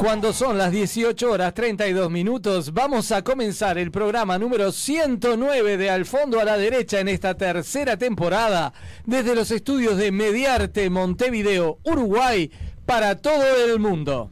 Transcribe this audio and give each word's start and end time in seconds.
Cuando 0.00 0.32
son 0.32 0.56
las 0.56 0.72
18 0.72 1.30
horas 1.30 1.52
32 1.52 2.10
minutos, 2.10 2.72
vamos 2.72 3.12
a 3.12 3.22
comenzar 3.22 3.76
el 3.76 3.90
programa 3.90 4.38
número 4.38 4.72
109 4.72 5.76
de 5.76 5.90
Al 5.90 6.06
Fondo 6.06 6.40
a 6.40 6.44
la 6.44 6.56
Derecha 6.56 7.00
en 7.00 7.08
esta 7.08 7.34
tercera 7.36 7.98
temporada, 7.98 8.72
desde 9.04 9.34
los 9.34 9.50
estudios 9.50 9.98
de 9.98 10.10
Mediarte 10.10 10.88
Montevideo, 10.88 11.80
Uruguay, 11.84 12.50
para 12.86 13.18
todo 13.18 13.44
el 13.62 13.78
mundo. 13.78 14.30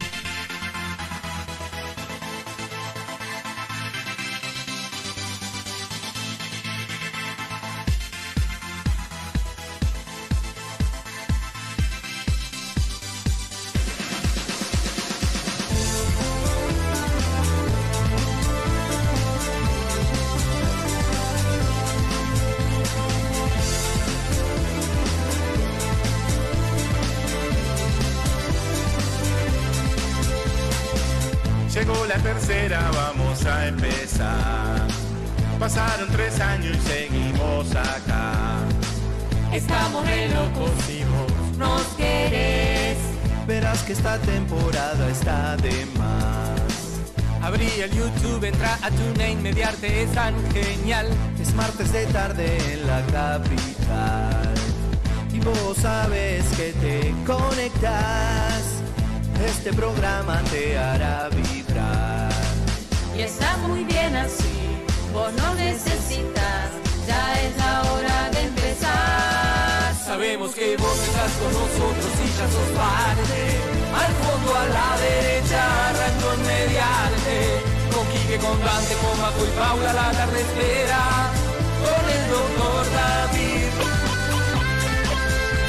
Quique, 78.59 78.95
con 78.95 79.21
Maco 79.21 79.45
y 79.45 79.51
Paula, 79.57 79.93
la 79.93 80.11
tarde 80.11 80.41
espera. 80.41 81.31
Con 81.79 82.03
el 82.09 82.23
doctor 82.29 82.85
David. 82.91 83.71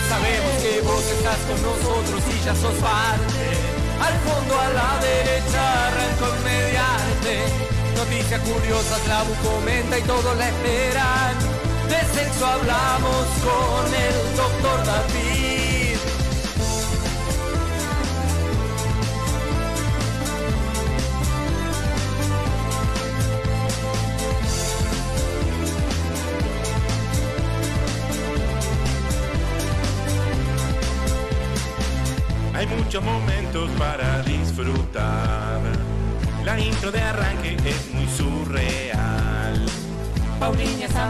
Sabemos 0.09 0.55
que 0.63 0.81
vos 0.83 1.05
estás 1.05 1.39
con 1.47 1.59
nosotros 1.63 2.23
y 2.35 2.45
ya 2.45 2.55
sos 2.55 2.75
parte. 2.83 3.47
Al 4.01 4.17
fondo 4.27 4.59
a 4.59 4.69
la 4.71 4.91
derecha, 5.01 5.63
arrancó 5.87 6.35
en 6.35 6.43
mediarte. 6.45 7.35
Noticias 7.97 8.41
curiosas, 8.41 9.07
la 9.07 9.23
comenta 9.45 9.99
y 9.99 10.03
todos 10.03 10.37
la 10.37 10.49
esperan. 10.49 11.35
De 11.89 12.01
sexo 12.15 12.47
hablamos 12.47 13.27
con 13.45 13.95
el 13.95 14.37
doctor 14.37 14.85
David. 14.87 15.20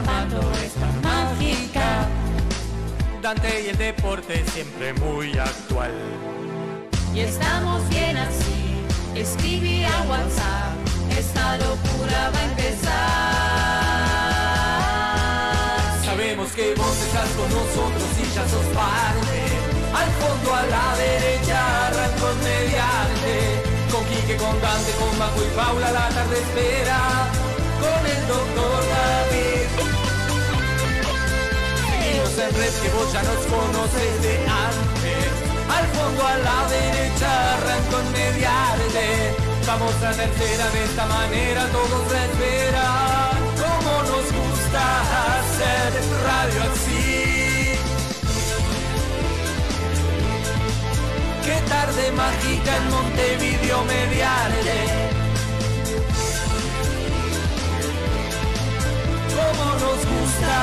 Paulinha 0.03 0.31
Zamando 0.31 0.41
es 0.65 0.73
tan 0.75 1.03
mágica. 1.03 2.09
Dante 3.23 3.63
y 3.65 3.69
el 3.69 3.77
deporte 3.77 4.45
siempre 4.53 4.93
muy 4.95 5.39
actual. 5.39 5.93
Y 7.15 7.21
estamos 7.21 7.89
bien 7.89 8.17
así, 8.17 8.85
escribí 9.15 9.85
a 9.85 10.03
WhatsApp, 10.09 10.75
esta 11.19 11.57
locura 11.59 12.31
va 12.35 12.39
a 12.39 12.45
empezar. 12.45 12.91
Sabemos 16.05 16.53
que 16.53 16.75
vos 16.75 16.97
estás 17.07 17.29
con 17.31 17.49
nosotros 17.51 18.09
y 18.19 18.35
ya 18.35 18.49
sos 18.49 18.67
parte. 18.75 19.41
Al 19.93 20.11
fondo 20.21 20.55
a 20.55 20.67
la 20.67 20.97
derecha, 20.97 21.87
arrancó 21.89 22.29
mediante. 22.45 23.63
Con 23.91 24.05
Quique, 24.05 24.37
con 24.37 24.61
Dante, 24.61 24.93
con 24.93 25.19
Maco 25.19 25.43
y 25.43 25.49
Paula, 25.57 25.91
la 25.91 26.09
tarde 26.09 26.39
espera. 26.39 27.27
Con 27.81 28.07
el 28.07 28.27
doctor 28.29 28.60
Que 32.79 32.89
vos 32.91 33.13
ya 33.13 33.23
nos 33.23 33.45
conoces 33.47 34.23
de 34.23 34.35
antes. 34.47 35.31
Al 35.77 35.87
fondo 35.95 36.27
a 36.27 36.39
la 36.39 36.69
derecha, 36.69 37.55
arrancó 37.55 37.99
en 38.01 38.13
mediante. 38.13 39.35
Vamos 39.67 39.95
a 40.03 40.13
tercera 40.13 40.71
de 40.71 40.85
esta 40.85 41.07
manera, 41.07 41.67
todos 41.73 42.13
la 42.13 42.25
esperan. 42.25 43.39
Como 43.63 43.93
nos 44.11 44.27
gusta 44.33 44.83
hacer 45.35 45.91
radio 46.25 46.61
así. 46.73 47.75
Qué 51.45 51.57
tarde 51.69 52.13
mágica 52.13 52.77
en 52.77 52.91
Montevideo 52.91 53.85
mediarte. 53.85 55.20
Nos 59.81 60.01
gusta 60.15 60.55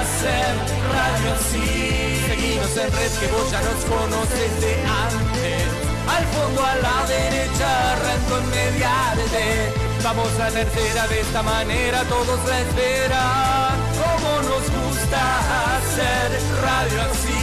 hacer 0.00 0.50
radio 0.96 1.28
así. 1.36 1.66
Seguimos 2.26 2.76
en 2.76 2.90
red 2.92 3.12
que 3.20 3.28
vos 3.28 3.50
ya 3.50 3.60
nos 3.60 3.80
conoces 3.84 4.52
de 4.60 4.74
antes. 5.06 5.64
Al 6.14 6.24
fondo 6.34 6.60
a 6.64 6.74
la 6.76 6.98
derecha 7.06 7.92
arrancó 7.92 8.38
en 8.38 8.50
mediarte. 8.50 9.72
Vamos 10.02 10.32
a 10.40 10.48
tercera 10.50 11.06
de 11.06 11.20
esta 11.20 11.42
manera, 11.42 12.02
todos 12.04 12.40
la 12.48 12.60
esperan. 12.60 13.74
Como 14.02 14.30
nos 14.48 14.64
gusta 14.78 15.20
hacer 15.76 16.28
radio 16.62 17.02
así. 17.02 17.41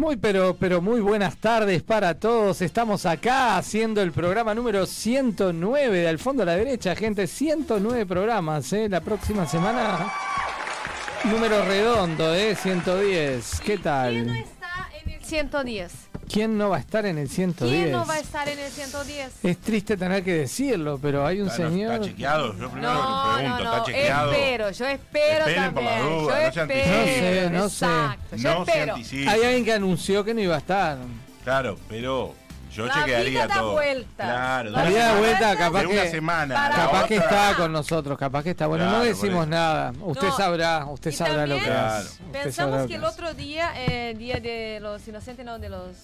Muy 0.00 0.16
pero 0.16 0.56
pero 0.58 0.80
muy 0.80 1.02
buenas 1.02 1.36
tardes 1.36 1.82
para 1.82 2.14
todos. 2.14 2.62
Estamos 2.62 3.04
acá 3.04 3.58
haciendo 3.58 4.00
el 4.00 4.12
programa 4.12 4.54
número 4.54 4.86
109 4.86 5.98
de 5.98 6.08
Al 6.08 6.18
fondo 6.18 6.42
a 6.42 6.46
la 6.46 6.56
derecha, 6.56 6.96
gente, 6.96 7.26
109 7.26 8.06
programas, 8.06 8.72
¿eh? 8.72 8.88
La 8.88 9.02
próxima 9.02 9.46
semana 9.46 10.10
número 11.24 11.62
redondo, 11.66 12.34
¿eh? 12.34 12.54
110. 12.54 13.60
¿Qué 13.60 13.64
¿Quién 13.64 13.82
tal? 13.82 14.36
está 14.36 14.88
en 15.04 15.10
el 15.10 15.22
110? 15.22 16.09
¿Quién 16.32 16.56
no 16.56 16.68
va 16.70 16.76
a 16.76 16.80
estar 16.80 17.04
en 17.06 17.18
el 17.18 17.28
110? 17.28 17.72
¿Quién 17.82 17.92
no 17.92 18.06
va 18.06 18.14
a 18.14 18.18
estar 18.20 18.48
en 18.48 18.58
el 18.58 18.70
110? 18.70 19.32
Es 19.44 19.58
triste 19.58 19.96
tener 19.96 20.22
que 20.22 20.32
decirlo, 20.34 20.98
pero 21.02 21.26
hay 21.26 21.40
un 21.40 21.48
Está, 21.48 21.64
no- 21.64 21.70
señor 21.70 21.94
está 21.94 22.06
chequeado. 22.06 22.56
Yo 22.58 22.70
primero 22.70 22.92
No, 22.94 22.98
le 22.98 23.02
no, 23.02 23.34
pregunto, 23.56 23.64
no, 23.64 23.72
¿está 23.72 23.84
chequeado? 23.84 24.32
espero, 24.32 24.70
yo 24.70 24.86
espero 24.86 25.46
Esperen 25.46 25.74
por 25.74 25.84
también. 25.84 25.98
la 25.98 26.04
duda, 26.10 26.50
yo 26.50 26.66
no 26.66 26.68
se 26.68 26.80
espero. 26.80 27.00
No 27.00 27.04
sé, 27.04 27.50
no 27.50 27.68
sé. 27.68 27.84
exacto, 27.86 28.36
yo 28.36 28.54
No 28.58 28.64
se 28.64 28.70
espero. 28.70 28.94
anticipe. 28.94 29.28
Hay 29.30 29.42
alguien 29.42 29.64
que 29.64 29.72
anunció 29.72 30.24
que 30.24 30.34
no 30.34 30.40
iba 30.40 30.54
a 30.54 30.58
estar. 30.58 30.98
Claro, 31.42 31.78
pero 31.88 32.34
yo 32.72 32.86
La 32.86 32.94
chequearía 32.94 33.30
vida 33.30 33.46
da 33.48 33.54
todo. 33.60 33.72
vueltas. 33.72 34.26
Claro, 34.26 34.70
La 34.70 34.84
vida 34.84 35.04
de 35.06 35.10
una 35.10 35.18
vuelta, 35.20 35.56
capaz 35.56 35.80
de 35.80 35.86
una 35.88 36.02
que, 36.02 36.10
semana. 36.10 36.54
Para 36.54 36.68
la 36.68 36.76
capaz 36.84 37.06
que 37.08 37.16
está 37.16 37.54
con 37.56 37.72
nosotros, 37.72 38.16
capaz 38.18 38.44
que 38.44 38.50
está. 38.50 38.66
Bueno, 38.68 38.84
no 38.84 38.90
Claro, 38.90 39.04
decimos 39.04 39.34
por 39.34 39.42
eso. 39.42 39.46
nada. 39.50 39.92
Usted 40.00 40.28
No. 40.28 40.36
sabrá, 40.36 40.84
usted 40.86 41.10
Y 41.10 41.14
sabrá 41.14 41.46
lo 41.48 41.56
que 41.56 41.64
Claro. 41.64 42.08
Pensamos 42.32 42.86
que 42.86 42.94
el 42.94 43.04
otro 43.04 43.34
día, 43.34 43.72
eh, 43.76 44.14
día 44.16 44.38
de 44.38 44.78
los 44.80 45.06
inocentes, 45.08 45.44
no, 45.44 45.58
de 45.58 45.68
los 45.68 45.96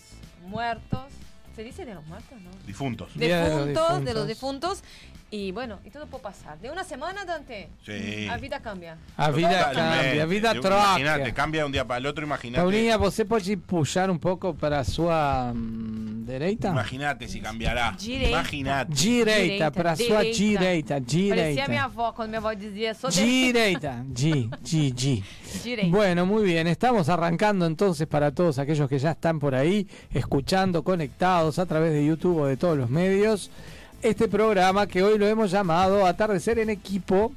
muertos. 0.46 1.12
¿Se 1.54 1.62
dice 1.64 1.87
de 1.87 1.94
los 1.94 2.06
muertos, 2.06 2.38
no? 2.40 2.50
Difuntos. 2.66 3.14
De 3.14 3.28
los 3.28 3.66
Defuntos, 3.66 4.04
de 4.04 4.14
los 4.14 4.28
difuntos. 4.28 4.82
Y 5.37 5.53
bueno, 5.53 5.79
y 5.85 5.91
todo 5.91 6.06
puede 6.06 6.23
pasar. 6.23 6.59
De 6.61 6.71
una 6.71 6.83
semana, 6.83 7.25
Dante, 7.27 7.69
Sí. 7.85 8.25
la 8.27 8.38
vida 8.38 8.61
cambia. 8.61 8.97
A 9.19 9.31
vida 9.31 9.71
cambia, 9.71 10.23
a 10.23 10.27
vida 10.27 10.55
De- 10.55 10.61
Imagínate, 10.61 11.19
troca. 11.25 11.35
cambia 11.35 11.61
de 11.61 11.67
un 11.67 11.73
día 11.73 11.85
para 11.87 11.99
el 11.99 12.06
otro, 12.06 12.25
imagínate. 12.25 12.62
Paulinha, 12.62 12.97
você 12.97 13.23
pode 13.23 13.55
puxar 13.59 14.09
um 14.11 14.17
pouco 14.19 14.55
para 14.55 14.81
a 14.81 14.85
sua 14.85 15.53
hum, 15.55 16.25
Direita? 16.27 16.69
Imagínate 16.71 17.29
si 17.29 17.41
cambiará. 17.41 17.94
Direita. 17.99 18.31
Imagínate. 18.31 18.94
Direita, 18.94 19.71
para 19.71 19.94
sua 19.94 20.23
direita, 20.23 20.94
Parecia 21.00 21.65
a 21.65 21.69
minha 21.69 21.82
direita. 21.82 21.85
avó, 21.85 22.12
quando 22.15 22.31
minha 22.31 22.39
avó 22.39 22.55
dizia, 22.55 22.94
sou 22.94 23.11
direita. 23.11 24.03
Direita, 24.06 24.50
G, 24.65 24.93
G, 24.93 24.94
G. 24.94 25.23
Direita. 25.62 25.94
Bueno, 25.97 26.25
muy 26.25 26.44
bien, 26.44 26.67
estamos 26.67 27.09
arrancando 27.11 27.67
entonces 27.67 28.06
para 28.06 28.32
todos 28.32 28.59
aquellos 28.59 28.89
que 28.89 28.99
ya 28.99 29.11
están 29.12 29.39
por 29.39 29.55
ahí 29.55 29.87
escuchando, 30.15 30.82
conectados 30.82 31.59
a 31.59 31.67
través 31.67 31.93
de 31.93 32.05
YouTube 32.06 32.39
o 32.41 32.47
de 32.47 32.56
todos 32.56 32.77
los 32.79 32.89
medios, 32.91 33.50
este 34.08 34.29
programa 34.29 34.87
que 34.87 35.03
hoy 35.03 35.19
lo 35.19 35.26
hemos 35.26 35.50
llamado 35.50 36.06
Atardecer 36.06 36.61
en 36.61 36.70
Equipo, 36.70 37.32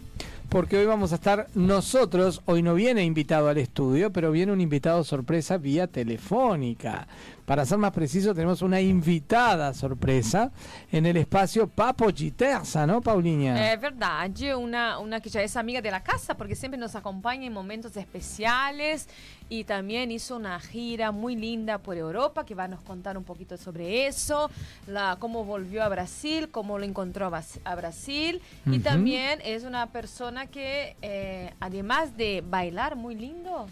porque 0.50 0.78
hoy 0.78 0.86
vamos 0.86 1.12
a 1.12 1.16
estar 1.16 1.48
nosotros, 1.56 2.42
hoy 2.46 2.62
no 2.62 2.76
viene 2.76 3.04
invitado 3.04 3.50
al 3.50 3.58
estudio, 3.58 4.12
pero 4.12 4.32
viene 4.32 4.52
un 4.52 4.62
invitado 4.62 5.04
sorpresa 5.04 5.58
vía 5.58 5.88
telefónica. 5.88 7.08
Para 7.50 7.66
ser 7.66 7.80
más 7.80 7.92
preciso, 7.92 8.36
tenemos 8.36 8.62
una 8.62 8.80
invitada 8.80 9.74
sorpresa 9.74 10.52
en 10.92 11.08
el 11.08 11.18
espacio 11.18 11.66
Papo 11.68 12.08
Giterza, 12.14 12.86
¿no, 12.86 13.02
Paulinha? 13.02 13.58
É 13.58 13.76
verdade, 13.76 14.54
uma, 14.54 15.00
uma 15.00 15.20
que 15.20 15.30
já 15.30 15.42
é 15.42 15.48
amiga 15.56 15.82
da 15.82 16.00
casa, 16.00 16.36
porque 16.36 16.54
sempre 16.54 16.78
nos 16.78 16.96
acompanha 16.96 17.48
em 17.48 17.50
momentos 17.50 17.98
especiais 17.98 19.08
e 19.50 19.64
também 19.64 20.14
hizo 20.14 20.38
uma 20.38 20.60
gira 20.60 21.12
muito 21.12 21.40
linda 21.40 21.80
por 21.80 21.98
Europa, 21.98 22.44
que 22.44 22.54
vai 22.54 22.68
nos 22.68 22.82
contar 22.82 23.18
um 23.18 23.24
pouquinho 23.24 23.58
sobre 23.58 23.84
isso, 24.08 24.48
la, 24.88 25.16
como 25.16 25.44
volviu 25.44 25.82
a 25.82 25.90
Brasil, 25.90 26.50
como 26.52 26.78
lo 26.78 26.86
encontrou 26.86 27.34
a 27.34 27.42
a 27.66 27.76
Brasil, 27.76 28.40
e 28.68 28.70
Uhum. 28.70 28.80
também 28.80 29.18
é 29.18 29.58
uma 29.68 29.88
pessoa 29.88 30.46
que, 30.46 30.96
eh, 31.02 31.52
además 31.60 32.12
de 32.12 32.42
bailar 32.42 32.96
muito 32.96 33.20
lindo, 33.20 33.66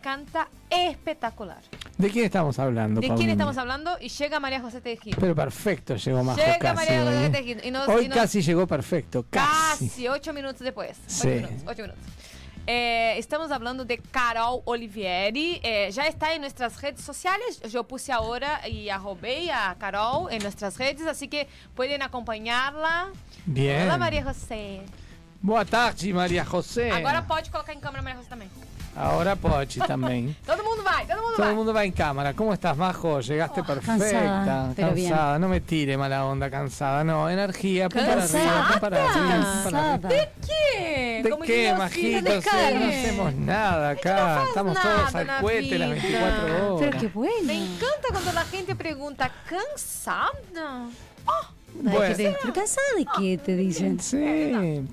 canta 0.00 0.46
espetacular. 0.70 1.58
¿De 2.00 2.10
quién 2.10 2.24
estamos 2.24 2.58
hablando, 2.58 3.00
¿De 3.00 3.06
quién 3.06 3.14
Paulinha? 3.14 3.32
estamos 3.32 3.56
hablando? 3.58 3.96
Y 4.00 4.08
llega 4.08 4.40
María 4.40 4.60
José 4.60 4.80
Tejido. 4.80 5.16
Pero 5.20 5.34
perfecto 5.34 5.96
llegó 5.96 6.20
Llega 6.34 6.58
casi 6.58 6.74
María 6.76 7.04
José 7.04 7.26
¿eh? 7.26 7.30
Tejido. 7.30 7.60
Y 7.64 7.70
nos- 7.70 7.88
Hoy 7.88 8.04
y 8.04 8.08
nos- 8.08 8.18
casi 8.18 8.42
llegó 8.42 8.66
perfecto, 8.66 9.24
casi. 9.28 9.88
Casi, 9.88 10.08
ocho 10.08 10.32
minutos 10.32 10.60
después. 10.60 10.96
Sí. 11.06 11.28
Ocho 11.28 11.36
minutos, 11.36 11.62
ocho 11.66 11.82
minutos. 11.82 12.04
Eh, 12.66 13.14
estamos 13.18 13.50
hablando 13.50 13.84
de 13.84 13.98
Carol 13.98 14.60
Olivieri. 14.64 15.60
Eh, 15.62 15.90
ya 15.92 16.06
está 16.06 16.34
en 16.34 16.42
nuestras 16.42 16.80
redes 16.80 17.00
sociales. 17.00 17.60
Yo 17.70 17.84
puse 17.84 18.12
ahora 18.12 18.68
y 18.68 18.88
arrobé 18.90 19.50
a 19.50 19.74
Carol 19.78 20.30
en 20.30 20.42
nuestras 20.42 20.76
redes, 20.78 21.06
así 21.06 21.26
que 21.28 21.48
pueden 21.74 22.02
acompañarla. 22.02 23.08
Bien. 23.46 23.82
Hola, 23.84 23.96
María 23.98 24.22
José. 24.24 24.82
Boa 25.42 25.64
tarde, 25.64 26.12
María 26.12 26.44
José. 26.44 26.90
Agora 26.92 27.26
pode 27.26 27.50
colocar 27.50 27.72
em 27.72 27.80
câmera 27.80 28.02
Maria 28.02 28.18
José 28.18 28.28
também. 28.28 28.48
Ahora 28.96 29.36
Pochi 29.36 29.80
también. 29.80 30.36
Todo 30.46 30.62
mundo 30.64 30.82
vai, 30.82 31.06
todo 31.06 31.16
mundo 31.16 31.30
Todo 31.36 31.42
vai. 31.44 31.50
el 31.50 31.56
mundo 31.56 31.72
va 31.72 31.84
en 31.84 31.92
cámara. 31.92 32.34
¿Cómo 32.34 32.52
estás, 32.52 32.76
Majo? 32.76 33.20
Llegaste 33.20 33.62
perfecta. 33.62 33.98
cansada, 33.98 34.72
pero 34.74 34.92
bien. 34.92 35.10
cansada. 35.10 35.38
No 35.38 35.48
me 35.48 35.60
tire 35.60 35.96
mala 35.96 36.24
onda, 36.24 36.50
cansada. 36.50 37.04
No, 37.04 37.30
energía. 37.30 37.88
Pum 37.88 38.00
para 38.02 38.22
arriba, 38.24 38.68
pum 38.70 38.80
para 38.80 39.10
arriba. 39.10 39.28
Cansada. 39.28 40.08
¿Qué? 40.08 41.20
¿De 41.22 41.30
Como 41.30 41.44
qué, 41.44 41.74
Majito? 41.76 42.30
Sí, 42.40 42.50
no 42.50 42.84
hacemos 42.88 43.34
nada 43.34 43.90
acá. 43.90 44.44
Estamos 44.48 44.74
nada 44.74 44.96
todos 45.00 45.14
al 45.14 45.40
cohete 45.40 45.78
las 45.78 45.90
vida. 45.90 46.00
24 46.02 46.74
horas. 46.74 46.88
Pero 46.90 47.00
qué 47.00 47.06
bueno. 47.08 47.46
Me 47.46 47.54
encanta 47.64 48.08
cuando 48.10 48.32
la 48.32 48.44
gente 48.44 48.74
pregunta, 48.74 49.30
¿cansada? 49.48 50.88
Ay, 51.26 51.46
Bueno. 51.74 52.00
que 52.00 52.14
te- 52.14 52.36
¿Pero 52.42 52.52
cansada 52.52 52.86
de 52.96 53.06
qué 53.16 53.38
te 53.38 53.56
dicen? 53.56 53.98
Sí, 54.00 54.22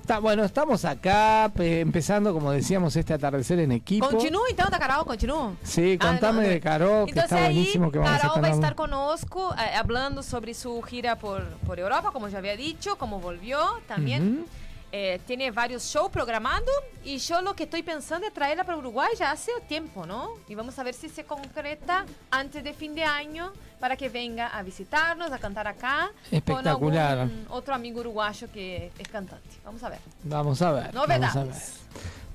está, 0.00 0.20
bueno, 0.20 0.44
estamos 0.44 0.84
acá 0.84 1.50
pe- 1.54 1.80
empezando, 1.80 2.32
como 2.32 2.50
decíamos, 2.52 2.96
este 2.96 3.12
atardecer 3.12 3.58
en 3.58 3.72
equipo. 3.72 4.08
Continúa 4.08 4.48
então, 4.50 4.70
da 4.70 4.78
Carol, 4.78 5.04
continúa. 5.04 5.52
Sí, 5.62 5.98
contame 5.98 6.48
de 6.48 6.60
Carol, 6.60 7.04
que 7.04 7.10
Entonces 7.10 7.24
está 7.32 7.36
ahí, 7.46 7.54
buenísimo 7.54 7.90
que 7.92 7.98
vamos 7.98 8.14
a 8.14 8.28
Carol 8.28 8.42
va 8.44 8.48
a 8.48 8.52
estar 8.52 8.74
conosco 8.74 9.54
eh, 9.54 9.76
hablando 9.76 10.22
sobre 10.22 10.54
su 10.54 10.80
gira 10.82 11.16
por, 11.18 11.42
por 11.66 11.78
Europa, 11.78 12.10
como 12.12 12.28
ya 12.28 12.38
había 12.38 12.56
dicho, 12.56 12.96
cómo 12.96 13.20
volvió 13.20 13.58
también. 13.86 14.38
Ujú. 14.38 14.46
Eh, 14.90 15.20
tiene 15.26 15.50
varios 15.50 15.82
shows 15.84 16.10
programados 16.10 16.74
y 17.04 17.18
yo 17.18 17.42
lo 17.42 17.54
que 17.54 17.64
estoy 17.64 17.82
pensando 17.82 18.26
es 18.26 18.32
traerla 18.32 18.64
para 18.64 18.78
Uruguay 18.78 19.10
ya 19.18 19.30
hace 19.30 19.52
tiempo, 19.68 20.06
¿no? 20.06 20.30
Y 20.48 20.54
vamos 20.54 20.78
a 20.78 20.82
ver 20.82 20.94
si 20.94 21.10
se 21.10 21.24
concreta 21.24 22.06
antes 22.30 22.64
de 22.64 22.72
fin 22.72 22.94
de 22.94 23.04
año 23.04 23.52
para 23.80 23.96
que 23.98 24.08
venga 24.08 24.46
a 24.46 24.62
visitarnos, 24.62 25.30
a 25.30 25.38
cantar 25.38 25.66
acá 25.68 26.10
Espectacular. 26.30 26.78
con 26.78 26.96
algún 27.28 27.46
otro 27.50 27.74
amigo 27.74 28.00
uruguayo 28.00 28.50
que 28.50 28.90
es 28.98 29.08
cantante. 29.08 29.48
Vamos 29.62 29.82
a 29.82 29.90
ver. 29.90 29.98
Vamos 30.24 30.62
a 30.62 30.72
ver. 30.72 30.94
Novedades. 30.94 31.34
vamos 31.34 31.36
a 31.36 31.58
ver. 31.58 31.62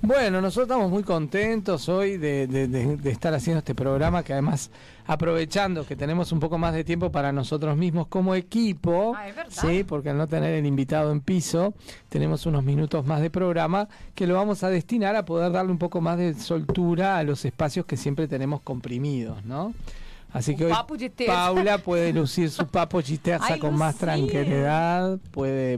Bueno, 0.04 0.42
nosotros 0.42 0.66
estamos 0.68 0.92
muy 0.92 1.02
contentos 1.04 1.90
hoy 1.90 2.18
de, 2.18 2.46
de- 2.46 2.68
de- 2.68 2.98
de 2.98 3.10
estar 3.12 3.34
haciendo 3.34 3.60
este 3.60 3.74
programa 3.74 4.22
que 4.22 4.34
además 4.34 4.70
aprovechando 5.06 5.86
que 5.86 5.96
tenemos 5.96 6.32
un 6.32 6.40
poco 6.40 6.58
más 6.58 6.74
de 6.74 6.84
tiempo 6.84 7.12
para 7.12 7.32
nosotros 7.32 7.76
mismos 7.78 8.08
como 8.08 8.36
equipo, 8.36 9.16
Ah, 9.16 9.46
sí, 9.50 9.84
porque 9.84 10.10
al 10.10 10.18
no 10.18 10.28
tener 10.28 10.54
el 10.54 10.66
invitado 10.66 11.12
en 11.12 11.22
piso, 11.22 11.74
tenemos 12.10 12.46
unos 12.46 12.64
minutos 12.64 13.06
más 13.06 13.22
de 13.22 13.30
programa 13.30 13.88
que 14.16 14.28
lo 14.28 14.36
vamos 14.36 14.64
a 14.64 14.70
destinar 14.70 15.16
a 15.16 15.26
poder 15.26 15.52
darle 15.52 15.72
un 15.72 15.78
poco 15.78 16.02
más 16.02 16.18
de 16.18 16.34
soltura 16.34 17.18
a 17.18 17.24
los 17.24 17.46
espacios 17.46 17.86
que 17.86 17.98
siempre 17.98 18.28
tenemos 18.28 18.62
comprimidos, 18.62 19.44
¿no? 19.46 19.74
Así 20.34 20.56
que 20.56 20.66
hoy. 20.66 20.74
Paula 21.28 21.78
puede 21.84 22.12
lucir 22.12 22.50
su 22.50 22.66
papo 22.68 23.02
chiterza 23.02 23.58
con 23.60 23.76
más 23.76 23.96
tranquilidad, 23.96 25.18
puede 25.32 25.78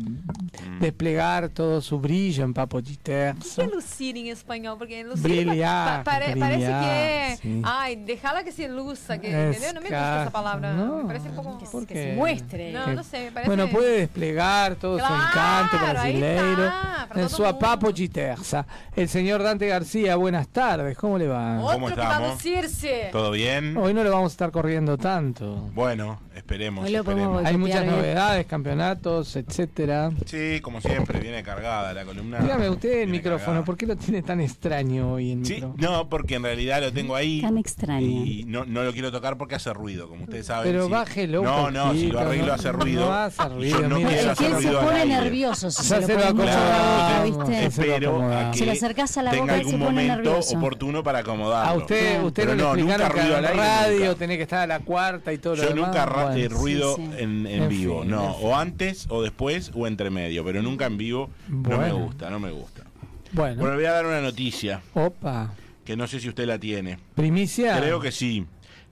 desplegar 0.79 1.49
todo 1.49 1.81
su 1.81 1.99
brillo 1.99 2.43
en 2.43 2.53
papo 2.53 2.77
¿Qué 2.77 2.83
chiterza. 2.85 3.63
es 3.63 3.71
lucir 3.71 4.17
en 4.17 4.27
español? 4.27 4.77
Porque 4.77 5.03
lucir 5.03 5.23
Brillar, 5.45 6.03
pa- 6.03 6.11
pare- 6.11 6.35
parece 6.37 6.57
brillar, 6.57 6.83
que 6.83 7.37
sí. 7.41 7.61
ay, 7.63 7.95
déjala 7.97 8.43
que 8.43 8.51
se 8.51 8.67
luza, 8.69 9.17
que. 9.19 9.29
No 9.31 9.81
me 9.81 9.89
gusta 9.89 10.21
esa 10.23 10.31
palabra, 10.31 10.73
no, 10.73 10.97
me 10.97 11.05
parece 11.05 11.29
un 11.29 11.35
poco 11.35 11.57
¿por 11.71 11.85
que 11.85 11.93
qué? 11.93 12.03
se 12.11 12.15
muestre. 12.15 12.71
No, 12.71 12.85
Que- 12.85 12.95
no 12.95 13.03
sé, 13.03 13.25
me 13.25 13.31
parece 13.31 13.47
Bueno, 13.53 13.69
puede 13.69 13.99
desplegar 13.99 14.75
todo 14.75 14.97
Claro, 14.97 15.15
su 15.15 15.21
encanto 15.29 15.77
brasileiro 15.91 16.71
en 17.15 17.29
su 17.29 17.43
papo 17.59 17.91
chiterza. 17.91 18.65
El 18.95 19.09
señor 19.09 19.43
Dante 19.43 19.67
García, 19.67 20.15
buenas 20.15 20.47
tardes, 20.47 20.97
¿cómo 20.97 21.17
le 21.17 21.27
va? 21.27 21.59
Otro 21.61 21.73
¿Cómo 21.73 21.89
estamos? 21.89 22.31
lucirse. 22.33 23.09
¿Todo 23.11 23.31
bien? 23.31 23.75
Hoy 23.77 23.93
no 23.93 24.03
lo 24.03 24.11
vamos 24.11 24.31
a 24.31 24.33
estar 24.33 24.44
corriendo 24.51 24.97
tanto. 24.97 25.69
Bueno, 25.73 26.19
esperemos. 26.35 26.85
Hoy 26.85 26.91
lo 26.91 27.03
podemos 27.03 27.41
esperemos. 27.41 27.45
Hay 27.45 27.57
muchas 27.57 27.83
bien. 27.83 27.95
novedades, 27.95 28.45
campeonatos, 28.45 29.35
etcétera. 29.35 30.11
Sí, 30.25 30.59
como 30.61 30.81
siempre, 30.81 31.19
viene 31.19 31.43
cargada 31.43 31.93
la 31.93 32.05
columna. 32.05 32.39
Dígame 32.39 32.69
usted 32.69 33.01
el 33.03 33.09
micrófono, 33.09 33.45
cargada. 33.45 33.65
¿por 33.65 33.77
qué 33.77 33.85
lo 33.85 33.95
tiene 33.95 34.21
tan 34.21 34.41
extraño 34.41 35.13
hoy 35.13 35.31
el 35.31 35.45
Sí, 35.45 35.55
micrófono? 35.55 35.75
no, 35.91 36.09
porque 36.09 36.35
en 36.35 36.43
realidad 36.43 36.81
lo 36.81 36.91
tengo 36.93 37.15
ahí. 37.15 37.41
Tan 37.41 37.57
extraño. 37.57 38.05
Y 38.05 38.43
no, 38.47 38.65
no 38.65 38.83
lo 38.83 38.93
quiero 38.93 39.11
tocar 39.11 39.37
porque 39.37 39.55
hace 39.55 39.73
ruido, 39.73 40.07
como 40.09 40.23
ustedes 40.23 40.45
saben. 40.45 40.71
Pero 40.71 40.85
sí. 40.85 40.91
bájelo 40.91 41.43
No, 41.43 41.71
no, 41.71 41.93
si 41.93 42.07
lo 42.11 42.19
arreglo 42.19 42.47
no- 42.47 42.53
hace 42.53 42.71
no 42.71 42.73
ruido. 42.79 43.13
hace 43.13 43.43
y 43.43 43.49
ruido, 43.49 43.81
yo 43.81 43.87
no 43.89 43.95
mira. 43.97 44.09
quiero 44.09 44.31
Es 44.31 44.37
que 44.37 44.45
hacer 44.45 44.49
se 44.49 44.55
ruido 44.67 44.79
al 44.79 44.85
pone 44.85 45.05
nervioso 45.05 45.71
si 45.71 45.81
Ya 45.83 45.87
se 45.87 46.01
lo 46.01 46.07
se 46.07 46.13
lo 46.13 46.19
oído, 46.21 47.23
¿viste? 47.23 47.65
Espero 47.65 48.31
a 48.31 48.51
que 48.51 48.57
Se 48.59 48.65
lo 48.65 48.71
acercás 48.71 49.17
a 49.17 49.23
la 49.23 49.33
boca, 49.33 49.55
él 49.55 49.61
se 49.61 49.65
algún 49.65 49.71
pone 49.79 49.85
momento 49.91 50.15
nervioso. 50.15 50.57
oportuno 50.57 51.03
para 51.03 51.19
acomodarlo. 51.19 51.71
A 51.71 51.75
usted, 51.75 52.23
usted 52.23 52.45
no 52.45 52.51
le 52.55 52.61
no, 52.61 52.73
explicaron 52.73 53.07
que 53.07 53.19
en 53.21 53.35
al 53.35 53.45
aire, 53.45 53.57
radio 53.57 53.99
nunca. 54.05 54.19
Tiene 54.35 54.39
que 54.39 54.43
estar 54.43 54.59
a 54.63 54.67
la 54.67 54.79
cuarta 54.79 55.31
y 55.31 55.37
todo 55.37 55.55
lo 55.55 55.63
Yo 55.63 55.69
demás. 55.69 55.87
nunca 55.87 56.05
ra- 56.05 56.23
Bueno, 56.25 56.37
eh, 56.39 56.49
ruido 56.49 56.95
sí. 56.97 57.03
En, 57.17 57.47
en 57.47 57.63
En 57.63 57.69
vivo, 57.69 58.01
fin, 58.01 58.11
no. 58.11 58.25
en 58.27 58.35
fin. 58.35 58.47
O 58.47 58.55
antes, 58.57 59.05
o 59.09 59.21
después, 59.23 59.71
o 59.73 59.87
entre 59.87 60.09
medio. 60.09 60.43
Pero 60.43 60.61
nunca 60.61 60.85
en 60.87 60.97
vivo. 60.97 61.29
No 61.47 61.77
me 61.77 61.91
gusta, 61.93 62.29
no 62.29 62.39
me 62.39 62.51
gusta. 62.51 62.83
Bueno, 63.31 63.55
Bueno, 63.61 63.71
le 63.71 63.75
voy 63.77 63.85
a 63.85 63.91
dar 63.93 64.05
una 64.05 64.21
noticia 64.21 64.81
opa, 64.93 65.53
que 65.83 65.95
no 65.97 66.07
sé 66.07 66.19
si 66.19 66.27
usted 66.29 66.45
la 66.45 66.59
tiene. 66.59 66.99
primicia. 67.15 67.77
Creo 67.79 67.99
que 67.99 68.11
sí. 68.11 68.45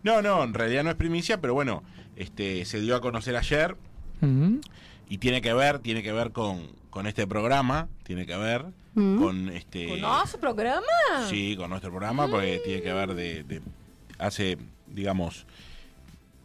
No, 0.03 0.21
no, 0.21 0.43
en 0.43 0.53
realidad 0.53 0.83
no 0.83 0.89
es 0.89 0.95
primicia, 0.95 1.39
pero 1.41 1.53
bueno, 1.53 1.83
este 2.15 2.63
se 2.65 2.79
dio 2.81 2.95
a 2.95 3.01
conocer 3.01 3.35
ayer 3.35 3.75
y 5.09 5.17
tiene 5.17 5.41
que 5.41 5.53
ver, 5.53 5.79
tiene 5.79 6.01
que 6.03 6.11
ver 6.13 6.31
con, 6.31 6.67
con 6.89 7.07
este 7.07 7.27
programa, 7.27 7.87
tiene 8.03 8.25
que 8.25 8.35
ver 8.37 8.65
con 8.95 9.49
este 9.49 9.87
¿Con 9.87 10.01
nuestro 10.01 10.39
programa? 10.39 10.85
sí, 11.29 11.55
con 11.57 11.69
nuestro 11.69 11.89
programa 11.91 12.27
porque 12.27 12.61
tiene 12.63 12.81
que 12.81 12.93
ver 12.93 13.13
de, 13.15 13.43
de- 13.43 13.61
hace 14.19 14.57
digamos, 14.87 15.45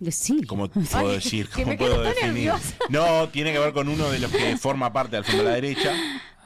Decilo. 0.01 0.47
¿cómo 0.47 0.69
puedo 0.69 1.11
decir? 1.11 1.49
¿Cómo 1.53 1.77
puedo 1.77 2.03
definir? 2.03 2.27
nerviosa. 2.35 2.75
No, 2.89 3.29
tiene 3.29 3.53
que 3.53 3.59
ver 3.59 3.73
con 3.73 3.89
uno 3.89 4.09
de 4.11 4.19
los 4.21 4.31
que 4.31 4.57
forma 4.57 4.93
parte 4.93 5.17
del 5.17 5.25
fondo 5.25 5.43
de 5.43 5.49
la 5.49 5.55
derecha. 5.57 5.93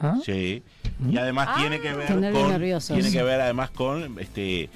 ¿Ah? 0.01 0.17
Sí. 0.25 0.63
Y 1.11 1.17
además 1.17 1.49
Ah. 1.51 1.57
tiene 1.59 1.81
que 1.81 1.93
ver 1.93 2.07
con 2.07 2.21
tiene 2.95 3.11
que 3.11 3.23
ver 3.23 3.41
además 3.41 3.71
con 3.71 4.19
este 4.19 4.69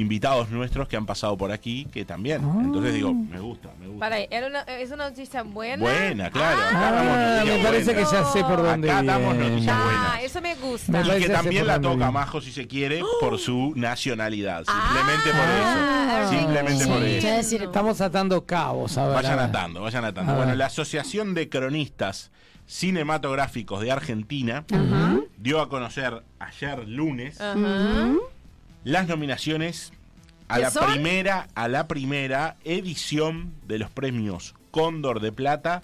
invitados 0.00 0.50
nuestros 0.50 0.88
que 0.88 0.96
han 0.96 1.06
pasado 1.06 1.36
por 1.36 1.52
aquí 1.52 1.86
que 1.92 2.04
también. 2.04 2.42
Ah. 2.44 2.58
Entonces 2.60 2.94
digo, 2.94 3.12
me 3.14 3.40
gusta, 3.40 3.70
me 3.80 3.86
gusta. 3.86 4.00
Para 4.00 4.16
ahí, 4.16 4.26
¿era 4.30 4.46
una- 4.46 4.62
¿es 4.62 4.90
una 4.90 5.08
noticia 5.10 5.42
buena? 5.42 5.82
Buena, 5.82 6.30
claro. 6.30 6.60
Ah, 6.72 7.40
Ah, 7.40 7.44
me 7.44 7.58
parece 7.62 7.94
que 7.94 8.02
ya 8.02 8.24
sé 8.24 8.42
por 8.44 8.62
dónde 8.62 8.90
Acá 8.90 9.02
damos 9.02 9.36
noticias 9.36 9.76
Ah, 9.76 9.84
buenas. 9.84 10.22
eso 10.24 10.40
me 10.40 10.54
gusta. 10.56 10.92
Me 10.92 11.18
Y 11.18 11.22
que 11.22 11.28
también 11.28 11.66
la 11.66 11.80
toca. 11.80 12.10
Majo 12.10 12.40
si 12.40 12.52
se 12.52 12.66
quiere 12.66 13.02
por 13.20 13.38
su 13.38 13.72
nacionalidad. 13.76 14.64
Simplemente 14.64 15.30
Ah, 15.32 16.08
por 16.20 16.28
eso. 16.28 16.38
Simplemente 16.40 16.86
por 16.86 17.02
eso. 17.02 17.26
decir, 17.28 17.62
Estamos 17.62 18.00
atando 18.00 18.44
cabos, 18.44 18.96
a 18.98 19.06
ver. 19.06 19.14
Vayan 19.16 19.32
a 19.32 19.36
ver. 19.36 19.44
atando, 19.46 19.82
vayan 19.82 20.04
atando. 20.04 20.32
A 20.32 20.34
Bueno, 20.36 20.50
ver. 20.50 20.58
la 20.58 20.66
Asociación 20.66 21.34
de 21.34 21.48
Cronistas 21.48 22.30
Cinematográficos 22.66 23.80
de 23.80 23.90
Argentina 23.90 24.64
dio 25.38 25.60
a 25.60 25.68
conocer 25.70 26.22
ayer 26.38 26.86
lunes 26.86 27.40
Ajá. 27.40 28.12
Las 28.88 29.06
nominaciones 29.06 29.92
a 30.48 30.56
¿Qué 30.56 30.62
la 30.62 30.70
son? 30.70 30.90
primera, 30.92 31.48
a 31.54 31.68
la 31.68 31.86
primera 31.88 32.56
edición 32.64 33.52
de 33.66 33.78
los 33.78 33.90
premios 33.90 34.54
Cóndor 34.70 35.20
de 35.20 35.30
Plata 35.30 35.82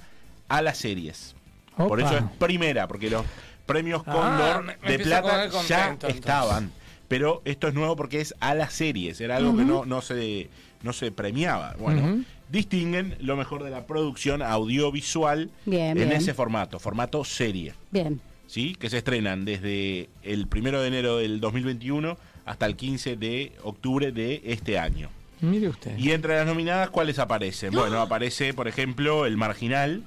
a 0.49 0.63
las 0.63 0.79
series. 0.79 1.37
Por 1.77 2.01
eso 2.01 2.17
es 2.17 2.23
primera, 2.39 2.87
porque 2.89 3.11
los 3.11 3.25
premios 3.67 4.03
Ah, 4.07 4.13
Cóndor 4.13 4.63
me- 4.65 4.77
me 4.83 4.97
de 4.97 5.05
Plata 5.05 5.49
ya 5.67 5.89
entonces. 5.91 6.19
estaban. 6.19 6.73
Pero 7.09 7.43
esto 7.45 7.69
es 7.69 7.75
nuevo 7.75 7.95
porque 7.97 8.21
es 8.23 8.35
a 8.41 8.55
las 8.55 8.73
series, 8.73 9.21
era 9.21 9.37
algo 9.37 9.55
que 9.57 9.65
no, 9.65 9.85
no 9.85 10.01
se 10.01 10.49
no 10.83 10.93
se 10.95 11.13
premiaba. 11.13 11.75
Bueno, 11.79 12.25
distinguen 12.49 13.17
lo 13.21 13.37
mejor 13.37 13.63
de 13.65 13.71
la 13.71 13.87
producción 13.87 14.41
audiovisual 14.43 15.51
Bien, 15.67 15.91
en 15.99 16.09
bien. 16.09 16.13
ese 16.13 16.33
formato, 16.35 16.79
formato 16.79 17.23
serie. 17.25 17.75
Bien. 17.91 18.21
¿sí? 18.47 18.75
que 18.79 18.89
se 18.91 18.99
estrenan 18.99 19.45
desde 19.45 20.09
el 20.23 20.47
primero 20.47 20.81
de 20.81 20.89
enero 20.89 21.17
del 21.19 21.41
2021 21.41 22.17
hasta 22.45 22.67
el 22.67 22.77
15 22.77 23.17
de 23.17 23.53
octubre 23.63 24.13
de 24.13 24.43
este 24.45 24.79
año. 24.79 25.09
Mire 25.41 25.69
usted. 25.69 25.97
Y 25.99 26.13
entre 26.13 26.37
las 26.37 26.47
nominadas, 26.47 26.91
¿cuáles 26.91 27.19
aparecen? 27.19 27.73
Bueno, 27.73 28.01
aparece, 28.01 28.55
por 28.55 28.69
ejemplo, 28.69 29.27
El 29.27 29.37
Marginal, 29.37 30.03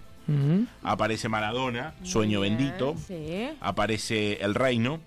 aparece 0.83 1.29
Maradona, 1.29 1.93
Sueño 2.03 2.41
Bien, 2.41 2.57
Bendito, 2.57 2.95
Sí. 3.07 3.49
aparece 3.61 4.43
El 4.43 4.55
Reino 4.55 4.99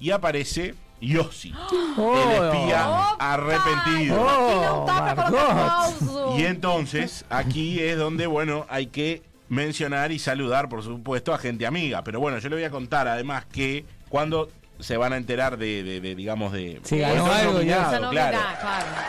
y 0.00 0.10
aparece 0.10 0.74
Yossi, 1.00 1.52
Oh. 1.96 2.14
el 2.16 2.44
espía 2.44 2.88
Opa! 2.88 3.16
arrepentido. 3.34 4.16
Oh. 4.20 6.34
Y 6.38 6.42
entonces, 6.44 7.24
aquí 7.30 7.80
es 7.80 7.96
donde, 7.96 8.26
bueno, 8.26 8.66
hay 8.68 8.86
que 8.86 9.22
mencionar 9.48 10.12
y 10.12 10.18
saludar, 10.18 10.68
por 10.68 10.82
supuesto, 10.82 11.32
a 11.32 11.38
gente 11.38 11.66
amiga. 11.66 12.02
Pero 12.04 12.20
bueno, 12.20 12.38
yo 12.38 12.48
le 12.48 12.56
voy 12.56 12.64
a 12.64 12.70
contar 12.70 13.08
además 13.08 13.44
que 13.46 13.84
cuando 14.08 14.50
se 14.80 14.96
van 14.96 15.12
a 15.12 15.16
enterar 15.16 15.56
de, 15.58 15.82
de- 15.82 16.00
de, 16.00 16.14
digamos, 16.14 16.52
de... 16.52 16.80
De 16.88 16.98
ganó 16.98 17.26
los 17.26 17.28
algo 17.36 17.62
ya. 17.62 17.88
claro. 17.88 18.10
claro. 18.10 18.38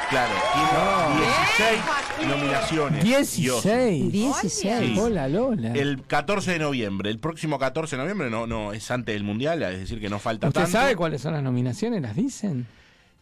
Claro, 0.09 0.33
tiene 0.53 1.25
16 1.25 1.81
Joaquín. 1.85 2.29
nominaciones. 2.29 3.03
Yossi. 3.05 3.41
16. 3.43 4.11
16. 4.11 4.79
Sí. 4.93 4.99
Hola, 4.99 5.27
Lola. 5.27 5.73
El 5.73 6.01
14 6.03 6.53
de 6.53 6.59
noviembre, 6.59 7.09
el 7.09 7.19
próximo 7.19 7.59
14 7.59 7.95
de 7.95 8.01
noviembre, 8.01 8.29
no, 8.29 8.47
no, 8.47 8.73
es 8.73 8.89
antes 8.91 9.13
del 9.13 9.23
Mundial, 9.23 9.61
es 9.63 9.79
decir, 9.79 9.99
que 9.99 10.09
no 10.09 10.19
falta 10.19 10.47
¿Usted 10.47 10.61
tanto. 10.61 10.77
sabe 10.77 10.95
cuáles 10.95 11.21
son 11.21 11.33
las 11.33 11.43
nominaciones? 11.43 12.01
¿Las 12.01 12.15
dicen? 12.15 12.65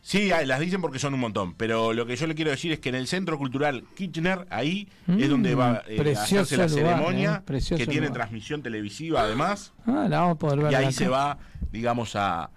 Sí, 0.02 0.30
las 0.46 0.60
dicen 0.62 0.80
porque 0.80 1.00
son 1.00 1.14
un 1.16 1.20
montón, 1.20 1.54
pero 1.56 1.92
lo 1.92 2.06
que 2.06 2.16
yo 2.16 2.28
le 2.28 2.36
quiero 2.36 2.52
decir 2.52 2.72
es 2.72 2.80
que 2.80 2.88
en 2.88 2.96
el 2.96 3.08
Centro 3.08 3.38
Cultural 3.38 3.84
Kirchner, 3.96 4.48
ahí 4.50 4.88
es 5.06 5.28
Mm, 5.28 5.30
donde 5.30 5.56
va 5.56 5.82
eh, 5.86 6.16
a 6.18 6.22
hacerse 6.22 6.56
la 6.56 6.68
lugar, 6.68 6.86
ceremonia, 6.86 7.44
eh, 7.46 7.60
que 7.76 7.86
tiene 7.88 8.08
lugar. 8.08 8.14
transmisión 8.14 8.62
televisiva 8.62 9.22
además, 9.24 9.74
Ah, 9.86 10.06
la 10.10 10.22
vamos 10.22 10.36
a 10.36 10.40
poder 10.40 10.60
ver. 10.60 10.72
y 10.72 10.76
ahí 10.76 10.84
acá. 10.86 10.92
se 10.94 11.10
va, 11.10 11.38
digamos, 11.72 12.16
a, 12.16 12.50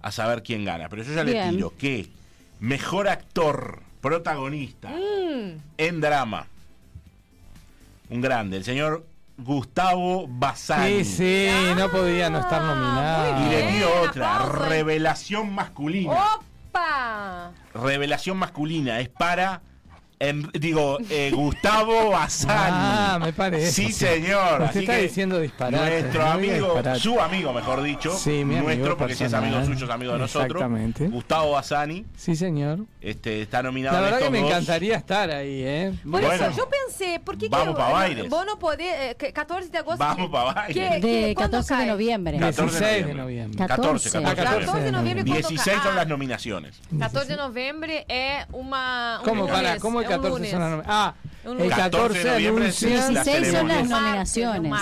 a 0.00 0.10
saber 0.12 0.42
quién 0.42 0.64
gana. 0.64 0.88
Pero 0.88 1.02
yo 1.02 1.12
ya 1.14 1.24
le 1.24 1.50
tiro 1.50 1.72
que 1.76 2.08
mejor 2.60 3.08
actor, 3.08 3.82
protagonista, 4.00 4.90
Mm. 4.90 5.56
en 5.78 6.00
drama, 6.00 6.46
un 8.10 8.20
grande, 8.20 8.56
el 8.58 8.64
señor 8.64 9.06
Gustavo 9.38 10.26
Bassani. 10.28 11.04
Sí, 11.04 11.48
sí, 11.48 11.48
no 11.76 11.90
podía 11.90 12.28
no 12.30 12.38
estar 12.40 12.62
nominado. 12.62 13.32
muy 13.34 13.46
Y 13.46 13.50
le 13.50 13.72
tiro 13.72 13.88
otra, 14.02 14.46
revelación 14.68 15.52
masculina. 15.54 16.12
Opa! 16.12 17.50
Revelación 17.74 18.36
masculina 18.36 19.00
es 19.00 19.08
para, 19.08 19.62
en- 20.28 20.50
digo, 20.52 20.98
eh, 21.10 21.30
Gustavo 21.34 22.10
Bassani. 22.10 22.54
Ah, 22.56 23.18
me 23.20 23.32
parece. 23.32 23.72
Sí, 23.72 23.92
señor. 23.92 24.52
Usted 24.62 24.64
Así 24.64 24.78
está 24.80 24.96
que 24.96 25.02
diciendo 25.02 25.38
disparates, 25.40 26.02
Nuestro 26.02 26.22
no 26.24 26.30
amigo, 26.32 26.54
disparates. 26.74 27.02
su 27.02 27.20
amigo, 27.20 27.52
mejor 27.52 27.82
dicho. 27.82 28.16
Sí, 28.16 28.30
mi 28.44 28.54
amigo 28.56 28.62
nuestro, 28.64 28.96
porque 28.96 29.14
si 29.14 29.24
es 29.24 29.34
amigo 29.34 29.54
personal. 29.56 29.74
suyo, 29.78 29.86
es 29.86 29.92
amigo 29.92 30.12
de 30.12 30.18
nosotros. 30.20 30.50
Exactamente. 30.50 31.08
Gustavo 31.08 31.52
Bassani 31.52 32.04
Sí, 32.16 32.36
señor. 32.36 32.80
este, 33.00 33.42
está 33.42 33.62
nominado 33.62 33.96
La 33.96 34.02
en 34.02 34.04
verdad 34.12 34.26
que 34.26 34.30
me 34.30 34.40
dos. 34.40 34.50
encantaría 34.50 34.96
estar 34.96 35.30
ahí, 35.30 35.62
¿eh? 35.64 35.92
Por 36.02 36.20
Bueno. 36.22 36.32
eso, 36.32 36.50
yo 36.56 36.68
pensé, 36.68 37.20
¿por 37.20 37.36
qué 37.36 37.48
Vamos 37.48 37.74
que 37.74 37.80
pa' 37.82 37.90
Baires. 37.90 38.28
vos 38.28 38.46
no 38.46 38.58
podés, 38.58 38.86
eh, 39.10 39.16
que 39.18 39.32
14 39.32 39.68
de 39.70 39.78
agosto? 39.78 39.98
Vamos 39.98 40.26
que- 40.26 40.32
pa' 40.32 40.44
Baires. 40.54 40.74
que- 40.74 41.00
que- 41.00 41.06
De 41.26 41.34
¿cuándo 41.34 41.58
14 41.58 41.74
de 41.76 41.86
noviembre. 41.86 42.38
14 42.38 42.62
16 42.78 43.06
de 43.06 43.14
noviembre. 43.14 43.58
14, 43.58 44.10
14, 44.10 44.18
Ah, 44.18 44.34
14 44.34 44.80
de 44.80 44.92
noviembre, 44.92 45.24
¿cuándo 45.24 45.48
16 45.48 45.76
cae? 45.78 45.82
son 45.84 45.96
las 45.96 46.06
nominaciones. 46.06 46.80
14 46.98 47.32
de 47.32 47.36
noviembre 47.36 48.04
es 48.08 48.46
una. 48.52 49.18
un 49.22 49.28
¿Cómo, 49.28 49.46
para, 49.46 49.78
¿cómo 49.78 50.00
14 50.16 50.30
lunes. 50.30 50.50
son 50.50 50.60
las 50.60 50.70
nominaciones? 50.70 50.86
Ah, 50.88 51.14
el 51.44 51.50
lunes. 51.58 51.76
14 51.76 52.18
de 52.18 52.30
noviembre 52.30 52.68
es 52.68 52.82
anuncian... 52.82 53.14
la 53.14 53.24
16 53.24 53.52
son 53.52 53.68
las 53.68 53.88
nominaciones. 53.88 54.72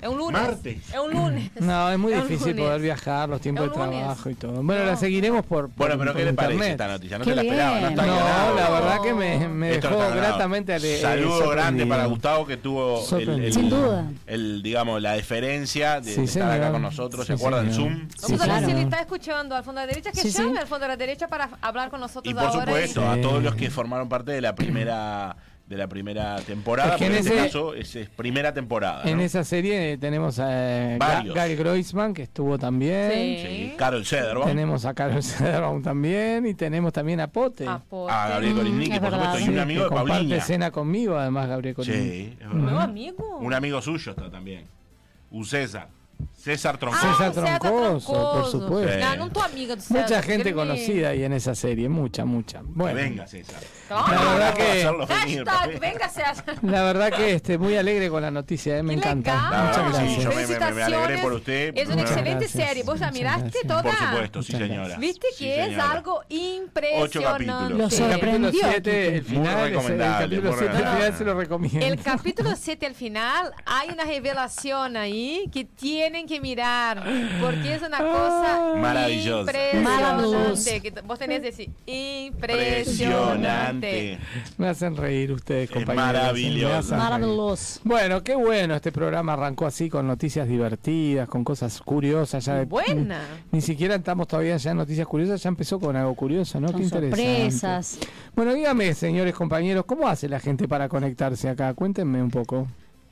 Es 0.00 0.08
un 0.08 0.18
lunes. 0.18 0.42
Martes. 0.42 0.76
Es 0.92 0.98
un 0.98 1.10
lunes. 1.12 1.50
No, 1.60 1.90
es 1.90 1.98
muy 1.98 2.12
Es 2.12 2.22
difícil 2.28 2.50
lunes. 2.52 2.64
poder 2.66 2.80
viajar, 2.82 3.28
los 3.28 3.40
tiempos 3.40 3.64
de 3.68 3.72
trabajo 3.72 4.28
y 4.30 4.34
todo. 4.34 4.62
Bueno, 4.62 4.84
la 4.84 4.92
No. 4.92 4.96
seguiremos 4.98 5.44
por, 5.46 5.68
por 5.70 5.76
Bueno, 5.88 5.94
pero 5.98 6.12
por 6.12 6.20
¿qué 6.20 6.24
le 6.26 6.32
parece 6.34 6.54
internet. 6.54 6.72
esta 6.72 6.88
noticia? 6.88 7.18
No 7.18 7.24
Qué 7.24 7.30
te 7.30 7.36
la 7.36 7.42
esperaba, 7.42 7.70
no 7.74 7.78
bien. 7.80 7.90
está 7.92 8.06
No, 8.06 8.14
ganado. 8.16 8.54
la 8.56 8.70
verdad 8.70 9.02
que 9.02 9.14
me, 9.14 9.48
me 9.48 9.68
dejó 9.70 9.98
gratamente 9.98 10.74
ale- 10.74 10.98
eh, 10.98 11.00
Saludo 11.00 11.38
grande 11.38 11.44
sorprendido. 11.54 11.88
para 11.88 12.04
Gustavo 12.06 12.46
que 12.46 12.56
tuvo 12.58 13.04
el, 13.18 13.28
el- 13.44 13.52
Sin 13.52 13.70
duda. 13.70 14.04
el, 14.26 14.62
digamos, 14.62 15.00
la 15.00 15.12
deferencia 15.14 16.00
de, 16.00 16.10
Sí, 16.12 16.16
de 16.20 16.24
estar 16.26 16.50
acá 16.50 16.72
con 16.72 16.82
nosotros. 16.82 17.26
¿Se 17.26 17.34
Sí, 17.36 17.42
acuerdan? 17.42 17.72
Zoom. 17.72 18.08
Sí, 18.10 18.16
Vamos 18.22 18.40
a 18.40 18.44
ver 18.46 18.58
claro. 18.62 18.66
si 18.78 18.82
está 18.84 19.00
escuchando 19.00 19.56
al 19.56 19.64
fondo 19.64 19.80
de 19.80 19.86
la 19.86 19.92
derecha, 19.92 20.12
que 20.12 20.20
Sí, 20.20 20.30
sí. 20.30 20.42
llame 20.42 20.58
al 20.60 20.66
fondo 20.66 20.82
de 20.84 20.88
la 20.88 20.96
derecha 20.96 21.26
para 21.26 21.48
hablar 21.62 21.88
con 21.90 22.00
nosotros 22.00 22.30
Y 22.30 22.34
por 22.34 22.44
ahora. 22.44 22.64
supuesto, 22.66 23.00
Sí. 23.00 23.18
a 23.18 23.22
todos 23.22 23.42
los 23.42 23.54
que 23.54 23.70
formaron 23.70 24.08
parte 24.10 24.32
de 24.32 24.40
la 24.42 24.54
primera 24.54 25.36
de 25.66 25.76
la 25.76 25.88
primera 25.88 26.36
temporada, 26.42 26.92
Es 26.92 26.96
que 26.96 27.06
en 27.06 27.14
este 27.16 27.34
ese- 27.34 27.44
caso 27.46 27.74
es, 27.74 27.96
es 27.96 28.08
primera 28.08 28.54
temporada. 28.54 29.02
En 29.04 29.16
¿no? 29.16 29.22
esa 29.24 29.42
serie 29.42 29.98
tenemos 29.98 30.38
a 30.38 30.48
Ga- 30.48 30.98
Varios. 30.98 31.34
Gary 31.34 31.56
Groisman, 31.56 32.14
que 32.14 32.22
estuvo 32.22 32.56
también. 32.56 33.10
Sí. 33.12 33.44
Sí, 33.46 33.74
Carol 33.76 34.06
Cederbaum. 34.06 34.46
Tenemos 34.46 34.84
a 34.84 34.94
Carol 34.94 35.22
Cederbaum 35.24 35.82
también. 35.82 36.46
Y 36.46 36.54
tenemos 36.54 36.92
también 36.92 37.18
a 37.20 37.26
Pote. 37.26 37.66
A 37.66 37.78
Pote. 37.80 38.12
A 38.12 38.28
Gabriel 38.28 38.54
Coligny, 38.54 38.86
Mm, 38.86 38.88
que 38.90 38.94
es 38.94 39.00
por 39.00 39.10
verdad. 39.10 39.24
supuesto, 39.24 39.38
y 39.40 39.48
un 39.48 39.54
Sí, 39.54 39.60
amigo 39.60 39.88
que 39.88 39.88
de 39.88 40.04
Pauliña. 40.04 40.36
escena 40.36 40.70
conmigo, 40.70 41.16
además, 41.18 41.48
Gabriel 41.48 41.74
Coligny. 41.74 41.96
Sí, 41.96 42.36
es 42.40 42.46
¿Nuevo 42.46 42.64
verdad. 42.66 42.82
amigo? 42.82 43.38
Un 43.38 43.54
amigo 43.54 43.82
suyo 43.82 44.12
está 44.12 44.30
también. 44.30 44.66
Un 45.32 45.44
César. 45.44 45.88
César 46.46 46.78
Troncoso. 46.78 47.06
Ah, 47.08 47.12
César 47.16 47.28
o 47.30 47.34
César 47.34 47.58
Troncoso, 47.60 48.32
por 48.34 48.50
supuesto. 48.52 48.92
Sí. 48.92 49.00
No, 49.00 49.16
no 49.16 49.32
tu 49.32 49.40
amigo 49.40 49.74
de 49.74 49.82
César, 49.82 50.02
Mucha 50.02 50.22
gente 50.22 50.50
quereme- 50.50 50.54
conocida 50.54 51.08
ahí 51.08 51.24
en 51.24 51.32
esa 51.32 51.56
serie, 51.56 51.88
mucha, 51.88 52.24
mucha. 52.24 52.58
Que 52.60 52.64
Bueno, 52.68 52.94
venga, 52.94 53.26
César. 53.26 53.60
La 53.90 54.04
verdad 54.32 54.54
que- 54.54 55.06
Hashtag, 55.14 55.80
venga 55.80 56.08
César. 56.08 56.44
la 56.62 56.82
verdad 56.84 57.12
que 57.12 57.32
este, 57.32 57.58
muy 57.58 57.76
alegre 57.76 58.08
con 58.10 58.22
la 58.22 58.30
noticia, 58.30 58.78
eh, 58.78 58.82
me 58.84 58.94
encanta. 58.94 59.34
legal. 59.34 59.50
La 59.50 59.62
Muchas 59.64 59.76
verdad 59.86 60.00
que 60.02 60.06
sí, 60.08 60.14
gracias. 60.22 60.22
yo 60.22 60.28
me- 60.30 60.34
me- 60.36 60.46
me 60.46 60.82
alegré 60.82 60.86
Felicitaciones. 60.86 61.20
por 61.20 61.32
usted. 61.32 61.72
Es 61.76 61.88
una 61.88 62.02
excelente 62.02 62.30
gracias, 62.46 62.68
serie. 62.68 62.82
¿Vos 62.84 63.00
la 63.00 63.10
miraste 63.10 63.42
gracias. 63.42 63.66
toda? 63.66 63.82
Por 63.82 63.96
supuesto, 63.96 64.42
sí, 64.44 64.52
señora. 64.52 64.74
gracias. 64.76 64.98
Viste 65.00 65.26
Sí, 65.36 65.44
que 65.44 65.60
es 65.60 65.66
señora. 65.66 65.90
algo 65.90 66.14
Ocho 66.18 66.26
impresionante. 66.28 67.22
capítulos. 67.22 67.70
Lo 67.70 67.84
El 67.84 67.90
capítulo 67.90 68.10
sorprendió, 68.12 68.60
7, 68.60 69.16
el 69.16 69.24
final, 69.24 69.46
es- 69.68 69.76
el 69.90 69.98
capítulo 69.98 70.50
muy 70.52 70.58
7 70.60 70.76
al 70.76 70.94
final 70.96 71.18
se 71.18 71.24
lo 71.24 71.34
recomiendo. 71.34 71.86
El 71.86 72.00
capítulo 72.02 72.50
7 72.56 72.86
al 72.86 72.94
final 72.94 73.52
hay 73.64 73.88
una 73.90 74.04
revelación 74.04 74.96
ahí 74.96 75.48
que 75.52 75.64
tienen 75.64 76.26
que 76.26 76.35
mirar 76.40 77.02
porque 77.40 77.74
es 77.74 77.82
una 77.82 77.98
cosa 77.98 78.74
Maravillosa. 78.76 79.52
Maravillosa. 79.82 80.76
impresionante. 80.76 80.80
Que 80.80 81.00
vos 81.02 81.18
tenés 81.18 81.40
que 81.40 81.46
decir 81.46 81.70
impresionante. 81.86 82.78
Impresionante. 82.78 84.18
Me 84.58 84.68
hacen 84.68 84.96
reír 84.96 85.32
ustedes, 85.32 85.64
Es 85.70 85.74
compañeros. 85.74 86.06
maravilloso. 86.12 86.96
Maravilloso. 86.96 87.80
Bueno, 87.84 88.22
qué 88.22 88.34
bueno, 88.34 88.74
este 88.74 88.92
programa 88.92 89.34
arrancó 89.34 89.66
así 89.66 89.88
con 89.88 90.06
noticias 90.06 90.48
divertidas, 90.48 91.28
con 91.28 91.44
cosas 91.44 91.80
curiosas. 91.80 92.44
Ya 92.44 92.54
de- 92.56 92.64
Buena. 92.66 93.20
Ni 93.52 93.60
siquiera 93.60 93.94
estamos 93.96 94.28
todavía 94.28 94.56
ya 94.56 94.70
en 94.72 94.76
noticias 94.78 95.06
curiosas, 95.06 95.42
ya 95.42 95.48
empezó 95.48 95.78
con 95.80 95.96
algo 95.96 96.14
curioso, 96.14 96.60
¿no? 96.60 96.68
Con 96.68 96.76
qué 96.76 96.84
interesante. 96.84 97.50
sorpresas. 97.50 97.98
Bueno, 98.34 98.54
dígame, 98.54 98.92
señores 98.94 99.34
compañeros, 99.34 99.84
¿cómo 99.86 100.08
hace 100.08 100.28
la 100.28 100.40
gente 100.40 100.68
para 100.68 100.88
conectarse 100.88 101.48
acá? 101.48 101.72
Cuéntenme 101.74 102.22
un 102.22 102.30
poco. 102.30 102.66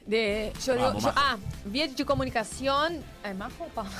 De, 0.07 0.53
yo, 0.65 0.77
Vamos, 0.77 1.03
yo- 1.03 1.09
Majo. 1.09 1.19
ah, 1.19 1.37
vía 1.65 1.89
de 1.89 2.05
comunicación. 2.05 3.03
Eh, 3.25 3.33
¿Majo 3.33 3.65
o 3.65 3.69
Pablo? 3.69 3.91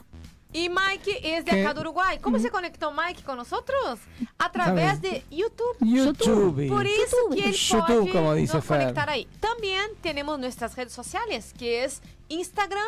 Y 0.53 0.67
Mike 0.69 1.19
es 1.37 1.45
de 1.45 1.51
¿Qué? 1.51 1.61
acá 1.65 1.73
de 1.73 1.79
Uruguay. 1.79 2.17
¿Cómo 2.21 2.37
se 2.39 2.49
conectó 2.49 2.91
Mike 2.91 3.23
con 3.23 3.37
nosotros? 3.37 3.99
A 4.37 4.51
través 4.51 5.01
de 5.01 5.23
YouTube. 5.31 5.77
YouTube. 5.79 6.67
Por 6.67 6.85
eso 6.85 7.15
que 7.33 7.45
él 7.45 7.53
YouTube, 7.53 7.85
puede 7.87 8.09
como 8.11 8.33
dice 8.33 8.57
nos 8.57 8.65
conectar 8.65 9.09
ahí. 9.09 9.27
También 9.39 9.81
tenemos 10.01 10.37
nuestras 10.39 10.75
redes 10.75 10.91
sociales, 10.91 11.53
que 11.57 11.85
es 11.85 12.01
Instagram. 12.27 12.83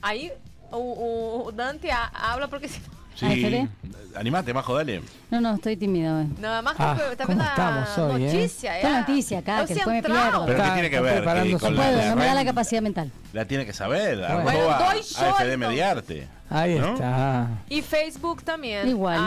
Ahí 0.00 0.32
o, 0.70 1.44
o- 1.46 1.52
Dante 1.52 1.92
ha- 1.92 2.06
habla 2.32 2.48
porque 2.48 2.68
si 2.68 2.80
no- 2.80 2.96
Sí, 3.14 3.24
AFD. 3.24 3.68
animate, 4.16 4.52
Majo, 4.52 4.74
dale. 4.74 5.00
No, 5.30 5.40
no, 5.40 5.54
estoy 5.54 5.74
tímido 5.76 6.18
hoy. 6.18 6.26
nada 6.38 6.60
más 6.60 6.76
Ah, 6.78 6.94
que 7.16 7.24
¿cómo 7.24 7.38
la 7.38 7.48
estamos 7.48 7.98
hoy, 7.98 8.24
eh? 8.24 8.26
noticia. 8.26 8.76
Está 8.76 8.90
¿eh? 8.90 9.00
noticia 9.00 9.38
acá, 9.38 9.64
que 9.66 9.74
después 9.74 9.86
me 9.86 10.02
central. 10.02 10.22
pierdo. 10.30 10.46
Pero 10.46 10.58
Está- 10.58 10.68
¿qué 10.68 10.72
tiene 10.74 10.90
que 10.90 11.00
ver? 11.00 11.24
Que 11.44 11.50
con 11.52 11.60
su- 11.60 11.70
la, 11.70 11.82
Puedo, 11.82 11.96
la 11.96 12.08
no 12.10 12.16
me 12.16 12.24
da 12.26 12.34
la 12.34 12.44
capacidad 12.44 12.82
mental. 12.82 13.10
la 13.32 13.44
tiene 13.46 13.64
que 13.64 13.72
saber. 13.72 14.16
Bueno. 14.18 14.26
arroba 14.26 14.52
Bueno, 14.52 14.90
doy 14.92 15.02
yo, 15.02 15.18
AFD. 15.36 15.56
Mediarte. 15.56 16.28
Ahí 16.48 16.78
¿No? 16.78 16.94
está. 16.94 17.48
Y 17.68 17.82
Facebook 17.82 18.42
también. 18.42 18.88
Igual. 18.88 19.18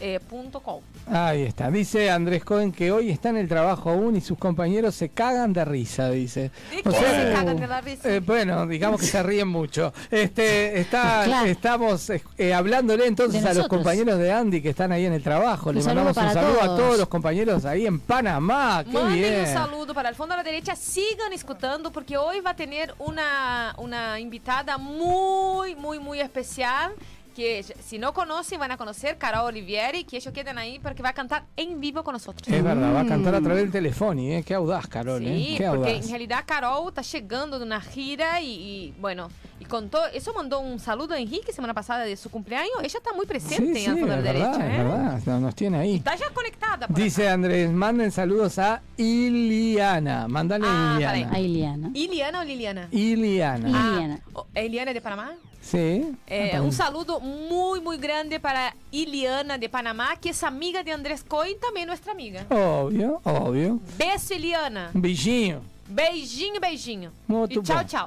afdmediarte.com. 0.00 0.80
Ahí 1.06 1.42
está. 1.42 1.70
Dice 1.70 2.10
Andrés 2.10 2.44
Cohen 2.44 2.72
que 2.72 2.90
hoy 2.92 3.10
está 3.10 3.28
en 3.30 3.36
el 3.36 3.48
trabajo 3.48 3.90
aún 3.90 4.16
y 4.16 4.20
sus 4.20 4.38
compañeros 4.38 4.94
se 4.94 5.10
cagan 5.10 5.52
de 5.52 5.64
risa, 5.64 6.10
dice. 6.10 6.50
¿De 6.70 6.80
O 6.80 6.82
qué 6.84 6.98
sea, 6.98 7.24
se 7.26 7.32
cagan 7.32 7.56
de 7.60 7.66
la 7.66 7.80
risa? 7.80 8.08
Eh, 8.08 8.20
bueno, 8.20 8.66
digamos 8.66 9.00
que 9.00 9.06
se 9.06 9.22
ríen 9.22 9.48
mucho. 9.48 9.92
Este, 10.10 10.80
está, 10.80 11.22
Claro. 11.24 11.46
Estamos 11.46 12.10
eh, 12.10 12.54
hablándole 12.54 13.06
entonces 13.06 13.44
a 13.44 13.54
los 13.54 13.68
compañeros 13.68 14.18
de 14.18 14.32
Andy 14.32 14.62
que 14.62 14.70
están 14.70 14.92
ahí 14.92 15.04
en 15.06 15.12
el 15.12 15.22
trabajo. 15.22 15.72
Le 15.72 15.78
Un 15.78 15.84
saludo 15.84 16.04
mandamos 16.04 16.28
un 16.28 16.40
saludo 16.42 16.62
a 16.62 16.66
todos. 16.66 16.78
todos 16.80 16.98
los 16.98 17.08
compañeros 17.08 17.64
ahí 17.64 17.86
en 17.86 18.00
Panamá. 18.00 18.84
¡Qué 18.84 18.92
Manden 18.92 19.14
bien! 19.14 19.40
un 19.40 19.46
saludo 19.46 19.94
para 19.94 20.08
el 20.08 20.14
fondo 20.14 20.34
a 20.34 20.36
la 20.38 20.42
derecha. 20.42 20.74
Sigan 20.76 21.32
escuchando 21.32 21.90
porque 21.92 22.16
hoy 22.16 22.40
va 22.40 22.50
a 22.50 22.56
tener 22.56 22.94
una, 22.98 23.74
una 23.78 24.18
invitada 24.20 24.78
muy, 24.78 25.74
muy, 25.74 25.98
muy 25.98 26.20
especial. 26.20 26.92
Que 27.34 27.62
si 27.62 27.98
no 27.98 28.12
conocen, 28.12 28.58
van 28.58 28.70
a 28.72 28.76
conocer 28.76 29.16
Carol 29.18 29.46
Olivieri. 29.46 30.04
Que 30.04 30.16
ellos 30.16 30.32
queden 30.34 30.58
ahí 30.58 30.78
porque 30.80 31.02
va 31.02 31.10
a 31.10 31.12
cantar 31.14 31.44
en 31.56 31.80
vivo 31.80 32.02
con 32.02 32.12
nosotros. 32.14 32.46
Es 32.48 32.62
verdad, 32.62 32.94
va 32.94 33.00
a 33.00 33.06
cantar 33.06 33.34
a 33.34 33.40
través 33.40 33.62
del 33.62 33.70
teléfono, 33.72 34.20
¿eh? 34.20 34.42
Qué 34.46 34.54
audaz, 34.54 34.86
Carol, 34.86 35.20
Sí, 35.22 35.26
¿eh? 35.26 35.54
Qué 35.58 35.66
porque 35.68 35.90
audaz. 35.90 36.04
en 36.04 36.08
realidad 36.10 36.44
Carol 36.46 36.88
está 36.88 37.02
llegando 37.02 37.58
de 37.58 37.64
una 37.64 37.80
gira 37.80 38.40
y, 38.40 38.46
y, 38.50 38.94
bueno, 39.00 39.30
y 39.60 39.64
contó, 39.66 40.04
eso 40.12 40.32
mandó 40.34 40.58
un 40.60 40.78
saludo 40.80 41.14
a 41.14 41.18
Enrique 41.20 41.52
semana 41.52 41.74
pasada 41.74 42.04
de 42.04 42.16
su 42.16 42.30
cumpleaños. 42.30 42.72
Ella 42.82 42.98
está 42.98 43.12
muy 43.12 43.26
presente 43.26 43.78
Sí, 43.80 43.84
en 43.86 43.98
el 43.98 43.98
sí, 43.98 44.10
a 44.10 44.14
es 44.16 44.22
verdad, 44.22 44.22
derecha, 44.22 44.66
es 44.66 44.74
¿eh? 44.74 44.82
verdad. 44.82 45.20
No, 45.26 45.40
Nos 45.40 45.54
tiene 45.54 45.78
ahí. 45.78 45.96
Está 45.96 46.16
ya 46.16 46.30
conectada. 46.30 46.86
Dice 46.88 47.28
Andrés, 47.28 47.70
manden 47.70 48.10
saludos 48.10 48.58
a 48.58 48.80
Iliana. 48.96 50.28
Mándale 50.28 50.66
Ah, 50.68 50.94
Iliana. 50.96 51.30
A 51.32 51.38
Iliana. 51.40 51.90
¿Iliana 51.94 52.40
o 52.40 52.44
Liliana? 52.44 52.88
Iliana. 52.90 53.68
Iliana. 53.68 54.20
Ah, 54.54 54.60
¿Iliana 54.60 54.92
de 54.92 55.00
Panamá? 55.00 55.32
Sí. 55.60 56.12
Eh, 56.26 56.52
Ah, 56.54 56.62
un 56.62 56.70
para- 56.70 56.72
saludo 56.72 57.20
muy, 57.20 57.80
muy 57.80 57.96
grande 57.98 58.40
para 58.40 58.74
Iliana 58.90 59.58
de 59.58 59.68
Panamá, 59.68 60.16
que 60.16 60.30
es 60.30 60.42
amiga 60.42 60.82
de 60.82 60.92
Andrés 60.92 61.22
Cohen, 61.22 61.54
también 61.60 61.86
nuestra 61.86 62.12
amiga. 62.12 62.46
Obvio, 62.50 63.20
obvio. 63.24 63.78
Beso, 63.98 64.34
Iliana. 64.34 64.90
Un 64.94 65.02
beijinho. 65.02 65.60
Beijinho, 65.90 66.60
beijinho. 66.60 67.10
Muito 67.26 67.60
y 67.60 67.62
chao, 67.62 67.84
chao. 67.84 68.06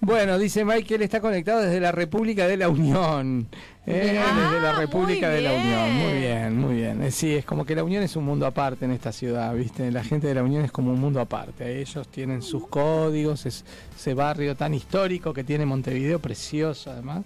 Bueno, 0.00 0.38
dice 0.38 0.64
él 0.96 1.02
está 1.02 1.20
conectado 1.20 1.62
desde 1.62 1.80
la 1.80 1.90
República 1.92 2.46
de 2.46 2.56
la 2.58 2.68
Unión. 2.68 3.48
Eh, 3.86 4.18
Ah, 4.22 4.50
desde 4.50 4.60
la 4.62 4.72
República 4.72 5.26
muy 5.28 5.36
de 5.36 5.42
la 5.42 5.52
Unión. 5.54 5.92
Muy 5.94 6.18
bien. 6.18 6.58
muy 6.58 6.74
bien. 6.74 7.02
Eh, 7.02 7.10
sí, 7.10 7.34
es 7.34 7.44
como 7.44 7.64
que 7.64 7.74
la 7.74 7.84
Unión 7.84 8.02
es 8.02 8.14
un 8.16 8.24
mundo 8.24 8.46
aparte 8.46 8.84
en 8.84 8.90
esta 8.90 9.12
ciudad, 9.12 9.54
¿viste? 9.54 9.90
La 9.90 10.04
gente 10.04 10.26
de 10.26 10.34
la 10.34 10.42
Unión 10.42 10.64
es 10.64 10.72
como 10.72 10.90
un 10.92 11.00
mundo 11.00 11.20
aparte. 11.20 11.80
Ellos 11.80 12.08
tienen 12.08 12.42
sus 12.42 12.66
códigos, 12.68 13.46
es- 13.46 13.64
ese 13.96 14.14
barrio 14.14 14.54
tan 14.56 14.74
histórico 14.74 15.32
que 15.32 15.44
tiene 15.44 15.64
Montevideo, 15.66 16.18
precioso 16.18 16.90
además, 16.90 17.22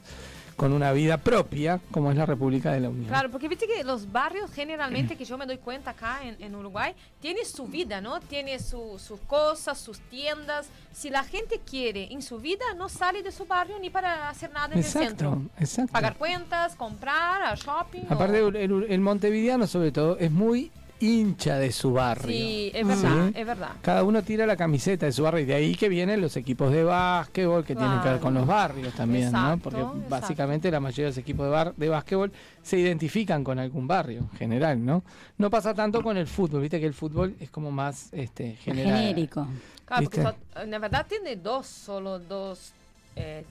con 0.59 0.73
una 0.73 0.91
vida 0.93 1.19
propia, 1.19 1.81
como 1.93 2.11
es 2.11 2.17
la 2.17 2.27
República 2.27 2.73
de 2.73 2.81
la 2.81 2.89
Unión. 2.89 3.07
Claro, 3.07 3.31
porque 3.31 3.47
viste 3.47 3.69
que 3.69 3.85
los 3.85 4.11
barrios 4.11 4.51
generalmente, 4.51 5.15
que 5.17 5.25
yo 5.25 5.39
me 5.39 5.47
doy 5.47 5.59
cuenta 5.59 5.93
acá 5.93 6.19
en, 6.25 6.37
en 6.43 6.53
Uruguay, 6.57 6.95
tiene 7.21 7.45
su 7.45 7.69
vida, 7.69 8.01
¿no? 8.01 8.19
Tiene 8.19 8.59
su- 8.59 8.99
sus 8.99 9.21
cosas, 9.21 9.79
sus 9.79 10.01
tiendas. 10.01 10.67
Si 10.93 11.11
la 11.11 11.23
gente 11.23 11.61
quiere 11.65 12.13
en 12.13 12.23
su 12.23 12.41
vida, 12.41 12.65
no 12.77 12.89
sale 12.89 13.23
de 13.23 13.31
su 13.31 13.45
barrio 13.47 13.79
ni 13.79 13.89
para 13.89 14.29
hacer 14.29 14.53
nada 14.53 14.73
en 14.73 14.79
el 14.79 14.85
centro. 14.85 15.43
exacto. 15.61 15.93
Pagar 15.93 16.17
cuentas, 16.17 16.75
comprar, 16.75 17.41
al 17.41 17.57
shopping. 17.57 18.03
Aparte, 18.11 18.41
el, 18.41 18.57
el- 18.57 18.87
el 18.89 19.01
montevideano, 19.01 19.69
sobre 19.69 19.93
todo, 19.93 20.19
es 20.19 20.33
muy 20.33 20.73
hincha 21.01 21.59
de 21.59 21.71
su 21.73 21.93
barrio. 21.93 22.27
Sí, 22.37 22.71
es 22.75 22.87
verdad, 22.87 23.27
Sí. 23.29 23.33
es 23.39 23.47
verdad. 23.47 23.71
Cada 23.83 24.03
uno 24.05 24.23
tira 24.23 24.47
la 24.47 24.57
camiseta 24.57 25.07
de 25.07 25.13
su 25.13 25.23
barrio 25.23 25.41
y 25.43 25.45
de 25.47 25.55
ahí 25.55 25.75
que 25.75 25.89
vienen 25.89 26.21
los 26.21 26.37
equipos 26.37 26.73
de 26.73 26.83
básquetbol 26.85 27.65
que 27.65 27.75
tienen 27.77 28.01
que 28.01 28.09
ver 28.09 28.21
con 28.21 28.35
los 28.35 28.47
barrios 28.47 28.95
también, 28.95 29.31
¿no? 29.33 29.59
Porque 29.63 29.81
exacto. 29.81 30.05
básicamente 30.09 30.71
la 30.71 30.81
mayoría 30.81 31.05
de 31.05 31.11
los 31.11 31.19
equipos 31.19 31.47
de, 31.47 31.51
bar 31.51 31.75
de 31.77 31.89
básquetbol 31.89 32.33
se 32.63 32.79
identifican 32.79 33.45
con 33.45 33.59
algún 33.59 33.87
barrio 33.87 34.21
en 34.21 34.31
general, 34.39 34.85
¿no? 34.85 35.03
No 35.37 35.51
pasa 35.51 35.73
tanto 35.75 36.03
con 36.03 36.17
el 36.17 36.27
fútbol, 36.27 36.63
viste 36.63 36.81
que 36.81 36.87
el 36.87 36.95
fútbol 36.95 37.37
es 37.41 37.51
como 37.51 37.71
más 37.71 38.13
este 38.13 38.57
general. 38.57 38.97
Genérico. 38.99 39.47
Claro, 39.87 40.03
porque 40.05 40.21
¿Viste? 40.21 40.37
só- 40.55 40.67
na 40.67 40.79
verdad 40.79 41.07
tiene 41.09 41.37
dos, 41.37 41.67
solo 41.67 42.19
dos 42.19 42.73
eh, 43.17 43.45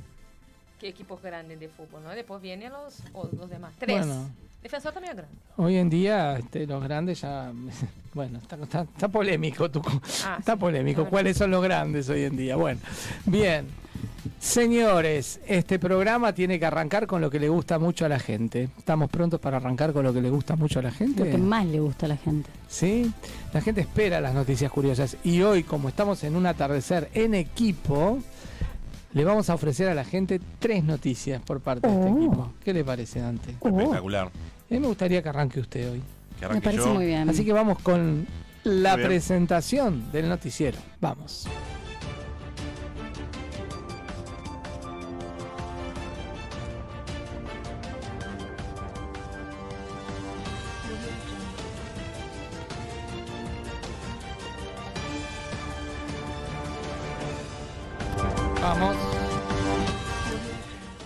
equipos 0.81 1.21
grandes 1.21 1.59
de 1.59 1.69
fútbol, 1.69 2.03
¿no? 2.03 2.09
Después 2.11 2.41
vienen 2.41 2.71
los, 2.71 2.99
o- 3.13 3.29
los 3.35 3.49
demás. 3.49 3.73
Tres. 3.79 4.05
Bueno. 4.05 4.29
Defensor 4.67 4.93
también 4.93 5.11
es 5.11 5.17
grande. 5.17 5.35
Hoy 5.57 5.75
en 5.77 5.89
día 5.89 6.37
este, 6.37 6.67
los 6.67 6.83
grandes 6.83 7.21
ya... 7.21 7.51
Bueno, 8.13 8.39
está, 8.39 8.55
está- 8.55 8.81
está 8.81 9.07
polémico, 9.09 9.69
tu, 9.69 9.79
Ah, 10.25 10.37
está 10.39 10.53
sí, 10.53 10.59
polémico. 10.59 11.01
claro. 11.01 11.09
¿Cuáles 11.11 11.37
son 11.37 11.51
los 11.51 11.61
grandes 11.61 12.09
hoy 12.09 12.23
en 12.23 12.35
día? 12.35 12.55
Bueno, 12.55 12.79
bien. 13.25 13.67
Señores, 14.39 15.39
este 15.47 15.77
programa 15.77 16.33
tiene 16.33 16.57
que 16.59 16.65
arrancar 16.65 17.05
con 17.05 17.21
lo 17.21 17.29
que 17.29 17.39
le 17.39 17.47
gusta 17.49 17.77
mucho 17.77 18.05
a 18.05 18.09
la 18.09 18.17
gente. 18.17 18.69
¿Estamos 18.77 19.09
prontos 19.11 19.39
para 19.39 19.57
arrancar 19.57 19.93
con 19.93 20.03
lo 20.03 20.11
que 20.13 20.21
le 20.21 20.29
gusta 20.31 20.55
mucho 20.55 20.79
a 20.79 20.81
la 20.81 20.91
gente? 20.91 21.25
Lo 21.25 21.31
que 21.31 21.37
más 21.37 21.65
le 21.67 21.79
gusta 21.79 22.07
a 22.07 22.09
la 22.09 22.17
gente. 22.17 22.49
¿Sí? 22.67 23.11
La 23.53 23.61
gente 23.61 23.81
espera 23.81 24.19
las 24.19 24.33
noticias 24.33 24.71
curiosas. 24.71 25.15
Y 25.23 25.41
hoy, 25.43 25.61
como 25.63 25.87
estamos 25.89 26.23
en 26.23 26.35
un 26.35 26.45
atardecer 26.47 27.09
en 27.13 27.35
equipo, 27.35 28.17
le 29.13 29.23
vamos 29.23 29.49
a 29.49 29.53
ofrecer 29.55 29.89
a 29.89 29.93
la 29.95 30.05
gente 30.05 30.39
tres 30.59 30.83
noticias 30.83 31.41
por 31.41 31.59
parte 31.61 31.87
de 31.87 31.93
este 31.93 32.07
Oh. 32.09 32.17
equipo. 32.17 32.53
¿Qué 32.63 32.73
le 32.73 32.83
parece, 32.83 33.19
Dante? 33.19 33.51
Espectacular. 33.51 34.29
A 34.69 34.73
mí 34.73 34.79
me 34.79 34.87
gustaría 34.87 35.21
que 35.23 35.29
arranque 35.29 35.59
usted 35.61 35.91
hoy. 35.91 36.01
Que 36.39 36.47
Me 36.49 36.61
parece 36.61 36.83
yo. 36.83 36.93
muy 36.93 37.05
bien. 37.05 37.29
Así 37.29 37.45
que 37.45 37.53
vamos 37.53 37.79
con 37.79 38.27
la 38.63 38.95
presentación 38.95 40.11
del 40.11 40.27
noticiero. 40.27 40.77
Vamos. 40.99 41.47
Vamos. 58.61 59.06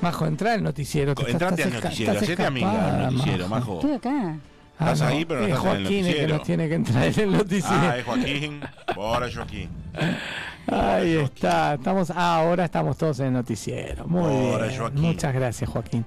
Majo, 0.02 0.26
entra 0.26 0.54
al 0.54 0.64
noticiero. 0.64 1.14
te 1.16 1.30
Entrate 1.32 1.62
estás- 1.64 1.76
al 1.76 1.84
noticiero, 1.84 2.12
hacete 2.14 2.46
amiga 2.46 2.92
del 2.98 3.16
noticiero, 3.16 3.48
Majo. 3.48 3.76
Estoy 3.76 3.92
acá. 3.94 4.36
Ah, 4.80 4.94
Estás 4.94 5.02
ahí, 5.02 5.26
pero 5.26 5.42
no 5.42 5.46
es 5.48 5.54
estás 5.54 5.66
en 5.66 5.72
el 5.72 5.84
Joaquín 5.84 5.98
el 5.98 6.04
que 6.04 6.10
noticiero. 6.12 6.36
nos 6.38 6.44
tiene 6.48 6.70
que 6.70 6.76
entrar 6.76 7.04
en 7.06 7.20
el 7.20 7.32
noticiero. 7.32 7.82
Ah, 7.82 7.98
es 7.98 8.04
Joaquín. 8.06 8.60
Ahora 8.96 9.28
Joaquín. 9.34 9.70
Ahí 10.68 11.16
está, 11.18 11.74
estamos, 11.76 12.10
ah, 12.12 12.38
ahora 12.38 12.66
estamos 12.66 12.98
todos 12.98 13.20
en 13.20 13.28
el 13.28 13.34
noticiero. 13.34 14.08
Muy 14.08 14.32
bien. 14.60 14.78
Joaquín. 14.80 15.02
Muchas 15.02 15.34
gracias, 15.34 15.70
Joaquín. 15.70 16.06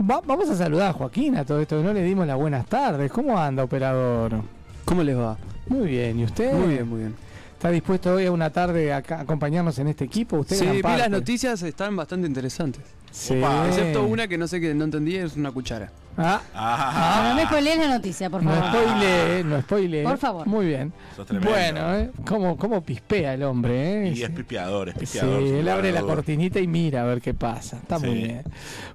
Va- 0.00 0.20
vamos 0.24 0.48
a 0.48 0.56
saludar 0.56 0.90
a 0.90 0.92
Joaquín 0.92 1.36
a 1.36 1.44
todo 1.44 1.60
esto, 1.60 1.82
no 1.82 1.92
le 1.92 2.02
dimos 2.02 2.26
las 2.26 2.36
buenas 2.36 2.66
tardes. 2.66 3.10
¿Cómo 3.10 3.38
anda, 3.38 3.64
operador? 3.64 4.42
¿Cómo 4.84 5.02
les 5.02 5.16
va? 5.18 5.36
Muy 5.68 5.88
bien, 5.88 6.20
¿y 6.20 6.24
usted? 6.24 6.52
Muy 6.54 6.68
bien, 6.74 6.88
muy 6.88 6.98
bien. 7.00 7.14
¿Está 7.54 7.70
dispuesto 7.70 8.14
hoy 8.14 8.26
a 8.26 8.30
una 8.32 8.50
tarde 8.50 8.92
a 8.92 8.98
acompañarnos 8.98 9.76
en 9.80 9.88
este 9.88 10.04
equipo? 10.04 10.36
¿Usted 10.38 10.56
Sí, 10.56 10.66
vi 10.66 10.82
las 10.82 11.10
noticias, 11.10 11.60
están 11.62 11.96
bastante 11.96 12.26
interesantes. 12.28 12.82
Sí. 13.10 13.38
Opa. 13.38 13.68
Excepto 13.68 14.04
una 14.04 14.28
que 14.28 14.38
no 14.38 14.46
sé 14.48 14.60
que 14.60 14.74
no 14.74 14.84
entendí, 14.84 15.16
es 15.16 15.36
una 15.36 15.50
cuchara. 15.50 15.90
Ah, 16.20 16.40
Ah, 16.52 17.20
No, 17.22 17.28
no 17.28 17.34
me 17.36 17.44
spoilees 17.44 17.78
la 17.78 17.88
noticia, 17.88 18.28
por 18.28 18.42
no 18.42 18.50
favor. 18.50 18.68
spoile, 18.82 19.44
no 19.44 19.60
spoile. 19.60 20.02
Por 20.02 20.18
favor. 20.18 20.46
Muy 20.48 20.66
bien. 20.66 20.92
Sos. 21.14 21.28
Bueno, 21.40 21.94
¿eh? 21.94 22.10
¿Cómo, 22.26 22.56
cómo 22.56 22.82
pispea 22.82 23.34
el 23.34 23.44
hombre, 23.44 24.08
¿eh? 24.08 24.12
Y 24.16 24.22
es 24.24 24.30
pipiador, 24.30 24.88
es 24.88 24.94
Sí, 24.94 25.00
pipiador. 25.18 25.42
sin 25.44 25.54
él 25.54 25.68
abre 25.68 25.92
la 25.92 26.02
cortinita 26.02 26.58
y 26.58 26.66
mira 26.66 27.02
a 27.02 27.04
ver 27.04 27.20
qué 27.20 27.34
pasa. 27.34 27.76
Está 27.76 28.00
muy 28.00 28.08
Sí. 28.10 28.14
bien. 28.24 28.42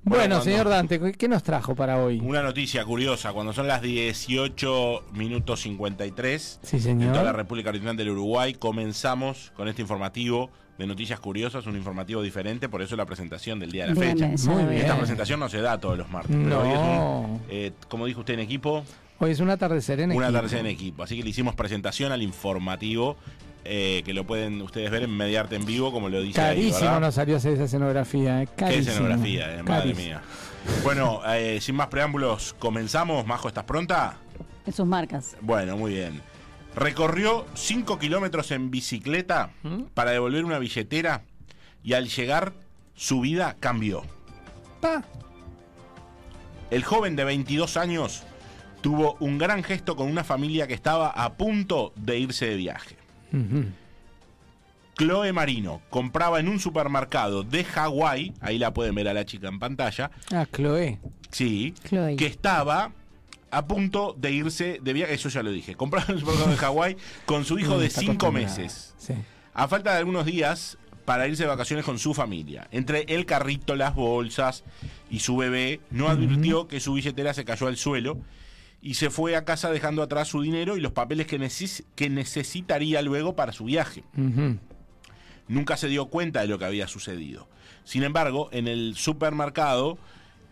Bueno, 0.03 0.41
señor 0.41 0.67
Dante, 0.67 1.13
¿qué 1.13 1.27
nos 1.29 1.43
trajo 1.43 1.73
para 1.75 1.97
hoy? 2.03 2.19
Una 2.19 2.41
noticia 2.43 2.83
curiosa, 2.83 3.31
cuando 3.31 3.53
son 3.53 3.67
las 3.69 3.81
18 3.81 5.05
minutos 5.13 5.61
53 5.61 6.59
Sí, 6.61 6.75
en 6.89 6.99
toda 6.99 7.11
la 7.11 7.19
señor. 7.21 7.35
República 7.37 7.69
Oriental 7.69 7.95
del 7.95 8.09
Uruguay, 8.09 8.53
comenzamos 8.53 9.53
con 9.55 9.69
este 9.69 9.81
informativo 9.81 10.49
de 10.77 10.87
noticias 10.87 11.19
curiosas, 11.19 11.65
un 11.67 11.75
informativo 11.75 12.21
diferente, 12.21 12.67
por 12.69 12.81
eso 12.81 12.95
la 12.95 13.05
presentación 13.05 13.59
del 13.59 13.71
día 13.71 13.85
de 13.85 13.93
la 13.93 13.99
Bien, 14.01 14.17
fecha. 14.17 14.27
bien, 14.27 14.39
Muy 14.47 14.63
veo. 14.65 14.71
Esta 14.77 14.85
bien. 14.93 14.97
presentación 14.97 15.39
no 15.39 15.49
se 15.49 15.61
da 15.61 15.79
todos 15.79 15.97
los 15.97 16.09
martes, 16.09 16.35
pero 16.43 16.61
hoy 16.61 16.69
es 16.69 16.75
No. 16.79 17.19
un, 17.21 17.41
eh, 17.49 17.71
como 17.89 18.05
dijo 18.05 18.21
usted 18.21 18.33
en 18.35 18.39
equipo, 18.39 18.83
Hoy 19.19 19.31
es 19.31 19.39
un 19.39 19.49
atardecer 19.51 19.99
en 20.01 20.11
una 20.11 20.25
equipo. 20.27 20.41
tarde 20.41 20.59
en 20.59 20.65
equipo. 20.65 21.03
Así 21.03 21.15
que 21.15 21.23
le 21.23 21.29
hicimos 21.29 21.55
presentación 21.55 22.11
al 22.11 22.21
informativo, 22.23 23.15
eh, 23.63 24.01
que 24.03 24.13
lo 24.13 24.25
pueden 24.25 24.61
ustedes 24.61 24.89
ver 24.91 25.03
en 25.03 25.15
Mediarte 25.15 25.55
en 25.55 25.65
vivo, 25.65 25.91
como 25.93 26.09
lo 26.09 26.21
dice 26.21 26.41
ahí, 26.41 26.55
Carísimo 26.57 26.79
¿verdad? 26.85 26.99
nos 26.99 27.15
salió 27.15 27.37
hacer 27.37 27.53
esa 27.53 27.63
escenografía. 27.65 28.41
eh, 28.41 28.47
Qué 28.47 28.55
Carísimo. 28.55 28.91
escenografía, 28.91 29.53
eh, 29.59 29.63
madre 29.63 29.81
Carísimo. 29.93 30.05
mía. 30.07 30.21
Bueno, 30.83 31.21
eh, 31.27 31.59
sin 31.61 31.75
más 31.75 31.87
preámbulos, 31.87 32.53
comenzamos. 32.59 33.25
Majo, 33.25 33.47
¿estás 33.47 33.63
pronta? 33.63 34.17
En 34.65 34.73
sus 34.73 34.85
marcas. 34.85 35.37
Bueno, 35.41 35.77
muy 35.77 35.93
bien. 35.93 36.21
Recorrió 36.75 37.45
5 37.53 37.99
kilómetros 37.99 38.51
en 38.51 38.71
bicicleta 38.71 39.51
¿Mm? 39.63 39.83
para 39.93 40.11
devolver 40.11 40.43
una 40.45 40.59
billetera 40.59 41.21
y 41.83 41.93
al 41.93 42.07
llegar 42.09 42.53
su 42.95 43.21
vida 43.21 43.55
cambió. 43.59 44.03
Pa. 44.81 45.03
El 46.71 46.83
joven 46.83 47.15
de 47.15 47.23
22 47.23 47.77
años 47.77 48.23
tuvo 48.81 49.15
un 49.19 49.37
gran 49.37 49.63
gesto 49.63 49.95
con 49.95 50.09
una 50.09 50.23
familia 50.23 50.67
que 50.67 50.73
estaba 50.73 51.09
a 51.09 51.33
punto 51.33 51.93
de 51.95 52.17
irse 52.19 52.47
de 52.47 52.55
viaje. 52.55 52.97
Chloe 54.97 55.31
Marino 55.33 55.81
compraba 55.89 56.39
en 56.39 56.47
un 56.47 56.59
supermercado 56.59 57.43
de 57.43 57.63
Hawái, 57.63 58.33
ahí 58.41 58.57
la 58.59 58.73
pueden 58.73 58.93
ver 58.95 59.07
a 59.07 59.13
la 59.13 59.25
chica 59.25 59.47
en 59.47 59.59
pantalla, 59.59 60.11
Ah, 60.31 60.45
Chloe. 60.51 60.99
sí, 61.31 61.73
Chloe. 61.87 62.15
que 62.15 62.25
estaba 62.27 62.91
a 63.53 63.65
punto 63.67 64.15
de 64.17 64.31
irse 64.31 64.79
de 64.81 64.93
viaje, 64.93 65.13
eso 65.13 65.29
ya 65.29 65.43
lo 65.43 65.51
dije, 65.51 65.75
compraba 65.75 66.05
en 66.09 66.15
un 66.15 66.19
supermercado 66.21 66.51
de 66.51 66.57
Hawái 66.57 66.97
con 67.25 67.45
su 67.45 67.59
hijo 67.59 67.75
Mm, 67.75 67.79
de 67.79 67.85
está 67.85 67.99
5 68.01 68.13
acostumbrada. 68.27 68.47
meses, 68.57 68.93
Sí. 68.97 69.13
a 69.53 69.67
falta 69.67 69.91
de 69.93 69.97
algunos 69.99 70.25
días 70.25 70.77
para 71.05 71.27
irse 71.27 71.43
de 71.43 71.49
vacaciones 71.49 71.83
con 71.85 71.99
su 71.99 72.13
familia. 72.13 72.67
Entre 72.71 73.01
el 73.09 73.25
carrito, 73.25 73.75
las 73.75 73.93
bolsas 73.93 74.63
y 75.09 75.19
su 75.19 75.35
bebé, 75.37 75.81
no 75.91 76.07
advirtió 76.07 76.67
que 76.67 76.79
su 76.79 76.93
billetera 76.93 77.33
se 77.33 77.43
cayó 77.45 77.67
al 77.67 77.75
suelo 77.77 78.17
y 78.81 78.93
se 78.95 79.09
fue 79.09 79.35
a 79.35 79.43
casa 79.45 79.69
dejando 79.69 80.01
atrás 80.01 80.29
su 80.29 80.41
dinero 80.41 80.75
y 80.77 80.81
los 80.81 80.93
papeles 80.93 81.27
que, 81.27 81.39
neces- 81.39 81.83
que 81.95 82.09
necesitaría 82.09 83.01
luego 83.01 83.35
para 83.35 83.51
su 83.51 83.65
viaje. 83.65 84.03
Nunca 85.47 85.77
se 85.77 85.87
dio 85.89 86.05
cuenta 86.07 86.41
de 86.41 86.47
lo 86.47 86.57
que 86.57 86.65
había 86.65 86.87
sucedido. 86.87 87.47
Sin 87.83 88.03
embargo, 88.03 88.47
en 88.53 88.67
el 88.67 88.95
supermercado, 88.95 89.97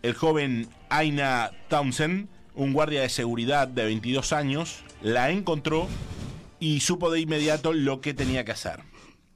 el 0.02 0.14
joven 0.14 0.68
Aina 0.90 1.50
Townsend, 1.68 2.28
un 2.54 2.72
guardia 2.72 3.02
de 3.02 3.08
seguridad 3.08 3.68
de 3.68 3.84
22 3.84 4.32
años, 4.32 4.84
la 5.02 5.30
encontró 5.30 5.88
y 6.60 6.80
supo 6.80 7.10
de 7.10 7.20
inmediato 7.20 7.72
lo 7.72 8.00
que 8.00 8.14
tenía 8.14 8.44
que 8.44 8.52
hacer. 8.52 8.80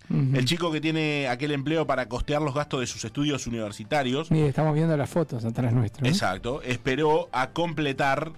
El 0.09 0.44
chico 0.44 0.70
que 0.70 0.81
tiene 0.81 1.26
aquel 1.26 1.50
empleo 1.50 1.85
para 1.85 2.09
costear 2.09 2.40
los 2.40 2.55
gastos 2.55 2.79
de 2.79 2.87
sus 2.87 3.05
estudios 3.05 3.48
universitarios, 3.48 4.31
Mire, 4.31 4.46
estamos 4.46 4.72
viendo 4.72 4.96
las 4.96 5.11
fotos 5.11 5.44
atrás 5.44 5.72
nuestro. 5.72 6.07
¿eh? 6.07 6.09
exacto, 6.09 6.62
esperó 6.62 7.29
a 7.33 7.50
completar 7.50 8.31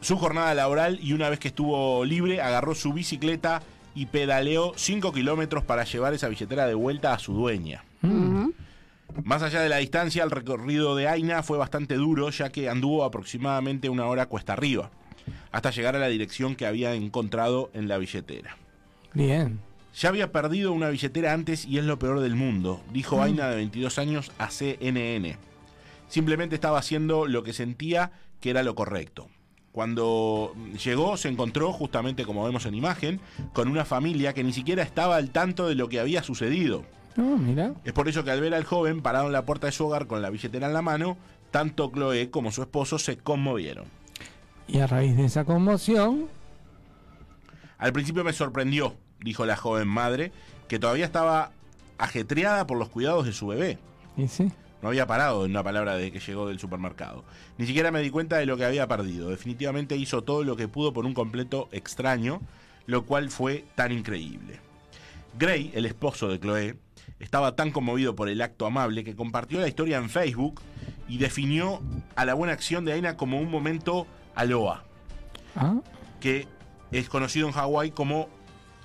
su 0.00 0.16
jornada 0.16 0.54
laboral 0.54 0.98
y 1.02 1.12
una 1.12 1.28
vez 1.28 1.38
que 1.38 1.48
estuvo 1.48 2.02
libre, 2.06 2.40
agarró 2.40 2.74
su 2.74 2.94
bicicleta 2.94 3.60
y 3.94 4.06
pedaleó 4.06 4.72
5 4.74 5.12
kilómetros 5.12 5.64
para 5.64 5.84
llevar 5.84 6.14
esa 6.14 6.28
billetera 6.28 6.66
de 6.66 6.74
vuelta 6.74 7.12
a 7.12 7.18
su 7.18 7.34
dueña. 7.34 7.84
Más 9.22 9.42
allá 9.42 9.60
de 9.60 9.68
la 9.68 9.76
distancia, 9.76 10.24
el 10.24 10.30
recorrido 10.30 10.96
de 10.96 11.08
Aina 11.08 11.42
fue 11.42 11.58
bastante 11.58 11.94
duro, 11.94 12.30
ya 12.30 12.50
que 12.50 12.68
anduvo 12.68 13.04
aproximadamente 13.04 13.88
una 13.88 14.06
hora 14.06 14.26
cuesta 14.26 14.54
arriba, 14.54 14.90
hasta 15.52 15.70
llegar 15.70 15.94
a 15.96 16.00
la 16.00 16.08
dirección 16.08 16.56
que 16.56 16.66
había 16.66 16.94
encontrado 16.94 17.70
en 17.74 17.88
la 17.88 17.98
billetera. 17.98 18.56
Bien. 19.12 19.60
Ya 19.94 20.08
había 20.08 20.32
perdido 20.32 20.72
una 20.72 20.88
billetera 20.88 21.32
antes 21.32 21.64
y 21.64 21.78
es 21.78 21.84
lo 21.84 21.98
peor 22.00 22.20
del 22.20 22.34
mundo, 22.34 22.82
dijo 22.92 23.22
Aina 23.22 23.48
de 23.48 23.56
22 23.56 23.98
años 23.98 24.32
a 24.38 24.50
CNN. 24.50 25.36
Simplemente 26.08 26.56
estaba 26.56 26.78
haciendo 26.78 27.26
lo 27.26 27.44
que 27.44 27.52
sentía 27.52 28.10
que 28.40 28.50
era 28.50 28.64
lo 28.64 28.74
correcto. 28.74 29.28
Cuando 29.70 30.54
llegó 30.84 31.16
se 31.16 31.28
encontró, 31.28 31.72
justamente 31.72 32.24
como 32.24 32.44
vemos 32.44 32.66
en 32.66 32.74
imagen, 32.74 33.20
con 33.52 33.68
una 33.68 33.84
familia 33.84 34.32
que 34.32 34.44
ni 34.44 34.52
siquiera 34.52 34.82
estaba 34.82 35.16
al 35.16 35.30
tanto 35.30 35.66
de 35.66 35.74
lo 35.74 35.88
que 35.88 35.98
había 35.98 36.22
sucedido. 36.22 36.84
Mira. 37.16 37.74
Es 37.84 37.92
por 37.92 38.08
eso 38.08 38.24
que 38.24 38.30
al 38.30 38.40
ver 38.40 38.54
al 38.54 38.64
joven 38.64 39.02
parado 39.02 39.26
en 39.26 39.32
la 39.32 39.44
puerta 39.44 39.66
de 39.66 39.72
su 39.72 39.86
hogar 39.86 40.06
con 40.06 40.20
la 40.22 40.30
billetera 40.30 40.66
en 40.66 40.72
la 40.74 40.82
mano, 40.82 41.16
tanto 41.50 41.90
Chloe 41.92 42.30
como 42.30 42.50
su 42.50 42.62
esposo 42.62 42.98
se 42.98 43.16
conmovieron. 43.16 43.84
Y 44.66 44.80
a 44.80 44.86
raíz 44.86 45.16
de 45.16 45.26
esa 45.26 45.44
conmoción, 45.44 46.26
Al 47.78 47.92
principio 47.92 48.24
me 48.24 48.32
sorprendió, 48.32 48.96
dijo 49.20 49.44
la 49.46 49.56
joven 49.56 49.86
madre, 49.88 50.32
que 50.68 50.78
todavía 50.78 51.04
estaba 51.04 51.50
ajetreada 51.98 52.66
por 52.66 52.78
los 52.78 52.88
cuidados 52.88 53.26
de 53.26 53.32
su 53.32 53.46
bebé. 53.48 53.78
y 54.16 54.26
sí. 54.28 54.50
No 54.82 54.88
había 54.88 55.06
parado 55.06 55.44
en 55.44 55.50
una 55.52 55.62
palabra 55.62 55.96
desde 55.96 56.12
que 56.12 56.20
llegó 56.20 56.46
del 56.46 56.58
supermercado. 56.58 57.24
Ni 57.56 57.66
siquiera 57.66 57.90
me 57.90 58.00
di 58.02 58.10
cuenta 58.10 58.36
de 58.36 58.44
lo 58.46 58.56
que 58.58 58.64
había 58.66 58.86
perdido. 58.86 59.30
Definitivamente 59.30 59.96
hizo 59.96 60.22
todo 60.22 60.44
lo 60.44 60.56
que 60.56 60.68
pudo 60.68 60.92
por 60.92 61.06
un 61.06 61.14
completo 61.14 61.68
extraño, 61.72 62.40
lo 62.86 63.04
cual 63.06 63.30
fue 63.30 63.64
tan 63.76 63.92
increíble. 63.92 64.60
Gray, 65.38 65.70
el 65.74 65.86
esposo 65.86 66.28
de 66.28 66.38
Chloe, 66.38 66.76
estaba 67.20 67.56
tan 67.56 67.70
conmovido 67.70 68.14
por 68.16 68.28
el 68.28 68.40
acto 68.42 68.66
amable 68.66 69.04
que 69.04 69.14
compartió 69.16 69.60
la 69.60 69.68
historia 69.68 69.96
en 69.98 70.10
Facebook 70.10 70.60
y 71.08 71.18
definió 71.18 71.80
a 72.16 72.24
la 72.24 72.34
buena 72.34 72.52
acción 72.52 72.84
de 72.84 72.92
Aina 72.92 73.16
como 73.16 73.38
un 73.40 73.50
momento 73.50 74.06
aloha, 74.34 74.82
Ah, 75.56 75.76
que 76.20 76.48
es 76.90 77.08
conocido 77.08 77.46
en 77.46 77.52
Hawái 77.52 77.90
como 77.92 78.28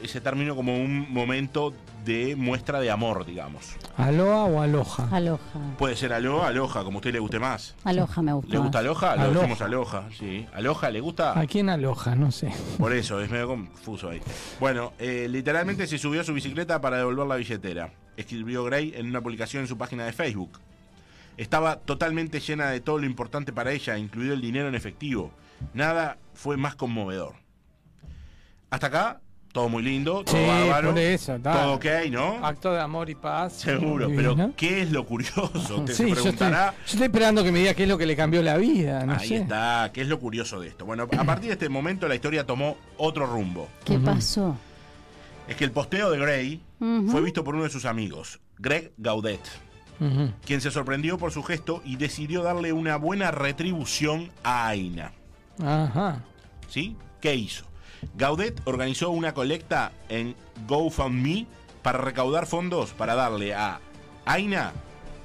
ese 0.02 0.22
término 0.22 0.56
como 0.56 0.76
un 0.78 1.12
momento 1.12 1.74
de 2.06 2.36
muestra 2.38 2.80
de 2.80 2.90
amor, 2.90 3.26
digamos. 3.26 3.76
¿Aloha 3.98 4.46
o 4.46 4.62
aloja? 4.62 5.10
Aloha. 5.12 5.40
Puede 5.78 5.96
ser 5.98 6.14
aloha, 6.14 6.48
aloja, 6.48 6.84
como 6.86 6.98
a 6.98 7.00
usted 7.00 7.12
le 7.12 7.20
guste 7.20 7.40
más. 7.40 7.76
Aloha 7.84 8.22
me 8.22 8.32
gusta. 8.34 8.54
¿Le 8.54 8.58
gusta 8.60 8.80
aloja? 8.80 9.16
Lo 9.18 9.22
Aloha. 9.24 9.34
decimos 9.40 9.62
aloja, 9.62 10.04
sí. 10.18 10.46
¿Aloja 10.54 10.90
le 10.92 11.02
gusta? 11.02 11.38
¿A 11.38 11.46
quién 11.46 11.70
aloja? 11.70 12.16
No 12.16 12.32
sé. 12.32 12.50
Por 12.78 12.94
eso, 12.94 13.20
es 13.20 13.30
medio 13.30 13.48
confuso 13.50 14.10
ahí. 14.10 14.22
Bueno, 14.62 14.94
eh, 15.00 15.28
literalmente 15.30 15.86
se 15.88 15.98
subió 15.98 16.22
a 16.22 16.24
su 16.24 16.34
bicicleta 16.34 16.80
para 16.80 16.98
devolver 16.98 17.28
la 17.28 17.36
billetera. 17.36 17.92
Escribió 18.20 18.64
Gray 18.66 18.94
en 18.96 19.08
una 19.08 19.22
publicación 19.22 19.62
en 19.62 19.68
su 19.68 19.78
página 19.78 20.06
de 20.06 20.12
Facebook. 20.14 20.60
Estaba 21.38 21.78
totalmente 21.78 22.40
llena 22.42 22.70
de 22.70 22.82
todo 22.82 22.98
lo 22.98 23.06
importante 23.06 23.54
para 23.54 23.72
ella, 23.72 23.98
incluido 23.98 24.34
el 24.34 24.42
dinero 24.42 24.68
en 24.68 24.76
efectivo. 24.76 25.32
Nada 25.74 26.18
fue 26.34 26.58
más 26.58 26.76
conmovedor. 26.76 27.36
Hasta 28.70 28.88
acá, 28.88 29.22
todo 29.54 29.70
muy 29.70 29.82
lindo, 29.82 30.24
todo 30.26 30.36
Sí, 30.36 30.46
bárbaro. 30.46 30.90
por 30.90 31.00
eso. 31.00 31.40
Todo 31.40 31.74
ok, 31.76 31.86
¿no? 32.12 32.46
Acto 32.46 32.74
de 32.74 32.82
amor 32.82 33.10
y 33.10 33.16
paz. 33.16 33.54
Seguro, 33.54 34.10
pero. 34.14 34.54
¿qué 34.58 34.82
es 34.82 34.92
lo 34.92 35.06
curioso? 35.06 35.50
Usted 35.78 35.94
Sí, 35.94 35.94
se 35.94 36.04
yo 36.04 36.08
estoy, 36.16 36.22
preguntará. 36.34 36.72
yo 36.78 36.92
estoy 36.92 37.04
esperando 37.04 37.44
que 37.44 37.52
me 37.54 37.60
diga 37.60 37.74
qué 37.74 37.84
es 37.84 37.90
lo 37.90 37.98
que 37.98 38.06
le 38.06 38.16
cambió 38.18 38.42
la 38.44 38.58
vida. 38.58 39.06
No 39.06 39.14
Ahí 39.14 39.28
sé. 39.30 39.36
está, 39.38 39.90
¿qué 39.94 40.02
es 40.02 40.08
lo 40.08 40.20
curioso 40.20 40.60
de 40.60 40.68
esto? 40.68 40.86
Bueno, 40.86 41.04
a 41.18 41.24
partir 41.24 41.48
de 41.48 41.54
este 41.54 41.70
momento 41.70 42.08
la 42.10 42.16
historia 42.16 42.46
tomó 42.46 42.78
otro 42.98 43.26
rumbo. 43.26 43.70
¿Qué 43.86 43.98
pasó? 43.98 44.58
Es 45.48 45.56
que 45.56 45.64
el 45.64 45.72
posteo 45.72 46.12
de 46.12 46.20
Gray 46.20 46.62
Fue 46.80 47.22
visto 47.22 47.44
por 47.44 47.56
uno 47.56 47.66
de 47.66 47.70
sus 47.70 47.84
amigos, 47.86 48.40
Greg 48.58 48.94
Gaudet, 48.98 49.42
quien 50.46 50.62
se 50.62 50.72
sorprendió 50.72 51.18
por 51.18 51.32
su 51.34 51.44
gesto 51.44 51.82
y 51.84 51.98
decidió 51.98 52.42
darle 52.42 52.72
una 52.72 52.96
buena 52.96 53.32
retribución 53.32 54.32
a 54.44 54.68
Aina. 54.68 55.12
Ajá. 55.62 56.24
¿Sí? 56.70 56.96
¿Qué 57.20 57.36
hizo? 57.36 57.66
Gaudet 58.16 58.62
organizó 58.64 59.10
una 59.10 59.34
colecta 59.34 59.92
en 60.08 60.36
GoFundMe 60.68 61.48
para 61.82 62.00
recaudar 62.00 62.46
fondos 62.46 62.94
para 62.94 63.16
darle 63.16 63.54
a 63.54 63.82
Aina 64.26 64.72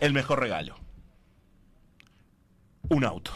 el 0.01 0.13
mejor 0.13 0.41
regalo. 0.41 0.75
Un 2.89 3.05
auto. 3.05 3.31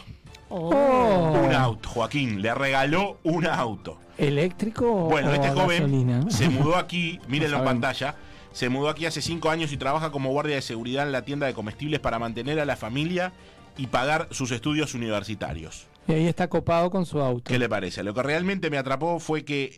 Oh. 0.48 1.42
Un 1.44 1.54
auto, 1.54 1.88
Joaquín. 1.88 2.42
Le 2.42 2.54
regaló 2.54 3.18
un 3.22 3.46
auto. 3.46 4.00
¿Eléctrico 4.18 4.84
o 4.90 5.08
Bueno, 5.08 5.32
este 5.32 5.46
a 5.46 5.52
joven 5.54 5.82
gasolina? 5.82 6.30
se 6.30 6.48
mudó 6.48 6.76
aquí, 6.76 7.18
mírenlo 7.28 7.56
en 7.58 7.62
sabemos. 7.64 7.82
pantalla. 7.82 8.14
Se 8.52 8.68
mudó 8.68 8.88
aquí 8.88 9.06
hace 9.06 9.22
cinco 9.22 9.50
años 9.50 9.72
y 9.72 9.76
trabaja 9.76 10.10
como 10.10 10.30
guardia 10.30 10.56
de 10.56 10.62
seguridad 10.62 11.06
en 11.06 11.12
la 11.12 11.22
tienda 11.22 11.46
de 11.46 11.54
comestibles 11.54 12.00
para 12.00 12.18
mantener 12.18 12.58
a 12.58 12.64
la 12.64 12.76
familia 12.76 13.32
y 13.76 13.86
pagar 13.86 14.26
sus 14.32 14.50
estudios 14.50 14.94
universitarios. 14.94 15.86
Y 16.08 16.12
ahí 16.12 16.26
está 16.26 16.48
copado 16.48 16.90
con 16.90 17.06
su 17.06 17.20
auto. 17.20 17.44
¿Qué 17.44 17.58
le 17.58 17.68
parece? 17.68 18.02
Lo 18.02 18.14
que 18.14 18.22
realmente 18.22 18.70
me 18.70 18.78
atrapó 18.78 19.20
fue 19.20 19.44
que 19.44 19.76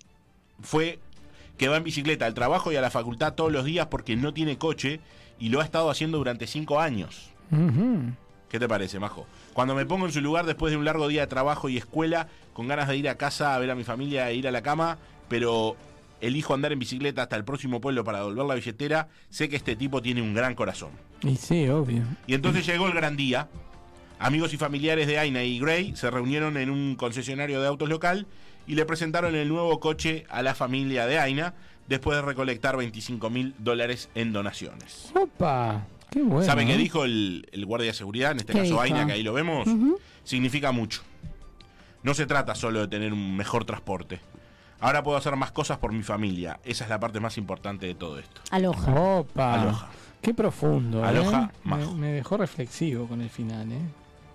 fue 0.63 0.99
que 1.59 1.69
va 1.69 1.77
en 1.77 1.85
bicicleta 1.85 2.25
al 2.25 2.33
trabajo 2.35 2.73
y 2.73 2.77
a 2.77 2.81
la 2.81 2.91
facultad 2.91 3.35
todos 3.35 3.53
los 3.53 3.65
días 3.67 3.89
porque 3.89 4.17
no 4.17 4.33
tiene 4.33 4.57
coche 4.57 5.01
y 5.39 5.51
lo 5.51 5.61
ha 5.61 5.65
estado 5.65 5.91
haciendo 5.91 6.17
durante 6.19 6.47
cinco 6.47 6.81
años. 6.81 7.29
¿Qué 8.49 8.59
te 8.59 8.69
parece, 8.69 8.99
Majo? 8.99 9.27
Cuando 9.53 9.75
me 9.75 9.85
pongo 9.87 10.07
en 10.07 10.13
su 10.13 10.21
lugar 10.21 10.47
después 10.47 10.71
de 10.71 10.77
un 10.77 10.85
largo 10.85 11.09
día 11.09 11.23
de 11.23 11.27
trabajo 11.27 11.69
y 11.69 11.77
escuela, 11.77 12.29
con 12.53 12.69
ganas 12.69 12.89
de 12.89 12.97
ir 12.97 13.09
a 13.09 13.17
casa 13.17 13.55
a 13.55 13.59
ver 13.59 13.71
a 13.71 13.75
mi 13.75 13.85
familia 13.85 14.31
e 14.31 14.35
ir 14.35 14.47
a 14.47 14.51
la 14.51 14.63
cama, 14.63 14.99
pero 15.29 15.77
elijo 16.21 16.55
andar 16.55 16.73
en 16.73 16.79
bicicleta 16.79 17.23
hasta 17.23 17.37
el 17.37 17.45
próximo 17.45 17.81
pueblo 17.81 18.05
para 18.05 18.19
devolver 18.19 18.45
la 18.45 18.55
billetera, 18.55 19.09
sé 19.29 19.49
que 19.49 19.57
este 19.57 19.77
tipo 19.77 20.03
tiene 20.03 20.23
un 20.23 20.35
gran 20.35 20.55
corazón. 20.55 20.91
Y 21.23 21.37
sí, 21.37 21.69
obvio. 21.69 22.03
Y 22.27 22.35
entonces 22.35 22.67
llegó 22.67 22.87
el 22.87 22.93
gran 22.93 23.17
día. 23.17 23.49
Amigos 24.19 24.53
y 24.53 24.59
familiares 24.59 25.07
de 25.07 25.19
Aina 25.19 25.43
y 25.43 25.59
Gray 25.59 25.97
se 25.97 26.11
reunieron 26.11 26.59
en 26.59 26.69
un 26.69 26.95
concesionario 26.95 27.61
de 27.61 27.67
autos 27.67 27.89
local 27.89 28.27
y 28.67 28.75
le 28.75 28.85
presentaron 28.85 29.35
el 29.35 29.49
nuevo 29.49 29.81
coche 29.81 30.27
a 30.29 30.43
la 30.43 30.55
familia 30.55 31.07
de 31.07 31.19
Aina 31.19 31.55
después 31.89 32.17
de 32.17 32.23
recolectar 32.23 32.77
25 32.77 33.31
mil 33.31 33.55
dólares 33.59 34.11
en 34.15 34.33
donaciones. 34.33 35.11
Opa, 35.15 35.87
qué 36.11 36.23
bueno. 36.23 36.45
¿Sabe 36.45 36.67
qué 36.67 36.75
¿eh? 36.75 36.79
dijo 36.79 37.05
el, 37.05 37.47
el 37.53 37.67
guardia 37.67 37.89
de 37.89 37.95
seguridad? 37.95 38.33
En 38.33 38.39
este 38.39 38.53
¿Qué 38.53 38.59
caso 38.61 38.71
dijo? 38.71 38.81
Aina, 38.81 39.07
que 39.07 39.13
ahí 39.13 39.23
lo 39.23 39.33
vemos. 39.33 39.69
Significa 40.25 40.73
mucho. 40.73 41.03
No 42.03 42.15
se 42.15 42.27
trata 42.27 42.55
solo 42.55 42.81
de 42.81 42.89
tener 42.89 43.13
un 43.13 43.37
mejor 43.37 43.65
transporte. 43.65 44.21
Ahora 44.81 45.03
puedo 45.03 45.19
hacer 45.19 45.37
más 45.37 45.53
cosas 45.53 45.77
por 45.79 45.93
mi 45.93 46.03
familia. 46.03 46.59
Esa 46.65 46.85
es 46.85 46.91
la 46.91 46.99
parte 46.99 47.21
más 47.21 47.37
importante 47.37 47.87
de 47.87 47.95
todo 47.95 48.19
esto. 48.19 48.41
Aloja. 48.51 48.95
Opa. 49.19 49.55
Aloha. 49.61 49.89
Qué 50.23 50.33
profundo. 50.35 51.03
¿eh? 51.05 51.07
Aloha, 51.09 51.51
me, 51.65 51.77
majo. 51.77 51.95
me 51.95 52.13
dejó 52.13 52.37
reflexivo 52.39 53.07
con 53.07 53.21
el 53.21 53.29
final, 53.31 53.71
¿eh? 53.73 53.79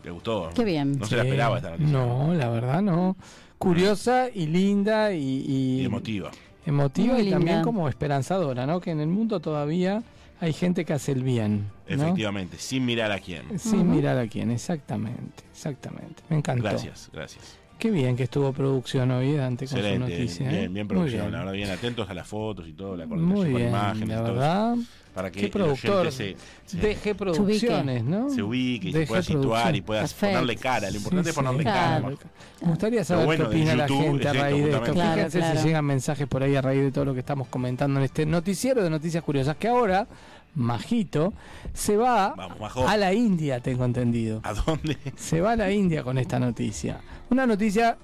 ¿Te 0.04 0.12
gustó? 0.12 0.52
Qué 0.54 0.64
bien. 0.64 1.00
No 1.00 1.06
se 1.08 1.16
la 1.16 1.24
esperaba 1.24 1.58
esta 1.58 1.72
noticia. 1.72 1.92
No, 1.92 2.34
la 2.36 2.50
verdad 2.50 2.82
no. 2.84 3.16
Curiosa 3.58 4.28
y 4.34 4.46
linda 4.46 5.12
y, 5.14 5.18
y- 5.48 5.82
Y 5.82 5.86
emotiva. 5.86 6.30
emotiva 6.66 7.14
Muy 7.16 7.28
y 7.28 7.32
también 7.32 7.64
como 7.64 7.90
esperanzadora, 7.90 8.68
¿no? 8.68 8.80
Que 8.82 8.92
en 8.92 9.00
el 9.00 9.08
mundo 9.08 9.40
todavía 9.40 10.04
hay 10.40 10.54
gente 10.54 10.86
que 10.86 10.94
hace 10.94 11.12
el 11.12 11.24
bien. 11.24 11.72
¿no? 11.88 11.96
Efectivamente, 11.96 12.58
sin 12.58 12.86
mirar 12.86 13.12
a 13.12 13.20
quién. 13.20 13.60
Sin 13.60 13.90
mirar 13.90 14.18
a 14.18 14.28
quién, 14.28 14.52
exactamente, 14.52 15.44
exactamente. 15.52 16.24
Me 16.30 16.38
encantó. 16.38 16.64
Gracias, 16.64 17.10
gracias. 17.14 17.58
Qué 17.78 17.92
bien 17.92 18.16
que 18.16 18.24
estuvo 18.24 18.54
producción 18.54 19.12
hoy, 19.12 19.34
Dante, 19.36 19.66
con 19.66 19.70
su 19.70 19.76
Excelente, 19.78 20.10
noticia. 20.18 20.48
¿eh? 20.48 20.60
bien, 20.60 20.74
bien 20.74 20.88
Muy 20.88 20.96
producción, 20.96 21.22
bien. 21.24 21.32
la 21.34 21.38
verdad, 21.40 21.54
bien 21.54 21.70
atentos 21.70 22.10
a 22.10 22.14
las 22.14 22.28
fotos 22.28 22.68
y 22.68 22.74
todo, 22.74 22.96
la 22.96 23.06
coordinación 23.06 23.38
Muy 23.38 23.52
con 23.52 23.56
bien, 23.58 23.70
imágenes, 23.70 24.10
la 24.10 24.16
todo 24.18 24.28
eso, 24.28 24.34
verdad. 24.40 24.76
para 25.14 25.32
que 25.32 25.48
productor. 25.50 26.12
se, 26.12 26.36
se- 26.66 26.78
DG 26.78 27.16
Producciones, 27.18 28.04
¿no? 28.04 28.30
se 28.30 28.42
ubique 28.42 28.90
y 28.90 28.92
se 28.94 29.00
DG 29.00 29.08
pueda 29.08 29.22
situar 29.24 29.76
y 29.76 29.82
pueda 29.82 30.02
Perfecto. 30.02 30.26
ponerle 30.36 30.56
cara. 30.56 30.90
Lo 30.90 30.98
importante 30.98 31.24
Sí, 31.26 31.30
es 31.30 31.36
ponerle 31.36 31.60
sí. 31.60 31.64
cara. 31.66 32.00
Claro. 32.00 32.18
Me 32.62 32.68
gustaría 32.70 33.04
saber 33.04 33.26
bueno 33.26 33.50
qué 33.50 33.56
opina 33.58 33.76
la 33.76 33.88
gente 33.90 34.28
a 34.30 34.34
raíz 34.34 34.64
de 34.66 34.72
esto. 34.72 34.94
Claro, 34.94 35.14
Fíjense 35.16 35.40
claro. 35.40 35.60
si 35.60 35.68
llegan 35.68 35.86
mensajes 35.86 36.28
por 36.28 36.44
ahí 36.44 36.56
a 36.56 36.62
raíz 36.62 36.82
de 36.82 36.92
todo 36.92 37.06
lo 37.06 37.14
que 37.14 37.20
estamos 37.20 37.48
comentando 37.50 38.00
en 38.00 38.06
este 38.06 38.26
noticiero 38.26 38.82
de 38.82 38.90
noticias 38.90 39.22
curiosas, 39.24 39.58
que 39.58 39.68
ahora, 39.68 40.08
Majito, 40.56 41.34
se 41.74 41.98
va 41.98 42.34
Vamos, 42.36 42.78
a 42.78 42.98
la 42.98 43.14
India, 43.14 43.60
tengo 43.60 43.86
entendido. 43.86 44.42
¿A 44.44 44.54
dónde? 44.54 44.98
Se 45.16 45.42
va 45.42 45.52
a 45.52 45.56
la 45.56 45.72
India 45.72 46.04
con 46.04 46.18
esta 46.18 46.40
noticia. 46.40 47.02
Una 47.30 47.46
noticia 47.46 47.98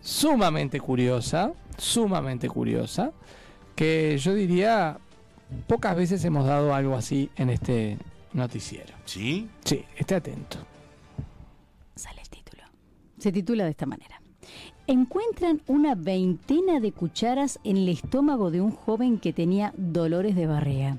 sumamente 0.00 0.80
curiosa, 0.80 1.52
sumamente 1.76 2.48
curiosa, 2.48 3.12
que 3.74 4.18
yo 4.18 4.34
diría 4.34 4.98
pocas 5.66 5.96
veces 5.96 6.24
hemos 6.24 6.46
dado 6.46 6.74
algo 6.74 6.94
así 6.94 7.30
en 7.36 7.50
este 7.50 7.98
noticiero. 8.32 8.94
¿Sí? 9.04 9.48
Sí, 9.64 9.84
esté 9.96 10.16
atento. 10.16 10.58
Sale 11.94 12.20
el 12.20 12.28
título. 12.28 12.62
Se 13.18 13.32
titula 13.32 13.64
de 13.64 13.70
esta 13.70 13.86
manera. 13.86 14.20
Encuentran 14.86 15.62
una 15.66 15.94
veintena 15.94 16.80
de 16.80 16.92
cucharas 16.92 17.58
en 17.64 17.78
el 17.78 17.88
estómago 17.88 18.50
de 18.50 18.60
un 18.60 18.72
joven 18.72 19.18
que 19.18 19.32
tenía 19.32 19.72
dolores 19.78 20.36
de 20.36 20.46
barriga. 20.46 20.98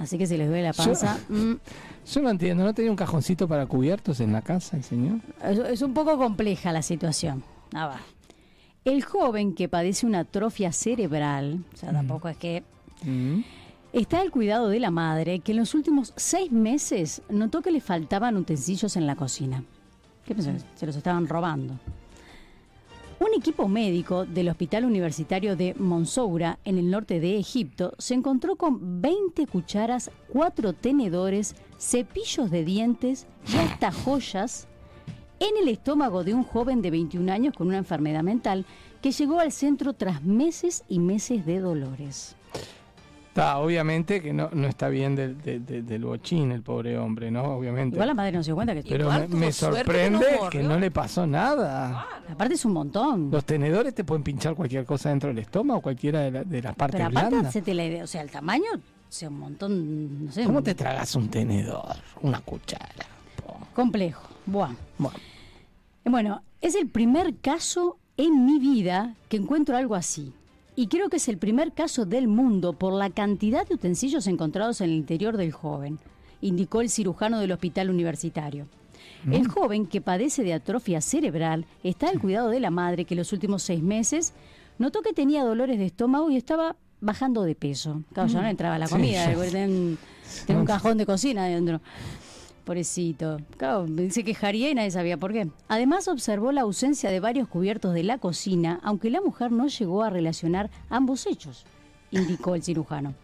Así 0.00 0.16
que 0.18 0.26
si 0.26 0.36
les 0.36 0.48
duele 0.48 0.62
la 0.64 0.72
Yo- 0.72 0.84
panza, 0.84 1.18
mm, 1.28 1.52
Yo 2.12 2.20
no 2.22 2.30
entiendo, 2.30 2.64
¿no 2.64 2.74
tenía 2.74 2.90
un 2.90 2.96
cajoncito 2.96 3.46
para 3.46 3.66
cubiertos 3.66 4.20
en 4.20 4.32
la 4.32 4.42
casa 4.42 4.76
el 4.76 4.84
señor? 4.84 5.18
es, 5.44 5.58
es 5.58 5.82
un 5.82 5.94
poco 5.94 6.16
compleja 6.18 6.72
la 6.72 6.82
situación. 6.82 7.42
Ah, 7.74 7.86
va. 7.86 8.00
El 8.84 9.04
joven 9.04 9.54
que 9.54 9.68
padece 9.68 10.06
una 10.06 10.20
atrofia 10.20 10.72
cerebral, 10.72 11.64
o 11.72 11.76
sea, 11.76 11.92
tampoco 11.92 12.28
es 12.28 12.36
que 12.36 12.62
Mm. 13.04 13.40
Está 13.92 14.20
al 14.20 14.30
cuidado 14.30 14.68
de 14.68 14.78
la 14.80 14.90
madre 14.90 15.40
que 15.40 15.52
en 15.52 15.58
los 15.58 15.74
últimos 15.74 16.12
seis 16.16 16.50
meses 16.52 17.20
notó 17.28 17.60
que 17.62 17.70
le 17.72 17.80
faltaban 17.80 18.36
utensilios 18.36 18.96
en 18.96 19.06
la 19.06 19.16
cocina. 19.16 19.64
¿Qué 20.24 20.34
pensó? 20.34 20.50
Se 20.76 20.86
los 20.86 20.96
estaban 20.96 21.26
robando. 21.28 21.74
Un 23.22 23.38
equipo 23.38 23.68
médico 23.68 24.26
del 24.26 24.48
Hospital 24.48 24.84
Universitario 24.84 25.54
de 25.54 25.74
Monsoura, 25.78 26.58
en 26.64 26.76
el 26.76 26.90
norte 26.90 27.20
de 27.20 27.38
Egipto, 27.38 27.94
se 27.96 28.14
encontró 28.14 28.56
con 28.56 29.00
20 29.00 29.46
cucharas, 29.46 30.10
4 30.32 30.72
tenedores, 30.72 31.54
cepillos 31.78 32.50
de 32.50 32.64
dientes 32.64 33.28
y 33.46 33.58
hasta 33.58 33.92
joyas 33.92 34.66
en 35.38 35.56
el 35.62 35.68
estómago 35.68 36.24
de 36.24 36.34
un 36.34 36.42
joven 36.42 36.82
de 36.82 36.90
21 36.90 37.32
años 37.32 37.54
con 37.56 37.68
una 37.68 37.78
enfermedad 37.78 38.24
mental 38.24 38.66
que 39.00 39.12
llegó 39.12 39.38
al 39.38 39.52
centro 39.52 39.92
tras 39.92 40.24
meses 40.24 40.82
y 40.88 40.98
meses 40.98 41.46
de 41.46 41.60
dolores. 41.60 42.34
Está, 43.32 43.56
obviamente 43.60 44.20
que 44.20 44.34
no, 44.34 44.50
no 44.52 44.68
está 44.68 44.90
bien 44.90 45.16
del, 45.16 45.40
de- 45.40 45.58
de- 45.58 45.80
del 45.80 46.04
bochín 46.04 46.52
el 46.52 46.60
pobre 46.62 46.98
hombre, 46.98 47.30
¿no? 47.30 47.44
Obviamente. 47.56 47.96
Igual 47.96 48.08
la 48.08 48.14
madre 48.14 48.32
no 48.32 48.42
se 48.42 48.48
dio 48.48 48.54
cuenta 48.56 48.74
que 48.74 48.82
Pero 48.82 49.10
me, 49.30 49.46
que 49.46 49.52
sorprende 49.54 50.26
no 50.42 50.50
que 50.50 50.62
no 50.62 50.78
le 50.78 50.90
pasó 50.90 51.26
nada. 51.26 52.06
Aparte 52.28 52.54
es 52.56 52.64
un 52.66 52.74
montón. 52.74 53.30
Los 53.30 53.46
tenedores 53.46 53.94
te 53.94 54.04
pueden 54.04 54.22
pinchar 54.22 54.54
cualquier 54.54 54.84
cosa 54.84 55.08
dentro 55.08 55.30
del 55.30 55.38
estómago, 55.38 55.80
cualquiera 55.80 56.20
de, 56.20 56.30
la- 56.30 56.44
de 56.44 56.60
las 56.60 56.74
partes 56.76 56.98
Pero 56.98 57.08
aparte, 57.08 57.28
blandas. 57.30 57.48
hacete 57.48 57.72
la 57.72 57.84
idea. 57.86 58.04
O 58.04 58.06
sea, 58.06 58.20
el 58.20 58.30
tamaño, 58.30 58.66
o 58.74 58.80
sea, 59.08 59.30
un 59.30 59.38
montón, 59.38 60.26
no 60.26 60.30
sé. 60.32 60.44
¿Cómo 60.44 60.58
un- 60.58 60.64
te 60.64 60.74
tragas 60.74 61.14
un 61.16 61.28
tenedor? 61.30 61.96
Una 62.20 62.38
cuchara. 62.40 63.06
Po. 63.42 63.56
Complejo. 63.74 64.28
Buah. 64.44 64.72
Bueno, 64.98 65.18
Bueno, 66.04 66.42
es 66.60 66.74
el 66.74 66.86
primer 66.86 67.36
caso 67.38 67.96
en 68.18 68.44
mi 68.44 68.58
vida 68.58 69.14
que 69.30 69.38
encuentro 69.38 69.74
algo 69.74 69.94
así. 69.94 70.34
Y 70.74 70.86
creo 70.86 71.10
que 71.10 71.16
es 71.16 71.28
el 71.28 71.38
primer 71.38 71.72
caso 71.72 72.06
del 72.06 72.28
mundo 72.28 72.72
por 72.72 72.94
la 72.94 73.10
cantidad 73.10 73.66
de 73.66 73.74
utensilios 73.74 74.26
encontrados 74.26 74.80
en 74.80 74.90
el 74.90 74.96
interior 74.96 75.36
del 75.36 75.52
joven, 75.52 75.98
indicó 76.40 76.80
el 76.80 76.88
cirujano 76.88 77.40
del 77.40 77.52
hospital 77.52 77.90
universitario. 77.90 78.66
El 79.30 79.46
joven, 79.46 79.86
que 79.86 80.00
padece 80.00 80.42
de 80.42 80.52
atrofia 80.52 81.00
cerebral, 81.00 81.64
está 81.84 82.08
al 82.08 82.20
cuidado 82.20 82.50
de 82.50 82.58
la 82.58 82.70
madre 82.70 83.04
que 83.04 83.14
los 83.14 83.32
últimos 83.32 83.62
seis 83.62 83.80
meses 83.80 84.32
notó 84.78 85.00
que 85.00 85.12
tenía 85.12 85.44
dolores 85.44 85.78
de 85.78 85.86
estómago 85.86 86.28
y 86.30 86.36
estaba 86.36 86.74
bajando 87.00 87.44
de 87.44 87.54
peso. 87.54 88.02
Claro, 88.12 88.28
ya 88.28 88.38
no 88.38 88.44
le 88.44 88.50
entraba 88.50 88.78
la 88.78 88.88
comida, 88.88 89.26
sí. 89.26 89.50
tenía 89.50 89.66
un, 89.68 89.98
un 90.48 90.64
cajón 90.64 90.98
de 90.98 91.06
cocina 91.06 91.44
adentro. 91.44 91.80
Pobrecito. 92.64 93.38
Claro, 93.56 93.86
se 94.10 94.24
quejaría 94.24 94.70
y 94.70 94.74
nadie 94.74 94.90
sabía 94.90 95.16
por 95.16 95.32
qué. 95.32 95.48
Además 95.68 96.08
observó 96.08 96.52
la 96.52 96.60
ausencia 96.60 97.10
de 97.10 97.20
varios 97.20 97.48
cubiertos 97.48 97.92
de 97.92 98.04
la 98.04 98.18
cocina, 98.18 98.78
aunque 98.82 99.10
la 99.10 99.20
mujer 99.20 99.50
no 99.50 99.66
llegó 99.66 100.02
a 100.02 100.10
relacionar 100.10 100.70
ambos 100.88 101.26
hechos, 101.26 101.64
indicó 102.10 102.54
el 102.54 102.62
cirujano. 102.62 103.14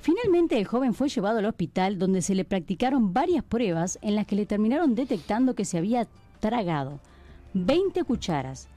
Finalmente 0.00 0.58
el 0.58 0.66
joven 0.66 0.94
fue 0.94 1.08
llevado 1.08 1.38
al 1.38 1.46
hospital 1.46 1.98
donde 1.98 2.22
se 2.22 2.34
le 2.34 2.44
practicaron 2.44 3.12
varias 3.12 3.44
pruebas 3.44 3.98
en 4.02 4.16
las 4.16 4.26
que 4.26 4.36
le 4.36 4.46
terminaron 4.46 4.94
detectando 4.94 5.54
que 5.54 5.64
se 5.64 5.78
había 5.78 6.08
tragado 6.40 6.98
20 7.54 8.02
cucharas, 8.04 8.68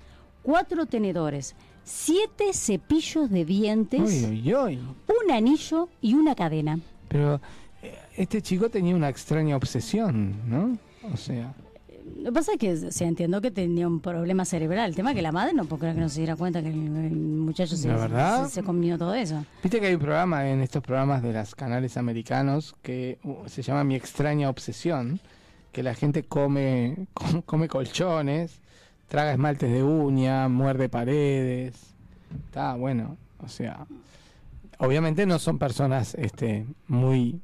4 0.44 0.86
tenedores, 0.86 1.56
7 1.84 2.54
cepillos 2.54 3.30
de 3.30 3.46
dientes, 3.46 4.02
uy, 4.30 4.54
uy, 4.54 4.56
uy. 4.56 4.80
un 5.26 5.32
anillo 5.32 5.90
y 6.02 6.14
una 6.14 6.36
cadena. 6.36 6.80
Pero 7.08 7.42
este 8.16 8.42
chico 8.42 8.70
tenía 8.70 8.96
una 8.96 9.10
extraña 9.10 9.56
obsesión, 9.56 10.36
¿no? 10.50 10.78
O 11.14 11.18
sea, 11.18 11.54
Lo 12.18 12.26
que 12.26 12.32
pasa 12.32 12.54
es 12.54 12.58
que 12.60 12.92
se 12.92 13.06
entiendo 13.06 13.42
que 13.42 13.52
tenía 13.52 13.88
un 13.88 14.00
problema 14.00 14.46
cerebral. 14.46 14.90
El 14.90 14.96
tema 14.96 15.12
es 15.12 15.16
que 15.16 15.22
la 15.22 15.32
madre 15.32 15.54
no 15.54 15.66
puedo 15.66 15.82
creer 15.82 15.96
que 15.96 16.02
no 16.02 16.10
se 16.10 16.20
diera 16.22 16.36
cuenta 16.36 16.62
que 16.62 16.70
el, 16.70 16.76
el 16.76 17.16
muchacho 17.16 17.76
se, 17.76 18.64
comió 18.64 18.98
todo 18.98 19.14
eso. 19.14 19.44
viste 19.64 19.80
que 19.80 19.88
hay 19.88 19.94
un 19.96 20.00
programa 20.02 20.50
en 20.50 20.62
estos 20.62 20.82
programas 20.84 21.22
de 21.24 21.34
los 21.34 21.54
canales 21.56 21.98
americanos 21.98 22.76
que 22.82 23.20
uh, 23.24 23.48
se 23.48 23.62
llama 23.62 23.84
Mi 23.84 23.96
extraña 23.96 24.50
obsesión, 24.50 25.20
que 25.72 25.84
la 25.84 25.94
gente 25.94 26.24
come, 26.24 27.08
com- 27.14 27.42
come 27.42 27.68
colchones, 27.68 28.62
traga 29.08 29.32
esmaltes 29.34 29.72
de 29.72 29.84
uña, 29.84 30.48
muerde 30.48 30.90
paredes. 30.90 31.76
Está 32.48 32.76
bueno, 32.76 33.18
o 33.44 33.48
sea, 33.48 33.86
obviamente 34.80 35.26
no 35.26 35.38
son 35.40 35.58
personas 35.60 36.16
este 36.16 36.66
muy 36.88 37.40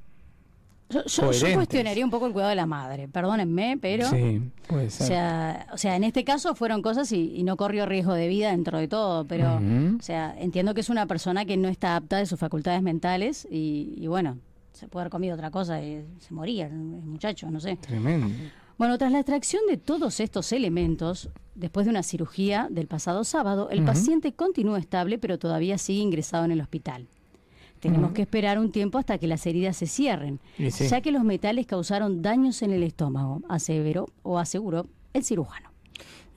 Yo, 0.91 1.03
yo- 1.03 1.05
yo 1.05 1.21
coherentes. 1.23 1.55
cuestionaría 1.55 2.05
un 2.05 2.11
poco 2.11 2.27
el 2.27 2.33
cuidado 2.33 2.49
de 2.49 2.55
la 2.55 2.65
madre, 2.65 3.07
perdónenme, 3.07 3.77
pero... 3.81 4.09
Sí, 4.09 4.41
puede 4.67 4.87
O 4.87 4.89
ser. 4.89 5.07
sea, 5.07 5.67
o 5.73 5.77
sea, 5.77 5.95
en 5.95 6.03
este 6.03 6.23
caso 6.23 6.53
fueron 6.55 6.81
cosas 6.81 7.11
y, 7.11 7.33
y 7.35 7.43
no 7.43 7.57
corrió 7.57 7.85
riesgo 7.85 8.13
de 8.13 8.27
vida 8.27 8.51
dentro 8.51 8.77
de 8.77 8.87
todo, 8.87 9.25
pero, 9.25 9.55
o 9.57 10.01
sea, 10.01 10.35
entiendo 10.37 10.73
que 10.73 10.81
es 10.81 10.89
una 10.89 11.05
persona 11.07 11.45
que 11.45 11.57
no 11.57 11.67
está 11.69 11.95
apta 11.95 12.17
de 12.17 12.25
sus 12.25 12.39
facultades 12.39 12.81
mentales 12.81 13.47
y, 13.49 13.93
y 13.97 14.07
bueno, 14.07 14.37
se 14.73 14.87
puede 14.87 15.03
haber 15.03 15.11
comido 15.11 15.35
otra 15.35 15.51
cosa 15.51 15.81
y 15.81 16.03
se 16.19 16.33
moría 16.33 16.67
el 16.67 16.73
muchacho, 16.73 17.49
no 17.49 17.59
sé. 17.59 17.77
Tremendo. 17.77 18.27
Bueno, 18.77 18.97
tras 18.97 19.11
la 19.11 19.19
extracción 19.19 19.61
de 19.69 19.77
todos 19.77 20.19
estos 20.19 20.51
elementos, 20.53 21.29
después 21.53 21.85
de 21.85 21.91
una 21.91 22.01
cirugía 22.01 22.67
del 22.71 22.87
pasado 22.87 23.23
sábado, 23.23 23.69
el 23.69 23.83
paciente 23.83 24.33
continúa 24.33 24.79
estable, 24.79 25.19
pero 25.19 25.37
todavía 25.37 25.77
sigue 25.77 26.01
ingresado 26.01 26.45
en 26.45 26.51
el 26.51 26.61
hospital. 26.61 27.07
Tenemos 27.81 28.11
que 28.13 28.21
esperar 28.21 28.57
un 28.59 28.71
tiempo 28.71 28.97
hasta 28.97 29.17
que 29.17 29.27
las 29.27 29.45
heridas 29.45 29.75
se 29.75 29.87
cierren, 29.87 30.39
sí. 30.69 30.87
ya 30.87 31.01
que 31.01 31.11
los 31.11 31.23
metales 31.23 31.65
causaron 31.67 32.21
daños 32.21 32.61
en 32.61 32.71
el 32.71 32.83
estómago, 32.83 33.41
aseveró 33.49 34.07
o 34.23 34.37
aseguró 34.39 34.87
el 35.13 35.23
cirujano. 35.23 35.69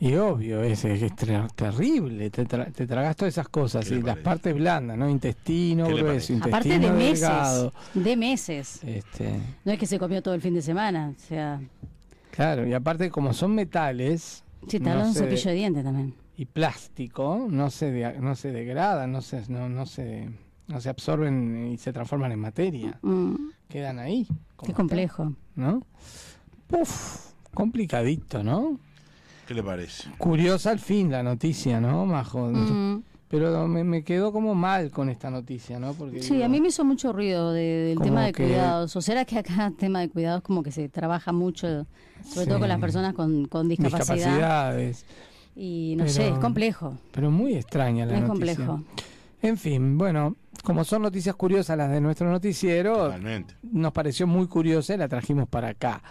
Y 0.01 0.15
obvio, 0.17 0.63
es, 0.63 0.85
es 0.85 1.15
ter- 1.15 1.49
terrible. 1.53 2.29
Te, 2.31 2.45
tra- 2.47 2.71
te 2.73 2.87
tragas 2.87 3.15
todas 3.17 3.33
esas 3.35 3.49
cosas. 3.49 3.85
¿Qué 3.89 3.95
le 3.95 4.01
Y 4.01 4.03
las 4.03 4.17
partes 4.19 4.53
blandas, 4.55 4.99
¿no? 4.99 5.09
Intestino 5.09 5.87
¿Qué 5.87 5.95
le 5.95 6.03
grueso, 6.03 6.33
intestino 6.33 6.47
Aparte 6.57 6.79
de 6.81 6.91
meses, 6.91 7.21
delgado. 7.21 7.73
de 7.95 8.17
meses. 8.17 8.81
Este, 8.85 9.39
No 9.65 9.73
es 9.73 9.79
que 9.79 9.87
se 9.87 9.99
comió 9.99 10.21
todo 10.21 10.35
el 10.35 10.41
fin 10.41 10.53
de 10.55 10.63
semana, 10.63 11.13
o 11.17 11.21
sea, 11.29 11.61
claro, 12.33 12.67
y 12.67 12.73
aparte 12.75 13.09
como 13.11 13.33
son 13.33 13.55
metales 13.55 14.43
sí, 14.67 14.81
te 14.81 14.81
no 14.81 15.05
un 15.07 15.15
cepillo 15.15 15.51
de 15.51 15.57
dientes 15.57 15.85
también. 15.85 16.15
y 16.37 16.45
plástico, 16.47 17.47
no 17.49 17.71
se, 17.71 17.91
de- 17.93 18.19
no 18.19 18.35
se 18.35 18.51
degradan, 18.51 19.13
no 19.13 19.23
se, 19.23 19.43
no, 19.49 19.69
no 19.69 19.87
se, 19.87 20.29
no 20.69 20.81
se 20.81 20.89
absorben 20.89 21.71
y 21.73 21.79
se 21.79 21.93
transforman 21.93 22.33
en 22.33 22.41
materia. 22.41 22.99
Mm, 23.03 23.35
Quedan 23.69 23.99
ahí. 23.99 24.27
qué 24.65 24.73
complejo. 24.73 25.33
¿No? 25.57 25.83
Uf, 26.71 27.33
complicadito, 27.53 28.43
¿no? 28.43 28.79
¿Qué 29.47 29.55
le 29.55 29.63
parece? 29.63 30.09
Curiosa 30.19 30.71
al 30.71 30.79
fin 30.79 31.11
la 31.11 31.23
noticia, 31.23 31.81
¿no, 31.81 32.07
Majo? 32.07 32.49
Mm. 32.51 33.03
Pero 33.29 33.67
me, 33.67 33.83
me 33.85 34.05
quedó 34.05 34.33
como 34.33 34.55
mal 34.55 34.91
con 34.91 35.09
esta 35.09 35.29
noticia, 35.29 35.79
¿no? 35.81 35.93
Porque 35.95 36.23
Sí, 36.23 36.35
digo, 36.35 36.45
a 36.45 36.49
mí 36.49 36.61
me 36.61 36.69
hizo 36.69 36.85
mucho 36.85 37.13
ruido 37.13 37.53
de- 37.53 37.63
del 37.95 37.99
tema 38.01 38.25
de 38.27 38.33
que- 38.33 38.45
cuidados. 38.45 38.95
O 38.97 39.01
será 39.03 39.25
que 39.25 39.39
acá 39.39 39.67
el 39.67 39.77
tema 39.77 40.01
de 40.01 40.09
cuidados 40.09 40.43
como 40.43 40.63
que 40.63 40.71
se 40.71 40.89
trabaja 40.89 41.33
mucho, 41.33 41.87
sobre 42.25 42.47
todo 42.47 42.61
con 42.61 42.69
las 42.69 42.79
personas 42.81 43.13
con, 43.15 43.47
con 43.47 43.69
discapacidad. 43.69 44.15
discapacidades. 44.15 45.05
y 45.57 45.95
no 45.99 46.09
sé, 46.09 46.29
es 46.29 46.39
complejo. 46.39 46.97
Pero 47.13 47.31
muy 47.31 47.55
extraña 47.55 48.07
la 48.07 48.15
Es 48.15 48.21
noticia. 48.23 48.57
complejo. 48.57 48.83
En 49.43 49.57
fin, 49.59 49.99
bueno, 49.99 50.37
como 50.63 50.85
son 50.85 51.03
noticias 51.03 51.35
curiosas 51.37 51.77
las 51.77 51.91
de 51.91 52.01
nuestro 52.01 52.31
noticiero, 52.31 52.95
Totalmente. 53.07 53.55
nos 53.63 53.93
pareció 53.93 54.27
muy 54.27 54.47
curiosa 54.47 54.95
y 54.95 54.99
la 54.99 55.09
trajimos 55.09 55.49
para 55.49 55.69
acá. 55.69 56.03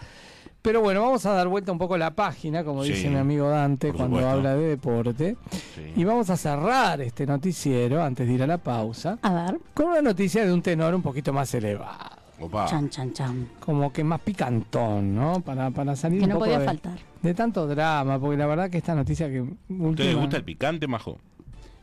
Pero 0.62 0.80
bueno, 0.80 1.02
vamos 1.02 1.26
a 1.26 1.32
dar 1.32 1.46
vuelta 1.48 1.72
un 1.72 1.78
poco 1.78 1.98
la 1.98 2.12
página, 2.14 2.64
como 2.64 2.84
Sí, 2.84 2.92
dice 2.92 3.10
mi 3.10 3.16
amigo 3.16 3.48
Dante 3.50 3.88
cuando 3.92 4.16
supuesto. 4.16 4.30
habla 4.30 4.54
de 4.56 4.68
deporte. 4.68 5.36
Sí. 5.74 5.92
Y 5.96 6.04
vamos 6.04 6.30
a 6.30 6.36
cerrar 6.38 7.00
este 7.02 7.26
noticiero 7.26 8.02
antes 8.02 8.26
de 8.26 8.32
ir 8.32 8.42
a 8.42 8.46
la 8.46 8.56
pausa 8.58 9.18
A 9.20 9.32
ver, 9.32 9.60
con 9.74 9.88
una 9.88 10.00
noticia 10.00 10.44
de 10.46 10.52
un 10.52 10.62
tenor 10.62 10.94
un 10.94 11.02
poquito 11.02 11.32
más 11.34 11.52
elevado. 11.54 12.16
Opa. 12.40 12.64
chan, 12.66 12.88
chan, 12.90 13.12
chan. 13.12 13.48
Como 13.60 13.92
que 13.92 14.02
más 14.02 14.20
picantón, 14.22 15.14
¿no? 15.14 15.40
Para, 15.40 15.70
para 15.70 15.94
salir 15.96 16.18
Que 16.20 16.24
un 16.24 16.30
no 16.30 16.34
poco 16.36 16.46
podía 16.46 16.58
de, 16.60 16.64
faltar. 16.64 16.98
de 17.22 17.34
tanto 17.34 17.66
drama, 17.66 18.18
porque 18.18 18.36
la 18.38 18.46
verdad 18.46 18.70
que 18.70 18.78
esta 18.78 18.94
noticia 18.94 19.28
que... 19.30 19.42
¿Usted 19.42 19.54
le 19.68 19.84
última- 19.86 20.20
gusta 20.20 20.36
el 20.38 20.44
picante, 20.44 20.86
Majo? 20.88 21.18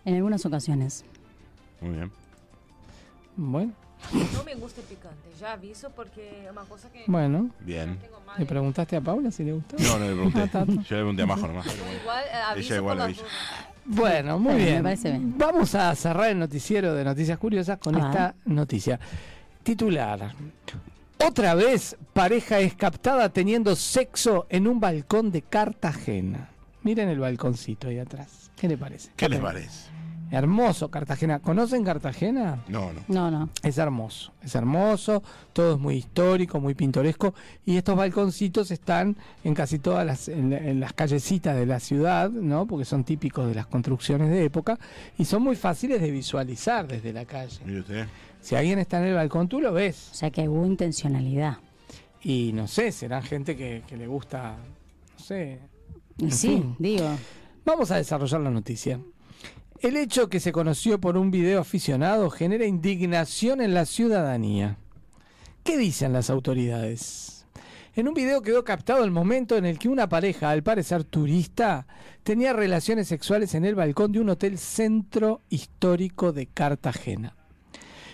En 0.06 0.16
algunas 0.16 0.44
ocasiones. 0.46 1.06
Muy 1.80 1.92
bien. 1.92 2.12
Bueno, 3.44 3.74
No 4.36 4.44
me 4.44 4.54
gusta 4.56 4.82
el 4.82 4.88
picante, 4.88 5.30
ya 5.40 5.54
aviso 5.54 5.90
porque 5.96 6.44
es 6.46 6.52
una 6.52 6.62
cosa 6.62 6.92
que 6.92 7.04
bueno. 7.08 7.50
Bien. 7.62 7.98
¿Le 8.38 8.46
preguntaste 8.46 8.96
a 8.96 9.02
Paula 9.02 9.32
si 9.32 9.44
le 9.44 9.54
gustó? 9.54 9.76
No, 9.80 9.98
no 10.00 10.06
le 10.06 10.14
pregunté. 10.14 10.40
Ah. 10.54 10.66
Yo 10.68 10.74
le 10.76 10.84
pregunté 10.86 11.22
a 11.24 11.26
Majo 11.26 11.48
nomás. 11.48 11.66
Igual 12.02 12.24
eh, 12.26 12.36
aviso 12.50 12.76
igual 12.76 13.02
avisa. 13.02 13.22
dudas. 13.22 13.34
Bueno, 13.86 14.38
muy 14.40 14.54
bien, 14.56 14.66
bien. 14.66 14.78
me 14.78 14.84
parece 14.84 15.10
bien. 15.10 15.34
Vamos 15.38 15.74
a 15.76 15.94
cerrar 15.96 16.30
el 16.30 16.38
noticiero 16.40 16.94
de 16.94 17.04
Noticias 17.04 17.38
Curiosas 17.40 17.80
con 17.80 17.96
Ah. 17.96 18.10
esta 18.10 18.36
noticia. 18.46 19.00
Titular. 19.64 20.34
Otra 21.26 21.56
vez, 21.56 21.96
pareja 22.14 22.60
es 22.60 22.76
captada 22.76 23.30
teniendo 23.30 23.76
sexo 23.76 24.46
en 24.50 24.68
un 24.68 24.80
balcón 24.80 25.32
de 25.32 25.42
Cartagena. 25.42 26.50
Miren 26.84 27.10
el 27.10 27.20
balconcito 27.20 27.88
ahí 27.90 28.00
atrás. 28.00 28.52
¿Qué 28.56 28.68
le 28.68 28.78
parece? 28.78 29.12
¿Qué 29.16 29.28
les 29.30 29.40
parece? 29.40 29.90
Hermoso 30.32 30.90
Cartagena. 30.90 31.40
¿Conocen 31.40 31.84
Cartagena? 31.84 32.64
No, 32.70 32.92
no. 32.94 33.02
No, 33.10 33.30
no. 33.30 33.50
Es 33.64 33.78
hermoso, 33.78 34.32
es 34.42 34.56
hermoso, 34.56 35.22
todo 35.52 35.74
es 35.76 35.80
muy 35.80 35.96
histórico, 35.98 36.60
muy 36.62 36.74
pintoresco 36.74 37.34
y 37.66 37.76
estos 37.76 37.98
balconcitos 37.98 38.72
están 38.72 39.18
en 39.44 39.54
casi 39.54 39.78
todas 39.78 40.06
las, 40.06 40.30
en, 40.30 40.54
en 40.54 40.80
las 40.80 40.94
callecitas 40.94 41.56
de 41.58 41.66
la 41.66 41.82
ciudad, 41.82 42.30
¿no? 42.32 42.66
Porque 42.66 42.86
son 42.86 43.04
típicos 43.04 43.46
de 43.48 43.56
las 43.56 43.68
construcciones 43.68 44.30
de 44.30 44.46
época 44.46 44.80
y 45.18 45.26
son 45.26 45.44
muy 45.44 45.58
fáciles 45.58 46.00
de 46.02 46.10
visualizar 46.12 46.88
desde 46.88 47.12
la 47.12 47.26
calle. 47.26 47.60
Mire 47.66 47.82
usted. 47.82 48.08
Si 48.40 48.56
alguien 48.56 48.80
está 48.80 49.00
en 49.00 49.08
el 49.08 49.14
balcón, 49.14 49.48
tú 49.48 49.60
lo 49.62 49.72
ves 49.72 50.10
O 50.14 50.16
sea 50.16 50.32
que 50.32 50.48
hubo 50.50 50.66
intencionalidad. 50.66 51.58
y 52.24 52.52
no 52.54 52.68
sé, 52.68 52.92
serán 52.94 53.22
gente 53.24 53.58
que, 53.58 53.84
que 53.86 53.98
le 53.98 54.08
gusta, 54.08 54.56
no 55.14 55.20
sé. 55.24 55.60
Y 56.18 56.32
sí, 56.32 56.48
fin. 56.48 56.76
digo. 56.80 57.10
Vamos 57.66 57.92
a 57.92 57.98
desarrollar 57.98 58.40
la 58.42 58.50
noticia. 58.50 59.00
El 59.82 59.98
hecho 59.98 60.30
que 60.30 60.40
se 60.40 60.52
conoció 60.52 61.02
por 61.02 61.18
un 61.18 61.32
video 61.32 61.60
aficionado 61.60 62.30
genera 62.30 62.68
indignación 62.68 63.62
en 63.62 63.74
la 63.74 63.86
ciudadanía. 63.86 64.78
¿Qué 65.64 65.76
dicen 65.76 66.14
las 66.14 66.30
autoridades? 66.30 67.48
En 67.96 68.08
un 68.08 68.14
video 68.14 68.44
quedó 68.44 68.64
captado 68.64 69.04
el 69.04 69.10
momento 69.10 69.58
en 69.58 69.66
el 69.66 69.80
que 69.80 69.90
una 69.90 70.08
pareja, 70.08 70.52
al 70.52 70.62
parecer 70.62 71.04
turista, 71.04 71.88
tenía 72.22 72.54
relaciones 72.54 73.08
sexuales 73.08 73.56
en 73.56 73.66
el 73.66 73.74
balcón 73.74 74.12
de 74.12 74.20
un 74.20 74.30
hotel 74.30 74.60
centro 74.60 75.42
histórico 75.50 76.32
de 76.32 76.46
Cartagena. 76.46 77.36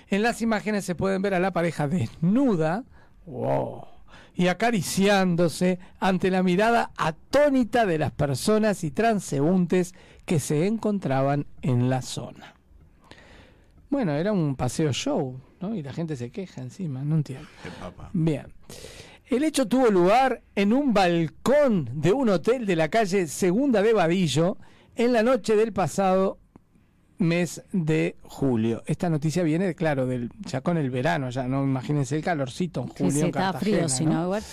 En 0.07 0.23
las 0.23 0.41
imágenes 0.41 0.85
se 0.85 0.95
pueden 0.95 1.21
ver 1.21 1.33
a 1.33 1.39
la 1.41 1.51
pareja 1.51 1.89
desnuda 1.89 2.85
y 4.33 4.47
acariciándose 4.47 5.79
ante 5.99 6.31
la 6.31 6.43
mirada 6.43 6.91
atónita 6.95 7.85
de 7.85 7.97
las 7.97 8.11
personas 8.11 8.85
y 8.85 8.91
transeúntes 8.91 9.95
que 10.27 10.39
se 10.41 10.67
encontraban 10.67 11.47
en 11.61 11.89
la 11.89 12.01
zona. 12.01 12.53
Bueno, 13.89 14.11
era 14.11 14.33
un 14.33 14.57
paseo 14.57 14.91
show, 14.91 15.39
¿no? 15.61 15.73
Y 15.73 15.81
la 15.81 15.93
gente 15.93 16.17
se 16.17 16.29
queja 16.31 16.61
encima, 16.61 17.01
no 17.03 17.15
entiendo. 17.15 17.47
Bien. 18.11 18.47
El 19.25 19.43
hecho 19.45 19.69
tuvo 19.69 19.87
lugar 19.87 20.43
en 20.53 20.73
un 20.73 20.93
balcón 20.93 21.89
de 21.93 22.11
un 22.11 22.27
hotel 22.27 22.65
de 22.65 22.75
la 22.75 22.89
calle 22.89 23.27
Segunda 23.27 23.81
de 23.81 23.93
Vadillo 23.93 24.57
en 24.97 25.13
la 25.13 25.23
noche 25.23 25.55
del 25.55 25.71
pasado 25.71 26.39
mes 27.19 27.63
de 27.71 28.17
julio. 28.23 28.83
Esta 28.85 29.09
noticia 29.09 29.43
viene, 29.43 29.75
claro, 29.75 30.05
del, 30.07 30.29
ya 30.45 30.59
con 30.59 30.77
el 30.77 30.89
verano, 30.89 31.29
ya 31.29 31.47
no 31.47 31.63
imagínense 31.63 32.17
el 32.17 32.23
calorcito 32.23 32.81
en 32.81 32.87
Sí, 32.89 32.93
julio 32.97 33.11
sí, 33.11 33.19
en 33.21 33.25
estaba 33.27 33.51
Cartagena, 33.53 33.77
frío, 33.77 33.89
si 33.89 34.05
¿no? 34.05 34.13
no, 34.13 34.23
igual. 34.25 34.43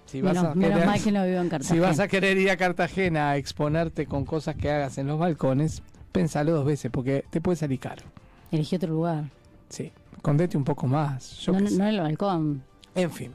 si 0.06 0.22
vas, 0.22 0.36
Menos, 0.36 0.51
a 0.51 0.53
querer, 0.53 0.86
mal 0.86 1.01
que 1.03 1.12
no 1.12 1.26
vivo 1.26 1.38
en 1.38 1.43
si 1.45 1.49
Cartagena. 1.49 1.82
vas 1.88 1.99
a 1.99 2.08
querer 2.08 2.38
ir 2.38 2.49
a 2.51 2.58
Cartagena 2.58 3.32
a 3.32 3.38
exponerte 3.38 4.06
con 4.06 4.26
cosas 4.26 4.56
que 4.56 4.70
hagas 4.72 4.97
en 4.97 5.08
los 5.08 5.18
balcones, 5.20 5.82
pensalo 6.12 6.51
dos 6.53 6.66
veces 6.66 6.91
porque 6.91 7.26
te 7.30 7.41
puede 7.41 7.56
salir 7.58 7.80
caro. 7.80 8.03
Elegí 8.51 8.76
otro 8.76 8.91
lugar. 8.93 9.26
Sí, 9.70 9.91
condete 10.22 10.58
un 10.58 10.64
poco 10.64 10.88
más. 10.88 11.38
Yo 11.39 11.53
No, 11.53 11.60
no, 11.62 11.70
no 11.70 11.84
en 11.88 11.95
el 11.95 12.01
balcón. 12.01 12.64
En 12.93 13.12
fin. 13.12 13.32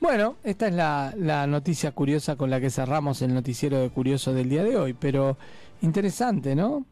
Bueno, 0.00 0.36
esta 0.44 0.68
es 0.68 0.74
la, 0.74 1.12
la 1.16 1.46
noticia 1.48 1.90
curiosa 1.90 2.36
con 2.36 2.50
la 2.50 2.60
que 2.60 2.70
cerramos 2.70 3.20
el 3.22 3.34
noticiero 3.34 3.80
de 3.80 3.90
Curioso 3.90 4.32
del 4.32 4.48
día 4.48 4.62
de 4.62 4.76
hoy, 4.76 4.92
pero 4.94 5.36
interesante, 5.82 6.54
¿no? 6.54 6.86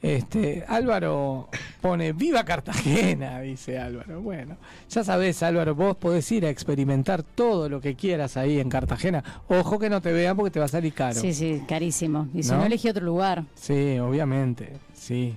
Este, 0.00 0.64
Álvaro 0.68 1.48
pone, 1.80 2.12
viva 2.12 2.44
Cartagena, 2.44 3.40
dice 3.40 3.78
Álvaro. 3.78 4.20
Bueno, 4.20 4.56
ya 4.88 5.02
sabes, 5.02 5.42
Álvaro, 5.42 5.74
vos 5.74 5.96
podés 5.96 6.30
ir 6.30 6.46
a 6.46 6.50
experimentar 6.50 7.24
todo 7.24 7.68
lo 7.68 7.80
que 7.80 7.96
quieras 7.96 8.36
ahí 8.36 8.60
en 8.60 8.68
Cartagena. 8.68 9.24
Ojo 9.48 9.78
que 9.78 9.90
no 9.90 10.00
te 10.00 10.12
vean 10.12 10.36
porque 10.36 10.52
te 10.52 10.60
va 10.60 10.66
a 10.66 10.68
salir 10.68 10.92
caro. 10.92 11.20
Sí, 11.20 11.34
sí, 11.34 11.62
carísimo. 11.66 12.28
Y 12.32 12.44
si 12.44 12.50
¿No? 12.52 12.58
no, 12.58 12.66
elegí 12.66 12.88
otro 12.88 13.04
lugar, 13.04 13.42
Sí, 13.56 13.98
obviamente, 13.98 14.74
sí. 14.94 15.34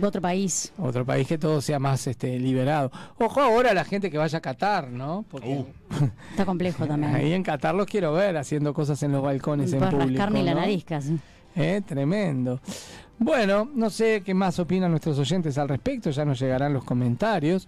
otro 0.00 0.20
país. 0.22 0.72
Otro 0.78 1.04
país 1.04 1.26
que 1.26 1.36
todo 1.36 1.60
sea 1.60 1.80
más 1.80 2.06
este, 2.06 2.38
liberado. 2.38 2.92
Ojo 3.18 3.40
ahora 3.40 3.72
a 3.72 3.74
la 3.74 3.84
gente 3.84 4.08
que 4.08 4.18
vaya 4.18 4.38
a 4.38 4.40
Qatar, 4.40 4.88
¿no? 4.88 5.24
Porque 5.28 5.48
Uh. 5.48 5.66
Está 6.30 6.44
complejo 6.44 6.86
también. 6.86 7.12
Ahí 7.12 7.32
en 7.32 7.42
Qatar 7.42 7.74
los 7.74 7.86
quiero 7.88 8.12
ver 8.12 8.36
haciendo 8.36 8.72
cosas 8.72 9.02
en 9.02 9.10
los 9.10 9.22
balcones 9.22 9.72
en 9.72 9.80
Para 9.80 9.90
público. 9.90 10.10
rascarme 10.10 10.44
la 10.44 10.54
¿no? 10.54 10.60
nariz 10.60 10.84
casi. 10.84 11.18
Eh, 11.56 11.80
Tremendo. 11.86 12.60
Bueno, 13.18 13.70
no 13.74 13.88
sé 13.88 14.22
qué 14.22 14.34
más 14.34 14.58
opinan 14.58 14.90
nuestros 14.90 15.18
oyentes 15.18 15.56
al 15.56 15.68
respecto, 15.68 16.10
ya 16.10 16.24
nos 16.24 16.38
llegarán 16.38 16.74
los 16.74 16.84
comentarios. 16.84 17.66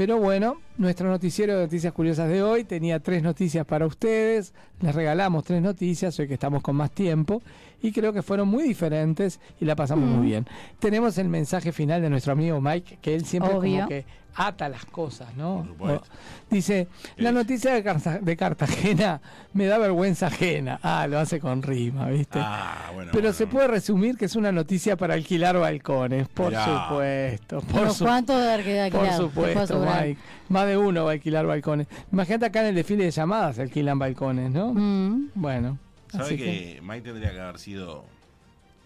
Pero 0.00 0.16
bueno, 0.16 0.56
nuestro 0.78 1.10
noticiero 1.10 1.54
de 1.58 1.64
noticias 1.64 1.92
curiosas 1.92 2.26
de 2.30 2.42
hoy 2.42 2.64
tenía 2.64 3.00
tres 3.00 3.22
noticias 3.22 3.66
para 3.66 3.84
ustedes. 3.84 4.54
Les 4.80 4.94
regalamos 4.94 5.44
tres 5.44 5.60
noticias 5.60 6.18
hoy 6.18 6.26
que 6.26 6.32
estamos 6.32 6.62
con 6.62 6.74
más 6.74 6.90
tiempo 6.90 7.42
y 7.82 7.92
creo 7.92 8.10
que 8.14 8.22
fueron 8.22 8.48
muy 8.48 8.62
diferentes 8.64 9.40
y 9.60 9.66
la 9.66 9.76
pasamos 9.76 10.08
Mm. 10.08 10.12
muy 10.16 10.26
bien. 10.26 10.46
Tenemos 10.78 11.18
el 11.18 11.28
mensaje 11.28 11.70
final 11.72 12.00
de 12.00 12.08
nuestro 12.08 12.32
amigo 12.32 12.62
Mike, 12.62 12.96
que 13.02 13.14
él 13.14 13.26
siempre 13.26 13.52
Obvio. 13.52 13.76
como 13.76 13.88
que 13.88 14.06
ata 14.36 14.68
las 14.68 14.84
cosas, 14.86 15.36
¿no? 15.36 15.66
Por 15.76 16.02
Dice, 16.48 16.86
la 17.16 17.32
noticia 17.32 17.74
de, 17.74 17.82
Carta- 17.82 18.20
de 18.20 18.36
Cartagena 18.36 19.20
me 19.52 19.66
da 19.66 19.76
vergüenza 19.76 20.28
ajena. 20.28 20.78
Ah, 20.82 21.06
lo 21.08 21.18
hace 21.18 21.40
con 21.40 21.62
rima, 21.62 22.08
¿viste? 22.08 22.38
Ah, 22.40 22.90
bueno. 22.94 23.10
Pero 23.12 23.22
bueno. 23.24 23.36
se 23.36 23.46
puede 23.48 23.66
resumir 23.68 24.16
que 24.16 24.24
es 24.26 24.36
una 24.36 24.50
noticia 24.52 24.96
para 24.96 25.14
alquilar 25.14 25.58
balcones, 25.58 26.28
por 26.28 26.50
Mirá. 26.50 26.64
supuesto. 26.88 27.60
Por, 27.62 27.92
su- 27.92 28.04
cuantos 28.04 28.40
de 28.40 28.90
por 28.92 29.10
supuesto, 29.12 29.80
Mike. 29.94 30.20
Más 30.48 30.66
de 30.66 30.76
uno 30.76 31.04
va 31.04 31.10
a 31.10 31.12
alquilar 31.14 31.46
balcones. 31.46 31.86
Imagínate 32.12 32.46
acá 32.46 32.60
en 32.60 32.66
el 32.68 32.74
desfile 32.74 33.04
de 33.04 33.10
llamadas 33.10 33.56
se 33.56 33.62
alquilan 33.62 33.98
balcones, 33.98 34.50
¿no? 34.50 34.72
Mm, 34.74 35.30
Bueno. 35.34 35.78
¿Sabe 36.10 36.24
así 36.24 36.36
que, 36.36 36.80
Mike 36.82 37.02
tendría 37.02 37.30
que 37.32 37.40
haber 37.40 37.58
sido 37.58 38.04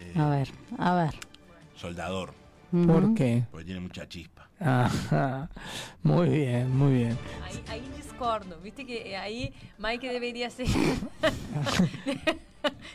eh, 0.00 0.12
A 0.16 0.28
ver, 0.28 0.48
a 0.78 0.94
ver. 0.94 1.14
soldador? 1.76 2.32
¿Por 2.86 3.14
qué? 3.14 3.44
Porque 3.50 3.64
tiene 3.66 3.80
mucha 3.80 4.08
chispa. 4.08 4.48
Ajá. 4.60 5.48
Muy 6.02 6.28
bien, 6.28 6.76
muy 6.76 6.92
bien. 6.94 7.18
Ahí, 7.44 7.62
ahí 7.68 7.82
discordo, 7.96 8.56
viste 8.62 8.84
que 8.84 9.10
eh, 9.12 9.16
ahí 9.16 9.52
Mike 9.78 10.12
debería 10.12 10.50
ser. 10.50 10.66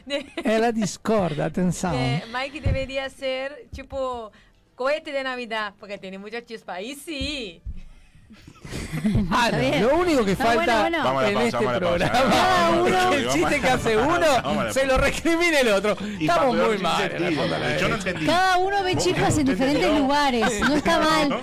de- 0.05 0.26
Ela 0.43 0.72
discorda, 0.72 1.45
atenção. 1.45 1.91
de- 1.91 2.24
Mike 2.34 2.62
debería 2.62 3.10
ser 3.10 3.68
tipo 3.72 4.32
cohete 4.76 5.12
de 5.12 5.24
Navidad, 5.24 5.74
porque 5.80 5.97
tiene 5.97 6.18
mucha 6.18 6.43
chispa. 6.43 6.76
Ahí 6.76 6.95
sí. 6.95 7.62
Ah, 9.32 9.49
no, 9.51 9.88
lo 9.89 9.97
único 9.97 10.25
que 10.25 10.36
falta 10.36 10.82
bueno, 10.82 11.13
bueno. 11.13 11.27
En 11.27 11.34
pausa, 11.34 11.57
este 11.59 11.80
programa 11.80 12.11
Cada 12.11 12.69
uno- 12.69 12.84
pausa, 12.84 12.99
es 13.03 13.09
que 13.09 13.15
el 13.17 13.30
chiste 13.32 13.61
que 13.61 13.67
hace 13.69 13.97
uno 13.97 14.71
se 14.73 14.86
lo 14.86 14.97
recrimina 14.97 15.59
el 15.61 15.67
otro. 15.69 15.97
Y 16.19 16.27
Estamos 16.27 16.55
muy 16.55 16.77
mal. 16.77 17.77
Yo 17.80 17.88
no 17.89 17.95
entendí. 17.95 18.25
Cada 18.25 18.57
uno 18.57 18.84
ve 18.84 18.95
chispas 18.95 19.38
en 19.38 19.45
diferentes 19.47 19.97
lugares. 19.97 20.59
No 20.61 20.75
está 20.75 20.99
mal. 21.30 21.41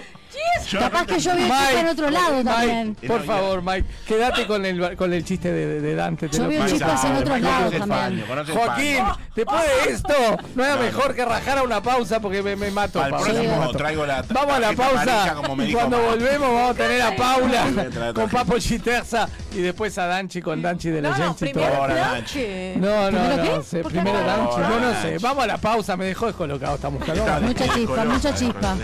Capaz 0.78 1.06
que 1.06 1.18
yo 1.20 1.32
chispa 1.36 1.72
en 1.72 1.86
otro 1.88 2.10
lado 2.10 2.36
Mike, 2.36 2.50
también. 2.50 2.94
por 3.06 3.24
favor, 3.24 3.62
Mike, 3.62 3.84
quédate 4.06 4.46
con 4.46 4.64
el, 4.66 4.96
con 4.96 5.12
el 5.12 5.24
chiste 5.24 5.52
de, 5.52 5.80
de 5.80 5.94
Dante. 5.94 6.28
te 6.28 6.38
Yo 6.38 6.48
pido. 6.48 6.66
chispas 6.66 7.04
en 7.04 7.12
otros 7.16 7.36
Mike, 7.40 7.40
lados 7.50 7.74
también. 7.88 8.24
Joaquín, 8.54 9.04
después 9.34 9.60
de 9.62 9.92
esto, 9.92 10.14
no 10.54 10.64
era 10.64 10.76
No, 10.76 10.82
mejor 10.82 11.08
no. 11.08 11.14
que 11.14 11.24
rajara 11.24 11.62
una 11.62 11.82
pausa 11.82 12.20
porque 12.20 12.42
me, 12.42 12.56
me 12.56 12.70
mato. 12.70 13.00
Al 13.02 13.10
próximo 13.10 13.56
mato. 13.56 13.72
traigo 13.72 14.06
la 14.06 14.22
Vamos 14.28 14.54
a 14.56 14.60
la 14.60 14.72
pausa. 14.72 15.34
cuando 15.72 15.98
volvemos 16.02 16.48
vamos 16.52 16.70
a 16.70 16.74
tener 16.74 17.02
a 17.02 17.16
Paula 17.16 17.64
a 18.08 18.12
con. 18.12 18.28
Papo 18.28 18.58
Chiterza 18.58 19.28
y 19.54 19.60
después 19.60 19.96
a 19.98 20.06
Danchi 20.06 20.42
con 20.42 20.60
Danchi 20.60 20.90
de 20.90 21.00
la 21.02 21.10
No, 21.16 21.16
no. 21.16 21.36
No, 22.76 23.10
no, 23.10 23.62
¿Primero. 23.88 24.20
Danchi, 24.24 24.60
no, 24.60 24.80
no 24.80 25.02
sé. 25.02 25.18
Vamos 25.18 25.44
a 25.44 25.46
la 25.46 25.58
pausa, 25.58 25.96
me 25.96 26.06
dejó 26.06 26.26
descolocado 26.26 26.74
esta 26.74 26.90
mujer. 26.90 27.16
Mucha 27.42 27.64
chispa, 27.64 27.74
descoloca, 27.76 28.04
mucha 28.04 28.34
chispa. 28.34 28.76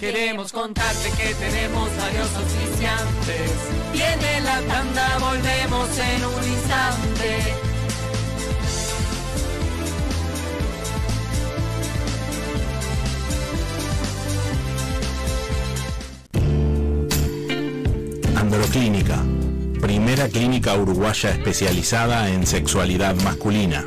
Queremos 0.00 0.52
contarte 0.52 1.10
que 1.10 1.34
tenemos 1.34 1.90
varios 1.96 2.28
oficiantes. 2.36 3.50
Viene 3.92 4.40
la 4.42 4.60
tanda, 4.60 5.18
volvemos 5.18 5.88
en 5.98 6.24
un 6.24 6.44
instante. 6.48 7.54
Androclínica, 18.36 19.24
primera 19.80 20.28
clínica 20.28 20.76
uruguaya 20.76 21.30
especializada 21.30 22.30
en 22.30 22.46
sexualidad 22.46 23.16
masculina. 23.24 23.84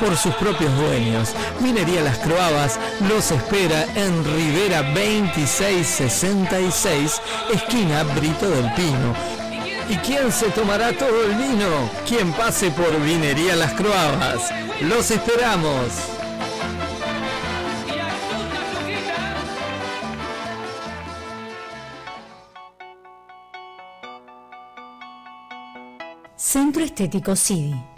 por 0.00 0.16
sus 0.16 0.34
propios 0.34 0.74
dueños. 0.76 1.34
Minería 1.60 2.00
Las 2.02 2.18
Croabas 2.18 2.80
los 3.08 3.30
espera 3.30 3.86
en 3.94 4.24
Rivera 4.24 4.82
2666, 4.82 7.22
esquina 7.52 8.02
Brito 8.04 8.48
del 8.48 8.72
Pino. 8.74 9.14
¿Y 9.88 9.96
quién 9.98 10.32
se 10.32 10.50
tomará 10.50 10.92
todo 10.92 11.24
el 11.24 11.34
vino? 11.34 11.90
Quien 12.06 12.32
pase 12.32 12.70
por 12.70 13.00
Vinería 13.00 13.56
Las 13.56 13.72
Croabas. 13.72 14.50
Los 14.82 15.10
esperamos. 15.10 15.88
Centro 26.36 26.84
Estético 26.84 27.34
CIDI. 27.34 27.97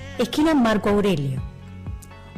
esquina 0.17 0.53
Marco 0.53 0.89
Aurelio. 0.89 1.41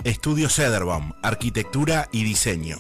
Estudio 0.04 0.50
Cederbaum, 0.50 1.14
Arquitectura 1.22 2.10
y 2.12 2.26
Diseño. 2.26 2.78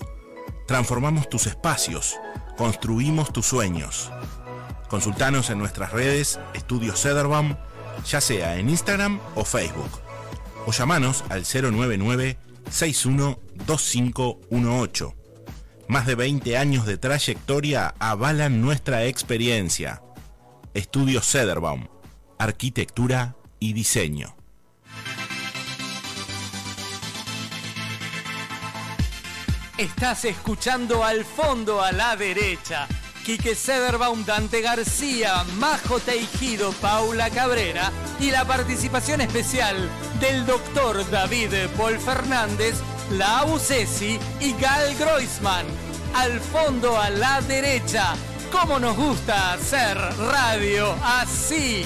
Transformamos 0.68 1.30
tus 1.30 1.48
espacios, 1.48 2.20
construimos 2.58 3.32
tus 3.32 3.46
sueños. 3.46 4.12
Consultanos 4.90 5.50
en 5.50 5.58
nuestras 5.58 5.94
redes 5.94 6.38
Estudio 6.54 6.98
Cederbaum, 6.98 7.56
ya 8.06 8.20
sea 8.20 8.58
en 8.58 8.70
Instagram 8.70 9.22
o 9.36 9.46
Facebook. 9.46 10.03
O 10.66 10.72
llamanos 10.72 11.26
al 11.30 11.44
099 11.44 12.38
612518. 12.70 15.14
Más 15.88 16.06
de 16.06 16.16
20 16.16 16.58
años 16.58 16.86
de 16.86 16.98
trayectoria 16.98 17.94
avalan 18.00 18.62
nuestra 18.62 19.06
experiencia. 19.06 20.02
Estudio 20.74 21.22
Cederbaum, 21.22 21.88
Arquitectura 22.40 23.36
y 23.60 23.74
Diseño. 23.74 24.36
Estás 29.78 30.26
escuchando 30.26 31.04
al 31.04 31.24
fondo 31.26 31.82
a 31.82 31.92
la 31.92 32.16
derecha. 32.16 32.88
Quique 33.24 33.56
Sederbaum, 33.56 34.26
Dante 34.26 34.62
García, 34.62 35.46
Majo 35.58 36.00
Teijido, 36.00 36.72
Paula 36.74 37.30
Cabrera 37.30 37.90
y 38.20 38.32
la 38.32 38.46
participación 38.46 39.22
especial 39.22 39.90
del 40.20 40.46
doctor 40.46 41.10
David 41.10 41.54
Paul 41.78 41.98
Fernández, 42.00 42.76
la 43.12 43.46
Cesi 43.60 44.20
y 44.42 44.54
Gal 44.60 44.96
Groisman. 44.96 45.66
Al 46.16 46.40
fondo 46.40 47.00
a 47.00 47.10
la 47.10 47.42
derecha. 47.42 48.14
¿Cómo 48.52 48.78
nos 48.78 48.96
gusta 48.98 49.54
hacer 49.54 49.98
radio 49.98 50.94
así? 51.04 51.86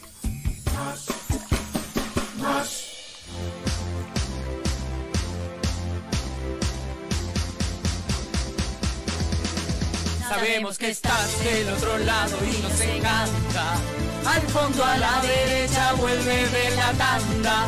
Sabemos 10.31 10.77
que 10.77 10.89
estás 10.89 11.43
del 11.43 11.67
otro 11.73 11.97
lado 11.97 12.37
y 12.41 12.61
nos 12.61 12.79
encanta. 12.79 13.73
Al 14.25 14.41
fondo 14.43 14.85
a 14.85 14.97
la 14.97 15.21
derecha 15.21 15.91
vuelve 15.95 16.47
de 16.47 16.75
la 16.77 16.93
tanda. 16.93 17.67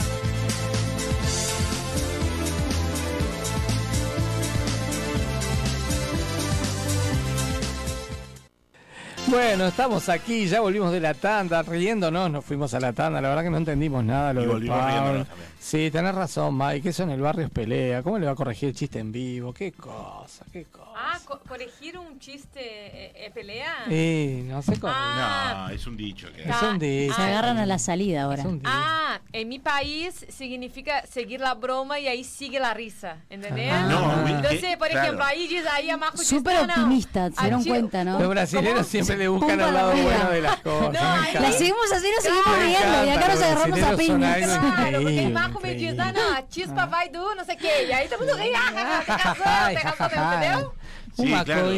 Bueno, 9.27 9.65
estamos 9.65 10.07
aquí, 10.07 10.47
ya 10.47 10.61
volvimos 10.61 10.93
de 10.93 11.01
la 11.01 11.13
tanda, 11.13 11.63
riéndonos, 11.63 12.31
nos 12.31 12.45
fuimos 12.45 12.73
a 12.73 12.79
la 12.79 12.93
tanda, 12.93 13.19
la 13.19 13.27
verdad 13.27 13.43
que 13.43 13.49
no 13.49 13.57
entendimos 13.57 14.05
nada 14.05 14.31
lo 14.31 14.41
Y 14.41 14.45
de 14.45 14.51
volvimos 14.51 14.77
Pablo. 14.77 15.25
Sí, 15.63 15.89
tenés 15.91 16.13
razón, 16.13 16.57
Mike, 16.57 16.89
eso 16.89 17.03
en 17.03 17.11
el 17.11 17.21
barrio 17.21 17.45
es 17.45 17.49
pelea, 17.51 18.03
¿cómo 18.03 18.19
le 18.19 18.25
va 18.25 18.33
a 18.33 18.35
corregir 18.35 18.67
el 18.69 18.75
chiste 18.75 18.99
en 18.99 19.13
vivo? 19.13 19.53
Qué 19.53 19.71
cosa, 19.71 20.43
qué 20.51 20.65
cosa. 20.65 20.83
Ah, 20.95 21.17
co- 21.25 21.39
corregir 21.47 21.97
un 21.97 22.19
chiste 22.19 22.59
eh, 22.59 23.13
eh, 23.15 23.31
pelea. 23.33 23.85
Sí, 23.87 24.43
no 24.45 24.61
sé 24.61 24.77
cómo. 24.79 24.93
Ah. 24.95 25.67
No, 25.69 25.73
es 25.73 25.87
un 25.87 25.95
dicho 25.97 26.27
que. 26.35 26.43
Es 26.43 26.61
un 26.61 26.77
dicho. 26.77 27.15
Se 27.15 27.21
agarran 27.21 27.57
a 27.57 27.65
la 27.65 27.79
salida 27.79 28.23
ahora. 28.23 28.41
Es 28.43 28.47
un 28.47 28.59
dicho. 28.59 28.69
Ah, 28.71 29.19
en 29.31 29.47
mi 29.47 29.57
país 29.59 30.25
significa 30.29 31.05
seguir 31.07 31.39
la 31.39 31.53
broma 31.55 31.97
y 31.99 32.07
ahí 32.07 32.23
sigue 32.25 32.59
la 32.59 32.73
risa, 32.73 33.17
¿entendés? 33.29 33.71
Ah. 33.73 33.87
No, 33.89 34.27
Entonces, 34.27 34.75
por 34.77 34.89
claro. 34.89 35.03
ejemplo, 35.05 35.23
ahí 35.25 35.47
dice 35.47 35.67
ahí 35.69 35.89
abajo 35.89 36.17
Súper 36.17 36.59
optimista, 36.59 37.31
se 37.31 37.41
dieron 37.41 37.63
cuenta, 37.63 38.03
¿no? 38.03 38.19
Los 38.19 38.29
brasileños 38.29 38.85
siempre 38.85 39.17
le 39.17 39.27
buscan 39.29 39.59
al 39.61 39.73
la 39.73 39.81
lado 39.81 39.91
rueda. 39.93 40.05
bueno 40.05 40.29
de 40.29 40.41
las 40.41 40.57
cosas. 40.57 40.91
me 40.91 40.99
ahí-. 40.99 41.33
La 41.41 41.51
seguimos 41.53 41.91
así, 41.91 42.07
nos 42.15 42.23
seguimos 42.23 42.57
riendo 42.59 43.05
y 43.05 43.09
acá 43.09 43.27
nos 43.33 43.41
agarramos 43.41 43.81
a 43.81 43.95
piñas. 43.97 44.37
Claro, 44.37 45.01
porque 45.01 45.11
increíble, 45.13 45.37
abajo 45.39 45.52
me 45.61 45.75
diz, 45.75 45.93
increíble. 45.93 46.01
ah, 46.01 46.11
não, 46.13 46.37
a 46.37 46.43
chispa 46.49 46.85
vai 46.85 47.09
do 47.09 47.35
não 47.35 47.43
sei 47.45 47.55
o 47.55 47.57
que. 47.57 47.67
E 47.85 47.93
aí 47.93 48.07
todo 48.09 48.19
mundo 48.19 48.35
ri, 48.35 48.53
ah, 48.55 48.59
ah, 48.75 48.99
ah, 48.99 49.17
te 49.17 49.23
casou, 49.23 49.43
Ay, 49.45 49.75
te 49.75 49.81
casou, 49.81 50.09
jajaja. 50.09 50.35
entendeu? 50.45 50.73
Sí, 51.15 51.21
Una 51.31 51.43
claro, 51.45 51.69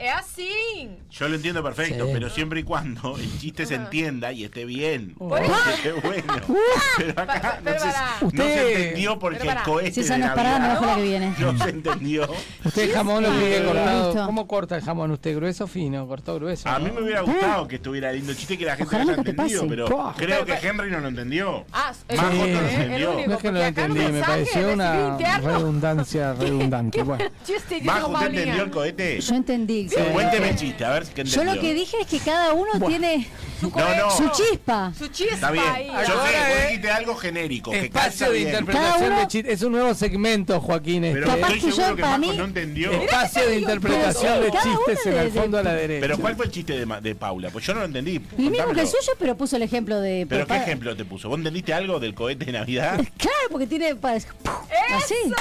é 0.00 0.10
assim. 0.10 0.98
Yo 1.08 1.28
lo 1.28 1.36
entiendo 1.36 1.62
perfecto, 1.62 2.06
Sí. 2.06 2.10
pero 2.12 2.28
siempre 2.28 2.58
y 2.58 2.62
cuando 2.64 3.16
el 3.16 3.38
chiste 3.38 3.66
se 3.66 3.76
entienda 3.76 4.32
y 4.32 4.42
esté 4.44 4.64
bien. 4.64 5.14
Por 5.14 5.40
eso. 5.40 5.54
Esté 5.76 5.92
bueno. 5.92 6.24
Pero 6.98 7.22
acá 7.22 7.60
no, 7.62 7.70
se, 7.70 8.36
no 8.36 8.44
se 8.44 8.72
entendió 8.82 9.18
porque 9.20 9.46
el 9.48 9.62
cohete 9.64 9.92
Si 9.92 10.00
esa 10.00 10.18
no 10.18 10.26
es 10.26 10.30
parada, 10.32 10.80
la 10.80 10.96
que 10.96 11.02
viene. 11.02 11.34
no 11.38 11.56
se 11.56 11.70
entendió. 11.70 12.28
Usted 12.64 12.92
jamón 12.92 13.22
lo 13.22 13.30
quiere 13.30 13.58
Sí, 13.58 13.64
cortado. 13.64 14.26
¿Cómo 14.26 14.48
corta 14.48 14.76
el 14.76 14.82
jamón 14.82 15.10
usted? 15.12 15.36
¿Grueso 15.36 15.64
o 15.64 15.66
fino? 15.68 16.06
Cortó 16.08 16.34
grueso. 16.34 16.68
A 16.68 16.78
¿no? 16.80 16.86
mí 16.86 16.90
me 16.90 17.02
hubiera 17.02 17.20
gustado 17.20 17.68
que 17.68 17.76
estuviera 17.76 18.10
lindo 18.12 18.32
el 18.32 18.36
chiste 18.38 18.54
y 18.54 18.56
que 18.56 18.64
la 18.64 18.74
gente 18.76 18.96
lo 18.96 19.02
haya 19.02 19.14
entendido, 19.14 19.68
pero 19.68 20.14
creo 20.16 20.44
que 20.44 20.54
Henry 20.54 20.90
no 20.90 20.98
lo 20.98 21.08
entendió. 21.08 21.64
Ah, 21.72 21.92
o 22.10 22.14
no 22.16 22.22
lo 22.32 22.44
entendió. 22.44 23.12
No 23.26 23.34
es 23.34 23.38
que 23.38 23.48
no 23.52 23.52
lo 23.52 23.60
no 23.60 23.64
entendí, 23.66 24.00
me 24.00 24.20
pareció 24.20 24.72
una 24.72 25.16
redundancia 25.38 26.32
redundante. 26.34 27.02
Bueno. 27.04 27.24
Chiste 27.44 27.76
de 27.80 27.82
Majo, 27.82 28.08
¿usted 28.08 28.20
Paulinha. 28.20 28.40
entendió 28.42 28.63
el 28.64 28.70
cohete? 28.70 29.20
Yo 29.20 29.34
entendí. 29.34 29.88
Sí, 29.88 29.96
Cuénteme 30.12 30.50
el 30.50 30.56
chiste, 30.56 30.84
a 30.84 30.90
ver 30.90 31.04
qué 31.04 31.24
Yo 31.24 31.40
entendió. 31.42 31.54
lo 31.54 31.60
que 31.60 31.74
dije 31.74 31.96
es 32.00 32.06
que 32.06 32.18
cada 32.18 32.52
uno 32.52 32.70
tiene 32.86 33.28
No, 33.62 33.70
no. 33.96 34.10
su 34.10 34.28
chispa. 34.30 34.92
Su 34.98 35.08
chispa 35.08 35.34
Está 35.34 35.50
bien. 35.50 35.64
aí. 35.66 35.86
Yo 35.86 35.92
Ahora, 35.92 36.06
sé, 36.06 36.12
vos 36.12 36.28
eh, 36.28 36.66
dijiste 36.68 36.90
algo 36.90 37.14
genérico, 37.16 37.70
que 37.70 37.80
Espacio 37.86 38.02
calza 38.10 38.26
de 38.28 38.32
bien. 38.38 38.48
interpretación 38.48 39.06
uno- 39.12 39.20
de 39.20 39.28
chiste. 39.28 39.52
Es 39.52 39.62
un 39.62 39.72
nuevo 39.72 39.94
segmento, 39.94 40.60
Joaquín. 40.60 41.02
Pero 41.02 41.26
este. 41.26 41.40
Capaz 41.40 41.54
estoy 41.54 41.70
que 41.70 41.76
yo, 41.76 41.96
que 41.96 42.02
para 42.02 42.18
Majo 42.18 42.32
mí- 42.32 42.38
no 42.38 42.44
entendió. 42.44 42.92
Espacio 42.92 43.46
de 43.48 43.58
interpretación 43.58 44.40
de 44.42 44.50
chistes 44.50 45.06
en 45.06 45.18
el 45.18 45.30
fondo 45.30 45.58
a 45.58 45.62
la 45.62 45.72
derecha. 45.74 46.00
Pero 46.00 46.18
¿cuál 46.18 46.36
fue 46.36 46.46
el 46.46 46.50
chiste 46.50 46.84
de, 46.84 47.14
Paula? 47.14 47.50
Pues 47.50 47.64
yo 47.66 47.74
no 47.74 47.80
lo 47.80 47.86
entendí. 47.86 48.20
El 48.38 48.50
mismo 48.50 48.72
que 48.72 48.80
el 48.80 48.86
suyo, 48.88 49.12
pero 49.18 49.36
puso 49.36 49.56
el 49.56 49.62
ejemplo 49.62 50.00
de. 50.00 50.26
¿Pero 50.28 50.46
qué 50.46 50.56
ejemplo 50.56 50.96
te 50.96 51.04
puso? 51.04 51.28
¿Vos 51.28 51.38
entendiste 51.38 51.72
algo 51.72 52.00
del 52.00 52.14
cohete 52.14 52.44
de 52.46 52.52
Navidad? 52.52 53.00
Claro, 53.16 53.48
porque 53.50 53.66
tiene. 53.66 53.94
Así. 54.02 54.26
Eso, 55.14 55.34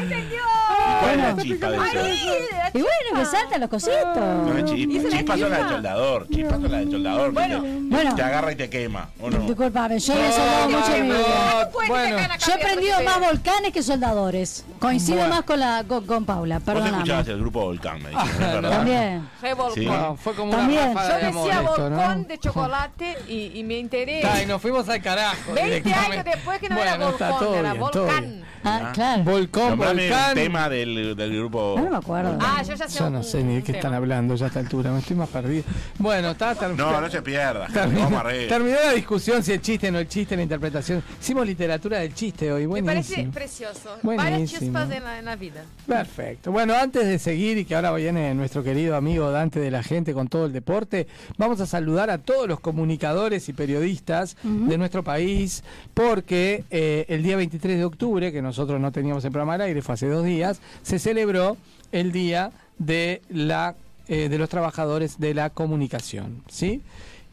entendió. 0.00 0.38
¿Y 0.38 1.00
¿Cuál 1.02 1.10
es 1.20 1.36
la 1.36 1.42
chispa 1.42 1.70
de 1.70 1.78
Ahí 1.78 1.90
eso? 2.12 2.47
Y 2.74 2.78
bueno, 2.78 2.90
que 3.14 3.24
saltan 3.24 3.60
los 3.60 3.70
cositos. 3.70 4.16
No 4.16 4.60
chispa. 4.66 5.08
Chispas 5.10 5.40
son 5.40 5.50
las 5.50 5.58
del 5.60 5.68
soldador. 5.68 6.28
Chispas 6.28 6.52
son 6.60 6.62
las 6.70 6.80
del 6.80 6.90
soldador. 6.90 7.32
Bueno, 7.32 7.62
te, 7.62 7.68
bueno. 7.94 8.14
te 8.14 8.22
agarra 8.22 8.52
y 8.52 8.56
te 8.56 8.70
quema. 8.70 9.08
¿O 9.20 9.30
no? 9.30 9.38
Disculpame, 9.40 9.98
yo 9.98 10.14
no 10.14 10.20
he 10.20 10.28
No, 10.28 10.32
soldado 10.34 10.68
mucho 10.70 10.94
en 10.94 11.02
mi 11.02 11.08
no, 11.08 11.18
vida. 11.18 11.70
bueno. 11.88 12.16
Yo 12.38 12.52
he 12.54 12.58
porque 12.58 13.04
más 13.04 13.20
volcanes 13.20 13.72
que 13.72 13.82
soldadores. 13.82 14.64
Coincido 14.78 15.18
Bueno. 15.18 15.34
más 15.34 15.44
con, 15.44 15.60
la, 15.60 15.84
con, 15.86 16.06
con 16.06 16.24
Paula, 16.24 16.56
Vos 16.56 16.64
perdóname. 16.64 16.96
escuchabas 16.98 17.28
el 17.28 17.38
grupo 17.40 17.60
Volcán, 17.60 18.02
me 18.02 18.10
dijiste, 18.10 18.38
¿no 18.38 18.46
es 18.46 18.52
verdad? 18.52 18.70
También. 18.70 19.28
Re. 19.42 19.54
Sí. 19.74 19.86
No, 19.86 20.16
fue 20.16 20.34
como 20.34 20.52
También. 20.52 20.90
una 20.90 21.08
Yo 21.08 21.14
decía 21.26 21.60
esto, 21.62 21.90
¿no? 21.90 21.96
volcón 21.96 22.26
de 22.28 22.38
chocolate 22.38 23.18
y, 23.28 23.58
y 23.58 23.64
me 23.64 23.78
enteré. 23.80 24.20
Está, 24.20 24.42
y 24.42 24.46
nos 24.46 24.62
fuimos 24.62 24.88
al 24.88 25.02
carajo. 25.02 25.52
20 25.54 25.62
directamente. 25.80 26.12
años 26.18 26.24
después 26.24 26.58
que 26.60 26.68
no 26.68 26.76
bueno, 26.76 26.90
era 26.94 27.04
volcán, 27.06 27.54
era 27.54 27.74
volcán. 27.74 28.20
bien. 28.24 28.44
Ah, 28.64 28.90
claro. 28.92 29.22
Volcán. 29.24 29.80
un 29.80 30.34
tema 30.34 30.68
del, 30.68 31.16
del 31.16 31.36
grupo. 31.36 31.74
Ah, 31.78 31.80
no 31.82 31.90
me 31.90 31.96
acuerdo. 31.96 32.37
Ah, 32.40 32.62
yo 32.62 32.74
ya 32.74 32.88
sé 32.88 32.98
Yo 32.98 33.10
no 33.10 33.22
sé 33.22 33.42
ni 33.42 33.56
de 33.56 33.62
qué 33.62 33.72
están 33.72 33.94
hablando 33.94 34.34
ya 34.34 34.46
a 34.46 34.48
esta 34.48 34.60
altura, 34.60 34.90
me 34.92 35.00
estoy 35.00 35.16
más 35.16 35.28
perdido. 35.28 35.64
Bueno, 35.98 36.30
está 36.30 36.54
No, 36.76 37.00
no 37.00 37.10
se 37.10 37.22
pierda. 37.22 37.66
Terminó, 37.72 38.22
terminó 38.48 38.76
la 38.84 38.92
discusión 38.92 39.42
si 39.42 39.52
el 39.52 39.60
chiste 39.60 39.88
o 39.88 39.92
no 39.92 39.98
el 39.98 40.08
chiste, 40.08 40.36
la 40.36 40.42
interpretación. 40.42 41.02
Hicimos 41.20 41.46
literatura 41.46 41.98
del 41.98 42.14
chiste 42.14 42.52
hoy, 42.52 42.66
Me 42.66 42.82
parece 42.82 43.28
precioso. 43.32 43.96
Varias 44.02 44.50
chispas 44.50 44.90
en 44.90 45.04
la, 45.04 45.18
en 45.18 45.24
la 45.24 45.36
vida. 45.36 45.64
Perfecto. 45.86 46.52
Bueno, 46.52 46.74
antes 46.74 47.06
de 47.06 47.18
seguir 47.18 47.58
y 47.58 47.64
que 47.64 47.74
ahora 47.74 47.92
viene 47.92 48.34
nuestro 48.34 48.62
querido 48.62 48.96
amigo 48.96 49.30
Dante 49.30 49.60
de 49.60 49.70
la 49.70 49.82
gente 49.82 50.12
con 50.14 50.28
todo 50.28 50.46
el 50.46 50.52
deporte, 50.52 51.06
vamos 51.36 51.60
a 51.60 51.66
saludar 51.66 52.10
a 52.10 52.18
todos 52.18 52.48
los 52.48 52.60
comunicadores 52.60 53.48
y 53.48 53.52
periodistas 53.52 54.36
de 54.42 54.78
nuestro 54.78 55.02
país, 55.02 55.62
porque 55.94 56.64
eh, 56.70 57.06
el 57.08 57.22
día 57.22 57.36
23 57.36 57.78
de 57.78 57.84
octubre, 57.84 58.32
que 58.32 58.42
nosotros 58.42 58.80
no 58.80 58.92
teníamos 58.92 59.24
el 59.24 59.32
programa 59.32 59.54
al 59.54 59.62
aire, 59.62 59.82
fue 59.82 59.94
hace 59.94 60.06
dos 60.08 60.24
días, 60.24 60.60
se 60.82 60.98
celebró 60.98 61.56
el 61.92 62.12
día 62.12 62.50
de 62.78 63.22
la 63.28 63.74
eh, 64.08 64.28
de 64.30 64.38
los 64.38 64.48
trabajadores 64.48 65.18
de 65.18 65.34
la 65.34 65.50
comunicación, 65.50 66.42
¿sí? 66.48 66.80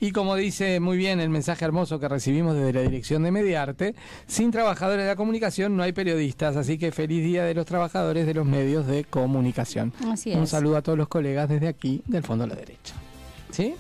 Y 0.01 0.12
como 0.12 0.36
dice 0.36 0.82
muy 0.82 0.97
bien 0.97 1.22
el 1.22 1.30
mensaje 1.30 1.64
hermoso 1.64 2.01
que 2.01 2.10
recibimos 2.10 2.53
desde 2.53 2.74
la 2.74 2.82
dirección 2.82 3.24
de 3.24 3.32
Mediarte, 3.32 3.95
sin 4.28 4.51
trabajadores 4.51 5.03
de 5.06 5.08
la 5.10 5.16
comunicación 5.16 5.78
no 5.78 5.84
hay 5.84 5.93
periodistas, 5.93 6.58
así 6.58 6.78
que 6.78 6.91
feliz 6.91 7.24
día 7.24 7.45
de 7.45 7.53
los 7.53 7.66
trabajadores 7.66 8.26
de 8.28 8.34
los 8.34 8.45
medios 8.45 8.88
de 8.88 9.06
comunicación. 9.06 9.93
Así 10.12 10.34
Un 10.34 10.47
saludo 10.47 10.76
a 10.76 10.82
todos 10.82 10.97
los 10.97 11.08
colegas 11.08 11.47
desde 11.47 11.70
aquí, 11.70 12.01
del 12.08 12.24
fondo 12.24 12.43
a 12.43 12.47
la 12.47 12.56
derecha. 12.56 12.93
¿Sí? 13.51 13.74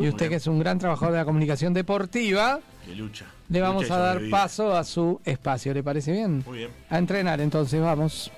Y 0.00 0.08
usted 0.08 0.30
que 0.30 0.36
es 0.36 0.46
un 0.46 0.58
gran 0.58 0.78
trabajador 0.78 1.12
de 1.12 1.18
la 1.18 1.24
comunicación 1.26 1.74
deportiva, 1.74 2.58
Que 2.86 2.94
lucha. 2.94 3.26
le 3.50 3.60
vamos 3.60 3.82
Lucha 3.82 3.96
a 3.96 3.98
dar 3.98 4.20
paso 4.30 4.74
a 4.74 4.82
su 4.82 5.20
espacio, 5.26 5.74
¿le 5.74 5.82
parece 5.82 6.12
bien? 6.12 6.42
Muy 6.46 6.58
bien. 6.58 6.70
A 6.88 6.96
entrenar 6.96 7.38
entonces, 7.42 7.80
vamos. 7.82 8.30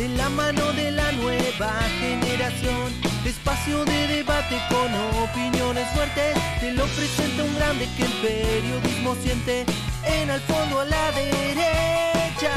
De 0.00 0.08
la 0.16 0.30
mano 0.30 0.72
de 0.72 0.90
la 0.92 1.12
nueva 1.12 1.72
generación. 2.00 2.88
Espacio 3.26 3.84
de 3.84 4.06
debate 4.06 4.56
con 4.70 4.88
opiniones 5.24 5.86
fuertes. 5.94 6.34
Te 6.58 6.72
lo 6.72 6.86
presenta 6.86 7.44
un 7.44 7.54
grande 7.56 7.86
que 7.96 8.04
el 8.04 8.12
periodismo 8.26 9.14
siente. 9.22 9.66
En 10.04 10.30
al 10.30 10.40
fondo 10.40 10.80
a 10.80 10.84
la 10.86 11.12
derecha. 11.12 12.54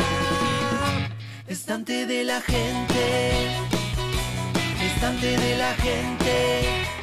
Estante 1.47 2.05
de 2.05 2.23
la 2.23 2.39
gente. 2.39 3.57
Estante 4.81 5.37
de 5.37 5.57
la 5.57 5.73
gente. 5.75 7.02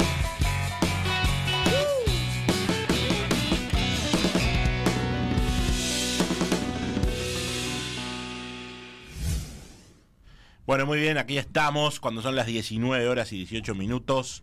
Bueno, 10.71 10.87
muy 10.87 11.01
bien, 11.01 11.19
aquí 11.19 11.37
estamos 11.37 11.99
cuando 11.99 12.23
son 12.23 12.37
las 12.37 12.47
19 12.47 13.09
horas 13.09 13.33
y 13.33 13.39
18 13.39 13.75
minutos. 13.75 14.41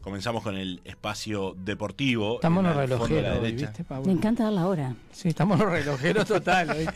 Comenzamos 0.00 0.42
con 0.42 0.56
el 0.56 0.80
espacio 0.84 1.54
deportivo. 1.56 2.34
Estamos 2.34 2.64
en 2.64 2.70
los 2.70 2.76
de 2.76 2.82
relojeros. 2.88 3.42
¿viste, 3.44 3.68
Me 3.78 3.84
Paula? 3.84 4.10
encanta 4.10 4.42
dar 4.42 4.54
la 4.54 4.66
hora. 4.66 4.96
Sí, 5.12 5.28
estamos 5.28 5.56
los 5.56 5.70
relojeros 5.70 6.26
total 6.26 6.70
hoy. 6.70 6.84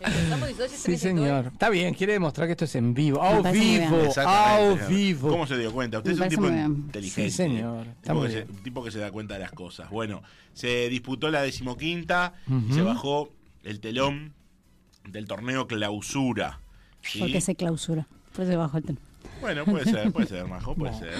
Empezamos 0.00 0.48
18 0.48 0.64
y 0.64 0.76
Sí, 0.76 0.82
32. 0.82 1.00
señor. 1.00 1.46
Está 1.46 1.70
bien, 1.70 1.94
quiere 1.94 2.12
demostrar 2.12 2.46
que 2.46 2.52
esto 2.52 2.66
es 2.66 2.74
en 2.74 2.92
vivo. 2.92 3.22
Me 3.22 3.26
¡Au 3.28 3.42
vivo! 3.54 4.12
¡Au 4.26 4.76
vivo! 4.86 5.28
¿Cómo 5.30 5.46
se 5.46 5.56
dio 5.56 5.72
cuenta? 5.72 5.96
Usted 6.00 6.10
Me 6.18 6.26
es 6.26 6.36
un 6.36 6.44
tipo 6.44 6.46
inteligente. 6.46 7.30
Sí, 7.30 7.34
señor. 7.34 7.86
Tipo 8.02 8.22
que 8.24 8.30
se- 8.32 8.42
tipo 8.62 8.84
que 8.84 8.90
se 8.90 8.98
da 8.98 9.10
cuenta 9.10 9.32
de 9.32 9.40
las 9.40 9.52
cosas. 9.52 9.88
Bueno, 9.88 10.22
se 10.52 10.90
disputó 10.90 11.30
la 11.30 11.40
decimoquinta 11.40 12.34
y 12.68 12.74
se 12.74 12.82
bajó 12.82 13.30
el 13.62 13.80
telón 13.80 14.34
del 15.08 15.26
torneo 15.26 15.66
clausura. 15.66 16.60
¿Sí? 17.04 17.18
Porque 17.20 17.40
se 17.40 17.54
clausura. 17.54 18.06
Por 18.34 18.44
eso 18.44 18.58
bajo 18.58 18.78
el 18.78 18.84
tema. 18.84 18.98
Bueno, 19.40 19.64
puede 19.64 19.84
ser, 19.84 20.12
puede 20.12 20.26
ser, 20.26 20.46
Majo, 20.46 20.74
puede 20.74 20.92
No. 20.94 20.98
ser. 20.98 21.14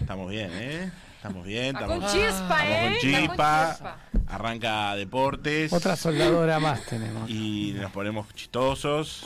Estamos 0.00 0.30
bien, 0.30 0.50
¿eh? 0.52 0.90
Estamos 1.16 1.44
bien, 1.46 1.74
Está 1.76 1.80
estamos, 1.80 2.12
con 2.12 2.20
chispa, 2.20 2.66
¿eh? 2.68 2.84
con 2.84 2.92
Está 2.92 3.18
con 3.18 3.28
chispa. 3.28 3.96
Arranca 4.28 4.94
deportes. 4.96 5.72
Otra 5.72 5.96
soldadora 5.96 6.60
más 6.60 6.82
tenemos. 6.84 7.28
Y 7.30 7.74
nos 7.80 7.90
ponemos 7.90 8.32
chistosos. 8.34 9.24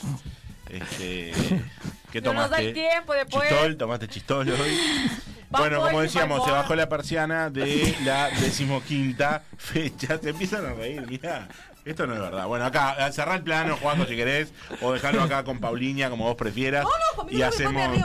Este, 0.69 1.31
¿Qué 2.11 2.21
No 2.21 2.33
nos 2.33 2.49
da 2.49 2.57
tomaste? 2.57 2.67
el 2.69 2.73
tiempo 2.73 3.13
después. 3.13 3.49
Chistol, 3.49 3.77
tomaste 3.77 4.07
chistol 4.07 4.49
hoy. 4.49 4.77
Bueno, 5.49 5.81
como 5.81 6.01
decíamos, 6.01 6.43
se 6.43 6.49
bajó 6.49 6.73
la 6.73 6.89
persiana 6.89 7.51
de 7.51 7.95
la 8.03 8.29
decimoquinta 8.29 9.43
fecha. 9.55 10.17
Se 10.17 10.29
empiezan 10.31 10.65
a 10.65 10.73
reír, 10.73 11.05
mirá. 11.07 11.47
Esto 11.85 12.07
no 12.07 12.13
es 12.13 12.19
verdad. 12.21 12.47
Bueno, 12.47 12.65
acá, 12.65 13.11
cerrá 13.11 13.35
el 13.35 13.43
plano, 13.43 13.75
Juanjo, 13.75 14.05
si 14.05 14.15
querés, 14.15 14.53
o 14.81 14.93
dejarlo 14.93 15.21
acá 15.21 15.43
con 15.43 15.59
Pauliña, 15.59 16.09
como 16.09 16.23
vos 16.25 16.35
prefieras. 16.35 16.83
No, 16.83 16.89
no, 16.89 17.15
conmigo 17.17 17.37
y 17.37 17.41
hacemos, 17.41 17.97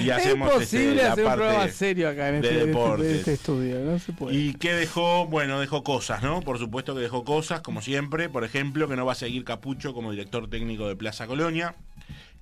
y 0.00 0.10
es 0.10 0.16
hacemos 0.16 0.52
imposible 0.52 0.90
este, 0.94 1.02
la 1.04 1.12
hacer 1.12 1.24
un 1.26 1.32
programa 1.32 1.58
parte 1.58 1.72
serio 1.72 2.08
acá 2.08 2.28
en 2.28 2.40
de 2.42 2.48
este, 2.48 2.62
en 2.62 2.70
este- 3.00 3.16
este 3.18 3.32
estudio. 3.34 3.78
No 3.80 3.98
se 4.00 4.12
puede. 4.12 4.36
¿Y 4.36 4.54
qué 4.54 4.74
dejó? 4.74 5.26
Bueno, 5.26 5.60
dejó 5.60 5.84
cosas, 5.84 6.22
¿no? 6.24 6.40
Por 6.40 6.58
supuesto 6.58 6.94
que 6.94 7.00
dejó 7.02 7.24
cosas, 7.24 7.60
como 7.60 7.82
siempre. 7.82 8.28
Por 8.28 8.42
ejemplo, 8.42 8.88
que 8.88 8.96
no 8.96 9.06
va 9.06 9.12
a 9.12 9.16
seguir 9.16 9.44
Capucho 9.44 9.94
como 9.94 10.10
director 10.10 10.50
técnico 10.50 10.88
de 10.88 10.96
Plaza 10.96 11.26
Colonia. 11.26 11.76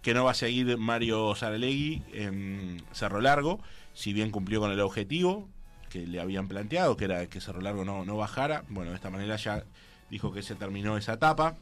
Que 0.01 0.15
no 0.15 0.25
va 0.25 0.31
a 0.31 0.35
seguir 0.35 0.79
Mario 0.79 1.35
Saralegui 1.35 2.03
en 2.15 2.83
Cerro 2.93 3.21
Largo. 3.21 3.61
Si 3.95 4.13
bien 4.13 4.31
cumplió 4.31 4.61
con 4.61 4.71
el 4.71 4.81
objetivo 4.81 5.49
que 5.91 6.07
le 6.07 6.21
habían 6.21 6.49
planteado, 6.49 6.97
que 6.97 7.07
era 7.07 7.27
que 7.27 7.41
Cerro 7.41 7.61
Largo 7.61 7.85
no, 7.85 8.05
no 8.05 8.17
bajara. 8.17 8.63
Bueno, 8.69 8.91
de 8.91 8.97
esta 8.97 9.11
manera 9.11 9.37
ya 9.37 9.65
dijo 10.11 10.33
que 10.33 10.43
se 10.43 10.55
terminó 10.55 10.97
esa 10.97 11.15
etapa. 11.15 11.57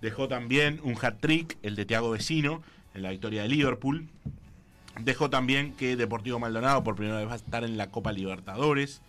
Dejó 0.00 0.28
también 0.28 0.80
un 0.82 0.96
hat-trick, 1.00 1.58
el 1.62 1.76
de 1.76 1.84
Thiago 1.84 2.10
Vecino, 2.10 2.62
en 2.94 3.02
la 3.02 3.10
victoria 3.10 3.42
de 3.42 3.48
Liverpool. 3.48 4.08
Dejó 5.00 5.30
también 5.30 5.72
que 5.74 5.96
Deportivo 5.96 6.38
Maldonado 6.38 6.82
por 6.82 6.96
primera 6.96 7.18
vez 7.18 7.28
va 7.28 7.34
a 7.34 7.36
estar 7.36 7.64
en 7.64 7.76
la 7.76 7.90
Copa 7.90 8.12
Libertadores. 8.12 9.02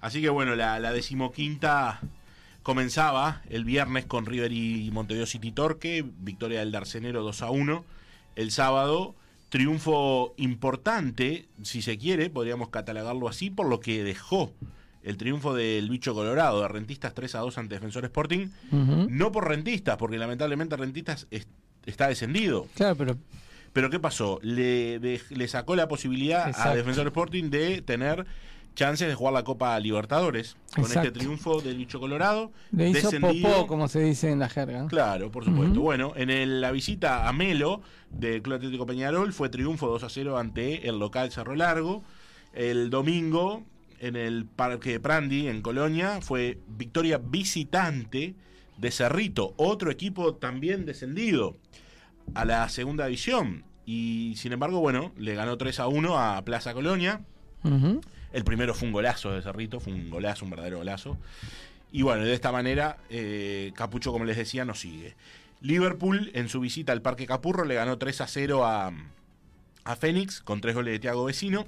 Así 0.00 0.22
que 0.22 0.30
bueno, 0.30 0.54
la, 0.54 0.78
la 0.78 0.92
decimoquinta 0.92 2.00
comenzaba 2.62 3.42
el 3.50 3.64
viernes 3.64 4.06
con 4.06 4.26
River 4.26 4.52
y 4.52 4.90
Montevideo 4.92 5.26
City 5.26 5.52
Torque, 5.52 6.04
victoria 6.20 6.60
del 6.60 6.72
Darcenero 6.72 7.22
2 7.22 7.42
a 7.42 7.50
1. 7.50 7.84
El 8.36 8.50
sábado, 8.50 9.14
triunfo 9.48 10.34
importante, 10.36 11.48
si 11.62 11.82
se 11.82 11.98
quiere, 11.98 12.30
podríamos 12.30 12.68
catalogarlo 12.68 13.28
así, 13.28 13.50
por 13.50 13.68
lo 13.68 13.80
que 13.80 14.04
dejó 14.04 14.52
el 15.02 15.16
triunfo 15.16 15.54
del 15.54 15.88
bicho 15.88 16.14
colorado 16.14 16.60
de 16.62 16.68
Rentistas 16.68 17.14
3 17.14 17.34
a 17.36 17.38
2 17.40 17.58
ante 17.58 17.74
Defensor 17.76 18.04
Sporting. 18.04 18.48
No 18.70 19.32
por 19.32 19.48
Rentistas, 19.48 19.96
porque 19.96 20.18
lamentablemente 20.18 20.76
Rentistas 20.76 21.26
es- 21.30 21.48
está 21.86 22.08
descendido. 22.08 22.66
Claro, 22.74 22.96
pero 22.96 23.16
Pero 23.72 23.88
¿qué 23.88 24.00
pasó? 24.00 24.40
Le, 24.42 24.98
de- 24.98 25.20
le 25.30 25.46
sacó 25.46 25.76
la 25.76 25.86
posibilidad 25.86 26.52
a. 26.60 26.74
Defensor 26.74 27.06
Sporting 27.06 27.50
de 27.50 27.82
tener 27.82 28.26
chances 28.74 29.06
de 29.08 29.14
jugar 29.14 29.32
la 29.32 29.44
Copa 29.44 29.78
Libertadores. 29.78 30.56
Con 30.74 30.84
Exacto. 30.86 31.06
este 31.08 31.18
triunfo 31.20 31.60
del 31.60 31.76
bicho 31.76 32.00
colorado. 32.00 32.50
le 32.72 32.90
hizo 32.90 33.10
popó, 33.20 33.66
como 33.68 33.86
se 33.88 34.00
dice 34.00 34.30
en 34.32 34.40
la 34.40 34.48
jerga. 34.48 34.86
Claro, 34.88 35.30
por 35.30 35.44
supuesto. 35.44 35.80
Bueno, 35.80 36.12
en 36.16 36.30
el- 36.30 36.60
la 36.60 36.72
visita 36.72 37.28
a 37.28 37.32
Melo 37.32 37.80
del 38.10 38.42
Club 38.42 38.56
Atlético 38.56 38.86
Peñarol 38.86 39.32
fue 39.32 39.48
triunfo 39.48 39.86
2 39.86 40.02
a 40.02 40.08
0 40.08 40.36
ante 40.36 40.88
el 40.88 40.98
local 40.98 41.30
Cerro 41.30 41.54
Largo. 41.54 42.02
El 42.52 42.90
domingo, 42.90 43.62
en 44.00 44.16
el 44.16 44.46
Parque 44.46 44.98
Prandi, 44.98 45.46
en 45.48 45.62
Colonia, 45.62 46.20
fue 46.20 46.58
victoria 46.66 47.18
visitante 47.18 48.34
de 48.78 48.90
Cerrito, 48.90 49.52
otro 49.56 49.90
equipo 49.90 50.34
también 50.34 50.86
descendido 50.86 51.56
a 52.34 52.44
la 52.44 52.68
segunda 52.70 53.06
división. 53.06 53.64
Y 53.84 54.34
sin 54.36 54.52
embargo, 54.52 54.80
bueno, 54.80 55.12
le 55.16 55.34
ganó 55.34 55.58
3 55.58 55.80
a 55.80 55.88
1 55.88 56.18
a 56.18 56.42
Plaza 56.44 56.72
Colonia. 56.72 57.20
El 58.32 58.44
primero 58.44 58.74
fue 58.74 58.88
un 58.88 58.92
golazo 58.92 59.32
de 59.32 59.42
Cerrito, 59.42 59.80
fue 59.80 59.92
un 59.92 60.08
golazo, 60.08 60.44
un 60.44 60.50
verdadero 60.50 60.78
golazo. 60.78 61.18
Y 61.92 62.02
bueno, 62.02 62.24
de 62.24 62.32
esta 62.32 62.52
manera, 62.52 62.98
eh, 63.10 63.72
Capucho, 63.74 64.12
como 64.12 64.24
les 64.24 64.36
decía, 64.36 64.64
no 64.64 64.74
sigue. 64.74 65.14
Liverpool, 65.60 66.30
en 66.34 66.48
su 66.48 66.60
visita 66.60 66.92
al 66.92 67.02
Parque 67.02 67.26
Capurro, 67.26 67.64
le 67.64 67.74
ganó 67.74 67.98
3 67.98 68.20
a 68.22 68.26
0 68.26 68.64
a, 68.64 68.92
a 69.84 69.96
Fénix, 69.96 70.40
con 70.40 70.62
tres 70.62 70.74
goles 70.74 70.92
de 70.92 70.98
Thiago 71.00 71.24
Vecino. 71.24 71.66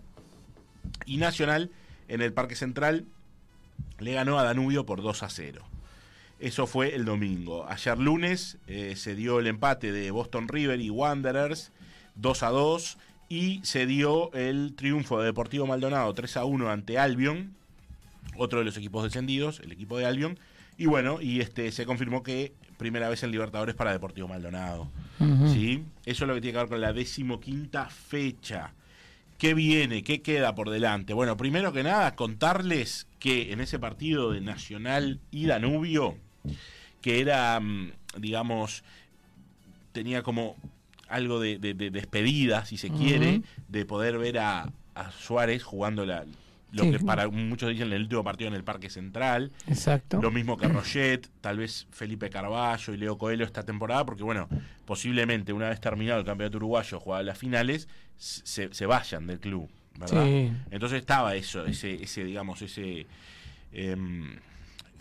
Y 1.04 1.18
Nacional 1.18 1.70
en 2.08 2.22
el 2.22 2.32
Parque 2.32 2.56
Central 2.56 3.06
le 3.98 4.12
ganó 4.12 4.38
a 4.38 4.44
Danubio 4.44 4.86
por 4.86 5.02
2 5.02 5.22
a 5.22 5.28
0. 5.28 5.62
Eso 6.40 6.66
fue 6.66 6.94
el 6.94 7.04
domingo. 7.04 7.66
Ayer 7.68 7.98
lunes 7.98 8.58
eh, 8.66 8.94
se 8.96 9.14
dio 9.14 9.38
el 9.38 9.46
empate 9.46 9.92
de 9.92 10.10
Boston 10.10 10.48
River 10.48 10.80
y 10.80 10.90
Wanderers 10.90 11.70
2 12.16 12.42
a 12.42 12.50
2 12.50 12.98
y 13.28 13.60
se 13.62 13.86
dio 13.86 14.32
el 14.32 14.74
triunfo 14.74 15.20
de 15.20 15.26
Deportivo 15.26 15.66
Maldonado 15.66 16.12
3 16.12 16.36
a 16.38 16.44
1 16.44 16.70
ante 16.70 16.98
Albion, 16.98 17.54
otro 18.36 18.58
de 18.58 18.64
los 18.64 18.76
equipos 18.76 19.04
descendidos, 19.04 19.60
el 19.60 19.72
equipo 19.72 19.96
de 19.98 20.06
Albion. 20.06 20.38
Y 20.76 20.86
bueno, 20.86 21.20
y 21.20 21.40
este 21.40 21.70
se 21.70 21.86
confirmó 21.86 22.22
que 22.22 22.52
primera 22.76 23.08
vez 23.08 23.22
en 23.22 23.30
Libertadores 23.30 23.74
para 23.74 23.92
Deportivo 23.92 24.26
Maldonado. 24.26 24.88
¿sí? 25.46 25.84
Eso 26.04 26.24
es 26.24 26.28
lo 26.28 26.34
que 26.34 26.40
tiene 26.40 26.54
que 26.54 26.58
ver 26.58 26.68
con 26.68 26.80
la 26.80 26.92
decimoquinta 26.92 27.86
fecha. 27.86 28.72
¿Qué 29.42 29.54
viene? 29.54 30.04
¿Qué 30.04 30.22
queda 30.22 30.54
por 30.54 30.70
delante? 30.70 31.14
Bueno, 31.14 31.36
primero 31.36 31.72
que 31.72 31.82
nada, 31.82 32.14
contarles 32.14 33.08
que 33.18 33.50
en 33.52 33.60
ese 33.60 33.80
partido 33.80 34.30
de 34.30 34.40
Nacional 34.40 35.18
y 35.32 35.46
Danubio, 35.46 36.16
que 37.00 37.20
era, 37.20 37.58
mm, 37.58 37.90
digamos, 38.18 38.84
tenía 39.90 40.22
como 40.22 40.54
algo 41.08 41.40
de, 41.40 41.58
de- 41.58 41.74
de 41.74 41.90
despedida, 41.90 42.64
si 42.66 42.76
se 42.76 42.90
quiere, 42.90 43.42
de 43.66 43.84
poder 43.84 44.16
ver 44.16 44.38
a, 44.38 44.70
a 44.94 45.10
Suárez 45.10 45.64
jugando 45.64 46.06
la, 46.06 46.24
lo 46.72 46.84
Sí. 46.84 46.90
que 46.90 46.98
para 47.00 47.28
muchos 47.28 47.68
dicen 47.70 47.92
el 47.92 48.02
último 48.02 48.24
partido 48.24 48.48
en 48.48 48.54
el 48.54 48.64
Parque 48.64 48.90
Central. 48.90 49.52
Exacto. 49.68 50.20
Lo 50.20 50.30
mismo 50.30 50.56
que 50.56 50.68
Roget, 50.68 51.28
tal 51.40 51.58
vez 51.58 51.86
Felipe 51.90 52.28
Carballo 52.30 52.92
y 52.92 52.96
Leo 52.96 53.16
Coelho 53.18 53.44
esta 53.44 53.62
temporada, 53.62 54.04
porque 54.04 54.22
bueno, 54.22 54.48
posiblemente 54.84 55.52
una 55.52 55.68
vez 55.68 55.80
terminado 55.80 56.18
el 56.20 56.26
campeonato 56.26 56.56
uruguayo, 56.56 56.98
jugado 56.98 57.22
las 57.22 57.38
finales, 57.38 57.88
se, 58.16 58.72
se 58.72 58.86
vayan 58.86 59.26
del 59.26 59.38
club, 59.40 59.68
¿verdad? 59.98 60.24
Sí. 60.24 60.52
Entonces 60.70 60.98
estaba 61.00 61.34
eso, 61.34 61.64
ese, 61.66 62.02
ese 62.02 62.24
digamos, 62.24 62.60
ese 62.62 63.06
em, 63.72 64.36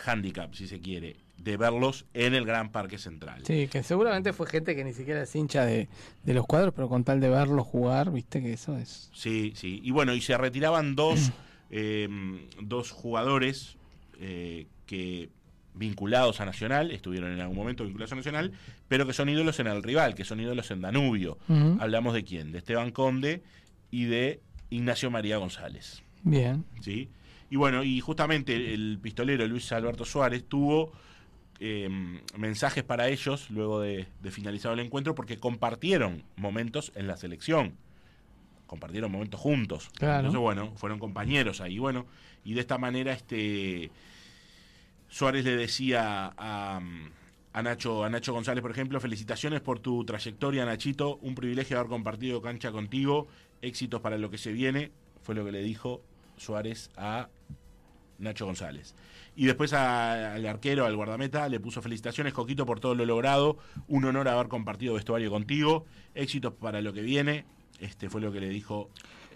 handicap, 0.05 0.53
si 0.53 0.67
se 0.67 0.79
quiere, 0.79 1.15
de 1.37 1.57
verlos 1.57 2.05
en 2.13 2.33
el 2.35 2.45
Gran 2.45 2.71
Parque 2.71 2.97
Central. 2.97 3.41
Sí, 3.45 3.67
que 3.67 3.81
seguramente 3.83 4.31
fue 4.33 4.47
gente 4.47 4.75
que 4.75 4.83
ni 4.83 4.93
siquiera 4.93 5.23
es 5.23 5.35
hincha 5.35 5.65
de, 5.65 5.87
de 6.23 6.33
los 6.33 6.45
cuadros, 6.45 6.73
pero 6.75 6.87
con 6.87 7.03
tal 7.03 7.19
de 7.19 7.29
verlos 7.29 7.65
jugar, 7.65 8.11
viste 8.11 8.41
que 8.41 8.53
eso 8.53 8.77
es. 8.77 9.09
Sí, 9.13 9.53
sí. 9.55 9.79
Y 9.83 9.91
bueno, 9.91 10.13
y 10.13 10.21
se 10.21 10.37
retiraban 10.37 10.95
dos, 10.95 11.31
em, 11.71 12.41
dos 12.59 12.91
jugadores 12.91 13.77
eh, 14.19 14.67
que 14.85 15.29
vinculados 15.73 16.41
a 16.41 16.45
Nacional, 16.45 16.91
estuvieron 16.91 17.31
en 17.31 17.39
algún 17.39 17.55
momento 17.55 17.83
vinculados 17.85 18.11
a 18.11 18.15
Nacional, 18.15 18.51
pero 18.87 19.07
que 19.07 19.13
son 19.13 19.29
ídolos 19.29 19.59
en 19.59 19.67
el 19.67 19.81
rival, 19.81 20.15
que 20.15 20.25
son 20.25 20.39
ídolos 20.39 20.69
en 20.71 20.81
Danubio. 20.81 21.37
Hablamos 21.79 22.13
de 22.13 22.23
quién? 22.23 22.51
De 22.51 22.57
Esteban 22.57 22.91
Conde 22.91 23.41
y 23.89 24.05
de 24.05 24.41
Ignacio 24.69 25.09
María 25.09 25.37
González. 25.37 26.03
Bien. 26.23 26.65
¿sí? 26.81 27.09
Y 27.49 27.55
bueno, 27.55 27.83
y 27.83 27.99
justamente 27.99 28.73
el 28.73 28.99
pistolero 29.01 29.47
Luis 29.47 29.71
Alberto 29.71 30.05
Suárez 30.05 30.43
tuvo 30.47 30.91
eh, 31.59 31.89
mensajes 32.37 32.83
para 32.83 33.07
ellos 33.09 33.49
luego 33.49 33.79
de, 33.79 34.07
de 34.21 34.31
finalizado 34.31 34.73
el 34.73 34.81
encuentro 34.81 35.15
porque 35.15 35.37
compartieron 35.37 36.23
momentos 36.35 36.91
en 36.95 37.07
la 37.07 37.17
selección. 37.17 37.73
Compartieron 38.71 39.11
momentos 39.11 39.37
juntos. 39.37 39.89
Claro. 39.97 40.19
Entonces, 40.27 40.39
bueno, 40.39 40.71
fueron 40.77 40.97
compañeros 40.97 41.59
ahí. 41.59 41.77
Bueno, 41.77 42.05
y 42.45 42.53
de 42.53 42.61
esta 42.61 42.77
manera 42.77 43.11
este 43.11 43.91
Suárez 45.09 45.43
le 45.43 45.57
decía 45.57 46.33
a, 46.37 46.79
a 47.53 47.61
Nacho, 47.61 48.05
a 48.05 48.09
Nacho 48.09 48.31
González, 48.31 48.61
por 48.61 48.71
ejemplo, 48.71 48.99
felicitaciones 49.01 49.59
por 49.59 49.79
tu 49.79 50.05
trayectoria, 50.05 50.63
Nachito. 50.65 51.17
Un 51.17 51.35
privilegio 51.35 51.77
haber 51.77 51.89
compartido 51.89 52.41
cancha 52.41 52.71
contigo. 52.71 53.27
Éxitos 53.61 53.99
para 53.99 54.17
lo 54.17 54.29
que 54.31 54.37
se 54.37 54.53
viene. 54.53 54.91
Fue 55.21 55.35
lo 55.35 55.43
que 55.43 55.51
le 55.51 55.61
dijo 55.61 56.01
Suárez 56.37 56.91
a 56.95 57.27
Nacho 58.19 58.45
González. 58.45 58.95
Y 59.35 59.47
después 59.47 59.73
a- 59.73 60.33
al 60.35 60.45
arquero, 60.45 60.85
al 60.85 60.95
guardameta, 60.95 61.49
le 61.49 61.59
puso 61.59 61.81
felicitaciones, 61.81 62.31
Coquito, 62.33 62.65
por 62.65 62.79
todo 62.79 62.95
lo 62.95 63.05
logrado. 63.05 63.57
Un 63.89 64.05
honor 64.05 64.29
haber 64.29 64.47
compartido 64.47 64.93
vestuario 64.93 65.29
contigo. 65.29 65.85
Éxitos 66.15 66.53
para 66.53 66.79
lo 66.81 66.93
que 66.93 67.01
viene. 67.01 67.43
Este 67.81 68.09
fue 68.09 68.21
lo 68.21 68.31
que 68.31 68.39
le 68.39 68.47
dijo 68.49 68.89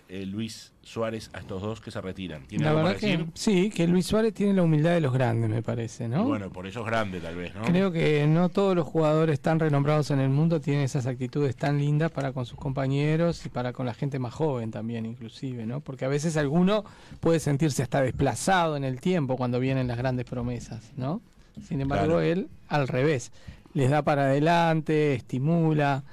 eh, 0.08 0.24
Luis 0.26 0.72
Suárez 0.84 1.32
a 1.34 1.40
estos 1.40 1.64
dos 1.64 1.82
que 1.82 1.90
se 1.90 2.00
retiran. 2.00 2.46
¿Tiene 2.46 2.64
La 2.66 2.70
algo 2.70 2.84
para 2.84 2.94
verdad 2.94 3.26
que 3.26 3.26
sí, 3.34 3.72
que 3.72 3.88
Luis 3.88 4.06
Suárez 4.06 4.36
tiene 4.36 4.54
la 4.54 4.62
humildad 4.62 4.92
de 4.92 5.02
los 5.02 5.12
grandes, 5.12 5.50
me 5.50 5.64
parece, 5.64 6.06
Y 6.06 6.10
¿no? 6.10 6.26
bueno, 6.26 6.52
por 6.52 6.68
eso 6.68 6.82
es 6.82 6.86
grande 6.86 7.20
tal 7.20 7.36
vez, 7.36 7.56
¿no? 7.56 7.64
Creo 7.64 7.92
que 7.92 8.28
no 8.28 8.50
todos 8.50 8.76
los 8.76 8.86
jugadores 8.86 9.40
tan 9.40 9.60
renombrados 9.60 10.12
en 10.12 10.20
el 10.20 10.30
mundo 10.30 10.62
tienen 10.62 10.84
esas 10.84 11.08
actitudes 11.08 11.56
tan 11.56 11.80
lindas 11.80 12.12
para 12.12 12.34
con 12.34 12.46
sus 12.46 12.60
compañeros 12.60 13.44
y 13.48 13.50
para 13.50 13.74
con 13.74 13.88
la 13.88 13.96
gente 13.96 14.20
más 14.20 14.36
joven 14.36 14.70
también, 14.70 15.08
inclusive, 15.08 15.66
¿no? 15.66 15.80
Porque 15.80 16.06
a 16.06 16.10
veces 16.10 16.38
alguno 16.38 16.86
puede 17.20 17.40
sentirse 17.40 17.82
hasta 17.82 18.02
desplazado 18.04 18.78
en 18.78 18.84
el 18.84 19.02
tiempo 19.02 19.38
cuando 19.38 19.60
vienen 19.60 19.88
las 19.88 19.98
grandes 19.98 20.26
promesas, 20.28 20.92
¿no? 20.98 21.20
Sin 21.68 21.82
embargo, 21.82 22.06
Claro. 22.06 22.22
él 22.22 22.48
al 22.68 22.88
revés, 22.88 23.32
les 23.74 23.90
da 23.90 24.04
para 24.04 24.26
adelante, 24.26 25.16
estimula. 25.16 26.04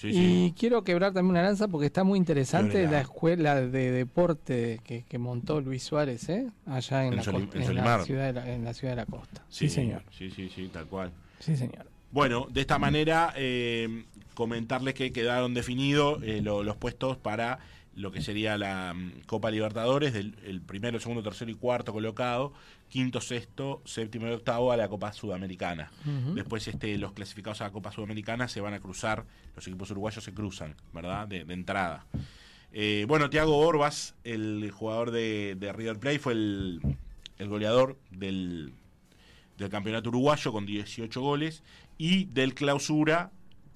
Sí, 0.00 0.08
y 0.08 0.12
sí. 0.12 0.54
quiero 0.56 0.84
quebrar 0.84 1.12
también 1.12 1.32
una 1.32 1.42
lanza 1.42 1.66
porque 1.66 1.86
está 1.86 2.04
muy 2.04 2.18
interesante 2.18 2.86
la 2.86 3.00
escuela 3.00 3.60
de 3.60 3.90
deporte 3.90 4.80
que, 4.84 5.02
que 5.08 5.18
montó 5.18 5.60
Luis 5.60 5.82
Suárez, 5.82 6.28
¿eh? 6.28 6.46
Allá 6.66 7.04
en, 7.04 7.14
En 7.14 7.16
la, 7.16 7.22
Solim- 7.24 7.40
costa- 7.46 7.56
en 7.56 7.62
en 7.62 7.74
la 7.74 7.82
Solimar. 7.82 8.04
ciudad 8.04 8.26
de 8.26 8.32
la, 8.34 8.54
en 8.54 8.64
la 8.64 8.74
ciudad 8.74 8.92
de 8.92 8.96
la 8.96 9.06
costa. 9.06 9.44
Sí, 9.48 9.68
señor. 9.68 10.02
Sí, 10.16 10.30
sí, 10.30 10.48
sí, 10.54 10.70
tal 10.72 10.86
cual. 10.86 11.10
Sí, 11.40 11.56
señor. 11.56 11.86
Bueno, 12.12 12.46
de 12.50 12.60
esta 12.60 12.78
manera 12.78 13.32
eh, 13.36 14.04
comentarles 14.34 14.94
que 14.94 15.12
quedaron 15.12 15.52
definidos 15.52 16.22
eh, 16.22 16.40
lo- 16.42 16.62
los 16.62 16.76
puestos 16.76 17.16
para 17.16 17.58
lo 17.98 18.12
que 18.12 18.22
sería 18.22 18.56
la 18.56 18.94
mm, 18.94 19.22
Copa 19.26 19.50
Libertadores, 19.50 20.12
del 20.12 20.36
el 20.44 20.60
primero, 20.60 21.00
segundo, 21.00 21.22
tercero 21.22 21.50
y 21.50 21.54
cuarto 21.54 21.92
colocado, 21.92 22.52
quinto, 22.88 23.20
sexto, 23.20 23.82
séptimo 23.84 24.28
y 24.28 24.30
octavo 24.30 24.72
a 24.72 24.76
la 24.76 24.88
Copa 24.88 25.12
Sudamericana. 25.12 25.90
Después 26.34 26.66
este, 26.68 26.96
los 26.96 27.12
clasificados 27.12 27.60
a 27.60 27.64
la 27.64 27.72
Copa 27.72 27.92
Sudamericana 27.92 28.48
se 28.48 28.60
van 28.60 28.72
a 28.74 28.80
cruzar, 28.80 29.26
los 29.56 29.66
equipos 29.66 29.90
uruguayos 29.90 30.22
se 30.22 30.32
cruzan, 30.32 30.76
¿verdad? 30.94 31.26
De, 31.26 31.44
de 31.44 31.54
entrada. 31.54 32.06
Eh, 32.72 33.04
bueno, 33.08 33.30
Thiago 33.30 33.58
Orbas, 33.58 34.14
el 34.24 34.70
jugador 34.70 35.10
de, 35.10 35.56
de 35.58 35.72
River 35.72 35.98
Plate, 35.98 36.18
fue 36.18 36.34
el, 36.34 36.80
el 37.38 37.48
goleador 37.48 37.98
del, 38.10 38.74
del 39.56 39.68
campeonato 39.70 40.10
uruguayo 40.10 40.52
con 40.52 40.66
18 40.66 41.20
goles 41.20 41.62
y 41.96 42.26
del 42.26 42.54
clausura, 42.54 43.32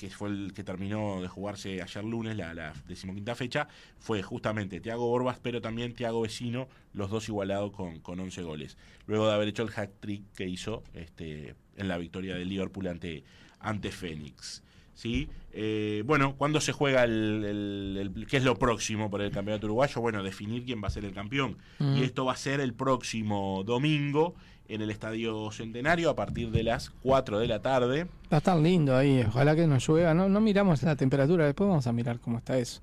que 0.09 0.11
fue 0.15 0.29
el 0.31 0.53
que 0.53 0.65
terminó 0.65 1.23
de 1.23 1.29
jugarse 1.29 1.81
ayer 1.81 2.05
lunes, 2.05 2.37
la, 2.37 2.53
la 2.55 2.73
decimoquinta 2.89 3.37
fecha, 3.37 3.69
fue 4.01 4.21
justamente 4.23 4.81
Thiago 4.81 5.09
Orbas, 5.11 5.39
pero 5.41 5.61
también 5.61 5.95
Thiago 5.95 6.23
Vecino, 6.23 6.67
los 6.93 7.09
dos 7.11 7.29
igualados 7.29 7.71
con, 7.71 8.01
con 8.01 8.19
11 8.19 8.43
goles. 8.43 8.77
Luego 9.07 9.29
de 9.29 9.35
haber 9.35 9.47
hecho 9.49 9.63
el 9.63 9.71
hat-trick 9.75 10.25
que 10.35 10.49
hizo 10.49 10.83
este, 10.95 11.55
en 11.77 11.87
la 11.87 11.99
victoria 11.99 12.35
del 12.35 12.49
Liverpool 12.49 12.89
ante, 12.89 13.23
ante 13.61 13.93
Fénix. 13.93 14.65
¿Sí? 14.95 15.29
Eh, 15.53 16.03
bueno, 16.05 16.37
¿cuándo 16.37 16.61
se 16.61 16.73
juega 16.73 17.05
el, 17.05 17.45
el- 17.45 18.13
el- 18.17 18.27
qué 18.27 18.37
es 18.37 18.45
lo 18.45 18.59
próximo 18.59 19.09
por 19.09 19.23
el 19.23 19.31
campeonato 19.31 19.67
uruguayo? 19.67 20.01
Bueno, 20.01 20.23
definir 20.23 20.65
quién 20.65 20.83
va 20.83 20.89
a 20.89 20.91
ser 20.91 21.05
el 21.05 21.13
campeón. 21.15 21.59
Mm. 21.79 21.97
Y 21.97 22.03
esto 22.03 22.25
va 22.27 22.33
a 22.33 22.37
ser 22.37 22.61
el 22.61 22.75
próximo 22.75 23.63
domingo 23.65 24.35
en 24.69 24.81
el 24.83 24.91
Estadio 24.91 25.51
Centenario 25.51 26.11
a 26.11 26.17
partir 26.17 26.51
de 26.51 26.63
las 26.63 26.91
4 27.03 27.39
de 27.41 27.47
la 27.49 27.61
tarde. 27.61 28.05
Va 28.33 28.37
a 28.37 28.39
estar 28.39 28.57
lindo 28.59 28.97
ahí, 28.97 29.23
ojalá 29.27 29.55
que 29.57 29.67
no 29.67 29.79
llueva. 29.79 30.15
No, 30.15 30.29
no 30.29 30.41
miramos 30.41 30.83
la 30.83 30.97
temperatura, 30.97 31.45
después 31.47 31.69
vamos 31.69 31.87
a 31.87 31.93
mirar 31.93 32.19
cómo 32.21 32.39
está 32.39 32.57
eso. 32.59 32.81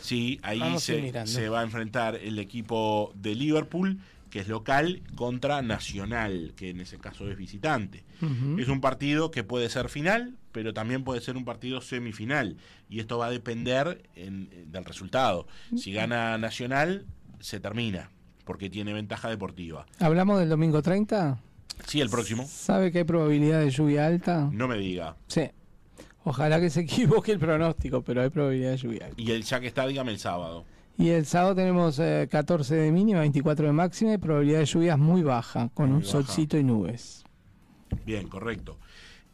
Sí, 0.00 0.38
ahí 0.42 0.60
se, 0.78 1.48
va 1.48 1.60
a 1.60 1.64
enfrentar 1.64 2.14
el 2.16 2.38
equipo 2.38 3.12
de 3.14 3.34
Liverpool, 3.34 3.98
que 4.30 4.40
es 4.40 4.48
local, 4.48 5.00
contra 5.14 5.62
Nacional, 5.62 6.52
que 6.56 6.70
en 6.70 6.80
ese 6.80 6.98
caso 6.98 7.30
es 7.30 7.36
visitante. 7.36 8.04
Es 8.58 8.68
un 8.68 8.80
partido 8.80 9.30
que 9.30 9.44
puede 9.44 9.68
ser 9.68 9.88
final, 9.88 10.34
pero 10.52 10.72
también 10.74 11.04
puede 11.04 11.20
ser 11.20 11.36
un 11.36 11.44
partido 11.44 11.80
semifinal. 11.80 12.56
Y 12.88 13.00
esto 13.00 13.18
va 13.18 13.26
a 13.26 13.30
depender 13.30 14.02
en- 14.16 14.48
en- 14.52 14.72
del 14.72 14.84
resultado. 14.84 15.46
Si 15.76 15.92
gana 15.92 16.36
Nacional, 16.38 17.04
se 17.40 17.60
termina, 17.60 18.10
porque 18.44 18.70
tiene 18.70 18.92
ventaja 18.92 19.28
deportiva. 19.28 19.86
¿Hablamos 19.98 20.38
del 20.38 20.48
domingo 20.48 20.82
30? 20.82 21.38
Sí, 21.86 22.00
el 22.00 22.08
próximo. 22.10 22.46
¿Sabe 22.46 22.92
que 22.92 22.98
hay 22.98 23.04
probabilidad 23.04 23.60
de 23.60 23.70
lluvia 23.70 24.06
alta? 24.06 24.48
No 24.52 24.68
me 24.68 24.76
diga. 24.78 25.16
Sí. 25.26 25.42
Ojalá 26.24 26.60
que 26.60 26.70
se 26.70 26.80
equivoque 26.82 27.32
el 27.32 27.38
pronóstico, 27.38 28.02
pero 28.02 28.22
hay 28.22 28.30
probabilidad 28.30 28.70
de 28.72 28.76
lluvia 28.76 29.06
alta. 29.06 29.20
Y 29.20 29.30
el 29.32 29.42
ya 29.42 29.60
que 29.60 29.66
está, 29.66 29.86
dígame 29.86 30.12
el 30.12 30.18
sábado. 30.18 30.64
Y 30.96 31.08
el 31.08 31.26
sábado 31.26 31.56
tenemos 31.56 31.98
eh, 31.98 32.28
14 32.30 32.74
de 32.76 32.92
mínima, 32.92 33.20
24 33.20 33.66
de 33.66 33.72
máxima 33.72 34.12
y 34.14 34.18
probabilidad 34.18 34.60
de 34.60 34.66
lluvias 34.66 34.98
muy 34.98 35.22
baja, 35.22 35.70
con 35.74 35.86
Muy 35.88 35.96
un 35.96 36.00
baja. 36.02 36.12
solcito 36.12 36.56
y 36.56 36.62
nubes. 36.62 37.24
Bien, 38.06 38.28
correcto. 38.28 38.78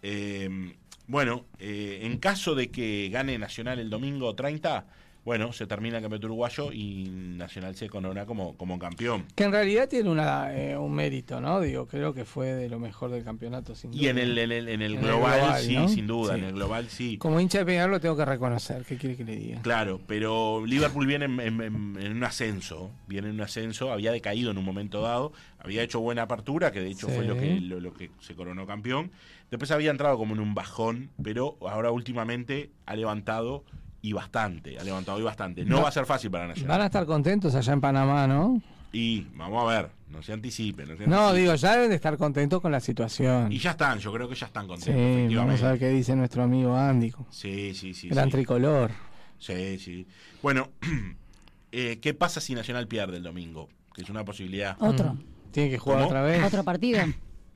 Eh, 0.03 0.75
bueno, 1.07 1.45
eh, 1.59 2.01
en 2.03 2.17
caso 2.19 2.55
de 2.55 2.71
que 2.71 3.11
gane 3.13 3.37
Nacional 3.39 3.79
el 3.79 3.91
domingo 3.91 4.35
30, 4.35 4.87
bueno, 5.31 5.53
se 5.53 5.69
termina 5.69 5.99
el 5.99 6.03
campeonato 6.03 6.27
uruguayo 6.27 6.73
y 6.73 7.05
Nacional 7.09 7.77
se 7.77 7.89
corona 7.89 8.27
como, 8.27 8.57
como 8.57 8.81
campeón. 8.81 9.27
Que 9.37 9.45
en 9.45 9.53
realidad 9.53 9.89
tiene 9.89 10.11
una, 10.11 10.53
eh, 10.53 10.77
un 10.77 10.93
mérito, 10.93 11.41
¿no? 11.41 11.61
Digo, 11.61 11.87
creo 11.87 12.13
que 12.13 12.25
fue 12.25 12.49
de 12.49 12.69
lo 12.69 12.81
mejor 12.81 13.13
del 13.13 13.23
campeonato, 13.23 13.77
sin 13.77 13.95
Y 13.95 14.09
en 14.09 14.17
duda. 14.17 14.25
el, 14.25 14.39
en 14.39 14.51
el, 14.51 14.69
en 14.69 14.83
el 14.83 14.93
En 14.95 14.99
el 14.99 15.05
global, 15.05 15.61
sí, 15.61 15.77
¿no? 15.77 15.89
sin 15.89 16.09
duda, 16.09 16.35
Sí. 16.35 16.41
en 16.41 16.47
el 16.47 16.53
global 16.55 16.89
sí. 16.89 17.17
Como 17.19 17.39
hincha 17.39 17.59
de 17.61 17.67
Peñarol 17.67 17.93
lo 17.93 18.01
tengo 18.01 18.17
que 18.17 18.25
reconocer, 18.25 18.85
¿qué 18.85 18.97
quiere 18.97 19.17
que 19.17 19.23
le 19.25 19.37
diga? 19.37 19.63
Claro, 19.63 20.01
pero 20.09 20.67
Liverpool 20.67 21.07
viene 21.07 21.27
en, 21.27 21.39
en- 21.39 21.61
en- 21.63 21.97
en 22.03 22.13
un 22.17 22.25
ascenso, 22.25 22.91
viene 23.07 23.29
en 23.29 23.35
un 23.37 23.43
ascenso, 23.43 23.93
había 23.93 24.11
decaído 24.11 24.51
en 24.51 24.59
un 24.59 24.65
momento 24.65 25.01
dado, 25.01 25.33
había 25.61 25.85
hecho 25.85 26.01
buena 26.01 26.23
apertura, 26.23 26.73
que 26.73 26.81
de 26.81 26.91
hecho 26.91 27.07
Sí. 27.07 27.13
fue 27.15 27.25
lo 27.25 27.37
que, 27.37 27.61
lo, 27.61 27.79
lo 27.79 27.95
que 27.95 28.11
se 28.19 28.35
coronó 28.35 28.67
campeón. 28.67 29.13
Después 29.49 29.71
había 29.71 29.93
entrado 29.93 30.19
como 30.19 30.35
en 30.35 30.41
un 30.41 30.55
bajón, 30.55 31.11
pero 31.23 31.57
ahora 31.61 31.93
últimamente 31.93 32.71
ha 32.87 32.97
levantado 32.97 33.63
y 34.03 34.13
bastante, 34.13 34.79
ha 34.79 34.85
levantado 34.85 35.19
y 35.19 35.23
bastante. 35.23 35.65
No 35.65 35.77
Va- 35.77 35.83
va 35.83 35.89
a 35.89 35.93
ser 35.93 36.07
fácil 36.07 36.31
para 36.31 36.47
Nacional. 36.49 36.69
Van 36.77 36.81
a 36.83 36.87
estar 36.87 37.07
contentos 37.07 37.55
allá 37.55 37.73
en 37.73 37.81
Panamá, 37.81 38.27
¿no? 38.27 38.61
Y 38.93 39.21
vamos 39.37 39.63
a 39.63 39.67
ver, 39.83 39.91
no 40.09 40.21
se 40.23 40.33
anticipen. 40.33 40.89
No, 40.89 40.97
se 40.97 41.07
No, 41.07 41.17
anticipen. 41.29 41.43
digo, 41.43 41.55
ya 41.55 41.73
deben 41.75 41.91
de 41.91 41.95
estar 41.97 42.17
contentos 42.17 42.61
con 42.61 42.73
la 42.73 42.81
situación. 42.81 43.53
Y 43.53 43.59
ya 43.59 43.71
están, 43.73 43.99
yo 44.01 44.13
creo 44.13 44.29
que 44.29 44.35
ya 44.35 44.47
están 44.47 44.65
Sí, 44.65 44.69
contentos. 44.69 44.95
vamos 44.97 45.17
efectivamente. 45.17 45.65
a 45.65 45.69
ver 45.71 45.79
qué 45.79 45.89
dice 45.91 46.17
nuestro 46.17 46.43
amigo 46.43 46.77
Andy. 46.77 47.13
Sí, 47.31 47.75
sí, 47.75 47.95
sí. 47.95 48.09
Gran 48.09 48.27
sí. 48.27 48.31
tricolor. 48.33 48.91
Sí, 49.39 49.79
sí. 49.79 50.07
Bueno, 50.43 50.71
eh, 51.73 51.99
¿qué 52.01 52.15
pasa 52.15 52.41
si 52.41 52.55
Nacional 52.55 52.89
pierde 52.89 53.19
el 53.19 53.23
domingo? 53.23 53.69
Que 53.95 54.03
es 54.03 54.11
una 54.11 54.25
posibilidad. 54.25 54.77
Otro. 54.81 55.17
Tiene 55.53 55.71
que 55.71 55.79
jugar 55.79 55.99
¿Cómo? 55.99 56.09
otra 56.09 56.23
vez. 56.23 56.43
Otro 56.45 56.65
partido. 56.65 57.01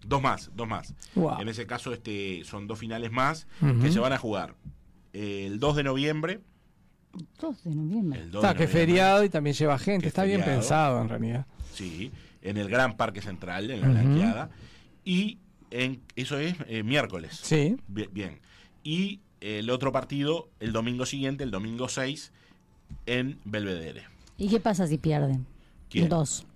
Dos 0.07 0.21
más, 0.23 0.51
dos 0.55 0.69
más. 0.69 0.95
Wow. 1.15 1.41
En 1.41 1.49
ese 1.49 1.67
caso, 1.67 1.93
este, 1.93 2.43
son 2.45 2.67
dos 2.67 2.79
finales 2.79 3.11
más 3.11 3.47
que 3.83 3.91
se 3.91 3.99
van 4.01 4.13
a 4.13 4.19
jugar. 4.19 4.55
El 5.15 5.59
2 5.61 5.77
de 5.77 5.83
noviembre. 5.85 6.41
2 7.41 7.65
de 7.65 7.75
noviembre. 7.75 8.21
El 8.21 8.31
2 8.31 8.43
de 8.43 8.49
Está, 8.49 8.59
que 8.59 8.65
noviembre, 8.65 8.81
feriado 8.81 9.25
y 9.25 9.29
también 9.31 9.55
lleva 9.55 9.79
gente. 9.79 10.09
Está 10.09 10.25
bien 10.25 10.43
pensado, 10.45 11.01
en 11.01 11.09
realidad. 11.09 11.47
Sí, 11.73 12.11
en 12.43 12.57
el 12.57 12.69
Gran 12.69 12.97
Parque 12.97 13.23
Central, 13.23 13.71
en 13.71 13.81
la 13.81 13.87
Ujú. 13.89 13.95
blanqueada. 13.97 14.51
Y 15.05 15.39
en, 15.71 16.03
eso 16.17 16.39
es 16.39 16.57
eh, 16.67 16.83
miércoles. 16.83 17.39
Sí. 17.43 17.77
Bien, 17.89 18.11
bien. 18.13 18.41
Y 18.83 19.21
el 19.41 19.71
otro 19.71 19.93
partido, 19.93 20.49
el 20.61 20.73
domingo 20.73 21.07
siguiente, 21.07 21.45
el 21.45 21.51
domingo 21.51 21.89
6, 21.89 22.33
en 23.07 23.39
Belvedere. 23.45 24.03
¿Y 24.37 24.49
qué 24.49 24.59
pasa 24.61 24.87
si 24.87 24.99
pierden? 24.99 25.47
¿Quién? 25.89 26.09
2. 26.09 26.47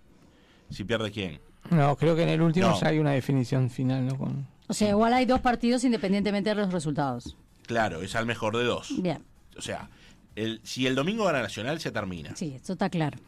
Si 0.71 0.85
pierde 0.85 1.11
quién. 1.11 1.41
No, 1.71 1.97
creo 1.97 2.17
que 2.17 2.25
en 2.25 2.29
el 2.31 2.43
último 2.43 2.69
No. 2.69 2.81
ya 2.81 2.89
hay 2.89 2.99
una 2.99 3.13
definición 3.13 3.71
final, 3.71 4.07
¿no? 4.07 4.17
Con... 4.19 4.47
O 4.67 4.75
sea, 4.75 4.91
igual 4.91 5.13
hay 5.15 5.27
dos 5.27 5.41
partidos 5.41 5.85
independientemente 5.85 6.51
de 6.51 6.57
los 6.57 6.73
resultados. 6.73 7.37
Claro, 7.69 8.03
es 8.03 8.17
al 8.17 8.27
mejor 8.27 8.57
de 8.57 8.65
dos. 8.65 9.01
Bien, 9.01 9.23
O 9.57 9.63
sea, 9.63 9.89
el, 10.35 10.61
si 10.65 10.87
el 10.89 10.95
domingo 10.97 11.25
gana 11.25 11.41
Nacional, 11.43 11.79
se 11.81 11.93
termina. 11.93 12.35
sí, 12.35 12.55
esto 12.57 12.73
está 12.73 12.91
claro. 12.91 13.19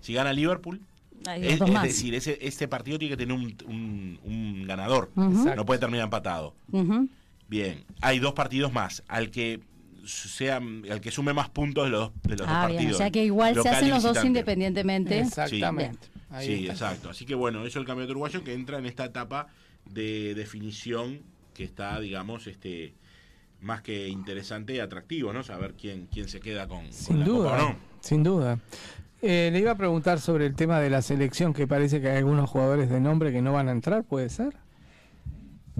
Si 0.00 0.14
gana 0.14 0.32
Liverpool, 0.32 0.80
Hay 1.26 1.46
es, 1.46 1.60
es 1.60 1.82
decir, 1.82 2.14
ese, 2.14 2.38
este 2.40 2.66
partido 2.68 2.98
tiene 2.98 3.16
que 3.16 3.26
tener 3.26 3.36
un, 3.36 3.54
un- 3.66 4.18
un 4.24 4.66
ganador. 4.66 5.10
No 5.14 5.66
puede 5.66 5.78
terminar 5.80 6.04
empatado. 6.04 6.54
Bien, 7.48 7.84
hay 8.00 8.18
dos 8.20 8.32
partidos 8.32 8.72
más. 8.72 9.02
Al 9.08 9.30
que 9.30 9.60
sea, 10.06 10.56
al 10.58 11.00
que 11.00 11.10
sume 11.10 11.32
más 11.34 11.50
puntos 11.50 11.84
de 11.84 11.90
los, 11.90 12.00
dos- 12.12 12.22
de 12.22 12.36
los 12.36 12.46
Ah, 12.48 12.62
dos 12.62 12.66
bien. 12.68 12.76
partidos. 12.78 12.94
O 12.94 12.98
sea 12.98 13.10
que 13.10 13.24
igual 13.24 13.60
se 13.62 13.68
hacen 13.68 13.90
los 13.90 14.02
dos 14.02 14.24
independientemente. 14.24 15.18
Exactamente. 15.20 16.08
Ahí 16.30 16.46
Sí, 16.46 16.68
exacto. 16.68 17.10
Así 17.10 17.26
que 17.26 17.34
bueno, 17.34 17.58
eso 17.60 17.66
es 17.68 17.76
el 17.76 17.84
campeonato 17.84 18.12
uruguayo 18.12 18.44
que 18.44 18.54
entra 18.54 18.78
en 18.78 18.86
esta 18.86 19.04
etapa 19.04 19.48
de 19.84 20.34
definición 20.34 21.20
que 21.54 21.64
está, 21.64 21.98
digamos, 21.98 22.46
este 22.46 22.94
más 23.60 23.82
que 23.82 24.08
interesante 24.08 24.74
y 24.74 24.78
atractivo, 24.80 25.32
¿no? 25.32 25.42
Saber 25.42 25.74
quién, 25.74 26.06
quién 26.12 26.28
se 26.28 26.40
queda 26.40 26.66
con, 26.68 26.82
con 26.84 26.92
Sin 26.92 27.20
la 27.20 27.26
duda, 27.26 27.50
Copa 27.50 27.62
no. 27.72 27.76
sin 28.00 28.22
duda. 28.22 28.58
Eh, 29.22 29.50
le 29.52 29.58
iba 29.58 29.72
a 29.72 29.76
preguntar 29.76 30.18
sobre 30.18 30.46
el 30.46 30.54
tema 30.54 30.80
de 30.80 30.88
la 30.88 31.02
selección, 31.02 31.52
que 31.52 31.66
parece 31.66 32.00
que 32.00 32.08
hay 32.08 32.18
algunos 32.18 32.48
jugadores 32.48 32.88
de 32.88 33.00
nombre 33.00 33.32
que 33.32 33.42
no 33.42 33.52
van 33.52 33.68
a 33.68 33.72
entrar, 33.72 34.04
¿puede 34.04 34.30
ser? 34.30 34.54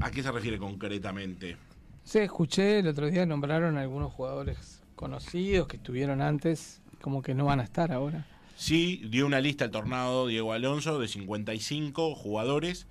¿A 0.00 0.10
qué 0.10 0.22
se 0.22 0.30
refiere 0.30 0.58
concretamente? 0.58 1.56
Sí, 2.04 2.18
escuché 2.18 2.80
el 2.80 2.88
otro 2.88 3.10
día 3.10 3.24
nombraron 3.26 3.76
a 3.78 3.82
algunos 3.82 4.12
jugadores 4.12 4.82
conocidos 4.94 5.68
que 5.68 5.76
estuvieron 5.76 6.20
antes, 6.20 6.82
como 7.00 7.22
que 7.22 7.34
no 7.34 7.46
van 7.46 7.60
a 7.60 7.62
estar 7.64 7.92
ahora. 7.92 8.26
Sí, 8.56 9.02
dio 9.08 9.24
una 9.24 9.40
lista 9.40 9.64
el 9.64 9.70
tornado 9.70 10.26
Diego 10.26 10.52
Alonso 10.52 10.98
de 10.98 11.08
55 11.08 12.14
jugadores 12.14 12.86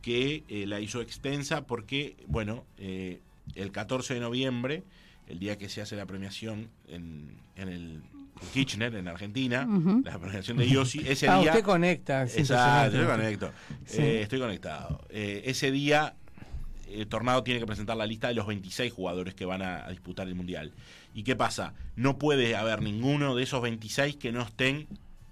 que 0.00 0.44
eh, 0.48 0.66
la 0.66 0.78
hizo 0.80 1.00
extensa 1.00 1.66
porque, 1.66 2.16
bueno, 2.28 2.64
eh, 2.76 3.20
el 3.54 3.72
14 3.72 4.14
de 4.14 4.20
noviembre, 4.20 4.84
el 5.26 5.38
día 5.38 5.58
que 5.58 5.68
se 5.68 5.80
hace 5.80 5.96
la 5.96 6.06
premiación 6.06 6.68
en, 6.88 7.36
en 7.56 7.68
el 7.68 8.02
en 8.40 8.48
Kirchner, 8.50 8.94
en 8.94 9.08
Argentina, 9.08 9.66
la 10.04 10.18
premiación 10.18 10.56
de 10.58 10.68
Yossi, 10.68 11.00
ese 11.06 11.28
ah, 11.28 11.40
día... 11.40 11.50
usted 11.50 11.64
conecta. 11.64 12.22
Exacto, 12.22 12.96
yo 12.96 13.02
impresionante. 13.02 13.38
conecto. 13.38 13.52
Sí. 13.84 14.02
Eh, 14.02 14.22
estoy 14.22 14.38
conectado. 14.38 15.04
Eh, 15.10 15.42
ese 15.46 15.70
día, 15.70 16.14
el 16.88 17.06
Tornado 17.08 17.42
tiene 17.42 17.60
que 17.60 17.66
presentar 17.66 17.96
la 17.96 18.06
lista 18.06 18.28
de 18.28 18.34
los 18.34 18.46
26 18.46 18.92
jugadores 18.92 19.34
que 19.34 19.44
van 19.44 19.62
a, 19.62 19.84
a 19.86 19.90
disputar 19.90 20.28
el 20.28 20.34
Mundial. 20.34 20.72
¿Y 21.14 21.24
qué 21.24 21.36
pasa? 21.36 21.74
No 21.96 22.18
puede 22.18 22.54
haber 22.54 22.82
ninguno 22.82 23.34
de 23.34 23.42
esos 23.42 23.60
26 23.60 24.16
que 24.16 24.30
no 24.30 24.42
estén 24.42 24.86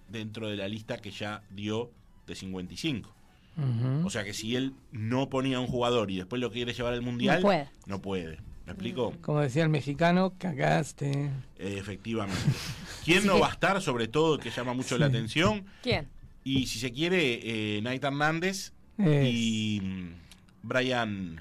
dentro 0.09 0.49
de 0.49 0.57
la 0.57 0.69
lista 0.69 0.99
que 0.99 1.11
ya 1.11 1.43
dio 1.51 1.91
de 2.27 2.35
55. 2.35 3.16
O 4.05 4.11
sea 4.11 4.23
que 4.25 4.35
si 4.35 4.55
él 4.57 4.75
no 4.93 5.29
ponía 5.31 5.57
a 5.57 5.61
un 5.61 5.67
jugador 5.67 6.11
y 6.11 6.17
después 6.17 6.41
lo 6.41 6.51
quiere 6.51 6.73
llevar 6.75 6.93
al 6.93 7.03
Mundial, 7.03 7.37
No 7.41 7.43
puede. 7.47 7.69
no 7.87 8.03
puede. 8.03 8.39
¿Me 8.67 8.73
explico? 8.73 9.15
Como 9.23 9.41
decía 9.41 9.63
el 9.63 9.69
mexicano, 9.69 10.35
cagaste. 10.39 11.31
Eh, 11.57 11.77
efectivamente. 11.79 12.41
¿Quién 13.05 13.25
no 13.27 13.39
va 13.39 13.47
a 13.49 13.53
estar, 13.53 13.81
sobre 13.81 14.09
todo, 14.09 14.39
que 14.39 14.51
llama 14.51 14.75
mucho 14.75 14.99
la 14.99 15.07
atención? 15.07 15.65
¿Quién? 15.83 16.09
Y 16.45 16.67
si 16.67 16.79
se 16.81 16.93
quiere, 16.93 17.41
eh, 17.79 17.83
Hernández 18.03 18.73
Es- 18.99 19.25
y 19.35 19.81
mm, 19.83 20.09
Brian, 20.63 21.41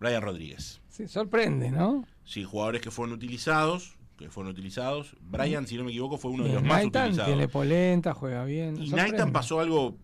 Brian 0.00 0.22
Rodríguez. 0.22 0.80
Sí, 0.88 1.08
sorprende, 1.08 1.70
¿no? 1.70 2.04
Sí, 2.24 2.42
jugadores 2.44 2.80
que 2.82 2.90
fueron 2.90 3.14
utilizados, 3.14 3.96
que 4.18 4.28
fueron 4.30 4.50
utilizados. 4.52 5.14
Brian, 5.20 5.66
si 5.66 5.76
no 5.76 5.84
me 5.84 5.90
equivoco, 5.90 6.18
fue 6.18 6.32
uno 6.32 6.44
de 6.44 6.52
los 6.54 6.62
más 6.62 6.82
Naitan 6.82 7.02
utilizados. 7.10 7.32
tiene 7.32 7.48
polenta, 7.48 8.12
juega 8.14 8.44
bien. 8.44 8.82
Y. 8.82 8.90
Naitan 8.90 9.32
pasó 9.32 9.60
algo 9.60 9.96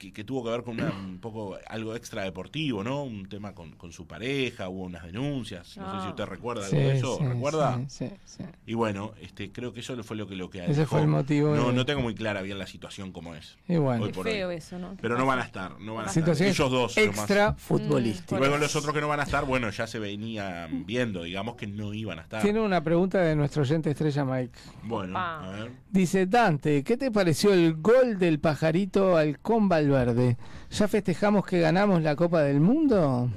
que, 0.00 0.12
que 0.14 0.24
tuvo 0.24 0.42
que 0.42 0.50
ver 0.50 0.62
con 0.62 0.80
una- 0.80 0.90
un 0.90 1.18
poco 1.18 1.58
algo 1.68 1.94
extra 1.94 2.22
deportivo, 2.24 2.82
¿no? 2.82 3.04
Un 3.04 3.28
tema 3.28 3.54
con, 3.54 3.72
con 3.72 3.92
su 3.92 4.06
pareja, 4.06 4.70
hubo 4.70 4.84
unas 4.84 5.04
denuncias. 5.04 5.76
No 5.76 5.84
sé 5.84 5.96
Ah. 5.98 6.00
si 6.04 6.08
usted 6.08 6.24
recuerda 6.24 6.66
Sí, 6.66 6.76
algo 6.76 6.88
de 6.88 6.96
eso, 6.96 7.18
sí, 7.18 7.24
¿recuerda? 7.26 7.80
Sí, 7.88 8.08
sí, 8.08 8.14
sí. 8.24 8.44
Y 8.66 8.72
bueno, 8.74 9.12
este, 9.20 9.52
creo 9.52 9.74
que 9.74 9.80
eso 9.80 10.02
fue 10.02 10.16
lo 10.16 10.26
que 10.26 10.36
lo 10.36 10.48
que 10.48 10.64
Ese 10.64 10.86
fue 10.86 11.02
el 11.02 11.06
motivo 11.06 11.54
No, 11.54 11.66
de- 11.68 11.72
no 11.74 11.84
tengo 11.84 12.00
muy 12.00 12.14
clara 12.14 12.40
bien 12.40 12.58
la 12.58 12.66
situación 12.66 13.12
como 13.12 13.34
es. 13.34 13.58
Y 13.68 13.76
bueno, 13.76 14.04
Hoy 14.04 14.08
Qué 14.08 14.14
por 14.14 14.24
feo 14.26 14.48
hoy. 14.48 14.54
eso, 14.56 14.78
¿no? 14.78 14.96
Pero 15.02 15.18
no 15.18 15.26
van 15.26 15.38
a 15.40 15.42
estar, 15.42 15.78
no 15.78 15.94
van 15.96 16.06
a 16.06 16.08
estar. 16.08 16.22
situación 16.22 16.48
Ellos 16.48 16.70
dos. 16.70 16.96
extra 16.96 17.54
Mm. 17.68 18.36
Luego 18.38 18.56
los 18.56 18.74
otros 18.76 18.94
que 18.94 19.00
no 19.02 19.08
van 19.08 19.20
a 19.20 19.24
estar, 19.24 19.44
bueno, 19.44 19.68
ya 19.70 19.86
se 19.86 19.98
venían 19.98 20.86
viendo, 20.86 21.24
digamos 21.24 21.56
que 21.56 21.66
no 21.66 21.92
iban 21.92 22.18
a 22.18 22.22
estar. 22.22 22.40
Tiene 22.42 22.60
una 22.60 22.82
pregunta 22.82 23.20
de 23.20 23.36
nuestro 23.36 23.62
oyente 23.62 23.90
estrella 23.90 24.24
Mike. 24.24 24.58
Bueno, 24.84 25.18
a 25.18 25.50
ver. 25.50 25.72
Dice 25.90 26.24
Dante, 26.26 26.82
¿qué 26.84 26.96
te 26.96 27.10
pareció 27.10 27.52
el 27.52 27.74
gol 27.74 28.18
del 28.18 28.38
pajarito 28.40 29.16
Halcón 29.16 29.68
Valverde? 29.90 30.36
¿Ya 30.70 30.88
festejamos 30.88 31.44
que 31.44 31.60
ganamos 31.60 32.02
la 32.02 32.16
Copa 32.16 32.42
del 32.42 32.60
Mundo? 32.60 33.30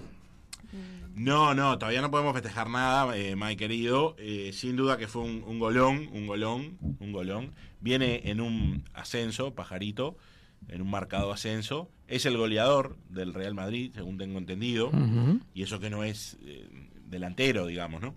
No, 1.15 1.53
no, 1.53 1.77
todavía 1.77 2.01
no 2.01 2.09
podemos 2.09 2.33
festejar 2.33 2.69
nada, 2.69 3.15
eh, 3.15 3.35
Mike 3.35 3.57
querido. 3.57 4.15
Eh, 4.17 4.51
sin 4.53 4.75
duda 4.75 4.97
que 4.97 5.07
fue 5.07 5.21
un, 5.21 5.43
un 5.45 5.59
golón, 5.59 6.09
un 6.11 6.25
golón, 6.25 6.77
un 6.99 7.11
golón. 7.11 7.53
Viene 7.81 8.21
en 8.25 8.41
un 8.41 8.83
ascenso, 8.93 9.53
pajarito, 9.53 10.17
en 10.69 10.81
un 10.81 10.89
marcado 10.89 11.31
ascenso. 11.31 11.89
Es 12.07 12.25
el 12.25 12.37
goleador 12.37 12.97
del 13.09 13.33
Real 13.33 13.53
Madrid, 13.53 13.91
según 13.93 14.17
tengo 14.17 14.39
entendido. 14.39 14.91
Y 15.53 15.63
eso 15.63 15.79
que 15.79 15.89
no 15.89 16.03
es 16.03 16.37
eh, 16.45 16.67
delantero, 17.05 17.67
digamos, 17.67 18.01
¿no? 18.01 18.15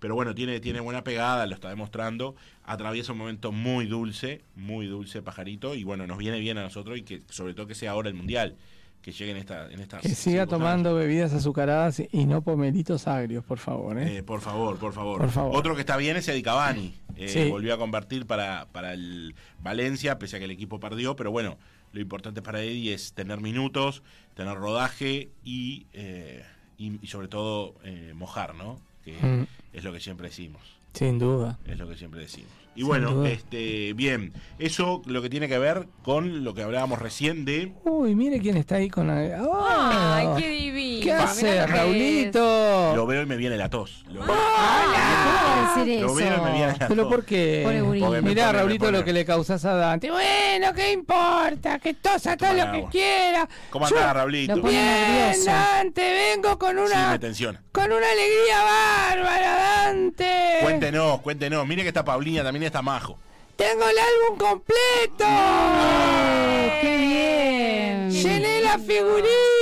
Pero 0.00 0.14
bueno, 0.14 0.34
tiene, 0.34 0.60
tiene 0.60 0.80
buena 0.80 1.02
pegada, 1.04 1.46
lo 1.46 1.54
está 1.54 1.68
demostrando, 1.70 2.34
atraviesa 2.64 3.12
un 3.12 3.18
momento 3.18 3.52
muy 3.52 3.86
dulce, 3.86 4.42
muy 4.54 4.86
dulce 4.86 5.22
pajarito, 5.22 5.74
y 5.74 5.84
bueno, 5.84 6.06
nos 6.06 6.18
viene 6.18 6.38
bien 6.40 6.58
a 6.58 6.62
nosotros 6.62 6.98
y 6.98 7.02
que 7.02 7.22
sobre 7.30 7.54
todo 7.54 7.66
que 7.66 7.74
sea 7.74 7.92
ahora 7.92 8.08
el 8.08 8.14
Mundial, 8.14 8.56
que 9.00 9.12
llegue 9.12 9.32
en, 9.32 9.36
esta, 9.36 9.70
en 9.70 9.80
estas 9.80 10.00
Que 10.00 10.08
siga 10.10 10.46
tomando 10.46 10.94
bebidas 10.94 11.32
azucaradas 11.34 12.02
y 12.10 12.24
no 12.24 12.40
pomelitos 12.42 13.06
agrios, 13.06 13.44
por 13.44 13.58
favor. 13.58 13.98
¿eh? 13.98 14.18
Eh, 14.18 14.22
por 14.22 14.40
favor, 14.40 14.78
por 14.78 14.94
favor. 14.94 15.20
Por 15.20 15.30
favor. 15.30 15.56
Otro 15.56 15.74
que 15.74 15.80
está 15.80 15.96
bien 15.98 16.16
es 16.16 16.26
Eddie 16.28 16.42
Cavani. 16.42 16.94
Eh, 17.16 17.28
Sí. 17.28 17.48
Volvió 17.50 17.74
a 17.74 17.78
convertir 17.78 18.26
para, 18.26 18.66
para 18.72 18.94
el 18.94 19.34
Valencia, 19.60 20.18
pese 20.18 20.36
a 20.36 20.38
que 20.38 20.46
el 20.46 20.50
equipo 20.50 20.80
perdió, 20.80 21.16
pero 21.16 21.30
bueno, 21.30 21.58
lo 21.92 22.00
importante 22.00 22.42
para 22.42 22.62
Eddie 22.62 22.94
es 22.94 23.12
tener 23.12 23.40
minutos, 23.40 24.02
tener 24.34 24.54
rodaje 24.56 25.28
y, 25.44 25.86
eh, 25.92 26.42
y, 26.78 26.98
y 27.00 27.06
sobre 27.06 27.28
todo 27.28 27.74
eh, 27.84 28.12
mojar, 28.14 28.54
¿no? 28.54 28.80
Que 29.04 29.12
Mm. 29.12 29.46
es 29.72 29.84
lo 29.84 29.92
que 29.92 30.00
siempre 30.00 30.28
decimos. 30.28 30.62
Sin 30.94 31.18
duda. 31.18 31.58
Es 31.66 31.78
lo 31.78 31.88
que 31.88 31.96
siempre 31.96 32.20
decimos. 32.20 32.52
Y 32.76 32.80
Sin 32.80 32.88
bueno, 32.88 33.10
duda. 33.12 33.28
este, 33.30 33.92
bien, 33.92 34.32
eso 34.58 35.00
lo 35.06 35.22
que 35.22 35.30
tiene 35.30 35.46
que 35.48 35.58
ver 35.58 35.86
con 36.02 36.42
lo 36.42 36.54
que 36.54 36.62
hablábamos 36.62 36.98
recién 36.98 37.44
de 37.44 37.72
Uy, 37.84 38.14
mire 38.16 38.40
quién 38.40 38.56
está 38.56 38.76
ahí 38.76 38.88
con 38.90 39.06
la... 39.06 39.38
¡Ah! 39.52 40.16
Ay, 40.16 40.42
qué 40.42 40.50
divino. 40.50 41.04
¿Qué 41.04 41.12
hace, 41.12 41.66
Raulito? 41.66 42.92
lo 42.96 43.06
veo 43.06 43.22
y 43.22 43.26
me 43.26 43.36
viene 43.36 43.56
la 43.56 43.68
tos. 43.70 44.04
Lo, 44.08 44.20
¿Cómo 44.20 44.32
va 44.32 45.74
a 45.76 45.84
decir 45.84 46.00
lo 46.02 46.14
veo 46.14 46.36
y 46.36 46.40
me 46.40 46.52
viene 46.52 46.70
eso? 46.72 46.78
la 46.80 46.88
¿Pero 46.88 47.02
tos. 47.04 47.12
por 47.12 47.24
qué? 47.24 47.62
Porque 47.64 48.22
Mirá, 48.22 48.46
pone- 48.46 48.58
Raulito, 48.58 48.90
lo 48.90 49.04
que 49.04 49.12
le 49.12 49.24
causas 49.24 49.64
a 49.64 49.74
Dante. 49.74 50.10
Bueno, 50.10 50.72
¿qué 50.74 50.92
importa? 50.92 51.78
Que 51.78 51.94
tosa 51.94 52.36
todo 52.36 52.52
lo 52.54 52.72
que 52.72 52.84
quiera. 52.90 53.48
¿Cómo 53.70 53.86
andás, 53.86 54.14
Raulito? 54.14 54.60
Bien. 54.62 55.44
Dante, 55.44 56.32
vengo 56.34 56.58
con 56.58 56.76
Sí, 56.76 56.82
una... 56.92 57.10
me 57.12 57.18
tensiona. 57.18 57.62
con 57.72 57.84
una 57.86 58.06
alegría 58.10 58.62
bárbara, 58.62 59.54
Dante. 59.84 60.58
Cuéntenos, 60.62 61.20
cuéntenos. 61.20 61.66
Mire 61.66 61.82
que 61.82 61.88
está 61.88 62.04
Paulina, 62.04 62.42
también 62.42 62.63
Majo. 62.82 63.18
Tengo 63.56 63.84
el 63.88 63.98
álbum 63.98 64.38
completo. 64.38 65.24
¡Oh, 65.24 66.68
¡Qué 66.80 66.96
bien! 66.96 68.10
Llené 68.10 68.60
la 68.60 68.78
figurita. 68.78 69.53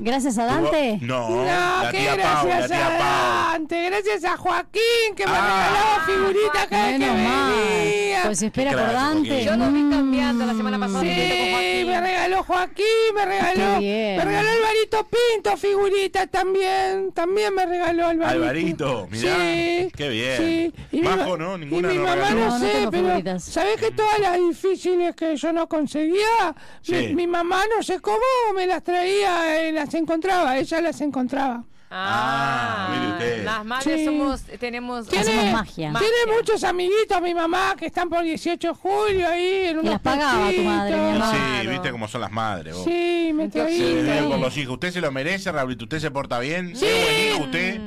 Gracias 0.00 0.38
a 0.38 0.44
Dante. 0.46 0.98
No, 1.00 1.28
No, 1.30 1.44
la 1.44 1.88
que 1.90 1.98
tía 1.98 2.16
Pau, 2.16 2.48
la 2.48 2.56
gracias 2.56 2.70
tía 2.70 2.86
a 2.86 2.98
Pau. 2.98 3.52
Dante, 3.52 3.82
gracias 3.90 4.24
a 4.24 4.36
Joaquín 4.36 5.14
que 5.16 5.26
me 5.26 5.32
Ah. 5.34 6.04
regalaba 6.06 6.06
figuritas 6.06 6.66
cada 6.66 6.86
vez 6.86 6.98
que 7.00 7.06
venía. 7.10 8.22
Pues 8.24 8.42
espera 8.42 8.70
por 8.72 8.92
Dante. 8.92 9.28
Joaquín. 9.28 9.46
Yo 9.46 9.56
lo 9.56 9.70
vi 9.70 9.90
cambiando 9.90 10.46
la 10.46 10.54
semana 10.54 10.78
pasada. 10.78 11.00
Sí, 11.02 11.08
con 11.08 11.90
me 11.94 12.00
regaló 12.00 12.42
Joaquín, 12.44 12.84
me 13.14 13.24
regaló, 13.26 13.80
me 13.80 14.24
regaló 14.24 14.48
Alvarito 14.50 15.06
Pinto 15.08 15.56
figuritas 15.56 16.28
también, 16.30 17.12
también 17.12 17.54
me 17.54 17.66
regaló 17.66 18.06
Alvarito. 18.06 18.28
Alvarito, 18.44 19.08
mirá, 19.10 19.36
Sí, 19.36 19.92
qué 19.96 20.08
bien. 20.08 20.36
Sí. 20.38 20.74
Y 20.92 21.00
mi 21.00 21.08
ma- 21.08 21.16
¿no? 21.16 21.56
y 21.56 21.60
Ninguna 21.60 21.88
mi 21.88 21.94
no 21.96 22.02
mamá 22.02 22.14
regaló. 22.16 22.36
no, 22.40 22.46
No, 22.46 22.58
no 22.58 22.66
sé, 22.66 22.72
pero 22.90 22.90
figuritas. 22.90 23.44
¿sabés 23.44 23.76
que 23.80 23.90
todas 23.90 24.18
las 24.18 24.38
difíciles 24.38 25.14
que 25.14 25.36
yo 25.36 25.52
no 25.52 25.68
conseguía? 25.68 26.54
Sí. 26.82 26.94
Mi, 26.94 27.14
mi 27.14 27.26
mamá 27.26 27.62
no 27.76 27.82
sé 27.82 28.00
cómo 28.00 28.18
me 28.54 28.66
las 28.66 28.82
traía, 28.82 29.23
eh, 29.24 29.72
las 29.72 29.92
encontraba, 29.94 30.56
ella 30.58 30.80
las 30.80 31.00
encontraba. 31.00 31.64
Ah, 31.96 32.88
mire 32.90 33.12
usted. 33.12 33.44
Las 33.44 33.64
madres 33.64 33.98
Sí. 34.00 34.04
somos, 34.04 34.42
tenemos... 34.58 35.06
Tiene- 35.06 35.22
Hacemos 35.30 35.52
magia. 35.52 35.92
Tiene 35.96 36.36
muchos 36.36 36.64
amiguitos 36.64 37.22
mi 37.22 37.34
mamá 37.34 37.76
que 37.78 37.86
están 37.86 38.08
por 38.08 38.24
18 38.24 38.68
de 38.68 38.74
julio 38.74 39.28
ahí 39.28 39.66
en 39.66 39.76
Y 39.76 39.78
unos 39.78 39.92
las 39.92 40.00
pagaba 40.00 40.50
tu 40.50 40.62
madre, 40.62 40.96
mi 40.96 41.18
mamá. 41.18 41.30
Sí, 41.30 41.36
Claro. 41.38 41.70
viste 41.70 41.90
cómo 41.92 42.08
son 42.08 42.20
las 42.22 42.32
madres. 42.32 42.74
vos. 42.74 42.84
Sí, 42.84 43.30
me 43.32 43.48
Se 43.50 43.64
viven 43.64 44.28
por 44.28 44.38
los 44.40 44.56
hijos. 44.56 44.74
¿Usted 44.74 44.90
se 44.90 45.00
lo 45.00 45.12
merece, 45.12 45.52
Raulito? 45.52 45.84
¿Usted 45.84 46.00
se 46.00 46.10
porta 46.10 46.40
bien? 46.40 46.74
Sí. 46.74 46.84
¿Es 46.84 47.04
buen 47.04 47.28
hijo 47.36 47.44
usted? 47.44 47.80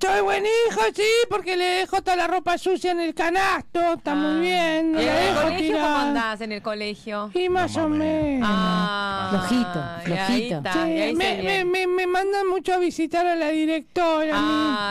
Soy 0.00 0.20
buen 0.22 0.42
hijo, 0.44 0.80
sí, 0.96 1.02
porque 1.30 1.56
le 1.56 1.64
dejo 1.64 2.02
toda 2.02 2.16
la 2.16 2.26
ropa 2.26 2.58
sucia 2.58 2.90
en 2.90 3.00
el 3.00 3.14
canasto, 3.14 3.94
está 3.94 4.16
muy 4.16 4.40
bien, 4.40 4.90
no 4.92 5.00
¿Y 5.00 5.04
en 5.06 5.16
el 5.16 5.34
colegio 5.34 5.72
cómo 5.74 5.96
andás 5.96 6.40
en 6.40 6.52
el 6.52 6.60
colegio? 6.62 7.30
Y 7.34 7.48
más 7.48 7.76
No 7.76 7.84
o 7.84 7.88
menos. 7.88 8.48
Ah, 8.52 9.28
Flojito, 9.30 9.84
flojito. 10.04 10.56
Está, 10.56 10.72
Sí, 10.72 11.14
me, 11.14 11.42
me, 11.42 11.64
me, 11.64 11.86
me 11.86 12.06
mandan 12.08 12.48
mucho 12.48 12.74
a 12.74 12.78
visitar 12.78 13.24
a 13.26 13.36
la 13.36 13.50
directora. 13.50 14.34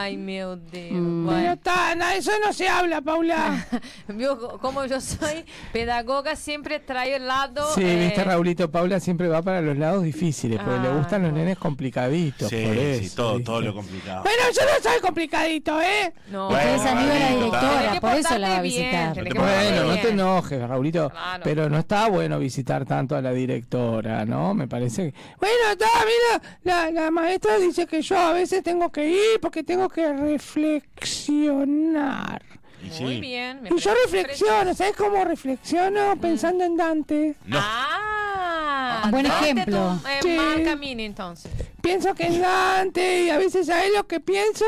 Ay, 0.01 0.15
meu 0.15 0.55
Deus. 0.55 0.91
Mm. 0.93 1.27
Pero 1.27 1.57
Bueno. 1.57 1.95
na- 1.97 2.15
eso 2.15 2.31
no 2.45 2.53
se 2.53 2.69
habla, 2.69 3.01
Paula. 3.01 3.67
Vio, 4.07 4.57
como 4.59 4.85
yo 4.85 5.01
soy 5.01 5.43
pedagoga, 5.73 6.37
siempre 6.37 6.79
trae 6.79 7.15
el 7.17 7.27
lado. 7.27 7.73
Sí, 7.75 7.81
eh, 7.83 8.05
viste, 8.05 8.23
Raulito, 8.23 8.71
Paula 8.71 8.99
siempre 9.01 9.27
va 9.27 9.41
para 9.41 9.61
los 9.61 9.77
lados 9.77 10.03
difíciles, 10.03 10.57
porque 10.63 10.79
le 10.79 10.87
Ah, 10.87 10.95
gustan 10.97 11.23
los 11.23 11.31
bueno. 11.31 11.43
nenes 11.45 11.57
complicaditos. 11.57 12.47
Sí, 12.49 12.63
por 12.65 12.77
eso, 12.77 13.03
sí, 13.03 13.15
todo, 13.15 13.31
¿viste? 13.33 13.45
todo 13.45 13.61
lo 13.61 13.73
complicado. 13.73 14.23
Pero 14.23 14.43
yo 14.53 14.61
no 14.73 14.81
soy 14.91 15.01
complicadito, 15.01 15.81
¿eh? 15.81 16.13
No. 16.29 16.49
Porque 16.49 16.75
es 16.75 16.85
amigo 16.85 17.13
de 17.13 17.19
la 17.19 17.29
directora, 17.29 17.99
por 18.01 18.11
eso 18.13 18.37
la 18.37 18.49
va 18.49 18.57
a 18.57 18.61
bien, 18.61 18.73
visitar. 18.91 19.13
Bueno, 19.35 19.83
no 19.85 19.97
te 19.99 20.09
enojes, 20.09 20.67
Raulito. 20.67 21.09
Claro. 21.09 21.43
Pero 21.43 21.69
no 21.69 21.77
está 21.79 22.07
bueno 22.09 22.37
visitar 22.39 22.85
tanto 22.85 23.15
a 23.15 23.21
la 23.21 23.31
directora, 23.31 24.25
¿no? 24.25 24.53
Me 24.53 24.67
parece 24.67 25.11
que... 25.11 25.17
Bueno, 25.39 25.55
está, 25.71 25.87
mira, 26.05 26.41
la, 26.63 26.91
la 26.91 27.09
maestra 27.11 27.57
dice 27.57 27.85
que 27.87 28.01
yo 28.01 28.17
a 28.17 28.33
veces 28.33 28.61
tengo 28.63 28.91
que 28.91 29.07
ir 29.09 29.39
porque 29.41 29.63
tengo 29.63 29.87
que 29.89 30.11
reflexionar. 30.11 32.41
Y 32.83 32.89
sí. 32.89 33.03
Muy 33.03 33.19
bien. 33.21 33.61
me 33.61 33.69
Y 33.69 33.77
yo 33.77 33.91
reflexiono, 34.05 34.73
¿sabes 34.73 34.95
cómo 34.95 35.23
reflexiono? 35.23 36.15
Pensando 36.19 36.63
en 36.63 36.75
Dante. 36.75 37.35
No. 37.45 37.59
Ah, 37.61 39.07
Buen 39.11 39.27
Dante 39.27 39.51
ejemplo. 39.51 39.99
tu- 40.01 40.07
eh, 40.07 40.19
Sí. 40.23 40.29
mal 40.35 40.63
camino 40.63 41.01
entonces. 41.03 41.51
Pienso 41.81 42.13
que 42.13 42.27
es 42.27 42.39
Dante 42.39 43.23
y 43.23 43.29
a 43.29 43.37
veces, 43.37 43.65
¿sabes 43.67 43.91
lo 43.95 44.05
que 44.07 44.19
pienso? 44.19 44.65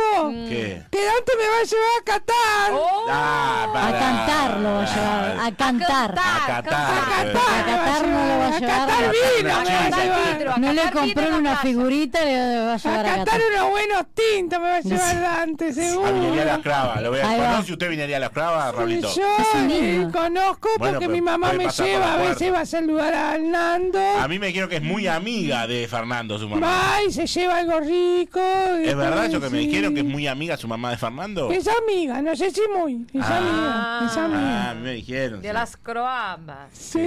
¿Qué? 0.49 0.81
Que 0.91 1.05
Dante 1.05 1.31
me 1.37 1.47
va 1.47 1.59
a 1.61 1.63
llevar 1.63 1.89
a 1.99 2.03
Qatar. 2.03 2.71
Oh, 2.73 3.05
Ah, 3.09 3.65
A 3.69 3.73
pará. 3.73 3.99
cantar 3.99 4.57
lo 4.59 4.69
va 4.73 4.83
a 4.83 4.95
llevar. 4.95 5.37
A 5.47 5.55
cantar. 5.55 6.11
A 6.11 6.45
cantar, 6.47 6.63
Qatar. 6.63 6.63
cantar. 6.63 7.59
A 7.59 7.65
Qatar 7.65 8.07
no 8.07 8.25
lo 8.25 8.37
va 8.39 8.45
a 8.45 8.47
A 8.55 8.59
llevar. 8.59 8.87
Qatar 8.87 9.11
vino, 9.11 9.43
me 9.43 9.49
va 9.49 9.53
a 9.53 10.31
vidrio, 10.33 10.51
a 10.53 10.57
No 10.57 10.73
le 10.73 10.81
vino 11.05 11.21
en 11.21 11.33
una 11.35 11.57
figurita, 11.57 12.23
le 12.25 12.35
va 12.65 12.71
a 12.71 12.73
A 12.73 12.77
llevar 12.77 12.99
a 12.99 13.03
Qatar 13.03 13.25
Qatar. 13.25 13.41
unos 13.53 13.69
buenos 13.69 14.03
tintos 14.15 14.59
me 14.59 14.67
va 14.69 14.75
a 14.75 14.81
llevar 14.81 15.21
Dante, 15.21 15.67
A 15.69 15.73
seguro. 15.73 16.07
A 16.41 16.45
las 16.45 16.59
Cravas. 16.59 17.01
Lo 17.01 17.09
voy 17.11 17.19
a. 17.19 17.23
¿Conoce 17.37 17.73
usted 17.73 17.89
Minería 17.89 18.17
a 18.17 18.19
las 18.21 18.29
Cravas, 18.31 18.73
Raulito? 18.75 19.13
Yo 19.13 19.23
eh, 19.69 20.07
conozco 20.11 20.69
Bueno, 20.77 20.93
porque 20.93 20.99
pero 20.99 21.11
mi 21.11 21.21
mamá 21.21 21.53
me 21.53 21.67
lleva, 21.69 22.13
a 22.13 22.17
veces 22.17 22.51
va 22.53 22.61
a 22.61 22.65
saludar 22.65 23.13
a 23.13 23.37
Nando. 23.37 23.99
A 24.19 24.27
mí 24.27 24.39
me 24.39 24.51
quiero 24.51 24.67
que 24.67 24.77
es 24.77 24.81
muy 24.83 25.07
amiga 25.07 25.67
de 25.67 25.87
Fernando, 25.87 26.37
su 26.39 26.49
mamá. 26.49 26.97
Y 27.07 27.11
se 27.11 27.27
lleva 27.27 27.57
algo 27.57 27.79
rico. 27.79 28.39
y 28.81 28.87
¿Es 28.87 28.95
verdad 28.95 29.25
eso 29.25 29.41
que 29.41 29.49
me 29.49 29.59
sí. 29.59 29.67
dijeron 29.67 29.93
que 29.93 29.99
es 30.01 30.05
muy 30.05 30.27
amiga 30.27 30.55
su 30.57 30.67
mamá 30.67 30.91
de 30.91 30.97
Fernando? 30.97 31.51
Es 31.51 31.67
amiga, 31.67 32.21
no 32.21 32.35
sé 32.35 32.49
si 32.51 32.61
muy. 32.75 33.05
Es 33.13 33.21
Ah. 33.25 33.37
amiga, 33.37 34.11
es 34.11 34.17
Ah, 34.17 34.25
amiga. 34.25 34.69
a 34.69 34.73
mí 34.75 34.81
me 34.81 34.93
dijeron. 34.93 35.41
De 35.41 35.47
sí. 35.49 35.53
las 35.53 35.77
croabas. 35.77 36.69
Sí, 36.71 36.99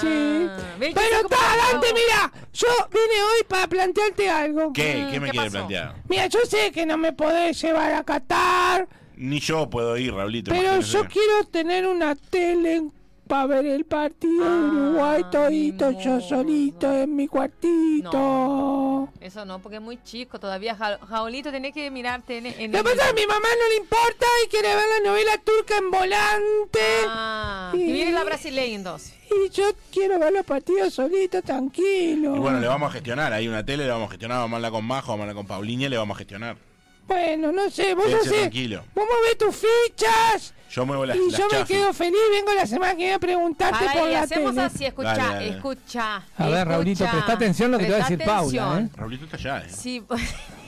sí. 0.00 0.46
Ah, 0.48 0.56
¿ves 0.78 0.88
que 0.88 0.94
Pero 0.94 1.16
está? 1.22 1.36
Dante, 1.72 1.88
mira, 1.92 2.32
yo 2.54 2.68
vine 2.90 3.22
hoy 3.22 3.44
para 3.48 3.66
plantearte 3.66 4.30
algo. 4.30 4.72
¿Qué? 4.72 5.08
¿Qué 5.10 5.20
me 5.20 5.26
¿qué 5.26 5.32
quiere 5.32 5.36
pasó? 5.46 5.50
plantear? 5.50 5.94
Mira, 6.08 6.26
yo 6.28 6.38
sé 6.48 6.70
que 6.72 6.86
no 6.86 6.96
me 6.96 7.12
podés 7.12 7.60
llevar 7.60 7.92
a 7.92 8.02
Qatar, 8.04 8.88
Ni 9.16 9.38
yo 9.40 9.68
puedo 9.68 9.96
ir, 9.98 10.14
Raulito. 10.14 10.50
pero 10.50 10.62
imagínese. 10.62 10.92
yo 10.92 11.04
quiero 11.04 11.44
tener 11.50 11.86
una 11.86 12.14
tele 12.14 12.82
para 13.30 13.46
ver 13.46 13.64
el 13.66 13.84
partido 13.84 14.44
de 14.44 14.66
Uruguay 14.66 15.22
Ah, 15.24 15.30
todito, 15.30 15.90
yo 15.92 16.20
solito 16.20 16.92
en 16.92 17.14
mi 17.14 17.28
cuartito. 17.28 19.08
Eso 19.20 19.44
no, 19.44 19.60
porque 19.60 19.76
es 19.76 19.82
muy 19.82 20.02
chico 20.02 20.40
todavía. 20.40 20.74
Ja- 20.74 20.98
Jaulito, 20.98 21.50
tenés 21.52 21.72
que 21.72 21.90
mirarte 21.90 22.38
en, 22.38 22.46
en 22.46 22.72
Lo 22.72 22.82
que 22.82 22.90
el- 22.90 22.96
pasa 22.96 22.96
es 22.96 23.02
que 23.02 23.08
a 23.10 23.12
mi 23.14 23.26
mamá 23.26 23.46
no 23.58 23.68
le 23.68 23.76
importa 23.76 24.26
y 24.44 24.48
quiere 24.48 24.68
ver 24.74 24.84
la 24.98 25.08
novela 25.10 25.32
turca 25.44 25.76
en 25.78 25.90
volante. 25.90 26.80
Ah, 27.06 27.72
Y- 27.74 27.82
y 27.82 27.92
viene 27.92 28.12
la 28.12 28.24
brasileña 28.24 28.74
entonces. 28.74 29.14
Y 29.30 29.48
yo 29.50 29.64
quiero 29.92 30.18
ver 30.18 30.32
los 30.32 30.44
partidos 30.44 30.92
solito, 30.94 31.40
tranquilo. 31.42 32.34
Y 32.34 32.38
bueno, 32.40 32.58
le 32.58 32.66
vamos 32.66 32.90
a 32.90 32.92
gestionar. 32.94 33.32
Hay 33.32 33.46
una 33.46 33.64
tele, 33.64 33.84
le 33.84 33.90
vamos 33.90 34.08
a 34.08 34.10
gestionar. 34.10 34.38
Vamos 34.38 34.54
a 34.54 34.56
hablar 34.56 34.72
con 34.72 34.84
Majo, 34.84 35.12
vamos 35.12 35.20
a 35.20 35.22
hablar 35.22 35.36
con 35.36 35.46
Pauliña, 35.46 35.88
le 35.88 35.96
vamos 35.96 36.16
a 36.16 36.18
gestionar. 36.18 36.56
Bueno, 37.10 37.50
no 37.50 37.68
sé, 37.70 37.92
vos 37.94 38.08
no 38.08 38.22
sé. 38.22 38.30
tranquilo. 38.30 38.84
Vos 38.94 39.04
movés 39.04 39.36
tus 39.36 39.56
fichas. 39.56 40.54
Yo 40.70 40.86
muevo 40.86 41.04
las, 41.04 41.16
y 41.16 41.28
las 41.30 41.40
yo 41.40 41.48
me 41.50 41.64
quedo 41.64 41.92
feliz. 41.92 42.20
Vengo 42.30 42.54
la 42.54 42.64
semana 42.66 42.92
que 42.92 42.98
viene 42.98 43.14
a 43.14 43.18
preguntarte 43.18 43.84
por 43.84 44.02
ahí, 44.04 44.12
la 44.12 44.20
hacemos 44.22 44.54
tele. 44.54 44.66
así, 44.66 44.84
escucha, 44.86 45.16
Dale, 45.16 45.34
dale. 45.34 45.48
escucha. 45.48 46.22
A 46.38 46.48
ver, 46.48 46.68
Raulito, 46.68 47.04
presta 47.10 47.32
atención 47.32 47.72
lo 47.72 47.78
que 47.78 47.86
te 47.86 47.90
va 47.90 47.96
a 47.96 48.00
decir 48.00 48.24
Paula. 48.24 48.78
¿eh? 48.80 48.88
Raulito 48.94 49.24
está 49.24 49.36
allá, 49.36 49.66
¿eh? 49.66 49.70
Sí, 49.76 50.00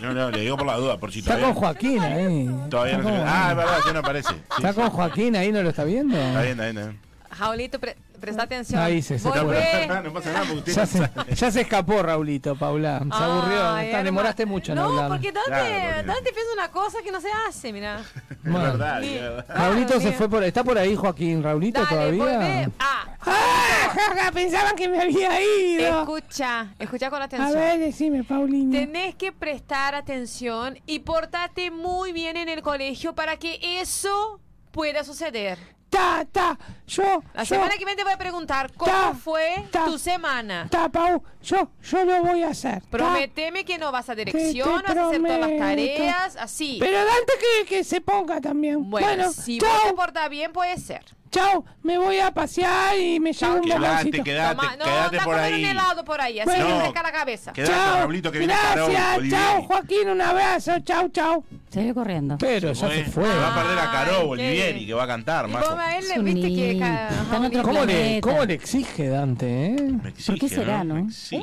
No, 0.01 0.13
no, 0.13 0.31
le 0.33 0.41
digo 0.41 0.57
por 0.57 0.67
la 0.67 0.77
duda, 0.77 0.99
por 0.99 1.13
si 1.13 1.21
Está 1.21 1.37
todavía, 1.37 1.55
con 1.55 1.63
Joaquín 1.63 2.01
ahí. 2.01 2.51
todavía 2.69 2.99
no 2.99 3.03
Está 3.03 3.11
se 3.13 3.17
con- 3.19 3.25
me- 3.25 3.31
Ah, 3.31 3.49
es 3.51 3.57
verdad, 3.57 3.79
que 3.87 3.93
no 3.93 3.99
aparece. 4.01 4.29
Sí, 4.31 4.37
Está 4.57 4.73
sí. 4.73 4.81
con 4.81 4.91
Joaquín 4.91 5.37
ahí, 5.37 5.53
¿no 5.53 5.63
lo 5.63 5.69
está 5.69 5.85
viendo? 5.85 6.17
Está 6.17 6.41
bien, 6.43 6.51
está 6.51 6.65
bien, 6.65 6.79
está 6.79 6.91
bien. 6.91 7.01
Jaulito, 7.31 7.79
pre- 7.79 7.97
presta 8.23 8.45
atención. 8.45 8.81
Ahí 8.81 9.03
se- 9.03 9.19
se. 9.19 9.29
No 9.29 9.35
pasa 9.35 10.33
nada 10.33 10.47
Ya 10.65 10.81
no 10.83 10.87
se, 10.87 11.35
ya 11.35 11.51
se 11.51 11.61
escapó 11.61 12.03
Raulito, 12.03 12.57
Paula. 12.57 13.01
Se 13.01 13.23
aburrió. 13.23 13.77
Está- 13.79 14.03
demoraste 14.03 14.47
mucho 14.47 14.73
en 14.73 14.77
No, 14.79 14.85
hablar. 14.85 15.09
porque 15.09 15.33
Dante, 15.33 15.49
Claro, 15.51 15.65
porque- 15.67 16.07
Dante 16.07 16.33
piensa 16.33 16.53
una 16.55 16.69
cosa 16.71 16.99
que 17.05 17.13
no 17.13 17.21
se 17.21 17.29
hace, 17.49 17.73
mira. 17.73 18.01
Es 18.01 18.07
Bueno. 18.45 18.59
verdad, 18.61 19.01
Ni- 19.01 19.09
es 19.09 19.21
verdad. 19.21 19.45
Raulito 19.49 19.95
Ah, 19.97 19.99
se 20.01 20.05
mira. 20.07 20.17
fue 20.19 20.29
por... 20.31 20.45
¿Está 20.45 20.65
por 20.65 20.79
ahí 20.79 20.95
Joaquín 20.97 21.43
Raulito 21.43 21.81
Dale, 21.83 21.91
todavía? 21.95 22.25
volvé. 22.39 22.69
Ah, 22.79 23.05
¡Ah! 23.27 24.31
Pensaban 24.33 24.75
que 24.77 24.89
me 24.89 25.01
había 25.03 25.41
ido. 25.43 26.01
escucha, 26.01 26.75
escucha 26.79 27.11
con 27.11 27.21
A 27.21 27.27
atención. 27.27 27.53
ver, 27.55 27.79
decime, 27.81 28.25
Paulina. 28.25 28.79
Tenés 28.79 29.15
que 29.17 29.33
prestar 29.33 29.95
atención 29.95 30.79
y 30.87 31.01
portarte 31.01 31.71
muy 31.71 32.13
bien 32.13 32.37
en 32.37 32.49
el 32.49 32.63
colegio 32.63 33.15
para 33.15 33.37
que 33.37 33.59
eso 33.81 34.41
pueda 34.71 35.05
suceder. 35.05 35.59
Ta, 35.93 36.25
ta, 36.33 36.59
yo, 36.87 37.23
La 37.35 37.43
yo, 37.43 37.55
semana 37.55 37.73
que 37.73 37.85
viene 37.85 37.97
te 37.97 38.03
voy 38.03 38.15
a 38.15 38.17
preguntar 38.17 38.73
cómo 38.79 38.91
Ta, 38.91 39.13
fue 39.15 39.63
ta. 39.71 39.85
tu 39.85 39.99
semana. 39.99 40.67
ta, 40.71 40.89
Pau, 40.89 41.23
yo, 41.43 41.69
yo 41.83 42.05
lo 42.07 42.23
voy 42.23 42.43
a 42.43 42.49
hacer. 42.49 42.83
Prometeme 42.91 43.63
que 43.67 43.77
no 43.77 43.93
vas 43.93 44.09
a 44.09 44.15
Te- 44.17 44.25
dirección, 44.25 44.81
te 44.81 44.95
vas 44.95 44.97
a 44.97 45.07
hacer 45.09 45.23
todas 45.23 45.39
las 45.41 45.59
tareas, 45.59 46.37
así. 46.37 46.79
Pero 46.81 46.97
Dante 46.97 47.33
que, 47.39 47.67
que 47.69 47.85
se 47.85 48.01
ponga 48.01 48.41
también. 48.41 48.89
bueno, 48.89 49.07
Bueno, 49.07 49.33
si 49.35 49.61
vos 49.61 49.69
te 49.87 49.93
portas 49.93 50.31
bien, 50.31 50.51
puede 50.55 50.79
ser. 50.79 51.05
Chau, 51.33 51.65
me 51.83 51.99
voy 51.99 52.19
a 52.19 52.31
pasear 52.33 52.97
y 52.97 53.19
me 53.19 53.33
llevo 53.33 53.55
un 53.55 53.63
Quedate, 53.63 53.81
bomboncito. 53.81 54.23
quedate, 54.25 54.55
Toma, 54.57 54.77
no, 54.77 54.85
quedate 54.85 55.17
anda 55.17 55.25
por 55.25 55.35
a 55.35 55.37
comer 55.39 55.53
un 55.53 55.55
ahí. 55.57 55.65
helado 55.65 56.05
por 56.05 56.21
ahí, 56.21 56.41
así 56.41 56.49
Bueno. 56.51 56.65
te 56.67 56.89
No. 56.89 57.03
la 57.03 57.13
cabeza. 57.13 57.53
Quedate, 57.53 57.73
Chau, 57.73 57.99
Raulito, 57.99 58.31
que 58.31 58.39
viene 58.39 58.55
Carol. 58.55 58.91
gracias, 58.93 59.31
chau, 59.31 59.63
Joaquín, 59.65 60.09
un 60.11 60.21
abrazo, 60.21 60.73
chau, 60.85 61.09
chau. 61.09 61.45
Salió 61.71 61.95
corriendo. 61.95 62.37
Pero 62.39 62.73
ya 62.73 62.89
se 62.91 63.05
fue. 63.07 63.25
Va 63.25 63.49
a 63.49 63.55
perder 63.63 63.79
a 63.79 63.91
Caro 63.91 64.13
Ay, 64.21 64.27
Bolivieri, 64.27 64.81
qué- 64.81 64.87
que 64.87 64.95
va 64.95 65.05
a 65.05 65.07
cantar, 65.07 65.49
Y 65.49 65.53
majo. 65.53 65.71
vos 65.71 65.79
a 65.81 65.97
él 65.97 66.05
Es 66.05 66.11
le 66.11 66.19
un 66.19 66.25
viste 66.27 66.41
que... 66.43 66.49
niño. 66.75 66.81
ca- 66.87 67.09
Está 67.09 67.37
en 67.39 67.45
otro 67.47 67.63
¿Cómo 67.63 67.81
le, 67.81 67.85
planeta. 67.87 68.29
¿Cómo 68.29 68.45
le 68.45 68.55
exige 68.55 69.09
Dante, 69.09 69.67
eh? 69.67 69.77
Me 69.81 70.13
¿Por 70.13 70.39
qué 70.39 70.49
será, 70.51 70.85
no? 70.85 70.95
Me 70.97 71.01
Un 71.03 71.09
exige. 71.09 71.39
Sí, 71.41 71.43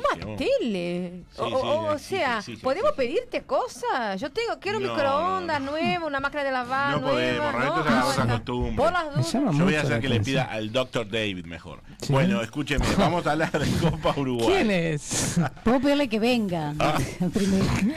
o, 1.36 1.46
sí, 1.48 1.52
o- 1.52 1.58
o 1.58 1.92
exige, 1.94 2.16
sea, 2.16 2.38
exige, 2.38 2.62
¿podemos 2.62 2.90
exige. 2.92 3.08
pedirte 3.08 3.42
cosas? 3.42 4.20
Yo 4.20 4.30
tengo, 4.30 4.58
quiero 4.60 4.78
No, 4.78 4.92
microondas 4.92 5.60
no, 5.60 5.66
no. 5.66 5.72
nuevo, 5.72 6.06
una 6.06 6.20
máquina 6.20 6.44
de 6.44 6.52
lavar 6.52 6.90
No 6.92 7.00
nueva. 7.00 7.10
podemos, 7.52 8.04
cosa 8.04 8.16
bueno. 8.24 8.34
costumbre. 8.34 8.76
Por 8.76 8.92
las 8.92 9.04
Me 9.04 9.10
dudas. 9.10 9.32
llama 9.32 9.52
Yo 9.52 9.64
voy 9.64 9.74
a 9.74 9.79
mucho 9.82 9.94
hacer 9.94 10.00
que 10.02 10.08
le 10.08 10.20
pida 10.20 10.44
al 10.44 10.72
Dr. 10.72 11.08
David 11.10 11.44
mejor. 11.44 11.80
Sí. 12.00 12.12
Bueno, 12.12 12.40
escúcheme, 12.42 12.84
vamos 12.98 13.26
a 13.26 13.32
hablar 13.32 13.52
de 13.52 13.68
Copa 13.78 14.14
Uruguay. 14.16 14.48
¿Quién 14.48 14.70
es? 14.70 15.36
Puedo 15.64 15.80
pedirle 15.80 16.08
que 16.08 16.18
venga. 16.18 16.74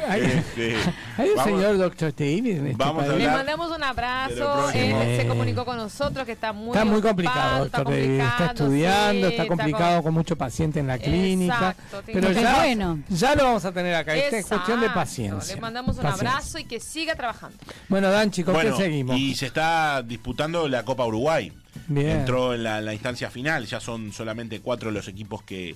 Hay, 0.08 0.22
Este, 0.22 0.76
hay 1.18 1.30
un 1.30 1.36
vamos- 1.36 1.44
señor 1.62 1.78
Dr. 1.78 2.14
David 2.16 2.48
en 2.58 2.68
este 2.68 2.78
Vamos 2.84 3.04
a. 3.04 3.14
Le 3.16 3.28
mandamos 3.28 3.72
un 3.76 3.84
abrazo. 3.84 4.70
Él 4.72 4.94
se 5.22 5.28
comunicó 5.28 5.66
con 5.66 5.78
nosotros 5.78 6.26
que 6.26 6.32
está 6.34 6.54
muy 6.54 6.70
Está 6.70 6.86
muy 6.86 7.02
complicado, 7.02 7.66
está 7.66 7.78
doctor 7.80 7.94
David. 7.96 8.20
Está 8.20 8.46
estudiando, 8.48 9.28
sí, 9.28 9.34
está 9.34 9.48
complicado 9.48 9.96
con- 9.96 10.04
con 10.04 10.14
mucho 10.16 10.36
paciente 10.36 10.80
en 10.80 10.88
la 10.88 10.98
clínica. 10.98 11.76
Exacto, 11.78 12.02
pero 12.06 12.32
ya, 12.32 12.56
bueno. 12.58 13.00
ya 13.10 13.36
lo 13.36 13.44
vamos 13.44 13.66
a 13.66 13.72
tener 13.72 13.96
acá. 13.96 14.16
Esta 14.16 14.38
es 14.38 14.46
cuestión 14.46 14.82
de 14.82 14.90
paciencia. 14.90 15.56
Le 15.56 15.62
mandamos 15.62 15.96
un 15.98 16.04
Paciencia. 16.04 16.30
abrazo 16.32 16.60
y 16.60 16.66
que 16.66 16.80
siga 16.80 17.16
trabajando. 17.16 17.58
Bueno, 17.90 18.10
Dan, 18.10 18.32
chicos, 18.32 18.54
Bueno, 18.54 18.76
¿qué 18.78 18.84
seguimos? 18.84 19.18
y 19.18 19.34
se 19.36 19.48
está 19.48 20.02
disputando 20.04 20.68
la 20.68 20.84
Copa 20.84 21.06
Uruguay. 21.06 21.52
Bien. 21.88 22.20
Entró 22.20 22.54
en 22.54 22.64
la, 22.64 22.82
la 22.82 22.94
instancia 22.94 23.30
final, 23.30 23.66
ya 23.66 23.80
son 23.80 24.14
solamente 24.14 24.60
cuatro 24.60 24.92
los 24.92 25.08
equipos 25.08 25.44
que, 25.44 25.76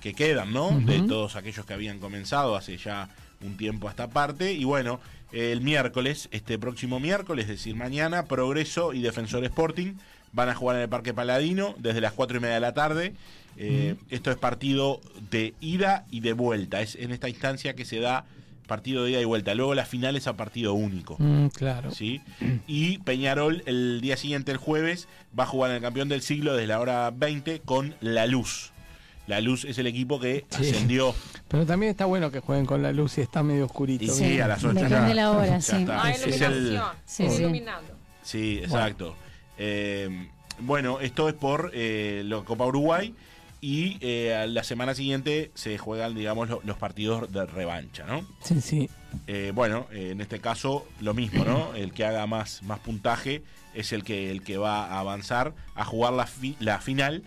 que 0.00 0.14
quedan, 0.14 0.52
¿no? 0.52 0.70
De 0.80 1.02
todos 1.02 1.36
aquellos 1.36 1.64
que 1.66 1.74
habían 1.74 1.98
comenzado 1.98 2.56
hace 2.56 2.76
ya 2.76 3.08
un 3.42 3.56
tiempo 3.56 3.88
a 3.88 3.90
esta 3.90 4.08
parte. 4.08 4.52
Y 4.52 4.64
bueno, 4.64 5.00
el 5.32 5.60
miércoles, 5.60 6.28
este 6.30 6.58
próximo 6.58 7.00
miércoles, 7.00 7.44
es 7.44 7.50
decir, 7.50 7.74
mañana, 7.76 8.26
Progreso 8.26 8.92
y 8.92 9.02
Defensor 9.02 9.44
Sporting 9.44 9.94
van 10.32 10.48
a 10.48 10.54
jugar 10.54 10.76
en 10.76 10.82
el 10.82 10.88
Parque 10.88 11.14
Paladino 11.14 11.74
desde 11.78 12.00
las 12.00 12.12
cuatro 12.12 12.38
y 12.38 12.40
media 12.40 12.54
de 12.54 12.60
la 12.60 12.74
tarde. 12.74 13.14
Eh, 13.56 13.94
Esto 14.10 14.30
es 14.30 14.36
partido 14.36 15.00
de 15.30 15.54
ida 15.60 16.06
y 16.10 16.20
de 16.20 16.32
vuelta. 16.32 16.80
Es 16.80 16.96
en 16.96 17.12
esta 17.12 17.28
instancia 17.28 17.74
que 17.74 17.84
se 17.84 18.00
da 18.00 18.24
partido 18.66 19.04
de 19.04 19.12
ida 19.12 19.20
y 19.20 19.24
vuelta. 19.24 19.54
Luego 19.54 19.74
la 19.74 19.84
final 19.84 20.16
es 20.16 20.26
a 20.26 20.36
partido 20.36 20.74
único. 20.74 21.16
Mm, 21.18 21.48
claro. 21.48 21.90
¿sí? 21.90 22.20
Y 22.66 22.98
Peñarol 22.98 23.62
el 23.66 24.00
día 24.00 24.16
siguiente, 24.16 24.52
el 24.52 24.58
jueves, 24.58 25.08
va 25.38 25.44
a 25.44 25.46
jugar 25.46 25.70
en 25.70 25.76
el 25.76 25.82
campeón 25.82 26.08
del 26.08 26.22
siglo 26.22 26.54
desde 26.54 26.66
la 26.66 26.80
hora 26.80 27.10
20 27.10 27.60
con 27.60 27.94
La 28.00 28.26
Luz. 28.26 28.72
La 29.26 29.40
Luz 29.40 29.64
es 29.64 29.78
el 29.78 29.86
equipo 29.86 30.20
que 30.20 30.44
Sí. 30.50 30.68
ascendió. 30.68 31.14
Pero 31.48 31.64
también 31.64 31.90
está 31.90 32.04
bueno 32.04 32.30
que 32.30 32.40
jueguen 32.40 32.66
con 32.66 32.82
la 32.82 32.92
luz 32.92 33.16
y 33.18 33.20
está 33.22 33.42
medio 33.42 33.66
oscurito. 33.66 34.12
Sí, 34.12 34.38
a 34.40 34.48
las 34.48 34.62
8 34.64 34.74
Depende 34.74 35.08
de 35.08 35.14
la 35.14 35.30
hora, 35.32 35.46
ya 35.46 35.60
sí. 35.60 35.76
está. 35.76 36.02
Ah, 36.04 36.10
Es 36.10 36.40
el-. 36.40 36.80
Sí, 37.06 37.28
sí. 37.30 37.42
Iluminando. 37.42 37.90
Sí, 38.22 38.58
exacto. 38.62 39.14
Eh, 39.56 40.28
bueno, 40.60 41.00
esto 41.00 41.28
es 41.28 41.34
por 41.34 41.70
eh, 41.74 42.22
la 42.24 42.42
Copa 42.42 42.66
Uruguay 42.66 43.14
y 43.64 43.96
eh, 44.02 44.44
la 44.48 44.62
semana 44.62 44.94
siguiente 44.94 45.50
se 45.54 45.78
juegan, 45.78 46.14
digamos, 46.14 46.48
lo- 46.50 46.60
los 46.64 46.76
partidos 46.76 47.32
de 47.32 47.46
revancha, 47.46 48.04
¿no? 48.04 48.26
Sí, 48.42 48.60
sí. 48.60 48.90
Eh, 49.26 49.52
bueno, 49.54 49.86
eh, 49.90 50.10
en 50.10 50.20
este 50.20 50.38
caso 50.40 50.86
lo 51.00 51.14
mismo, 51.14 51.44
¿no? 51.44 51.74
El 51.76 51.92
que 51.94 52.04
haga 52.04 52.26
más, 52.26 52.62
más 52.62 52.80
puntaje 52.80 53.42
es 53.72 53.92
el 53.92 54.04
que, 54.04 54.30
el 54.30 54.42
que 54.42 54.58
va 54.58 54.84
a 54.86 55.00
avanzar 55.00 55.54
a 55.74 55.84
jugar 55.84 56.12
la, 56.12 56.26
fi- 56.26 56.56
la 56.60 56.78
final, 56.80 57.22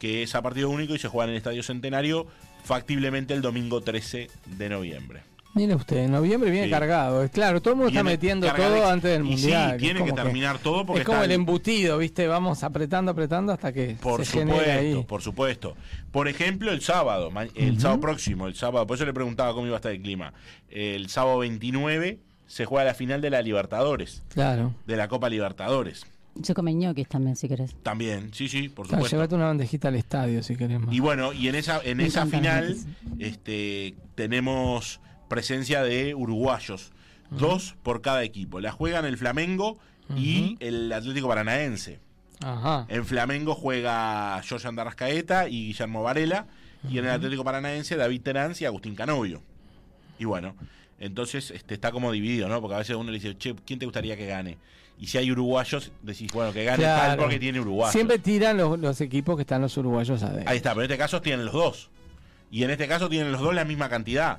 que 0.00 0.22
es 0.22 0.34
a 0.34 0.40
partido 0.42 0.70
único 0.70 0.94
y 0.94 0.98
se 0.98 1.08
juega 1.08 1.24
en 1.26 1.30
el 1.32 1.36
Estadio 1.36 1.62
Centenario, 1.62 2.26
factiblemente 2.64 3.34
el 3.34 3.42
domingo 3.42 3.80
13 3.82 4.30
de 4.46 4.68
noviembre. 4.68 5.22
Mire 5.54 5.74
usted, 5.74 5.98
en 5.98 6.12
noviembre 6.12 6.50
viene 6.50 6.66
Sí. 6.66 6.70
cargado. 6.72 7.22
Es 7.22 7.30
Claro, 7.30 7.60
todo 7.60 7.74
el 7.74 7.76
mundo 7.78 7.88
está 7.90 8.02
metiendo 8.02 8.46
todo 8.54 8.72
de- 8.72 8.84
antes 8.86 9.10
del 9.10 9.22
y 9.26 9.36
sí, 9.36 9.42
mundial. 9.42 9.76
tiene 9.76 10.00
Es 10.00 10.06
que 10.06 10.12
terminar 10.12 10.58
todo 10.58 10.86
porque 10.86 11.00
Es 11.00 11.06
como 11.06 11.18
está 11.18 11.24
el 11.26 11.32
embutido, 11.32 11.98
¿viste? 11.98 12.26
Vamos 12.26 12.62
apretando, 12.62 13.10
apretando 13.10 13.52
hasta 13.52 13.70
que 13.72 13.96
Por 14.00 14.24
se 14.24 14.38
genere 14.38 14.58
supuesto, 14.58 14.98
ahí. 14.98 15.04
por 15.06 15.20
supuesto. 15.22 15.76
Por 16.10 16.28
ejemplo, 16.28 16.72
el 16.72 16.80
sábado, 16.80 17.30
el 17.54 17.78
sábado 17.80 18.00
próximo, 18.00 18.46
el 18.46 18.54
sábado, 18.54 18.86
por 18.86 18.96
eso 18.96 19.04
le 19.04 19.12
preguntaba 19.12 19.52
cómo 19.52 19.66
iba 19.66 19.76
a 19.76 19.78
estar 19.78 19.92
el 19.92 20.00
clima. 20.00 20.32
El 20.70 21.08
sábado 21.10 21.38
29 21.40 22.18
se 22.46 22.64
juega 22.64 22.84
la 22.84 22.94
final 22.94 23.20
de 23.20 23.28
la 23.30 23.42
Libertadores, 23.42 24.22
Claro. 24.32 24.74
de 24.86 24.96
la 24.96 25.08
Copa 25.08 25.28
Libertadores. 25.28 26.06
Se 26.42 26.54
comen 26.54 26.78
ñoquis 26.78 27.08
también, 27.08 27.36
si 27.36 27.46
querés. 27.46 27.74
También, 27.82 28.32
sí, 28.32 28.48
sí, 28.48 28.70
por 28.70 28.86
Claro, 28.86 29.00
supuesto. 29.02 29.16
llévate 29.18 29.34
una 29.34 29.46
bandejita 29.48 29.88
al 29.88 29.96
estadio 29.96 30.42
si 30.42 30.56
querés 30.56 30.80
más. 30.80 30.94
Y 30.94 30.98
bueno, 31.00 31.34
y 31.34 31.48
en 31.48 31.56
esa, 31.56 31.78
en 31.84 31.98
Me 31.98 32.06
esa 32.06 32.24
final 32.24 32.74
este, 33.18 33.94
tenemos 34.14 34.98
presencia 35.32 35.82
de 35.82 36.14
uruguayos, 36.14 36.92
dos 37.30 37.74
por 37.82 38.02
cada 38.02 38.22
equipo. 38.22 38.60
La 38.60 38.70
juegan 38.70 39.06
el 39.06 39.16
Flamengo 39.16 39.78
y 40.14 40.58
el 40.60 40.92
Atlético 40.92 41.26
Paranaense. 41.26 42.00
Ajá. 42.44 42.84
En 42.88 43.06
Flamengo 43.06 43.54
juega 43.54 44.42
Jorge 44.46 44.68
Darrascaeta 44.72 45.48
y 45.48 45.68
Guillermo 45.68 46.02
Varela. 46.02 46.46
Y 46.86 46.98
en 46.98 47.06
el 47.06 47.12
Atlético 47.12 47.44
Paranaense 47.44 47.96
David 47.96 48.20
Terán 48.20 48.52
y 48.60 48.64
Agustín 48.66 48.94
Canovio. 48.94 49.40
Y 50.18 50.26
bueno, 50.26 50.54
entonces 51.00 51.50
este, 51.50 51.72
está 51.72 51.92
como 51.92 52.12
dividido, 52.12 52.48
¿no? 52.48 52.60
Porque 52.60 52.74
a 52.74 52.78
veces 52.78 52.96
uno 52.96 53.10
le 53.10 53.18
dice, 53.18 53.38
che, 53.38 53.54
¿quién 53.64 53.78
te 53.78 53.86
gustaría 53.86 54.18
que 54.18 54.26
gane? 54.26 54.58
Y 54.98 55.06
si 55.06 55.16
hay 55.16 55.32
uruguayos, 55.32 55.92
decís, 56.02 56.30
bueno, 56.32 56.52
que 56.52 56.64
gane 56.64 56.82
tal 56.84 57.16
porque 57.16 57.38
tiene 57.38 57.58
uruguayos. 57.58 57.92
Siempre 57.92 58.18
tiran 58.18 58.58
los, 58.58 58.78
los 58.78 59.00
equipos 59.00 59.36
que 59.36 59.42
están 59.42 59.62
los 59.62 59.74
uruguayos 59.78 60.22
adentro. 60.22 60.50
Ahí 60.50 60.58
está, 60.58 60.70
pero 60.70 60.82
en 60.82 60.90
este 60.90 60.98
caso 60.98 61.22
tienen 61.22 61.46
los 61.46 61.54
dos. 61.54 61.90
Y 62.50 62.64
en 62.64 62.70
este 62.70 62.86
caso 62.86 63.08
tienen 63.08 63.32
los 63.32 63.40
dos 63.40 63.54
la 63.54 63.64
misma 63.64 63.88
cantidad. 63.88 64.38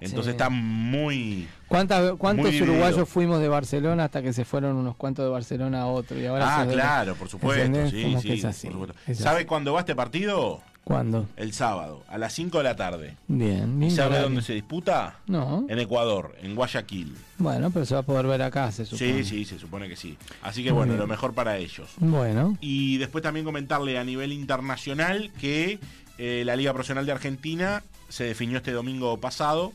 Entonces 0.00 0.24
Sí. 0.26 0.30
está 0.30 0.48
muy... 0.50 1.48
¿Cuántas, 1.68 2.12
¿Cuántos 2.16 2.46
Muy 2.46 2.62
uruguayos 2.62 3.08
fuimos 3.08 3.40
de 3.40 3.48
Barcelona 3.48 4.04
hasta 4.04 4.22
que 4.22 4.32
se 4.32 4.44
fueron 4.44 4.76
unos 4.76 4.96
cuantos 4.96 5.24
de 5.24 5.30
Barcelona 5.30 5.82
a 5.82 5.86
otro? 5.86 6.18
Y 6.18 6.26
ahora 6.26 6.60
Ah, 6.60 6.66
claro, 6.66 7.14
por 7.14 7.28
supuesto. 7.28 7.90
Sí, 7.90 8.16
sí, 8.20 8.26
que 8.28 8.34
es 8.34 8.44
así, 8.44 8.68
por 8.68 8.88
supuesto. 8.88 8.96
es 9.06 9.18
¿Sabe 9.18 9.46
cuándo 9.46 9.72
va 9.74 9.80
este 9.80 9.94
partido? 9.94 10.60
¿Cuándo? 10.84 11.26
El 11.36 11.52
sábado, 11.52 12.02
a 12.08 12.16
las 12.16 12.32
5 12.32 12.56
de 12.58 12.64
la 12.64 12.74
tarde. 12.74 13.14
Bien. 13.26 13.82
¿Y 13.82 13.90
sabe 13.90 14.20
dónde 14.20 14.40
se 14.40 14.54
disputa? 14.54 15.18
No. 15.26 15.66
En 15.68 15.78
Ecuador, 15.78 16.34
en 16.40 16.54
Guayaquil. 16.54 17.14
Bueno, 17.36 17.70
pero 17.70 17.84
se 17.84 17.92
va 17.92 18.00
a 18.00 18.04
poder 18.04 18.26
ver 18.26 18.40
acá, 18.40 18.72
se 18.72 18.86
supone. 18.86 19.22
Sí, 19.22 19.24
sí, 19.24 19.44
se 19.44 19.58
supone 19.58 19.86
que 19.86 19.96
sí. 19.96 20.16
Así 20.40 20.64
que 20.64 20.70
Muy 20.70 20.78
bueno, 20.78 20.92
bien. 20.94 21.00
lo 21.00 21.06
mejor 21.06 21.34
para 21.34 21.58
ellos. 21.58 21.90
Bueno. 21.98 22.56
Y 22.62 22.96
después 22.96 23.22
también 23.22 23.44
comentarle 23.44 23.98
a 23.98 24.04
nivel 24.04 24.32
internacional 24.32 25.30
que 25.38 25.78
eh, 26.16 26.42
la 26.46 26.56
Liga 26.56 26.72
Profesional 26.72 27.04
de 27.04 27.12
Argentina 27.12 27.82
se 28.08 28.24
definió 28.24 28.56
este 28.56 28.72
domingo 28.72 29.18
pasado 29.20 29.74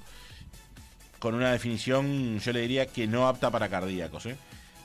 con 1.24 1.36
una 1.36 1.53
definición, 1.53 2.38
yo 2.39 2.51
le 2.51 2.59
diría 2.59 2.86
que 2.86 3.07
no 3.07 3.30
apta 3.30 3.49
para 3.49 3.69
cardíacos. 3.69 4.26
¿eh? 4.26 4.36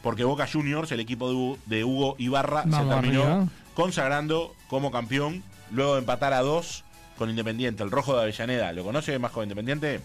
Porque 0.05 0.23
Boca 0.23 0.47
Juniors, 0.47 0.93
el 0.93 1.01
equipo 1.01 1.29
de 1.29 1.35
Hugo, 1.35 1.59
de 1.67 1.83
Hugo 1.83 2.15
Ibarra, 2.17 2.63
se 2.63 2.71
terminó 2.71 3.25
arriba. 3.25 3.49
consagrando 3.75 4.55
como 4.69 4.93
campeón 4.93 5.43
luego 5.73 5.95
de 5.95 5.99
empatar 5.99 6.35
a 6.35 6.43
dos 6.43 6.85
con 7.17 7.29
Independiente, 7.29 7.83
el 7.83 7.91
rojo 7.91 8.15
de 8.15 8.23
Avellaneda. 8.23 8.71
¿Lo 8.73 8.85
conoce 8.85 9.19
más 9.19 9.33
con 9.33 9.43
Independiente? 9.43 9.99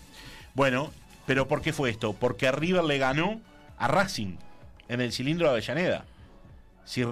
Bueno, 0.55 0.89
pero 1.27 1.47
¿por 1.47 1.61
qué 1.61 1.71
fue 1.71 1.91
esto? 1.91 2.13
Porque 2.13 2.51
River 2.51 2.84
le 2.84 2.97
ganó 2.97 3.39
a 3.77 3.88
Racing 3.88 4.38
en 4.89 5.01
el 5.01 5.13
cilindro 5.13 5.45
de 5.45 5.51
Avellaneda. 5.51 6.05
Si 6.84 7.03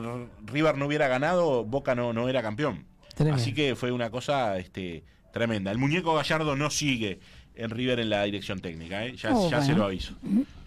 River 0.48 0.80
no 0.80 0.88
hubiera 0.88 1.08
ganado, 1.08 1.64
Boca 1.64 1.94
no, 1.94 2.12
no 2.12 2.28
era 2.28 2.42
campeón. 2.42 2.86
Tremendo. 3.14 3.40
Así 3.40 3.54
que 3.54 3.76
fue 3.76 3.92
una 3.92 4.10
cosa 4.10 4.58
este, 4.58 5.04
tremenda. 5.32 5.70
El 5.70 5.78
muñeco 5.78 6.16
Gallardo 6.16 6.56
no 6.56 6.72
sigue 6.72 7.20
en 7.62 7.70
River 7.70 8.00
en 8.00 8.10
la 8.10 8.24
dirección 8.24 8.60
técnica, 8.60 9.06
¿eh? 9.06 9.16
ya, 9.16 9.32
Oh, 9.34 9.50
ya 9.50 9.62
se 9.62 9.74
lo 9.74 9.86
aviso. 9.86 10.14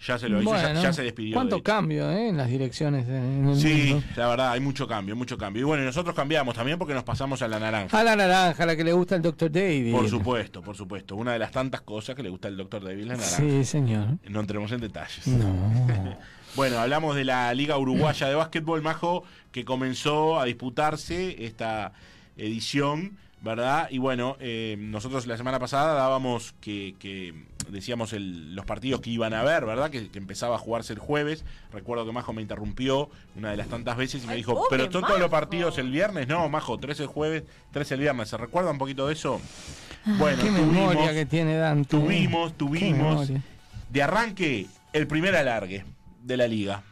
Ya 0.05 0.17
se 0.19 0.29
lo 0.29 0.37
aviso, 0.37 0.53
ya- 0.55 0.61
Bueno, 0.63 0.81
ya, 0.81 0.93
se 0.93 1.03
despidió. 1.03 1.35
¿Cuánto 1.35 1.57
de 1.57 1.63
cambio 1.63 2.09
eh, 2.11 2.29
en 2.29 2.37
las 2.37 2.49
direcciones 2.49 3.07
en 3.07 3.47
el 3.49 3.55
Sí, 3.59 3.91
mundo? 3.93 4.05
la 4.15 4.27
verdad, 4.27 4.51
hay 4.51 4.59
mucho 4.59 4.87
cambio, 4.87 5.15
mucho 5.15 5.37
cambio. 5.37 5.61
Y 5.61 5.65
bueno, 5.65 5.83
nosotros 5.83 6.15
cambiamos 6.15 6.55
también 6.55 6.77
porque 6.77 6.93
nos 6.93 7.03
pasamos 7.03 7.41
a 7.41 7.47
la 7.47 7.59
naranja. 7.59 7.99
A 7.99 8.03
la 8.03 8.15
naranja, 8.15 8.63
a 8.63 8.65
la 8.65 8.75
que 8.75 8.83
le 8.83 8.93
gusta 8.93 9.15
el 9.15 9.21
Dr. 9.21 9.51
David. 9.51 9.91
Por 9.91 10.09
supuesto, 10.09 10.61
por 10.61 10.75
supuesto. 10.75 11.15
Una 11.15 11.33
de 11.33 11.39
las 11.39 11.51
tantas 11.51 11.81
cosas 11.81 12.15
que 12.15 12.23
le 12.23 12.29
gusta 12.29 12.47
al 12.47 12.57
doctor 12.57 12.83
David 12.83 13.03
la 13.05 13.15
naranja. 13.17 13.37
Sí, 13.37 13.63
señor. 13.65 14.07
No 14.29 14.39
entremos 14.39 14.71
en 14.71 14.81
detalles. 14.81 15.27
No. 15.27 15.45
Bueno, 16.55 16.79
hablamos 16.79 17.17
de 17.17 17.25
la 17.25 17.53
Liga 17.53 17.77
Uruguaya 17.77 18.29
de 18.29 18.35
Básquetbol, 18.35 18.81
Majo, 18.81 19.25
que 19.51 19.65
comenzó 19.65 20.39
a 20.39 20.45
disputarse 20.45 21.43
esta 21.43 21.91
edición, 22.37 23.17
¿verdad? 23.41 23.87
Y 23.91 23.97
bueno, 23.99 24.37
eh, 24.39 24.75
nosotros 24.79 25.27
la 25.27 25.37
semana 25.37 25.59
pasada 25.59 25.93
dábamos 25.93 26.53
que, 26.61 26.95
que 26.99 27.33
decíamos 27.69 28.13
el- 28.13 28.55
los 28.55 28.65
partidos 28.65 29.01
que 29.01 29.09
iban 29.11 29.33
a 29.33 29.43
ver, 29.43 29.65
¿verdad? 29.65 29.89
Que, 29.91 30.09
que 30.09 30.17
empezaba 30.19 30.55
a 30.55 30.59
jugarse 30.59 30.93
el 30.93 30.99
jueves. 30.99 31.45
Recuerdo 31.71 32.05
que 32.05 32.11
Majo 32.11 32.33
me 32.33 32.41
interrumpió 32.41 33.09
una 33.35 33.51
de 33.51 33.57
las 33.57 33.67
tantas 33.67 33.97
veces 33.97 34.23
y 34.23 34.27
me 34.27 34.33
Ay, 34.33 34.39
dijo, 34.39 34.53
pobre 34.55 34.67
pero 34.71 34.83
son 34.91 35.01
todos 35.01 35.19
los 35.19 35.31
Majo". 35.31 35.41
partidos 35.41 35.77
el 35.77 35.91
viernes. 35.91 36.27
No, 36.27 36.47
Majo, 36.49 36.77
tres 36.79 36.99
el 36.99 37.07
jueves, 37.07 37.43
tres 37.71 37.91
el 37.91 37.99
viernes. 37.99 38.29
¿Se 38.29 38.37
recuerda 38.37 38.71
un 38.71 38.77
poquito 38.77 39.07
de 39.07 39.13
eso? 39.13 39.39
Bueno, 40.05 40.37
Qué 40.41 40.49
tuvimos, 40.49 40.71
memoria 40.73 41.13
que 41.13 41.25
tiene 41.25 41.57
Dante. 41.57 41.89
tuvimos, 41.97 42.53
tuvimos 42.57 43.29
de 43.89 44.03
arranque 44.03 44.67
el 44.93 45.07
primer 45.07 45.35
alargue 45.35 45.83
de 46.23 46.37
la 46.37 46.47
liga, 46.47 46.83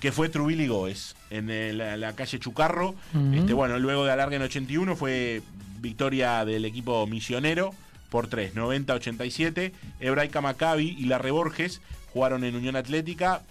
que 0.00 0.12
fue 0.12 0.28
Trubil 0.28 0.60
y 0.60 0.68
Goes, 0.68 1.16
en 1.30 1.50
el- 1.50 1.78
la, 1.78 1.96
la 1.96 2.12
calle 2.14 2.38
Chucarro. 2.38 2.94
Este, 3.34 3.52
bueno, 3.52 3.78
luego 3.80 4.04
de 4.04 4.12
alargue 4.12 4.36
en 4.36 4.42
81 4.42 4.94
fue 4.94 5.42
victoria 5.78 6.44
del 6.44 6.64
equipo 6.64 7.06
misionero 7.06 7.74
por 8.10 8.28
3, 8.28 8.54
90-87. 8.54 9.72
Hebraica 10.00 10.40
Maccabi 10.40 10.96
y 10.98 11.06
la 11.06 11.18
Reborges 11.18 11.80
jugaron 12.12 12.44
en 12.44 12.56
Unión 12.56 12.76
Atlética, 12.76 13.42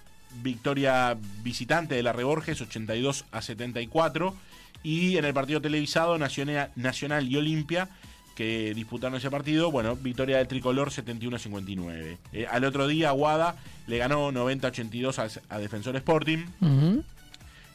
victoria 0.42 1.18
visitante 1.44 1.96
de 1.96 2.04
la 2.04 2.14
Reborges 2.14 2.62
82 2.62 3.26
a 3.32 3.42
74 3.42 4.36
y 4.84 5.18
en 5.18 5.26
el 5.26 5.34
partido 5.34 5.62
televisado 5.62 6.18
Nacional, 6.18 7.28
y 7.28 7.38
Olimpia 7.38 7.90
que 8.36 8.74
disputaron 8.76 9.18
ese 9.18 9.32
partido, 9.32 9.72
bueno, 9.72 9.96
victoria 9.96 10.38
del 10.38 10.48
tricolor 10.48 10.92
71 10.92 11.38
a 11.38 11.40
59. 11.40 12.18
Eh, 12.34 12.46
al 12.52 12.66
otro 12.66 12.86
día 12.86 13.10
Aguada 13.10 13.56
le 13.88 13.98
ganó 13.98 14.32
90 14.34 14.68
a 14.68 14.72
82 14.72 15.20
a, 15.20 15.28
a 15.48 15.58
Defensor 15.58 15.96
Sporting. 15.96 16.46
Ujú. 16.60 17.04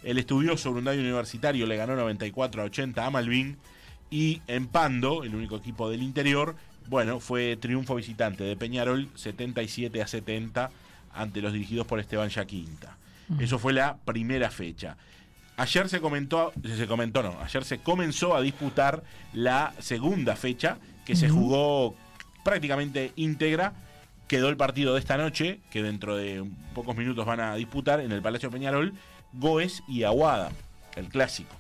El 0.03 0.19
estudioso 0.19 0.71
Brundario 0.71 1.01
Universitario 1.01 1.67
le 1.67 1.77
ganó 1.77 1.97
94 1.97 2.63
a 2.63 2.65
80 2.67 3.07
a 3.07 3.11
Malvin. 3.11 3.57
Y 4.11 4.43
en 4.47 4.67
Pando, 4.67 5.23
el 5.23 5.35
único 5.35 5.57
equipo 5.57 5.89
del 5.89 6.03
interior, 6.03 6.57
bueno, 6.89 7.21
fue 7.21 7.57
triunfo 7.57 7.95
visitante 7.95 8.43
de 8.43 8.57
Peñarol 8.57 9.09
77 9.15 10.03
a 10.03 10.07
70 10.07 10.71
ante 11.15 11.41
los 11.41 11.53
dirigidos 11.53 11.87
por 11.87 12.01
Esteban 12.01 12.29
Yaquinta. 12.29 12.97
Eso 13.39 13.61
fue 13.61 13.73
la 13.73 13.97
primera 13.97 14.51
fecha. 14.51 14.97
Ayer 15.57 15.89
se 15.89 16.01
comentó, 16.01 16.53
se 16.65 16.87
comentó 16.87 17.23
no, 17.23 17.39
ayer 17.41 17.65
se 17.65 17.79
comenzó 17.79 18.35
a 18.35 18.41
disputar 18.41 19.05
la 19.33 19.73
segunda 19.79 20.35
fecha 20.35 20.79
que 21.05 21.15
se 21.15 21.29
jugó 21.29 21.95
prácticamente 22.43 23.13
íntegra. 23.17 23.75
Quedó 24.27 24.49
el 24.49 24.57
partido 24.57 24.95
de 24.95 25.01
esta 25.01 25.17
noche, 25.17 25.61
que 25.71 25.83
dentro 25.83 26.17
de 26.17 26.45
pocos 26.75 26.97
minutos 26.97 27.27
van 27.27 27.41
a 27.41 27.55
disputar 27.57 28.01
en 28.01 28.11
el 28.11 28.23
Palacio 28.23 28.51
Peñarol, 28.51 28.95
Goes 29.33 29.83
y 29.87 30.05
Aguada, 30.05 30.51
el 30.97 31.09
clásico. 31.09 31.60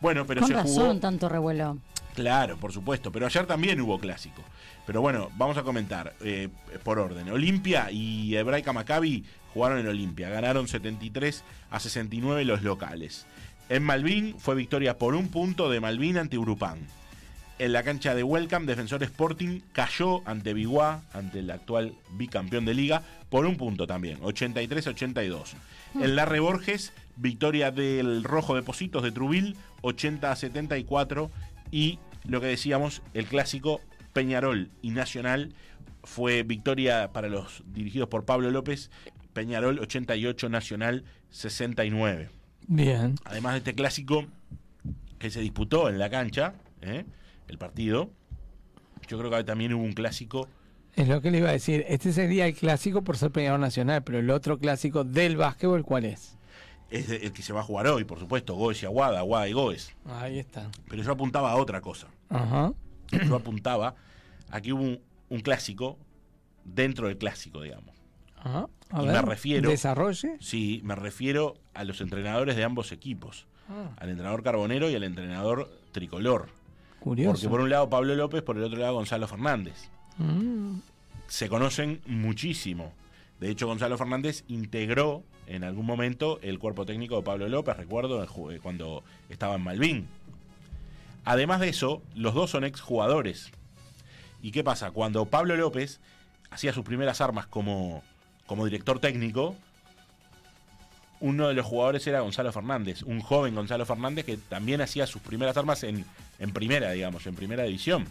Bueno, 0.00 0.26
pero 0.26 0.40
Con 0.40 0.48
se 0.48 0.54
razón 0.54 0.86
jugó. 0.86 1.00
tanto 1.00 1.28
revuelo. 1.28 1.78
Claro, 2.14 2.56
por 2.56 2.72
supuesto. 2.72 3.12
Pero 3.12 3.26
ayer 3.26 3.46
también 3.46 3.80
hubo 3.80 3.98
clásico. 3.98 4.42
Pero 4.86 5.00
bueno, 5.00 5.30
vamos 5.36 5.56
a 5.56 5.62
comentar 5.62 6.14
eh, 6.20 6.48
por 6.82 6.98
orden. 6.98 7.28
Olimpia 7.30 7.90
y 7.90 8.34
Hebraica 8.36 8.72
Maccabi 8.72 9.24
jugaron 9.54 9.78
en 9.78 9.86
Olimpia. 9.86 10.28
Ganaron 10.28 10.66
73 10.66 11.44
a 11.70 11.78
69 11.78 12.44
los 12.44 12.62
locales. 12.62 13.26
En 13.68 13.82
Malvin 13.82 14.34
fue 14.38 14.54
victoria 14.54 14.98
por 14.98 15.14
un 15.14 15.28
punto 15.28 15.68
de 15.70 15.80
Malvin 15.80 16.18
ante 16.18 16.38
Urupán. 16.38 16.78
En 17.58 17.72
la 17.72 17.82
cancha 17.82 18.14
de 18.14 18.22
Welcome, 18.22 18.66
Defensor 18.66 19.02
Sporting 19.02 19.60
cayó 19.72 20.26
ante 20.26 20.54
Biguá, 20.54 21.02
ante 21.12 21.40
el 21.40 21.50
actual 21.50 21.92
bicampeón 22.12 22.64
de 22.64 22.72
liga, 22.72 23.02
por 23.30 23.46
un 23.46 23.56
punto 23.56 23.86
también, 23.86 24.20
83-82. 24.20 25.54
En 26.00 26.14
la 26.14 26.24
Reborges, 26.24 26.92
victoria 27.18 27.70
del 27.70 28.24
Rojo 28.24 28.54
de 28.54 28.62
Positos 28.62 29.02
de 29.02 29.12
Trubil, 29.12 29.56
80 29.82 30.30
a 30.30 30.36
74. 30.36 31.30
Y 31.70 31.98
lo 32.26 32.40
que 32.40 32.46
decíamos, 32.46 33.02
el 33.14 33.26
clásico 33.26 33.80
Peñarol 34.12 34.70
y 34.82 34.90
Nacional 34.90 35.54
fue 36.04 36.42
victoria 36.42 37.12
para 37.12 37.28
los 37.28 37.62
dirigidos 37.66 38.08
por 38.08 38.24
Pablo 38.24 38.50
López, 38.50 38.90
Peñarol 39.32 39.78
88, 39.80 40.48
Nacional 40.48 41.04
69. 41.30 42.30
Bien. 42.66 43.14
Además 43.24 43.52
de 43.52 43.58
este 43.58 43.74
clásico 43.74 44.26
que 45.18 45.30
se 45.30 45.40
disputó 45.40 45.88
en 45.88 45.98
la 45.98 46.10
cancha, 46.10 46.54
¿eh? 46.80 47.04
el 47.48 47.58
partido, 47.58 48.10
yo 49.06 49.18
creo 49.18 49.30
que 49.30 49.44
también 49.44 49.74
hubo 49.74 49.82
un 49.82 49.92
clásico. 49.92 50.48
Es 50.96 51.08
lo 51.08 51.20
que 51.20 51.30
le 51.30 51.38
iba 51.38 51.50
a 51.50 51.52
decir. 51.52 51.84
Este 51.88 52.12
sería 52.12 52.46
el 52.46 52.54
clásico 52.54 53.02
por 53.02 53.16
ser 53.16 53.30
Peñarol 53.30 53.60
Nacional, 53.60 54.02
pero 54.02 54.18
el 54.18 54.30
otro 54.30 54.58
clásico 54.58 55.04
del 55.04 55.36
básquetbol, 55.36 55.84
¿cuál 55.84 56.04
es? 56.04 56.37
Es 56.90 57.10
el 57.10 57.32
que 57.32 57.42
se 57.42 57.52
va 57.52 57.60
a 57.60 57.64
jugar 57.64 57.86
hoy, 57.88 58.04
por 58.04 58.18
supuesto, 58.18 58.54
Goes 58.54 58.82
y 58.82 58.86
Aguada, 58.86 59.18
Aguada 59.18 59.48
y 59.48 59.52
Goes. 59.52 59.94
Ahí 60.06 60.38
está. 60.38 60.70
Pero 60.88 61.02
yo 61.02 61.12
apuntaba 61.12 61.50
a 61.52 61.56
otra 61.56 61.80
cosa. 61.80 62.08
Ajá. 62.30 62.72
Yo 63.10 63.36
apuntaba 63.36 63.94
a 64.50 64.60
que 64.60 64.72
hubo 64.72 64.82
un, 64.82 65.00
un 65.28 65.40
clásico 65.40 65.98
dentro 66.64 67.08
del 67.08 67.18
clásico, 67.18 67.62
digamos. 67.62 67.94
Ajá. 68.36 68.68
A 68.90 69.02
y 69.02 69.06
ver, 69.06 69.16
me 69.16 69.22
refiero. 69.22 69.70
¿Desarrolle? 69.70 70.36
Sí, 70.40 70.80
me 70.82 70.94
refiero 70.94 71.54
a 71.74 71.84
los 71.84 72.00
entrenadores 72.00 72.56
de 72.56 72.64
ambos 72.64 72.92
equipos. 72.92 73.46
Ah. 73.68 73.90
Al 73.98 74.08
entrenador 74.08 74.42
Carbonero 74.42 74.88
y 74.88 74.94
al 74.94 75.04
entrenador 75.04 75.70
Tricolor. 75.92 76.48
Curioso. 77.00 77.32
Porque 77.32 77.48
por 77.48 77.60
un 77.60 77.70
lado 77.70 77.88
Pablo 77.90 78.14
López, 78.14 78.42
por 78.42 78.56
el 78.56 78.64
otro 78.64 78.78
lado 78.78 78.94
Gonzalo 78.94 79.28
Fernández. 79.28 79.90
Mm. 80.16 80.78
Se 81.26 81.48
conocen 81.48 82.00
muchísimo. 82.06 82.92
De 83.40 83.50
hecho, 83.50 83.66
Gonzalo 83.66 83.96
Fernández 83.96 84.44
integró 84.48 85.22
en 85.46 85.64
algún 85.64 85.86
momento 85.86 86.38
el 86.42 86.58
cuerpo 86.58 86.84
técnico 86.84 87.16
de 87.16 87.22
Pablo 87.22 87.48
López, 87.48 87.76
recuerdo, 87.76 88.22
eh, 88.22 88.58
cuando 88.60 89.02
estaba 89.28 89.54
en 89.54 89.62
Malvin. 89.62 90.08
Además 91.24 91.60
de 91.60 91.68
eso, 91.68 92.02
los 92.14 92.34
dos 92.34 92.50
son 92.50 92.64
exjugadores. 92.64 93.50
¿Y 94.42 94.50
qué 94.50 94.64
pasa? 94.64 94.90
Cuando 94.90 95.26
Pablo 95.26 95.56
López 95.56 96.00
hacía 96.50 96.72
sus 96.72 96.84
primeras 96.84 97.20
armas 97.20 97.46
como, 97.46 98.02
como 98.46 98.64
director 98.64 98.98
técnico, 98.98 99.56
uno 101.20 101.48
de 101.48 101.54
los 101.54 101.66
jugadores 101.66 102.06
era 102.06 102.20
Gonzalo 102.20 102.52
Fernández, 102.52 103.02
un 103.02 103.20
joven 103.20 103.54
Gonzalo 103.54 103.84
Fernández 103.84 104.24
que 104.24 104.36
también 104.36 104.80
hacía 104.80 105.06
sus 105.06 105.20
primeras 105.22 105.56
armas 105.56 105.82
en, 105.82 106.04
en 106.38 106.52
primera, 106.52 106.92
digamos, 106.92 107.26
en 107.26 107.34
primera 107.34 107.64
división. 107.64 108.06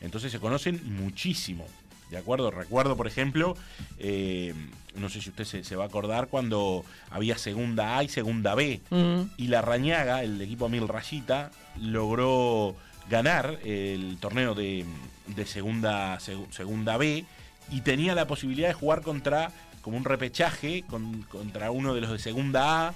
Entonces 0.00 0.32
se 0.32 0.40
conocen 0.40 0.80
muchísimo. 0.96 1.66
¿De 2.12 2.18
acuerdo? 2.18 2.50
Recuerdo, 2.50 2.94
por 2.94 3.06
ejemplo, 3.06 3.56
eh, 3.98 4.54
no 4.94 5.08
sé 5.08 5.22
si 5.22 5.30
usted 5.30 5.44
se, 5.44 5.64
se 5.64 5.76
va 5.76 5.84
a 5.84 5.86
acordar 5.86 6.28
cuando 6.28 6.84
había 7.10 7.38
segunda 7.38 7.96
A 7.96 8.04
y 8.04 8.08
segunda 8.10 8.54
B. 8.54 8.82
Mm. 8.90 9.20
Y 9.38 9.46
la 9.48 9.62
Rañaga, 9.62 10.22
el 10.22 10.38
equipo 10.42 10.68
Mil 10.68 10.86
Rayita, 10.88 11.50
logró 11.80 12.76
ganar 13.08 13.58
el 13.64 14.18
torneo 14.20 14.54
de, 14.54 14.84
de 15.28 15.46
segunda, 15.46 16.18
seg- 16.18 16.50
segunda 16.50 16.98
B 16.98 17.24
y 17.70 17.80
tenía 17.80 18.14
la 18.14 18.26
posibilidad 18.26 18.68
de 18.68 18.74
jugar 18.74 19.00
contra, 19.00 19.50
como 19.80 19.96
un 19.96 20.04
repechaje, 20.04 20.84
con- 20.88 21.22
contra 21.22 21.70
uno 21.70 21.94
de 21.94 22.02
los 22.02 22.10
de 22.10 22.18
segunda 22.18 22.88
A. 22.88 22.94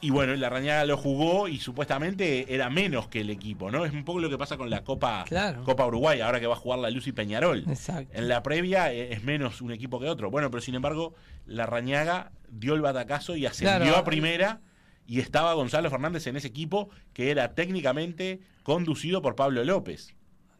Y 0.00 0.10
bueno, 0.10 0.34
la 0.36 0.48
Rañaga 0.48 0.84
lo 0.84 0.96
jugó 0.96 1.48
y 1.48 1.58
supuestamente 1.58 2.54
era 2.54 2.70
menos 2.70 3.08
que 3.08 3.20
el 3.22 3.30
equipo, 3.30 3.68
¿no? 3.70 3.84
Es 3.84 3.92
un 3.92 4.04
poco 4.04 4.20
lo 4.20 4.30
que 4.30 4.38
pasa 4.38 4.56
con 4.56 4.70
la 4.70 4.84
Copa, 4.84 5.24
Claro. 5.26 5.64
Copa 5.64 5.84
Uruguay, 5.86 6.20
ahora 6.20 6.38
que 6.38 6.46
va 6.46 6.54
a 6.54 6.58
jugar 6.58 6.78
la 6.78 6.90
Luz 6.90 7.08
y 7.08 7.12
Peñarol. 7.12 7.64
Exacto. 7.66 8.12
En 8.16 8.28
la 8.28 8.42
previa 8.44 8.92
eh, 8.92 9.12
es 9.12 9.24
menos 9.24 9.60
un 9.60 9.72
equipo 9.72 9.98
que 9.98 10.06
otro. 10.08 10.30
Bueno, 10.30 10.50
pero 10.52 10.60
sin 10.60 10.76
embargo, 10.76 11.14
la 11.46 11.66
Rañaga 11.66 12.30
dio 12.48 12.74
el 12.74 12.80
batacazo 12.80 13.34
y 13.34 13.44
ascendió 13.46 13.78
Claro. 13.86 13.96
a 13.96 14.04
primera. 14.04 14.60
Y 15.04 15.20
estaba 15.20 15.54
Gonzalo 15.54 15.90
Fernández 15.90 16.26
en 16.28 16.36
ese 16.36 16.46
equipo 16.48 16.90
que 17.12 17.30
era 17.30 17.54
técnicamente 17.54 18.40
conducido 18.62 19.20
por 19.22 19.34
Pablo 19.34 19.64
López. 19.64 20.14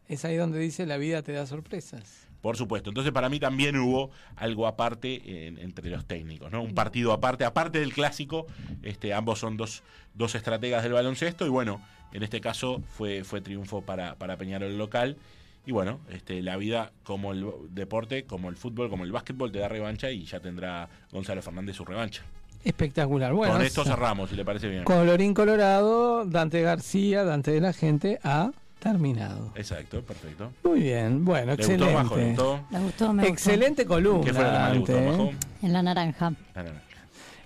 Es 0.07 0.25
ahí 0.25 0.35
donde 0.37 0.57
dice 0.59 0.85
la 0.87 0.97
vida 0.97 1.21
te 1.21 1.31
da 1.33 1.45
sorpresas. 1.45 2.27
Por 2.41 2.55
supuesto. 2.55 2.89
Entonces, 2.89 3.11
para 3.11 3.27
mí 3.29 3.39
también 3.39 3.75
hubo 3.77 4.11
algo 4.37 4.65
aparte 4.67 5.47
en- 5.47 5.57
entre 5.57 5.89
los 5.89 6.05
técnicos, 6.05 6.51
¿no? 6.51 6.61
Un 6.61 6.73
partido 6.73 7.11
aparte, 7.11 7.43
aparte 7.43 7.79
del 7.79 7.93
clásico. 7.93 8.47
Este, 8.81 9.13
ambos 9.13 9.39
son 9.39 9.57
dos, 9.57 9.83
dos 10.13 10.35
estrategas 10.35 10.83
del 10.83 10.93
baloncesto. 10.93 11.45
Y 11.45 11.49
bueno, 11.49 11.81
en 12.13 12.23
este 12.23 12.39
caso 12.39 12.81
fue, 12.97 13.23
fue 13.25 13.41
triunfo 13.41 13.81
para, 13.81 14.15
para 14.15 14.37
Peñarol 14.37 14.77
local. 14.77 15.17
Y 15.65 15.71
bueno, 15.73 15.99
este, 16.09 16.41
la 16.41 16.55
vida 16.55 16.93
como 17.03 17.33
el 17.33 17.45
deporte, 17.71 18.23
como 18.23 18.49
el 18.49 18.55
fútbol, 18.55 18.89
como 18.89 19.03
el 19.03 19.11
básquetbol, 19.11 19.51
te 19.51 19.59
da 19.59 19.67
revancha 19.67 20.09
y 20.09 20.23
ya 20.25 20.39
tendrá 20.39 20.87
Gonzalo 21.11 21.41
Fernández 21.41 21.75
su 21.75 21.83
revancha. 21.85 22.23
Espectacular. 22.63 23.33
Bueno, 23.33 23.53
Con 23.53 23.61
esto 23.63 23.83
cerramos, 23.83 24.29
si 24.29 24.35
le 24.35 24.43
parece 24.45 24.67
bien. 24.69 24.83
Colorín 24.85 25.33
Colorado, 25.33 26.25
Dante 26.25 26.61
García, 26.61 27.23
Dante 27.23 27.51
de 27.51 27.61
la 27.61 27.73
Gente, 27.73 28.19
ha 28.23 28.51
terminado. 28.79 29.51
Exacto, 29.55 30.01
perfecto. 30.01 30.51
Muy 30.63 30.79
bien, 30.81 31.23
bueno, 31.25 31.55
¿Le 31.55 31.65
gustó, 31.65 31.91
Majo? 31.91 32.15
¿Le 32.17 32.21
excelente. 32.23 32.41
gustó? 32.41 32.65
Me 32.71 32.79
gustó, 32.79 33.13
me 33.13 33.23
gustó. 33.23 33.33
Excelente 33.33 33.85
columna. 33.85 34.25
¿Qué 34.25 34.33
fue 34.33 34.43
lo 34.43 34.49
que 34.51 34.57
más 34.57 34.71
le 34.73 34.79
gustó, 34.79 35.01
Majo? 35.01 35.31
En 35.61 35.73
la 35.73 35.83
naranja. 35.83 36.33
La 36.55 36.63
naranja. 36.63 36.83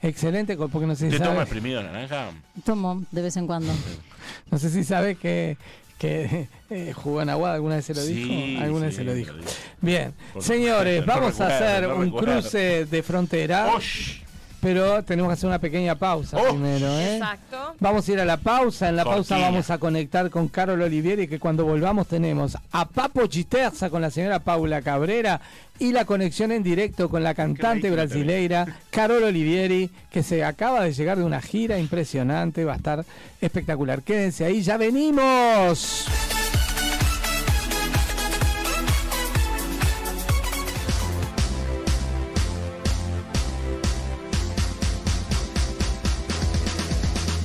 Excelente, 0.01 0.57
porque 0.57 0.85
no 0.85 0.95
sé 0.95 1.01
si 1.01 1.05
¿Usted 1.07 1.19
toma 1.19 1.29
sabe, 1.31 1.41
exprimido 1.43 1.77
de 1.81 1.85
naranja? 1.87 2.29
Tomo 2.65 3.03
de 3.11 3.21
vez 3.21 3.37
en 3.37 3.47
cuando. 3.47 3.71
no 4.51 4.59
sé 4.59 4.69
si 4.69 4.83
sabe 4.83 5.15
que, 5.15 5.57
que 5.97 6.49
eh, 6.69 6.91
jugó 6.93 7.21
en 7.21 7.29
Aguada, 7.29 7.55
¿alguna 7.55 7.75
vez 7.77 7.85
se 7.85 7.93
lo 7.93 8.01
Sí, 8.01 8.13
dijo? 8.13 8.63
Alguna 8.63 8.85
vez 8.87 8.95
sí, 8.95 8.97
se 8.99 9.03
lo 9.05 9.13
dijo. 9.13 9.33
Bien, 9.81 10.13
Por 10.33 10.43
señores, 10.43 11.05
no 11.05 11.13
vamos 11.13 11.39
a 11.39 11.47
hacer 11.47 11.87
no 11.87 11.95
un 11.95 12.05
recuerdo. 12.05 12.41
cruce 12.41 12.85
de 12.85 13.01
frontera, 13.03 13.73
¡Osh! 13.75 14.19
Pero 14.63 15.03
tenemos 15.03 15.29
que 15.29 15.33
hacer 15.33 15.47
una 15.47 15.59
pequeña 15.59 15.95
pausa 15.95 16.37
¡Oh! 16.37 16.51
primero, 16.51 16.87
¿eh? 16.97 17.17
Exacto. 17.17 17.75
Vamos 17.81 18.07
a 18.07 18.11
ir 18.13 18.19
a 18.21 18.25
la 18.25 18.37
pausa. 18.37 18.87
En 18.87 18.95
la 18.95 19.03
pausa 19.03 19.37
vamos 19.37 19.69
a 19.69 19.77
conectar 19.77 20.29
con 20.29 20.47
Carol 20.47 20.81
Olivieri, 20.81 21.27
que 21.27 21.37
cuando 21.37 21.65
volvamos 21.65 22.07
tenemos 22.07 22.57
a 22.71 22.87
Papo 22.87 23.27
Chiterza 23.27 23.89
con 23.89 24.01
la 24.01 24.09
señora 24.09 24.39
Paula 24.39 24.81
Cabrera 24.81 25.41
y 25.79 25.91
la 25.91 26.05
conexión 26.05 26.53
en 26.53 26.63
directo 26.63 27.09
con 27.09 27.23
la 27.23 27.33
cantante 27.33 27.91
brasileira 27.91 28.79
Carol 28.89 29.23
Olivieri, 29.23 29.89
que 30.09 30.23
se 30.23 30.45
acaba 30.45 30.81
de 30.83 30.93
llegar 30.93 31.17
de 31.17 31.25
una 31.25 31.41
gira 31.41 31.77
impresionante. 31.77 32.63
Va 32.63 32.73
a 32.73 32.77
estar 32.77 33.05
espectacular. 33.41 34.01
Quédense 34.01 34.45
ahí, 34.45 34.61
ya 34.61 34.77
venimos. 34.77 36.07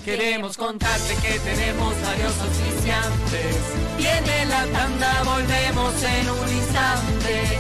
Queremos 0.09 0.57
contarte 0.57 1.15
que 1.17 1.39
tenemos 1.41 1.95
varios 2.01 2.33
auspiciantes. 2.41 3.57
Viene 3.99 4.47
la 4.47 4.65
tanda, 4.69 5.23
volvemos 5.23 6.03
en 6.03 6.31
un 6.31 6.49
instante. 6.49 7.59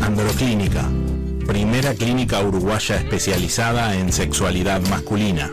Androclínica, 0.00 0.88
primera 1.44 1.92
clínica 1.94 2.40
uruguaya 2.40 2.98
especializada 2.98 3.96
en 3.96 4.12
sexualidad 4.12 4.80
masculina 4.82 5.50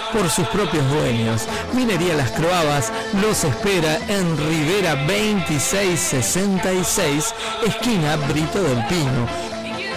por 0.11 0.29
sus 0.29 0.47
propios 0.47 0.87
dueños. 0.91 1.47
Minería 1.73 2.13
Las 2.15 2.31
Croabas 2.31 2.91
los 3.21 3.43
espera 3.43 3.97
en 4.07 4.37
Rivera 4.37 4.95
2666, 4.95 7.35
esquina 7.65 8.15
Brito 8.27 8.61
del 8.61 8.85
Pino. 8.87 9.27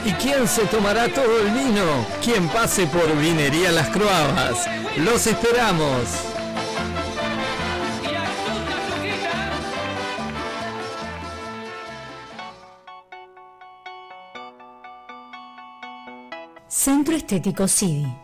¿Y 0.04 0.12
quién 0.14 0.46
se 0.46 0.66
tomará 0.66 1.08
todo 1.08 1.40
el 1.40 1.50
vino? 1.50 2.06
Quien 2.22 2.48
pase 2.48 2.86
por 2.86 3.16
Vinería 3.16 3.72
Las 3.72 3.88
Croabas. 3.88 4.68
Los 4.98 5.26
esperamos. 5.26 6.04
Centro 16.68 17.16
Estético 17.16 17.66
CIDI. 17.66 18.23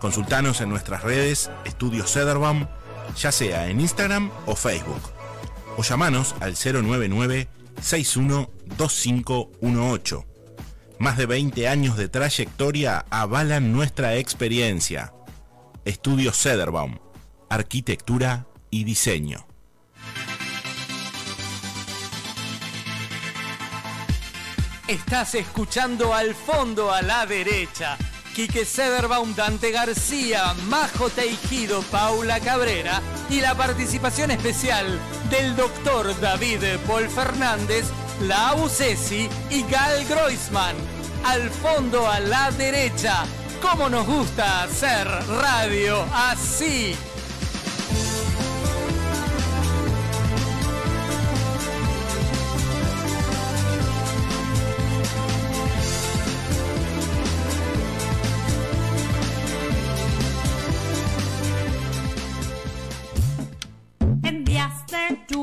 Consultanos 0.00 0.60
en 0.60 0.68
nuestras 0.68 1.02
redes 1.02 1.50
Estudio 1.64 2.06
Cederbaum, 2.06 2.66
ya 3.16 3.32
sea 3.32 3.68
en 3.68 3.80
Instagram 3.80 4.30
o 4.44 4.54
Facebook. 4.54 5.15
O 5.76 5.82
llamanos 5.82 6.34
al 6.40 6.54
099 6.54 7.48
612518. 7.80 10.24
Más 10.98 11.18
de 11.18 11.26
20 11.26 11.68
años 11.68 11.98
de 11.98 12.08
trayectoria 12.08 13.04
avalan 13.10 13.72
nuestra 13.72 14.16
experiencia. 14.16 15.12
Estudio 15.84 16.32
Cederbaum, 16.32 16.98
Arquitectura 17.50 18.46
y 18.70 18.84
Diseño. 18.84 19.46
Estás 24.88 25.34
escuchando 25.34 26.14
al 26.14 26.34
fondo 26.34 26.90
a 26.92 27.02
la 27.02 27.26
derecha. 27.26 27.98
Quique 28.36 28.66
Sederbaum, 28.66 29.34
Dante 29.34 29.70
García, 29.70 30.52
Majo 30.68 31.08
Teijido, 31.08 31.80
Paula 31.90 32.38
Cabrera 32.38 33.00
y 33.30 33.40
la 33.40 33.54
participación 33.54 34.30
especial 34.30 35.00
del 35.30 35.56
doctor 35.56 36.14
David 36.20 36.62
Paul 36.86 37.08
Fernández, 37.08 37.86
Lau 38.20 38.68
Cesi 38.68 39.26
y 39.48 39.62
Gal 39.62 40.04
Groisman. 40.04 40.76
Al 41.24 41.48
fondo 41.48 42.06
a 42.06 42.20
la 42.20 42.50
derecha. 42.50 43.24
¿Cómo 43.62 43.88
nos 43.88 44.06
gusta 44.06 44.64
hacer 44.64 45.08
radio 45.40 46.04
así? 46.12 46.94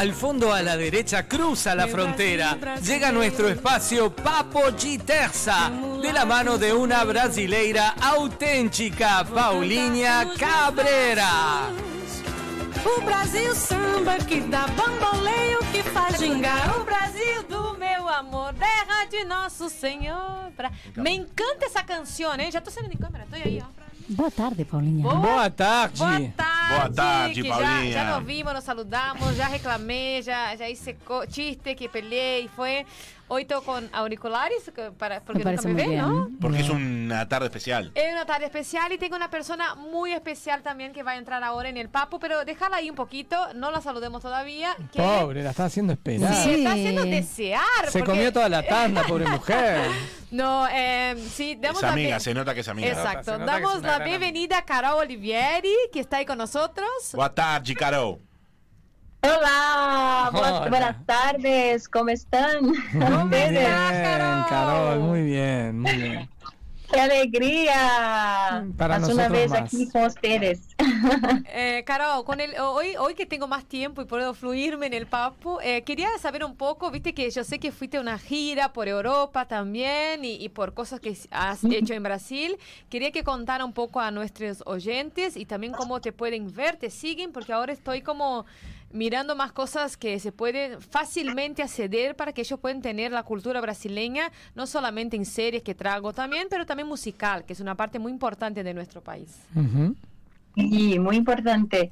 Al 0.00 0.14
fondo 0.14 0.50
a 0.50 0.62
la 0.62 0.76
derecha 0.78 1.26
cruza 1.26 1.74
la 1.74 1.86
frontera. 1.86 2.56
Llega 2.82 3.12
nuestro 3.12 3.48
espacio 3.50 4.10
Papo 4.10 4.72
Terza, 5.04 5.70
de 6.00 6.10
la 6.10 6.24
mano 6.24 6.56
de 6.56 6.72
una 6.72 7.04
brasileira 7.04 7.94
auténtica, 8.00 9.24
Paulinha 9.24 10.26
Cabrera. 10.38 11.68
O 12.82 13.02
Brasil 13.02 13.54
samba 13.54 14.16
que 14.26 14.40
dá 14.40 14.66
bamboleio, 14.68 15.58
que 15.70 15.82
faz 15.82 16.18
gingar. 16.18 16.80
O 16.80 16.84
Brasil 16.84 17.42
do 17.46 17.76
meu 17.76 18.08
amor, 18.08 18.54
terra 18.54 19.04
de 19.04 19.22
nosso 19.26 19.68
Senhor. 19.68 20.50
Bra- 20.56 20.72
Me 20.96 21.14
encanta 21.14 21.66
essa 21.66 21.82
canção, 21.82 22.34
hein? 22.40 22.50
Já 22.50 22.62
tô 22.62 22.70
saindo 22.70 22.88
de 22.88 22.96
câmera, 22.96 23.26
tô 23.28 23.36
aí, 23.36 23.62
ó. 23.62 23.79
Boa 24.10 24.30
tarde, 24.30 24.64
Paulinha. 24.64 25.02
Boa- 25.02 25.14
Boa 25.16 25.50
tarde. 25.50 25.98
Boa 25.98 26.10
tarde. 26.36 26.70
Boa 26.70 26.90
tarde, 26.92 27.42
que 27.42 27.48
já, 27.48 27.54
Paulinha. 27.54 27.92
já 27.92 28.16
nos 28.18 28.26
vimos, 28.26 28.52
nos 28.54 28.64
saludamos, 28.64 29.36
já 29.36 29.46
reclamei, 29.46 30.22
já, 30.22 30.54
já 30.56 30.68
hice 30.68 30.96
chiste, 31.30 31.74
que 31.74 31.88
peleé 31.88 32.40
y 32.40 32.48
fue. 32.48 32.84
Hoy 33.32 33.44
tô 33.44 33.62
con 33.62 33.88
auriculares 33.92 34.72
para, 34.98 35.20
porque 35.20 35.44
Me 35.44 35.52
nunca 35.52 35.68
me 35.68 35.74
ven. 35.74 35.96
¿no? 35.98 36.30
Porque 36.40 36.58
es 36.60 36.68
una 36.68 37.28
tarde 37.28 37.46
especial. 37.46 37.92
Es 37.94 38.12
una 38.12 38.26
tarde 38.26 38.46
especial 38.46 38.90
y 38.92 38.98
tengo 38.98 39.14
una 39.14 39.30
persona 39.30 39.76
muy 39.76 40.12
especial 40.12 40.62
también 40.62 40.92
que 40.92 41.04
va 41.04 41.12
a 41.12 41.16
entrar 41.16 41.44
ahora 41.44 41.68
en 41.68 41.76
el 41.76 41.88
papo, 41.88 42.18
pero 42.18 42.44
déjala 42.44 42.78
ahí 42.78 42.90
un 42.90 42.96
poquito, 42.96 43.36
no 43.54 43.70
la 43.70 43.80
saludemos 43.80 44.20
todavía. 44.20 44.74
Que 44.92 45.00
Pobre, 45.00 45.44
la 45.44 45.50
está 45.50 45.66
haciendo 45.66 45.92
esperar. 45.92 46.34
se 46.34 46.54
está 46.56 46.72
haciendo 46.72 47.04
desear. 47.04 47.62
Se 47.88 48.00
porque- 48.00 48.04
comió 48.14 48.32
toda 48.32 48.48
la 48.48 48.62
tanda, 48.66 49.04
pobre 49.04 49.26
mujer. 49.28 49.88
No, 50.32 50.66
eh, 50.68 51.14
sí, 51.32 51.56
damos 51.60 51.78
Es 51.78 51.82
la 51.86 51.92
amiga, 51.92 52.16
be- 52.16 52.20
se 52.20 52.34
nota 52.34 52.52
que 52.52 52.60
es 52.60 52.68
amiga. 52.68 52.88
Exacto, 52.88 53.38
damos 53.38 53.80
la 53.82 54.00
bienvenida 54.00 54.58
a 54.58 54.64
Carol 54.64 54.98
Olivieri, 54.98 55.72
que 55.92 56.00
está 56.00 56.16
ahí 56.16 56.26
con 56.26 56.36
nosotros. 56.38 56.88
Boa 57.12 57.32
tarde, 57.32 57.74
Caro. 57.76 58.18
Hola, 59.22 60.66
buenas, 60.68 61.04
tardes, 61.06 61.88
¿cómo 61.88 62.08
están? 62.10 62.64
Muy 62.92 63.28
bien, 63.48 63.54
Carol? 64.00 64.46
Carol, 64.48 64.98
muy 65.00 65.22
bien, 65.22 65.78
muy 65.80 65.96
bien. 65.96 66.30
¡Qué 66.92 67.00
alegría! 67.00 68.64
Para 68.76 68.98
Más 68.98 69.08
una 69.08 69.28
nosotros 69.28 69.30
vez 69.30 69.52
más. 69.52 69.60
aquí 69.60 69.88
con 69.90 70.04
ustedes. 70.04 70.60
Eh, 71.44 71.84
Carol, 71.86 72.24
con 72.24 72.40
el, 72.40 72.58
hoy, 72.58 72.96
hoy 72.98 73.14
que 73.14 73.26
tengo 73.26 73.46
más 73.46 73.64
tiempo 73.64 74.02
y 74.02 74.06
puedo 74.06 74.34
fluirme 74.34 74.86
en 74.86 74.94
el 74.94 75.06
papo, 75.06 75.60
eh, 75.62 75.82
quería 75.82 76.08
saber 76.18 76.44
un 76.44 76.56
poco, 76.56 76.90
viste 76.90 77.14
que 77.14 77.30
yo 77.30 77.44
sé 77.44 77.58
que 77.60 77.70
fuiste 77.72 77.96
a 77.98 78.00
una 78.00 78.18
gira 78.18 78.72
por 78.72 78.88
Europa 78.88 79.46
también 79.46 80.24
y, 80.24 80.34
y 80.34 80.48
por 80.48 80.74
cosas 80.74 80.98
que 81.00 81.16
has 81.30 81.62
hecho 81.64 81.94
en 81.94 82.02
Brasil. 82.02 82.58
Quería 82.88 83.12
que 83.12 83.22
contara 83.22 83.64
un 83.64 83.72
poco 83.72 84.00
a 84.00 84.10
nuestros 84.10 84.62
oyentes 84.66 85.36
y 85.36 85.46
también 85.46 85.72
cómo 85.72 86.00
te 86.00 86.12
pueden 86.12 86.52
ver, 86.52 86.76
te 86.76 86.90
siguen, 86.90 87.32
porque 87.32 87.52
ahora 87.52 87.72
estoy 87.72 88.02
como 88.02 88.46
mirando 88.92 89.36
más 89.36 89.52
cosas 89.52 89.96
que 89.96 90.18
se 90.18 90.32
pueden 90.32 90.80
fácilmente 90.80 91.62
acceder 91.62 92.16
para 92.16 92.32
que 92.32 92.42
ellos 92.42 92.58
puedan 92.58 92.82
tener 92.82 93.12
la 93.12 93.22
cultura 93.22 93.60
brasileña, 93.60 94.30
no 94.54 94.66
solamente 94.66 95.16
en 95.16 95.24
series 95.24 95.62
que 95.62 95.74
trago 95.74 96.12
también, 96.12 96.48
pero 96.50 96.66
también 96.66 96.88
musical, 96.88 97.44
que 97.44 97.52
es 97.52 97.60
una 97.60 97.76
parte 97.76 97.98
muy 97.98 98.12
importante 98.12 98.62
de 98.64 98.74
nuestro 98.74 99.02
país. 99.02 99.38
Y 100.56 100.98
muy 100.98 101.16
importante. 101.16 101.90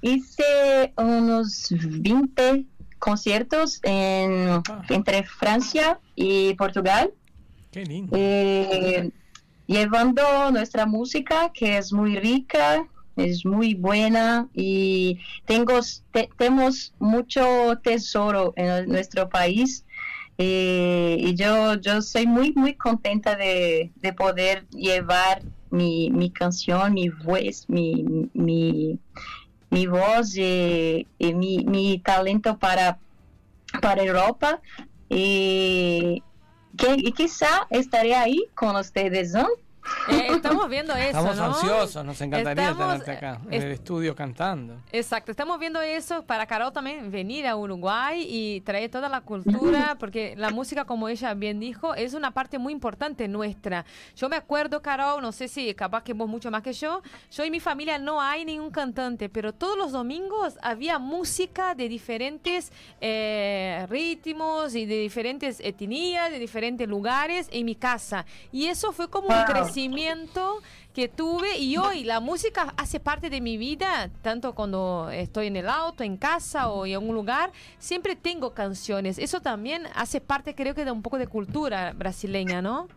Hice 0.00 0.92
unos 0.96 1.68
20 1.70 2.64
conciertos 2.98 3.80
en, 3.82 4.62
entre 4.88 5.24
Francia 5.24 5.98
y 6.14 6.54
Portugal. 6.54 7.12
Qué 7.70 7.84
lindo. 7.84 8.16
eh, 8.16 9.10
llevando 9.66 10.50
nuestra 10.50 10.86
música 10.86 11.50
que 11.52 11.78
es 11.78 11.92
muy 11.92 12.16
rica, 12.18 12.86
es 13.16 13.44
muy 13.44 13.74
buena 13.74 14.48
y 14.54 15.18
tengo, 15.46 15.80
te- 16.12 16.28
tenemos 16.36 16.94
mucho 16.98 17.78
tesoro 17.82 18.52
en 18.56 18.88
nuestro 18.88 19.28
país. 19.28 19.84
eh, 20.38 21.16
y 21.20 21.34
yo, 21.36 21.74
yo 21.80 22.02
soy 22.02 22.26
muy, 22.26 22.52
muy 22.54 22.74
contenta 22.76 23.36
de, 23.36 23.92
de 23.96 24.12
poder 24.12 24.66
llevar 24.70 25.44
mi, 25.70 26.10
mi 26.10 26.30
canción, 26.32 26.94
mi 26.94 27.08
voz, 27.10 27.64
mi, 27.68 28.04
mi, 28.34 28.98
voz 29.86 30.36
y, 30.36 31.08
y 31.18 31.34
mi, 31.34 31.64
mi 31.64 32.00
talento 32.00 32.58
para, 32.58 32.98
para 33.80 34.02
Europa. 34.02 34.60
Y, 35.08 36.24
que, 36.76 36.94
y 36.96 37.12
quizá 37.12 37.66
estaré 37.70 38.14
ahí 38.14 38.50
con 38.54 38.76
ustedes. 38.76 39.32
Eh, 40.08 40.28
estamos 40.32 40.68
viendo 40.68 40.94
eso, 40.94 41.06
Estamos 41.08 41.36
¿no? 41.36 41.44
ansiosos, 41.44 42.04
nos 42.04 42.20
encantaría 42.20 42.70
Estamos, 42.70 42.86
tenerte 43.04 43.10
acá, 43.12 43.40
en 43.46 43.54
es- 43.54 43.64
el 43.64 43.70
estudio 43.72 44.14
cantando. 44.16 44.76
Exacto, 44.90 45.30
estamos 45.30 45.58
viendo 45.58 45.80
eso 45.80 46.24
para 46.24 46.46
Carol 46.46 46.72
también 46.72 47.10
venir 47.10 47.46
a 47.46 47.56
Uruguay 47.56 48.26
y 48.28 48.60
traer 48.62 48.90
toda 48.90 49.08
la 49.08 49.20
cultura, 49.20 49.96
porque 50.00 50.34
la 50.36 50.50
música, 50.50 50.84
como 50.84 51.08
ella 51.08 51.34
bien 51.34 51.60
dijo, 51.60 51.94
es 51.94 52.14
una 52.14 52.32
parte 52.32 52.58
muy 52.58 52.72
importante 52.72 53.28
nuestra. 53.28 53.84
Yo 54.16 54.28
me 54.28 54.36
acuerdo, 54.36 54.82
Carol, 54.82 55.22
no 55.22 55.30
sé 55.32 55.46
si 55.48 55.72
capaz 55.74 56.02
que 56.02 56.12
vos 56.14 56.28
mucho 56.28 56.50
más 56.50 56.62
que 56.62 56.72
yo, 56.72 57.02
yo 57.30 57.44
y 57.44 57.50
mi 57.50 57.60
familia 57.60 57.98
no 57.98 58.20
hay 58.20 58.44
ningún 58.44 58.70
cantante, 58.70 59.28
pero 59.28 59.52
todos 59.52 59.76
los 59.78 59.92
domingos 59.92 60.58
había 60.62 60.98
música 60.98 61.74
de 61.74 61.88
diferentes 61.88 62.72
eh, 63.00 63.86
ritmos 63.88 64.74
y 64.74 64.86
de 64.86 64.96
diferentes 64.98 65.60
etnias, 65.60 66.30
de 66.30 66.38
diferentes 66.38 66.88
lugares 66.88 67.48
en 67.52 67.66
mi 67.66 67.74
casa. 67.76 68.24
Y 68.50 68.66
eso 68.66 68.92
fue 68.92 69.08
como 69.08 69.28
un 69.28 69.32
Wow. 69.34 69.46
Crecimiento 69.92 70.62
que 70.94 71.08
tuve 71.08 71.58
y 71.58 71.76
hoy 71.76 72.04
la 72.04 72.20
música 72.20 72.74
hace 72.76 73.00
parte 73.00 73.30
de 73.30 73.40
mi 73.40 73.56
vida, 73.56 74.10
tanto 74.22 74.54
cuando 74.54 75.10
estoy 75.10 75.46
en 75.46 75.56
el 75.56 75.68
auto, 75.68 76.04
en 76.04 76.16
casa 76.16 76.68
o 76.70 76.84
en 76.86 76.94
algún 76.94 77.14
lugar, 77.14 77.50
siempre 77.78 78.14
tengo 78.16 78.52
canciones. 78.52 79.18
Eso 79.18 79.40
también 79.40 79.86
hace 79.94 80.20
parte 80.20 80.54
creo 80.54 80.74
que 80.74 80.84
de 80.84 80.90
un 80.90 81.02
poco 81.02 81.18
de 81.18 81.26
cultura 81.26 81.92
brasileña, 81.94 82.60
¿no? 82.60 82.88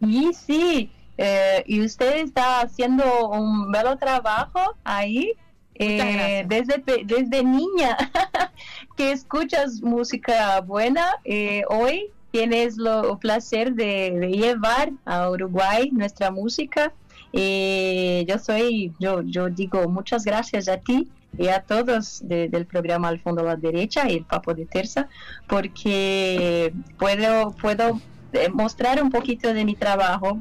Y 0.00 0.32
sí, 0.32 0.90
eh, 1.16 1.62
y 1.66 1.84
usted 1.84 2.16
está 2.18 2.60
haciendo 2.60 3.28
un 3.28 3.70
bello 3.70 3.96
trabajo 3.96 4.60
ahí. 4.84 5.32
eh, 5.80 6.44
desde, 6.48 6.82
desde 7.04 7.44
niña 7.44 7.96
que 8.96 9.12
escuchas 9.12 9.80
música 9.80 10.60
buena, 10.60 11.14
eh, 11.24 11.62
hoy 11.68 12.10
tienes 12.30 12.76
lo 12.76 13.12
el 13.12 13.18
placer 13.18 13.72
de, 13.74 14.28
llevar 14.32 14.90
a 15.04 15.30
Uruguay 15.30 15.90
nuestra 15.92 16.30
música. 16.30 16.92
Eh, 17.32 18.24
yo 18.28 18.38
soy, 18.38 18.92
yo, 18.98 19.22
yo 19.22 19.48
digo 19.50 19.88
muchas 19.88 20.24
gracias 20.24 20.68
a 20.68 20.78
ti 20.78 21.08
y 21.36 21.48
a 21.48 21.60
todos 21.60 22.20
de- 22.26 22.48
del 22.48 22.64
programa 22.66 23.08
Al 23.08 23.20
Fondo 23.20 23.42
a 23.42 23.44
la 23.44 23.56
Derecha 23.56 24.10
y 24.10 24.16
el 24.16 24.24
Papo 24.24 24.54
de 24.54 24.64
Terza, 24.64 25.08
porque 25.46 26.72
puedo, 26.98 27.50
puedo 27.52 28.00
eh, 28.32 28.48
mostrar 28.52 29.02
un 29.02 29.10
poquito 29.10 29.52
de 29.52 29.64
mi 29.64 29.74
trabajo 29.74 30.38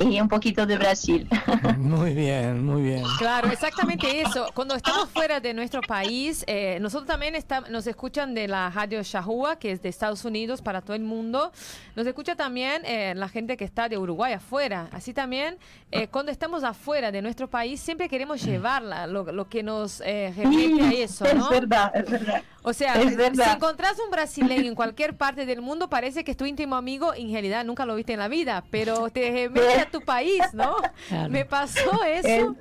y 0.00 0.20
un 0.20 0.28
poquito 0.28 0.66
de 0.66 0.76
Brasil. 0.76 1.28
Muy 1.78 2.12
bien, 2.14 2.64
muy 2.64 2.82
bien. 2.82 3.02
Claro, 3.18 3.48
exactamente 3.50 4.20
eso. 4.20 4.46
Cuando 4.54 4.74
estamos 4.74 5.08
fuera 5.10 5.40
de 5.40 5.54
nuestro 5.54 5.80
país, 5.80 6.44
eh, 6.46 6.78
nosotros 6.80 7.06
también 7.06 7.34
está- 7.34 7.60
nos 7.62 7.86
escuchan 7.86 8.34
de 8.34 8.48
la 8.48 8.70
radio 8.70 9.02
Shahua, 9.02 9.56
que 9.58 9.72
es 9.72 9.82
de 9.82 9.88
Estados 9.88 10.24
Unidos 10.24 10.60
para 10.62 10.80
todo 10.82 10.94
el 10.94 11.02
mundo. 11.02 11.52
Nos 11.96 12.06
escucha 12.06 12.34
también 12.36 12.82
eh, 12.84 13.14
la 13.16 13.28
gente 13.28 13.56
que 13.56 13.64
está 13.64 13.88
de 13.88 13.98
Uruguay 13.98 14.32
afuera. 14.32 14.88
Así 14.92 15.12
también, 15.12 15.56
eh, 15.90 16.08
cuando 16.08 16.30
estamos 16.32 16.64
afuera 16.64 17.10
de 17.10 17.22
nuestro 17.22 17.48
país, 17.48 17.80
siempre 17.80 18.08
queremos 18.08 18.42
llevarla, 18.42 19.06
lo, 19.06 19.24
lo 19.32 19.48
que 19.48 19.62
nos 19.62 20.00
eh, 20.04 20.32
remite 20.36 20.82
a 20.82 20.90
eso, 20.92 21.24
es 21.24 21.34
¿no? 21.34 21.48
verdad, 21.50 21.90
es 21.94 22.10
verdad. 22.10 22.42
O 22.62 22.72
sea, 22.72 23.00
Es 23.00 23.14
si 23.14 23.42
encontrás 23.50 23.98
un 24.04 24.10
brasileño 24.10 24.68
en 24.68 24.74
cualquier 24.74 25.16
parte 25.16 25.46
del 25.46 25.62
mundo, 25.62 25.88
parece 25.88 26.22
que 26.24 26.32
es 26.32 26.36
tu 26.36 26.44
íntimo 26.44 26.76
amigo 26.76 27.14
en 27.14 27.32
realidad 27.32 27.64
nunca 27.64 27.86
lo 27.86 27.94
viste 27.94 28.12
en 28.12 28.18
la 28.18 28.28
vida, 28.28 28.62
pero 28.70 29.08
te 29.08 29.30
remite 29.48 29.77
a 29.78 29.90
tu 29.90 30.00
país, 30.00 30.42
¿no? 30.52 30.76
Claro. 31.08 31.30
Me 31.30 31.44
pasó 31.44 32.04
eso. 32.04 32.56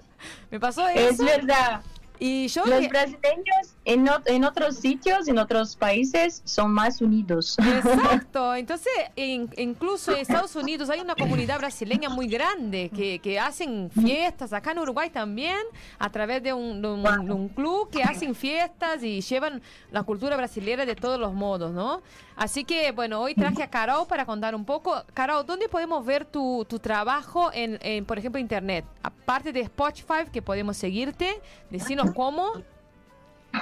Me 0.50 0.60
pasó 0.60 0.88
Es 0.88 1.14
eso. 1.14 1.26
verdad. 1.26 1.82
Y 2.20 2.48
yo 2.48 2.66
Los 2.66 2.88
brasileños 2.90 3.76
en, 3.90 4.06
en 4.26 4.44
otros 4.44 4.76
sitios, 4.76 5.30
en 5.30 5.38
otros 5.40 5.78
países, 5.78 6.42
son 6.44 6.72
más 6.72 7.02
unidos. 7.02 7.56
Exacto, 7.60 8.54
entonces 8.64 8.92
in- 9.16 9.50
incluso 9.58 10.12
en 10.12 10.18
Estados 10.18 10.56
Unidos 10.58 10.90
hay 10.90 11.00
una 11.00 11.16
comunidad 11.16 11.58
brasileña 11.58 12.10
muy 12.10 12.28
grande 12.28 12.92
que, 12.94 13.20
que 13.20 13.40
hacen 13.40 13.90
fiestas, 13.90 14.52
acá 14.52 14.72
en 14.74 14.80
Uruguay 14.80 15.10
también, 15.10 15.58
a 16.00 16.10
través 16.12 16.44
de 16.44 16.52
un, 16.52 16.82
de 16.82 16.88
un- 16.90 17.04
de 17.26 17.32
un 17.34 17.48
club 17.48 17.90
que 17.90 18.04
hacen 18.04 18.36
fiestas 18.36 19.02
y 19.04 19.22
llevan 19.22 19.62
la 19.92 20.04
cultura 20.04 20.36
brasileña 20.36 20.86
de 20.86 20.96
todos 20.96 21.18
los 21.18 21.34
modos, 21.34 21.72
¿no? 21.72 22.02
Así 22.36 22.66
que 22.66 22.92
bueno, 22.92 23.22
hoy 23.22 23.36
traje 23.36 23.64
a 23.64 23.70
Carol 23.70 24.06
para 24.06 24.26
contar 24.26 24.54
un 24.54 24.66
poco. 24.66 25.02
Carol, 25.14 25.46
¿dónde 25.46 25.70
podemos 25.70 26.06
ver 26.06 26.26
tu, 26.26 26.66
tu 26.68 26.78
trabajo 26.78 27.52
en, 27.54 27.80
en, 27.82 28.04
por 28.06 28.18
ejemplo, 28.20 28.40
internet? 28.40 28.84
Aparte 29.02 29.54
de 29.54 29.62
Spotify, 29.62 30.26
que 30.32 30.42
podemos 30.42 30.76
seguirte, 30.76 31.40
decinos 31.70 32.12
cómo. 32.14 32.52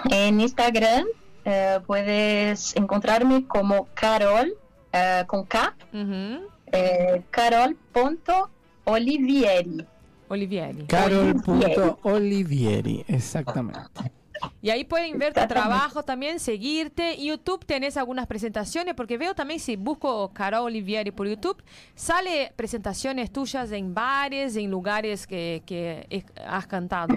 En 0.10 0.42
Instagram 0.42 1.06
eh, 1.46 1.80
puedes 1.86 2.76
encontrarme 2.76 3.46
como 3.46 3.88
Carol, 3.94 4.52
eh, 4.92 5.24
con 5.28 5.46
K, 5.46 5.76
eh, 6.72 7.22
carol.olivieri. 7.30 9.86
Olivieri. 10.28 10.88
Carol.olivieri, 10.88 13.06
exactamente. 13.08 14.12
Y 14.62 14.70
ahí 14.70 14.84
pueden 14.84 15.18
ver 15.18 15.34
tu 15.34 15.48
trabajo 15.48 16.04
también, 16.04 16.40
seguirte. 16.40 17.18
YouTube 17.24 17.66
tenés 17.66 17.98
algunas 17.98 18.28
presentaciones, 18.28 18.94
porque 18.96 19.18
veo 19.18 19.34
también 19.36 19.60
si 19.60 19.76
busco 19.76 20.32
Carol 20.34 20.66
Olivieri 20.66 21.12
por 21.12 21.28
YouTube, 21.28 21.62
sale 21.94 22.52
presentaciones 22.56 23.32
tuyas 23.32 23.72
en 23.72 23.94
bares, 23.94 24.56
en 24.56 24.72
lugares 24.72 25.28
que, 25.28 25.62
que 25.66 26.26
has 26.48 26.68
cantado. 26.68 27.16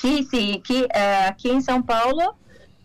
Sí, 0.00 0.26
sí, 0.30 0.60
aquí, 0.60 0.86
eh, 0.94 1.26
aquí 1.28 1.50
en 1.50 1.62
São 1.62 1.84
Paulo 1.84 2.36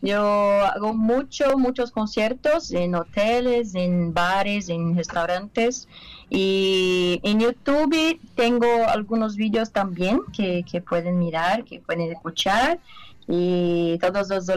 yo 0.06 0.22
hago 0.22 0.94
mucho, 0.94 1.58
muchos 1.58 1.90
conciertos 1.90 2.72
en 2.72 2.94
hoteles, 2.94 3.74
en 3.74 4.14
bares, 4.14 4.70
en 4.70 4.96
restaurantes. 4.96 5.88
Y 6.30 7.20
en 7.24 7.40
YouTube 7.40 8.20
tengo 8.36 8.68
algunos 8.88 9.36
vídeos 9.36 9.72
también 9.72 10.20
que, 10.32 10.64
que 10.70 10.80
pueden 10.82 11.18
mirar, 11.18 11.64
que 11.64 11.80
pueden 11.80 12.12
escuchar. 12.12 12.80
Y 13.28 13.98
todos 14.00 14.30
los 14.30 14.48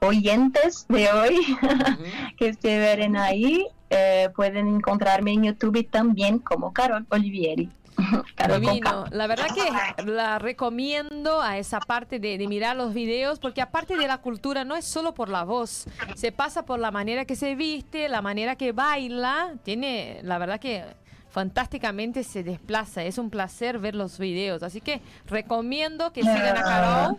oyentes 0.00 0.84
de 0.90 1.10
hoy 1.10 1.56
que 2.36 2.48
estuvieron 2.48 3.16
ahí 3.16 3.66
eh, 3.88 4.28
pueden 4.36 4.68
encontrarme 4.68 5.32
en 5.32 5.44
YouTube 5.44 5.88
también 5.90 6.38
como 6.40 6.74
Carol 6.74 7.06
Olivieri. 7.08 7.70
Divino. 8.60 9.06
La 9.10 9.26
verdad 9.26 9.46
que 9.54 10.04
la 10.04 10.38
recomiendo 10.38 11.40
a 11.40 11.58
esa 11.58 11.80
parte 11.80 12.18
de, 12.18 12.38
de 12.38 12.46
mirar 12.48 12.76
los 12.76 12.92
videos, 12.94 13.38
porque 13.38 13.62
aparte 13.62 13.96
de 13.96 14.06
la 14.06 14.18
cultura, 14.18 14.64
no 14.64 14.76
es 14.76 14.84
solo 14.84 15.14
por 15.14 15.28
la 15.28 15.44
voz, 15.44 15.86
se 16.14 16.32
pasa 16.32 16.64
por 16.66 16.78
la 16.78 16.90
manera 16.90 17.24
que 17.24 17.36
se 17.36 17.54
viste, 17.54 18.08
la 18.08 18.22
manera 18.22 18.56
que 18.56 18.72
baila, 18.72 19.54
tiene, 19.62 20.20
la 20.22 20.38
verdad 20.38 20.60
que 20.60 20.84
fantásticamente 21.30 22.22
se 22.22 22.44
desplaza, 22.44 23.02
es 23.02 23.18
un 23.18 23.28
placer 23.28 23.80
ver 23.80 23.96
los 23.96 24.20
videos, 24.20 24.62
así 24.62 24.80
que 24.80 25.00
recomiendo 25.26 26.12
que 26.12 26.20
sigan 26.22 26.56
a 26.56 26.62
Carol 26.62 27.16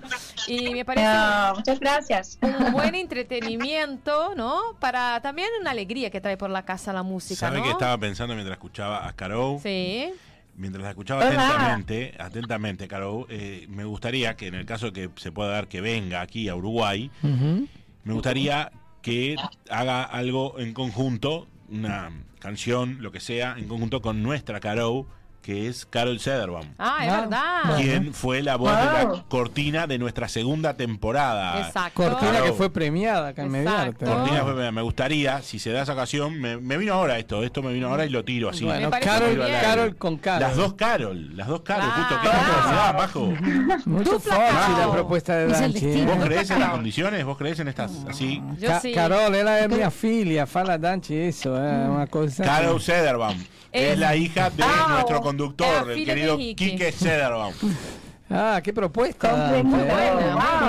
y 0.48 0.70
me 0.74 0.86
parece 0.86 1.06
Ah, 1.10 1.54
muchas 1.54 1.80
gracias. 1.82 2.40
un 2.42 2.72
buen 2.72 2.96
entretenimiento, 2.96 4.34
¿no? 4.36 4.62
Para 4.80 5.20
también 5.22 5.50
una 5.60 5.72
alegría 5.72 6.10
que 6.10 6.22
trae 6.22 6.38
por 6.38 6.50
la 6.50 6.64
casa 6.64 6.94
la 6.94 7.04
música, 7.04 7.42
¿Sabe 7.42 7.58
¿no? 7.58 7.64
que 7.66 7.72
estaba 7.72 7.98
pensando 7.98 8.34
mientras 8.36 8.56
escuchaba 8.56 9.06
a 9.06 9.12
Carol? 9.14 9.60
Sí. 9.62 10.14
Mientras 10.57 10.84
la 10.84 10.90
escuchaba 10.91 11.27
Hola. 11.27 11.48
atentamente, 11.49 12.15
atentamente, 12.18 12.88
Carol, 12.88 13.26
eh, 13.30 13.65
me 13.69 13.84
gustaría 13.84 14.36
que 14.36 14.48
en 14.48 14.56
el 14.56 14.65
caso 14.65 14.94
que 14.94 15.10
se 15.18 15.32
pueda 15.32 15.49
dar 15.49 15.68
que 15.68 15.82
venga 15.82 16.22
aquí 16.22 16.48
a 16.48 16.56
Uruguay, 16.56 17.11
me 17.22 18.14
gustaría 18.14 18.72
que 19.02 19.36
haga 19.69 20.03
algo 20.03 20.57
en 20.57 20.73
conjunto, 20.73 21.48
una 21.69 22.11
canción, 22.40 22.98
lo 23.02 23.11
que 23.11 23.19
sea, 23.19 23.56
en 23.57 23.68
conjunto 23.68 24.02
con 24.02 24.23
nuestra 24.23 24.60
Carol, 24.60 25.06
que 25.46 25.68
es 25.68 25.86
Carol 25.86 26.20
Sederbaum. 26.20 26.66
Ah, 26.80 27.06
es 27.06 27.12
verdad. 27.12 27.76
Quien 27.78 28.14
fue 28.16 28.42
la 28.42 28.56
voz 28.56 28.72
de 28.76 28.84
la 28.86 29.24
cortina 29.30 29.86
de 29.86 30.00
nuestra 30.00 30.28
segunda 30.28 30.74
temporada. 30.76 31.68
Exacto. 31.68 32.02
Cortina 32.02 32.32
que 32.32 32.38
Carol. 32.40 32.54
fue 32.56 32.74
premiada 32.74 33.28
acá 33.28 33.44
en 33.44 33.52
Mediarte. 33.52 34.06
Cortina 34.06 34.42
fue- 34.44 34.72
me 34.72 34.82
gustaría, 34.82 35.44
si 35.44 35.60
se 35.60 35.70
da 35.72 35.84
esa 35.84 35.94
ocasión, 35.94 36.42
me, 36.42 36.58
me 36.58 36.78
vino 36.78 36.96
ahora 36.96 37.20
esto, 37.20 37.44
esto 37.44 37.62
me 37.62 37.72
vino 37.74 37.90
ahora 37.90 38.08
y 38.08 38.10
lo 38.10 38.26
tiro 38.26 38.50
así. 38.50 38.66
Bueno, 38.66 38.90
Carol. 38.90 39.40
Carol 39.62 39.96
con 39.98 40.18
Carol. 40.18 40.40
Las 40.42 40.56
dos 40.56 40.74
Carol, 40.74 41.38
las 41.38 41.48
dos 41.48 41.62
Carol, 41.62 41.92
justo 41.92 42.16
que 42.22 42.28
casualidad, 42.28 42.98
Majo. 42.98 43.26
Mucho 43.86 44.20
fácil 44.20 44.78
la 44.80 44.92
propuesta 44.92 45.36
de 45.36 45.48
Danchi. 45.48 46.06
¿Vos 46.06 46.26
creés 46.26 46.50
en 46.50 46.60
las 46.60 46.70
condiciones? 46.72 47.24
¿Vos 47.24 47.38
creés 47.38 47.60
en 47.60 47.68
estas 47.68 47.92
así? 48.10 48.42
Ca- 48.60 48.82
Carol, 48.96 49.36
ela 49.36 49.60
è 49.60 49.68
mia 49.68 49.92
figlia, 49.92 50.48
fa 50.48 50.64
la 50.64 50.78
Danchi 50.78 51.16
eso, 51.16 51.56
è 51.56 51.86
una 51.88 52.08
cosa. 52.08 52.44
Carol 52.44 52.82
Sederbaum. 52.82 53.46
Es, 53.76 53.94
Es- 53.94 54.00
la 54.00 54.16
hija 54.16 54.50
de 54.50 54.64
Ah, 54.64 54.88
nuestro 54.90 55.18
es 55.18 55.22
conductor, 55.22 55.92
el 55.92 56.06
querido. 56.06 56.38
Quique 56.38 56.92
Sederbaum. 56.92 57.54
Ah, 58.28 58.60
qué 58.64 58.74
propuesta. 58.74 59.36
Muy 59.64 59.64
buena, 59.64 59.70
muy 59.70 59.84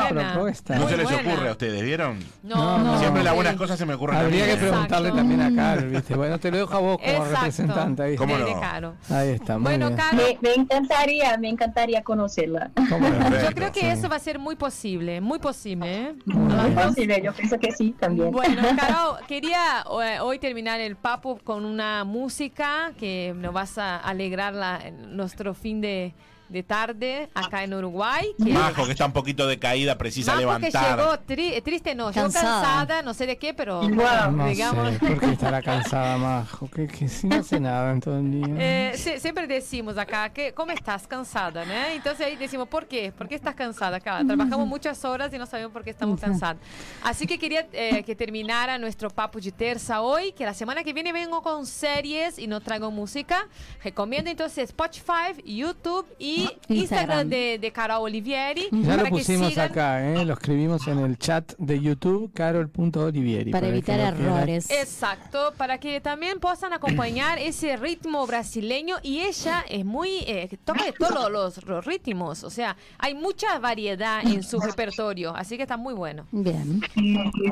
qué 0.08 0.12
buena. 0.14 0.32
propuesta. 0.34 0.76
No 0.78 0.88
se 0.90 0.96
les 0.98 1.06
ocurre 1.10 1.48
a 1.48 1.52
ustedes, 1.52 1.82
¿vieron? 1.82 2.18
No, 2.42 2.78
no. 2.78 2.98
Siempre 2.98 3.22
las 3.22 3.32
Sí. 3.32 3.36
buenas 3.36 3.56
cosas 3.56 3.78
se 3.78 3.86
me 3.86 3.94
ocurren 3.94 4.16
a 4.16 4.20
mí. 4.20 4.26
Habría 4.26 4.46
que 4.46 4.56
preguntarle 4.56 5.12
también 5.12 5.40
a 5.40 5.54
Carol, 5.54 5.88
¿viste? 5.88 6.14
Bueno, 6.16 6.38
te 6.38 6.50
lo 6.50 6.58
dejo 6.58 6.74
a 6.74 6.78
vos 6.80 6.98
como 6.98 7.10
Exacto. 7.10 7.34
representante. 7.36 8.02
¿viste? 8.10 8.18
¿Cómo 8.18 8.36
no? 8.36 8.94
Ahí 9.16 9.28
está, 9.30 9.54
muy 9.54 9.62
Bueno, 9.62 9.86
bien. 9.86 9.96
Caro, 9.98 10.16
Me, 10.18 10.38
me 10.42 10.54
encantaría, 10.54 11.38
me 11.38 11.48
encantaría 11.48 12.02
conocerla. 12.04 12.70
yo 12.76 13.54
creo 13.54 13.72
que 13.72 13.90
eso 13.90 14.08
va 14.10 14.16
a 14.16 14.20
ser 14.20 14.38
muy 14.38 14.56
posible, 14.56 15.22
muy 15.22 15.38
posible. 15.38 16.08
¿eh? 16.08 16.14
Muy 16.26 16.70
posible, 16.74 17.22
yo 17.24 17.32
pienso 17.32 17.58
que 17.58 17.72
sí 17.72 17.94
también. 17.98 18.32
Bueno, 18.32 18.60
Caro, 18.78 19.16
quería 19.26 19.82
eh, 20.04 20.20
hoy 20.20 20.38
terminar 20.38 20.78
el 20.80 20.96
papo 20.96 21.38
con 21.42 21.64
una 21.64 22.04
música 22.04 22.92
que 22.98 23.34
nos 23.34 23.54
vas 23.54 23.78
a 23.78 23.96
alegrar 23.96 24.52
la- 24.52 24.80
nuestro 25.08 25.54
fin 25.54 25.80
de, 25.80 26.14
de 26.48 26.62
tarde 26.62 27.28
acá 27.34 27.64
en 27.64 27.74
Uruguay. 27.74 28.26
Que 28.42 28.52
Majo, 28.52 28.84
que 28.86 28.92
está 28.92 29.06
un 29.06 29.12
poquito 29.12 29.46
decaída, 29.46 29.96
precisa 29.98 30.32
Majo 30.32 30.38
que 30.60 30.70
levantar. 30.70 30.98
llegó 30.98 31.12
tri- 31.26 31.62
triste, 31.62 31.94
no, 31.94 32.12
Cansada. 32.12 32.62
cansada, 32.62 33.02
no 33.02 33.14
sé 33.14 33.26
de 33.26 33.36
qué, 33.38 33.52
pero 33.54 33.82
No 33.88 34.46
digamos... 34.48 34.92
sé, 34.92 34.98
¿por 34.98 35.18
qué 35.20 35.26
estará 35.32 35.62
cansada, 35.62 36.16
Majo? 36.18 36.68
Que, 36.70 36.86
que 36.86 37.08
si 37.08 37.26
no 37.26 37.36
hace 37.36 37.58
nada 37.60 37.92
en 37.92 38.00
todo 38.00 38.18
el 38.18 38.30
día. 38.30 38.46
Eh, 38.58 38.92
se- 38.96 39.20
siempre 39.20 39.46
decimos 39.46 39.96
acá 39.98 40.28
que 40.30 40.52
cómo 40.52 40.72
estás 40.72 41.06
cansada, 41.06 41.64
¿no? 41.64 41.72
Entonces 41.92 42.26
ahí 42.26 42.36
decimos, 42.36 42.68
¿por 42.68 42.86
qué? 42.86 43.12
¿Por 43.12 43.28
qué 43.28 43.34
estás 43.34 43.54
cansada 43.54 43.96
acá? 43.98 44.22
Trabajamos 44.26 44.66
muchas 44.66 45.04
horas 45.04 45.32
y 45.32 45.38
no 45.38 45.46
sabemos 45.46 45.72
por 45.72 45.82
qué 45.84 45.90
estamos 45.90 46.20
cansados. 46.20 46.60
Así 47.02 47.26
que 47.26 47.38
quería 47.38 47.66
eh, 47.72 48.02
que 48.04 48.14
terminara 48.16 48.78
nuestro 48.78 49.10
papo 49.10 49.40
de 49.40 49.52
terza 49.52 50.00
hoy, 50.00 50.32
que 50.32 50.44
la 50.44 50.54
semana 50.54 50.82
que 50.84 50.92
viene 50.92 51.12
vengo 51.12 51.42
con 51.42 51.66
series 51.66 52.38
y 52.38 52.46
no 52.46 52.60
traigo 52.60 52.90
música. 52.90 53.46
Recomiendo 53.84 54.30
entonces 54.30 54.64
Spotify, 54.70 55.34
YouTube 55.44 56.06
y 56.18 56.35
Instagram, 56.36 56.76
Instagram. 56.76 57.28
de, 57.28 57.58
de 57.60 57.72
Carol 57.72 58.02
Olivieri. 58.02 58.68
Ya 58.70 58.78
lo 58.78 58.84
para 58.96 59.02
que 59.04 59.10
pusimos 59.10 59.52
sigan- 59.52 59.70
acá, 59.70 60.12
¿eh? 60.12 60.24
lo 60.24 60.32
escribimos 60.34 60.86
en 60.88 60.98
el 61.00 61.18
chat 61.18 61.52
de 61.58 61.80
YouTube, 61.80 62.32
carol.olivieri. 62.32 63.50
Para 63.52 63.66
que 63.66 63.72
evitar 63.72 64.00
errores. 64.00 64.70
Exacto, 64.70 65.52
para 65.56 65.78
que 65.78 66.00
también 66.00 66.38
puedan 66.40 66.72
acompañar 66.72 67.38
ese 67.38 67.76
ritmo 67.76 68.26
brasileño 68.26 68.96
y 69.02 69.20
ella 69.20 69.64
es 69.68 69.84
muy, 69.84 70.10
eh, 70.26 70.48
toca 70.64 70.84
de 70.84 70.92
todos 70.92 71.30
los, 71.30 71.64
los 71.66 71.84
ritmos, 71.84 72.44
o 72.44 72.50
sea, 72.50 72.76
hay 72.98 73.14
mucha 73.14 73.58
variedad 73.58 74.24
en 74.26 74.42
su 74.42 74.58
repertorio, 74.60 75.34
así 75.36 75.56
que 75.56 75.62
está 75.62 75.76
muy 75.76 75.94
bueno. 75.94 76.26
Bien. 76.32 76.80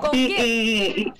¿Con 0.00 0.10
qué? 0.12 1.12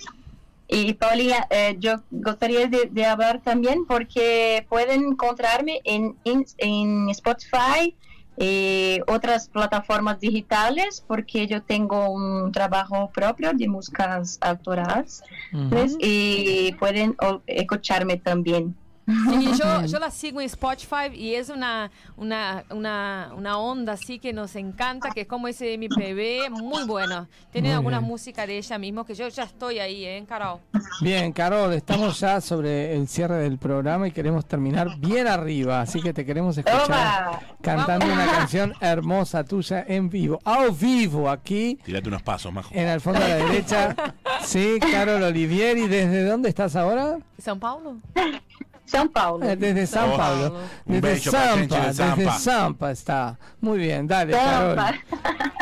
Y, 0.67 0.93
Paulina, 0.93 1.47
eh, 1.49 1.75
yo 1.79 1.97
gustaría 2.09 2.67
de, 2.67 2.89
de 2.91 3.05
hablar 3.05 3.41
también 3.41 3.85
porque 3.85 4.65
pueden 4.69 5.03
encontrarme 5.03 5.81
en, 5.83 6.15
en, 6.25 6.45
en 6.57 7.09
Spotify 7.09 7.95
y 8.37 8.99
otras 9.07 9.47
plataformas 9.47 10.19
digitales 10.19 11.03
porque 11.07 11.47
yo 11.47 11.61
tengo 11.61 12.09
un 12.09 12.51
trabajo 12.51 13.09
propio 13.13 13.53
de 13.53 13.67
músicas 13.67 14.37
autorais 14.41 15.23
pues, 15.69 15.95
y 15.99 16.73
pueden 16.79 17.15
escucharme 17.47 18.17
también. 18.17 18.75
Sí, 19.07 19.51
yo, 19.59 19.85
yo 19.85 19.99
la 19.99 20.09
sigo 20.09 20.41
en 20.41 20.47
Spotify 20.47 21.13
y 21.13 21.35
es 21.35 21.49
una, 21.49 21.91
una, 22.17 22.63
una, 22.71 23.31
una 23.37 23.57
onda 23.59 23.93
así 23.93 24.17
que 24.17 24.33
nos 24.33 24.55
encanta, 24.55 25.11
que 25.11 25.21
es 25.21 25.27
como 25.27 25.47
ese 25.47 25.77
MPB, 25.77 26.49
muy 26.49 26.85
bueno. 26.85 27.27
Tiene 27.51 27.67
Muy 27.69 27.75
alguna 27.75 27.99
bien. 27.99 28.09
música 28.09 28.47
de 28.47 28.57
ella 28.57 28.77
mismo 28.79 29.05
que 29.05 29.13
yo 29.13 29.27
ya 29.27 29.43
estoy 29.43 29.77
ahí, 29.79 30.05
¿eh, 30.05 30.25
Carol? 30.27 30.59
Bien, 31.01 31.31
Carol, 31.33 31.71
estamos 31.73 32.19
ya 32.19 32.41
sobre 32.41 32.95
el 32.95 33.07
cierre 33.07 33.35
del 33.37 33.59
programa 33.59 34.07
y 34.07 34.11
queremos 34.11 34.45
terminar 34.47 34.97
bien 34.97 35.27
arriba, 35.27 35.81
así 35.81 36.01
que 36.01 36.11
te 36.11 36.25
queremos 36.25 36.57
escuchar 36.57 36.85
Toma. 36.87 37.39
cantando 37.61 38.07
Vamos. 38.07 38.23
una 38.23 38.31
canción 38.37 38.73
hermosa 38.81 39.43
tuya 39.43 39.85
en 39.87 40.09
vivo, 40.09 40.39
a 40.43 40.65
vivo 40.69 41.29
aquí 41.29 41.77
Tirate 41.85 42.07
unos 42.09 42.23
pasos, 42.23 42.51
Majo. 42.51 42.69
en 42.73 42.87
el 42.87 42.99
fondo 43.01 43.23
a 43.23 43.27
la 43.27 43.35
derecha. 43.35 43.95
Sí, 44.43 44.79
Carol 44.79 45.21
Olivieri, 45.21 45.87
¿desde 45.87 46.23
dónde 46.25 46.49
estás 46.49 46.75
ahora? 46.75 47.17
¿São 47.39 47.59
Paulo? 47.59 47.97
São 48.85 49.07
Paulo. 49.11 49.43
Eh, 49.43 49.55
Desde 49.55 49.87
San 49.87 50.13
Oh, 50.13 50.17
Paulo. 50.17 50.57
Desde 50.85 51.15
gente 51.15 51.31
Sampa, 51.31 51.79
de 51.87 51.93
Sampa. 51.93 52.15
desde 52.15 52.39
Sampa 52.39 52.91
está. 52.91 53.39
Muy 53.61 53.79
bien, 53.79 54.07
dale, 54.07 54.33
Sampa. 54.33 54.75
Carol. 54.75 54.99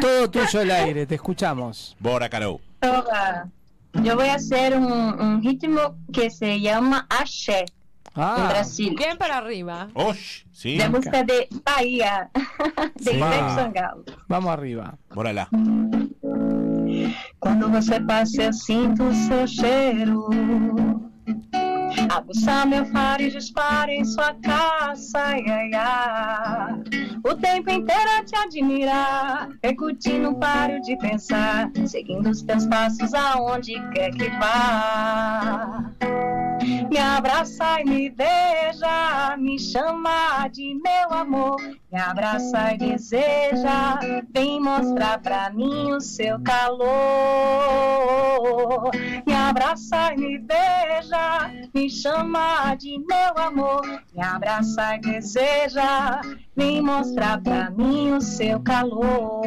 Todo 0.02 0.30
tuyo 0.32 0.62
el 0.62 0.72
aire, 0.72 1.06
te 1.06 1.16
escuchamos. 1.16 1.96
Bora, 2.00 2.28
Carol. 2.30 2.60
Yo 4.02 4.16
voy 4.16 4.28
a 4.28 4.36
hacer 4.36 4.76
un, 4.78 4.92
un 4.92 5.44
ritmo 5.44 5.96
que 6.12 6.30
se 6.30 6.60
llama 6.60 7.06
Axé 7.10 7.60
en 7.60 7.66
Ah, 8.16 8.48
Brasil. 8.50 8.94
Bien 8.98 9.18
para 9.18 9.38
arriba. 9.38 9.88
Osh, 9.94 10.44
¿sí? 10.52 10.78
De 10.78 10.88
música 10.90 11.24
de 11.24 11.48
Bahía, 11.66 12.30
de 12.96 13.12
Sí. 13.12 13.20
Sangalo. 13.20 14.04
vamos 14.28 14.52
arriba. 14.52 14.96
Bora 15.14 15.32
lá. 15.34 15.48
Quando 17.40 17.70
você 17.70 18.00
passa, 18.00 18.44
eu 18.44 18.54
sinto 18.54 19.04
o 19.04 19.14
seu 19.16 19.48
cheiro. 19.48 20.28
Aguçar 22.10 22.66
meu 22.66 22.86
faro 22.86 23.22
e 23.22 23.30
dispara 23.30 23.92
em 23.92 24.04
sua 24.04 24.34
caça, 24.36 25.20
ai, 25.20 25.44
ai. 25.74 26.84
O 27.24 27.36
tempo 27.36 27.70
inteiro 27.70 28.10
a 28.20 28.24
te 28.24 28.36
admirar, 28.36 29.50
percutir, 29.62 30.20
não 30.20 30.36
paro 30.36 30.82
de 30.82 30.98
pensar, 30.98 31.72
seguindo 31.86 32.30
os 32.30 32.42
teus 32.42 32.66
passos 32.68 33.14
aonde 33.14 33.74
quer 33.92 34.12
que 34.12 34.30
vá. 34.32 35.92
Me 36.90 36.98
abraça 36.98 37.82
e 37.82 37.86
me 37.86 38.10
beija, 38.10 39.36
me 39.38 39.60
chama 39.60 40.48
de 40.48 40.76
meu 40.76 41.12
amor. 41.12 41.58
Me 41.92 42.00
abraça 42.00 42.74
e 42.74 42.78
deseja, 42.78 44.00
vem 44.34 44.62
mostrar 44.62 45.20
pra 45.20 45.50
mim 45.50 45.92
o 45.92 46.00
seu 46.00 46.40
calor. 46.42 46.90
Me 49.26 49.34
abraça 49.34 50.14
e 50.14 50.18
me 50.18 50.40
beija, 50.40 51.52
me 51.74 51.90
chama 51.90 52.76
de 52.76 52.98
meu 53.00 53.38
amor. 53.38 53.82
Me 54.16 54.24
abraça 54.24 54.96
e 54.96 55.00
deseja, 55.00 56.22
vem 56.56 56.82
mostrar 56.82 57.42
pra 57.42 57.70
mim 57.72 58.14
o 58.14 58.22
seu 58.22 58.62
calor. 58.62 59.42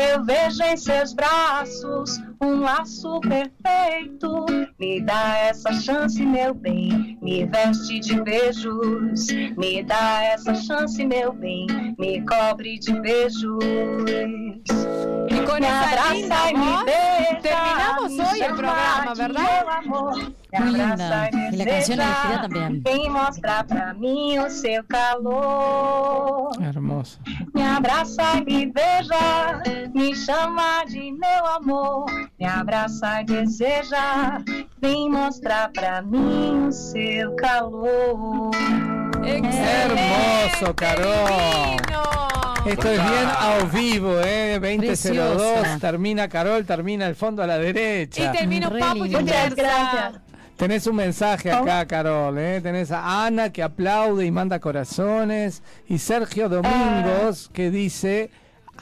Eu 0.00 0.24
vejo 0.24 0.62
em 0.62 0.76
seus 0.76 1.12
braços 1.12 2.18
um 2.42 2.60
laço 2.60 3.20
perfeito. 3.20 4.46
Me 4.78 5.00
dá 5.02 5.36
essa 5.38 5.72
chance, 5.74 6.24
meu 6.24 6.54
bem. 6.54 7.18
Me 7.20 7.44
veste 7.46 8.00
de 8.00 8.20
beijos. 8.22 9.26
Me 9.56 9.82
dá 9.82 10.24
essa 10.24 10.54
chance, 10.54 11.04
meu 11.04 11.32
bem. 11.32 11.66
Me 11.98 12.20
cobre 12.22 12.78
de 12.78 12.98
beijos. 13.00 13.64
Y 15.30 15.44
con 15.46 15.60
Me 15.60 15.66
esa 15.66 15.88
abraza 15.90 16.12
linda 16.14 16.50
y 16.50 16.54
me 16.54 16.84
besa, 16.84 17.38
terminamos 17.42 18.12
me 18.12 18.24
hoy 18.24 18.40
el 18.40 18.54
programa, 18.54 19.14
de 19.14 19.22
¿verdad? 19.22 19.42
meu 19.42 19.70
amor. 19.70 20.32
Me 20.52 20.60
Muy 20.60 20.80
abraça 20.80 21.30
linda. 21.30 21.30
e 21.30 21.54
Y 21.54 21.56
la 21.56 21.64
me 21.64 21.70
canción 21.70 21.98
beija, 21.98 22.22
elegida 22.22 22.42
también. 22.42 22.82
Vem 22.82 23.10
mostrar 23.10 23.66
pra 23.66 23.94
mim 23.94 24.38
o 24.38 24.50
seu 24.50 24.82
calor. 24.84 26.50
Hermoso. 26.60 27.18
Me 27.54 27.62
abraça 27.62 28.22
e 28.38 28.44
me 28.44 28.66
beija, 28.66 29.62
me 29.94 30.14
chama 30.16 30.84
de 30.86 31.12
meu 31.12 31.46
amor. 31.46 32.06
Me 32.38 32.46
abraça 32.46 33.20
e 33.20 33.24
deseja, 33.24 34.42
vem 34.80 35.10
mostrar 35.10 35.70
pra 35.72 36.00
mim 36.00 36.68
o 36.68 36.72
seu 36.72 37.34
calor. 37.36 38.50
Hermoso, 39.22 40.74
Carol. 40.74 41.76
Esto 42.66 42.88
es 42.88 42.98
bien 43.02 43.28
a 43.28 43.58
vivo, 43.72 44.20
¿eh? 44.20 44.58
2002. 44.60 45.00
Preciosa. 45.00 45.78
Termina 45.80 46.28
Carol, 46.28 46.64
termina 46.64 47.06
el 47.06 47.14
fondo 47.14 47.42
a 47.42 47.46
la 47.46 47.58
Y 47.58 47.72
derecha. 47.72 48.32
termino 48.32 48.70
Re 48.70 48.80
Papo 48.80 49.04
y. 49.06 49.10
Muchas 49.10 49.54
gracias. 49.54 50.12
Tenés 50.56 50.86
un 50.86 50.96
mensaje 50.96 51.50
acá, 51.50 51.86
Carol, 51.86 52.36
¿eh? 52.38 52.60
Tenés 52.62 52.90
a 52.92 53.24
Ana 53.26 53.50
que 53.50 53.62
aplaude 53.62 54.26
y 54.26 54.30
manda 54.30 54.58
corazones. 54.60 55.62
Y 55.88 55.98
Sergio 55.98 56.48
Domingos 56.50 57.50
que 57.52 57.70
dice 57.70 58.30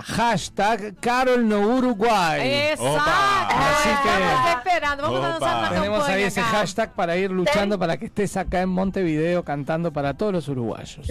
hashtag 0.05 0.95
Carol 1.01 1.47
no 1.49 1.61
Uruguay. 1.61 2.41
Exacto. 2.71 2.95
Así 3.01 3.89
que- 3.89 4.25
Estamos 4.25 4.51
esperando. 4.57 5.03
Vamos 5.03 5.25
a 5.25 5.29
lanzar 5.31 5.75
Tenemos 5.75 6.09
ahí 6.09 6.23
ese 6.23 6.41
acá. 6.41 6.51
hashtag 6.51 6.93
para 6.93 7.17
ir 7.17 7.31
luchando 7.31 7.79
para 7.79 7.97
que 7.97 8.07
estés 8.07 8.37
acá 8.37 8.61
en 8.63 8.69
Montevideo 8.69 9.45
cantando 9.45 9.93
para 9.93 10.15
todos 10.15 10.33
los 10.33 10.49
uruguayos. 10.49 11.07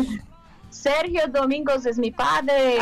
Sergio 0.70 1.22
Domingos 1.30 1.86
es 1.86 1.98
mi 1.98 2.12
padre. 2.12 2.78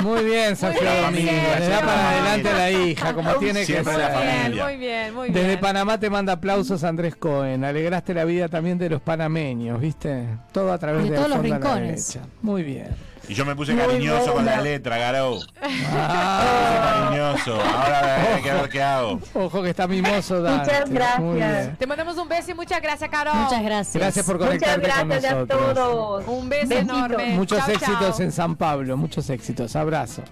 Muy 0.00 0.24
bien, 0.24 0.56
Sergio 0.56 0.80
bien, 0.82 1.02
Domínguez. 1.04 1.60
Le 1.60 1.68
da 1.68 1.80
para 1.80 2.10
adelante 2.10 2.48
a 2.48 2.52
la 2.54 2.70
hija, 2.70 3.14
como 3.14 3.34
tiene 3.34 3.64
que 3.64 3.82
la 3.82 3.84
ser. 3.84 4.12
familia. 4.12 4.64
Muy 4.64 4.76
bien, 4.76 5.14
muy 5.14 5.30
bien. 5.30 5.44
Desde 5.46 5.58
Panamá 5.58 5.98
te 6.00 6.10
manda 6.10 6.32
aplausos 6.34 6.82
Andrés 6.82 7.14
Cohen. 7.16 7.64
Alegraste 7.64 8.14
la 8.14 8.24
vida 8.24 8.48
también 8.48 8.78
de 8.78 8.90
los 8.90 9.00
panameños, 9.00 9.80
¿viste? 9.80 10.26
Todo 10.52 10.72
a 10.72 10.78
través 10.78 11.04
De 11.04 11.10
de, 11.10 11.16
todos 11.16 11.28
los 11.28 11.38
la 11.38 11.42
rincones. 11.44 12.12
derecha. 12.14 12.28
Muy 12.42 12.62
bien. 12.62 12.88
Y 13.28 13.34
yo 13.34 13.44
me 13.44 13.56
puse 13.56 13.72
Muy 13.74 13.82
cariñoso 13.82 14.34
con 14.34 14.44
la 14.46 14.60
letra, 14.60 14.98
Garou. 14.98 15.40
Ah, 15.60 17.08
Cariñoso. 17.10 17.60
Ahora 17.60 18.34
hay 18.36 18.42
que 18.42 18.52
ver 18.52 18.68
qué 18.68 18.82
hago. 18.82 19.20
ojo 19.34 19.62
que 19.62 19.70
está 19.70 19.86
mimoso 19.88 20.40
Dante. 20.42 20.70
Muchas 20.70 20.90
gracias. 20.90 21.78
Te 21.78 21.86
mandamos 21.86 22.16
un 22.18 22.28
beso 22.28 22.50
y 22.52 22.54
muchas 22.54 22.80
gracias, 22.80 23.10
Carol. 23.10 23.34
Muchas 23.36 23.62
gracias. 23.62 23.94
Gracias 23.96 24.26
por 24.26 24.36
Muchas 24.36 24.48
conectarte 24.48 24.88
con 24.90 25.08
gracias 25.08 25.32
a 25.32 25.34
nosotros. 25.36 25.74
todos. 25.74 26.24
Un 26.28 26.48
beso 26.48 26.68
Besito. 26.68 26.94
enorme. 26.94 27.28
Muchos 27.34 27.68
éxitos 27.68 28.20
en 28.20 28.32
San 28.32 28.56
Pablo, 28.56 28.96
muchos 28.96 29.28
éxitos. 29.30 29.74
Abrazo. 29.76 30.22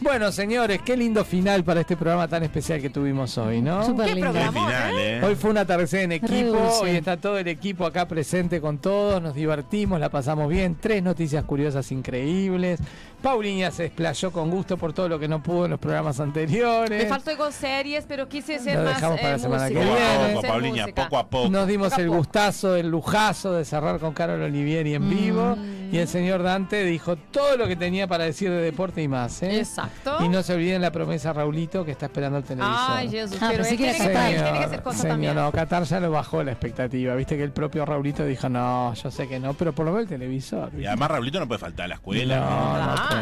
Bueno, 0.00 0.32
señores, 0.32 0.80
qué 0.84 0.96
lindo 0.96 1.24
final 1.24 1.64
para 1.64 1.80
este 1.80 1.96
programa 1.96 2.28
tan 2.28 2.42
especial 2.42 2.80
que 2.80 2.90
tuvimos 2.90 3.38
hoy, 3.38 3.62
¿no? 3.62 3.84
Súper 3.84 4.08
Qué 4.08 4.14
lindo. 4.16 4.32
Final, 4.32 4.98
¿eh? 4.98 5.20
Hoy 5.22 5.34
fue 5.34 5.50
un 5.50 5.58
atardecer 5.58 6.00
en 6.00 6.12
equipo, 6.12 6.58
hoy 6.82 6.90
está 6.90 7.16
todo 7.16 7.38
el 7.38 7.48
equipo 7.48 7.86
acá 7.86 8.06
presente 8.06 8.60
con 8.60 8.78
todos, 8.78 9.22
nos 9.22 9.34
divertimos, 9.34 10.00
la 10.00 10.10
pasamos 10.10 10.48
bien, 10.48 10.76
tres 10.80 11.02
noticias 11.02 11.44
curiosas 11.44 11.90
increíbles. 11.92 12.80
Paulinha 13.24 13.70
se 13.70 13.84
desplayó 13.84 14.30
con 14.30 14.50
gusto 14.50 14.76
por 14.76 14.92
todo 14.92 15.08
lo 15.08 15.18
que 15.18 15.26
no 15.28 15.42
pudo 15.42 15.64
en 15.64 15.70
los 15.72 15.80
programas 15.80 16.20
anteriores. 16.20 17.02
Me 17.04 17.08
faltó 17.08 17.36
con 17.38 17.52
series, 17.52 18.04
pero 18.06 18.28
quise 18.28 18.58
ser 18.58 18.76
Lo 18.78 18.84
más 18.84 18.94
dejamos 18.96 19.18
para 19.18 19.28
eh, 19.30 19.32
la 19.32 19.38
semana 19.38 19.68
que 19.68 19.74
música. 19.74 19.84
Poco 19.84 19.96
a 19.96 20.18
viene. 20.18 20.34
poco, 20.34 20.40
Ser 20.42 20.62
música. 20.70 21.04
poco 21.04 21.18
a 21.18 21.26
poco. 21.28 21.48
Nos 21.50 21.66
dimos 21.66 21.88
Poco 21.88 22.00
a 22.00 22.02
el 22.02 22.08
poco. 22.08 22.18
gustazo, 22.18 22.76
el 22.76 22.88
lujazo 22.90 23.52
de 23.54 23.64
cerrar 23.64 23.98
con 23.98 24.12
Carol 24.12 24.42
Olivieri 24.42 24.94
en 24.94 25.08
vivo. 25.08 25.56
Y 25.90 25.98
el 25.98 26.08
señor 26.08 26.42
Dante 26.42 26.84
dijo 26.84 27.16
todo 27.16 27.56
lo 27.56 27.66
que 27.68 27.76
tenía 27.76 28.06
para 28.08 28.24
decir 28.24 28.50
de 28.50 28.56
deporte 28.60 29.00
y 29.02 29.08
más. 29.08 29.42
¿eh? 29.42 29.58
Exacto. 29.60 30.18
Y 30.24 30.28
no 30.28 30.42
se 30.42 30.52
olviden 30.54 30.82
la 30.82 30.90
promesa 30.90 31.32
Raulito 31.32 31.84
que 31.84 31.92
está 31.92 32.06
esperando 32.06 32.38
el 32.38 32.44
televisor. 32.44 32.74
Ay, 32.76 33.08
Jesús, 33.10 33.38
Ah, 33.40 33.48
pero 33.52 33.62
pensé 33.64 33.70
él 33.72 33.76
que 33.78 33.84
era 33.84 33.92
tiene 33.94 34.08
que, 34.08 34.14
Qatar. 34.14 34.42
tiene 34.44 34.58
que 34.58 34.64
hacer 34.64 34.82
cosas 34.82 35.00
señor, 35.00 35.14
también. 35.14 35.34
no, 35.36 35.52
Qatar 35.52 35.84
ya 35.84 36.00
lo 36.00 36.10
bajó 36.10 36.42
la 36.42 36.50
expectativa. 36.52 37.14
Viste 37.14 37.36
que 37.36 37.44
el 37.44 37.52
propio 37.52 37.86
Raulito 37.86 38.24
dijo, 38.26 38.48
no, 38.48 38.92
yo 38.94 39.10
sé 39.10 39.28
que 39.28 39.38
no, 39.38 39.54
pero 39.54 39.72
por 39.72 39.86
lo 39.86 39.92
menos 39.92 40.04
el 40.10 40.18
televisor. 40.18 40.70
Y 40.72 40.76
¿viste? 40.78 40.88
además 40.88 41.10
Raulito 41.10 41.38
no 41.40 41.46
puede 41.48 41.58
faltar 41.60 41.84
a 41.84 41.88
la 41.88 41.94
escuela. 41.94 42.40
No, 42.40 42.86
no 42.86 42.94
Claro. 42.94 43.13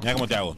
Mira 0.00 0.12
cómo 0.14 0.26
te 0.26 0.34
hago. 0.34 0.56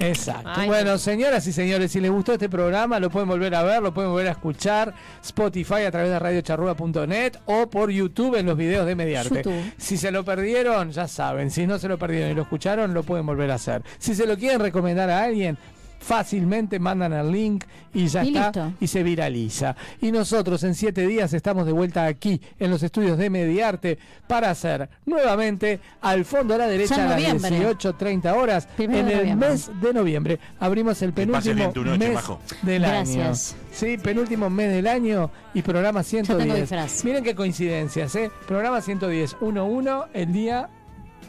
Exacto. 0.00 0.48
Ay, 0.54 0.66
bueno, 0.66 0.96
señoras 0.96 1.46
y 1.46 1.52
señores, 1.52 1.92
si 1.92 2.00
les 2.00 2.10
gustó 2.10 2.32
este 2.32 2.48
programa, 2.48 2.98
lo 2.98 3.10
pueden 3.10 3.28
volver 3.28 3.54
a 3.54 3.62
ver, 3.62 3.82
lo 3.82 3.92
pueden 3.92 4.10
volver 4.10 4.28
a 4.28 4.32
escuchar 4.32 4.94
Spotify 5.22 5.82
a 5.86 5.90
través 5.90 6.10
de 6.10 6.18
radiocharrúa.net 6.18 7.34
o 7.44 7.68
por 7.68 7.90
YouTube 7.90 8.36
en 8.36 8.46
los 8.46 8.56
videos 8.56 8.86
de 8.86 8.94
Mediarte. 8.94 9.42
YouTube. 9.42 9.72
Si 9.76 9.98
se 9.98 10.10
lo 10.10 10.24
perdieron, 10.24 10.90
ya 10.90 11.06
saben. 11.06 11.50
Si 11.50 11.66
no 11.66 11.78
se 11.78 11.86
lo 11.86 11.98
perdieron 11.98 12.30
y 12.30 12.34
lo 12.34 12.42
escucharon, 12.42 12.94
lo 12.94 13.02
pueden 13.02 13.26
volver 13.26 13.50
a 13.50 13.54
hacer. 13.54 13.82
Si 13.98 14.14
se 14.14 14.26
lo 14.26 14.38
quieren 14.38 14.60
recomendar 14.60 15.10
a 15.10 15.22
alguien, 15.22 15.58
fácilmente 16.00 16.78
mandan 16.80 17.12
el 17.12 17.30
link 17.30 17.64
y 17.94 18.06
ya 18.08 18.24
Y 18.24 18.28
está 18.28 18.46
listo. 18.46 18.72
y 18.80 18.86
se 18.86 19.02
viraliza. 19.02 19.76
Y 20.00 20.10
nosotros 20.10 20.64
en 20.64 20.74
siete 20.74 21.06
días 21.06 21.32
estamos 21.34 21.66
de 21.66 21.72
vuelta 21.72 22.06
aquí 22.06 22.40
en 22.58 22.70
los 22.70 22.82
estudios 22.82 23.18
de 23.18 23.30
Mediarte 23.30 23.98
para 24.26 24.50
hacer 24.50 24.88
nuevamente 25.06 25.78
al 26.00 26.24
fondo 26.24 26.54
a 26.54 26.58
la 26.58 26.66
derecha 26.66 26.94
a 26.96 27.06
las 27.06 27.20
noviembre. 27.20 27.50
18.30 27.76 28.34
horas 28.34 28.66
Primero 28.76 29.00
en 29.00 29.08
el 29.08 29.16
noviembre. 29.18 29.48
mes 29.50 29.70
de 29.80 29.92
noviembre. 29.94 30.38
Abrimos 30.58 31.00
el 31.02 31.12
penúltimo 31.12 31.54
bien 31.54 31.72
tu 31.72 31.84
noche, 31.84 31.98
mes 31.98 32.14
Majo. 32.14 32.40
del 32.62 32.82
Gracias. 32.82 33.52
año. 33.54 33.60
Sí, 33.72 33.98
penúltimo 33.98 34.48
mes 34.50 34.72
del 34.72 34.86
año 34.86 35.30
y 35.54 35.62
programa 35.62 36.02
tengo 36.02 36.24
110. 36.24 36.60
disfraz. 36.60 37.04
Miren 37.04 37.22
qué 37.22 37.34
coincidencias, 37.34 38.14
¿eh? 38.16 38.30
Programa 38.48 38.80
110, 38.80 39.36
1-1, 39.40 40.06
el 40.14 40.32
día 40.32 40.68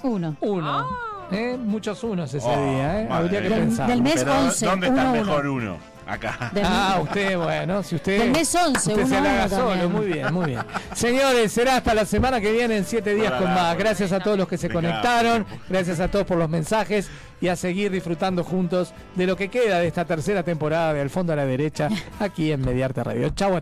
Uno. 0.03 0.35
1. 0.41 1.10
¿Eh? 1.31 1.57
Muchos 1.59 2.03
unos 2.03 2.33
ese 2.33 2.45
Oh, 2.47 2.71
día, 2.73 3.01
¿eh? 3.01 3.07
Habría 3.09 3.41
que. 3.41 3.49
Del- 3.49 3.59
pensar. 3.59 3.87
del 3.87 4.01
mes 4.01 4.15
Pero 4.15 4.39
11, 4.39 4.65
¿dónde 4.65 4.87
está 4.87 5.01
uno, 5.01 5.13
el 5.15 5.21
uno. 5.21 5.25
mejor 5.31 5.47
uno? 5.47 5.77
Acá. 6.07 6.51
Del- 6.53 6.63
Ah, 6.67 6.99
usted, 7.01 7.37
bueno, 7.37 7.83
si 7.83 7.95
usted. 7.95 8.19
Del 8.19 8.31
mes 8.31 8.53
11, 8.53 8.89
usted 8.91 9.05
se 9.05 9.13
uno, 9.17 9.21
la 9.23 9.43
haga 9.43 9.45
uno 9.45 9.55
solo, 9.55 9.69
también. 9.69 9.91
muy 9.91 10.05
bien, 10.07 10.33
muy 10.33 10.45
bien. 10.47 10.59
Señores, 10.93 11.51
será 11.51 11.77
hasta 11.77 11.93
la 11.93 12.05
semana 12.05 12.41
que 12.41 12.51
viene 12.51 12.75
en 12.77 12.85
siete 12.85 13.13
días 13.15 13.31
con 13.33 13.45
más. 13.45 13.77
Gracias 13.77 14.11
a 14.11 14.19
todos 14.19 14.37
los 14.37 14.47
que 14.47 14.57
se 14.57 14.69
conectaron, 14.69 15.45
gracias 15.69 15.99
a 15.99 16.09
todos 16.09 16.25
por 16.25 16.37
los 16.37 16.49
mensajes 16.49 17.09
y 17.39 17.47
a 17.47 17.55
seguir 17.55 17.91
disfrutando 17.91 18.43
juntos 18.43 18.93
de 19.15 19.25
lo 19.25 19.35
que 19.35 19.49
queda 19.49 19.79
de 19.79 19.87
esta 19.87 20.05
tercera 20.05 20.43
temporada 20.43 20.93
de 20.93 21.01
Al 21.01 21.09
fondo 21.09 21.33
a 21.33 21.35
la 21.35 21.45
derecha 21.45 21.89
aquí 22.19 22.51
en 22.51 22.61
Mediarte 22.61 23.03
Radio. 23.03 23.29
Chau 23.29 23.49
a 23.49 23.51
todos. 23.51 23.59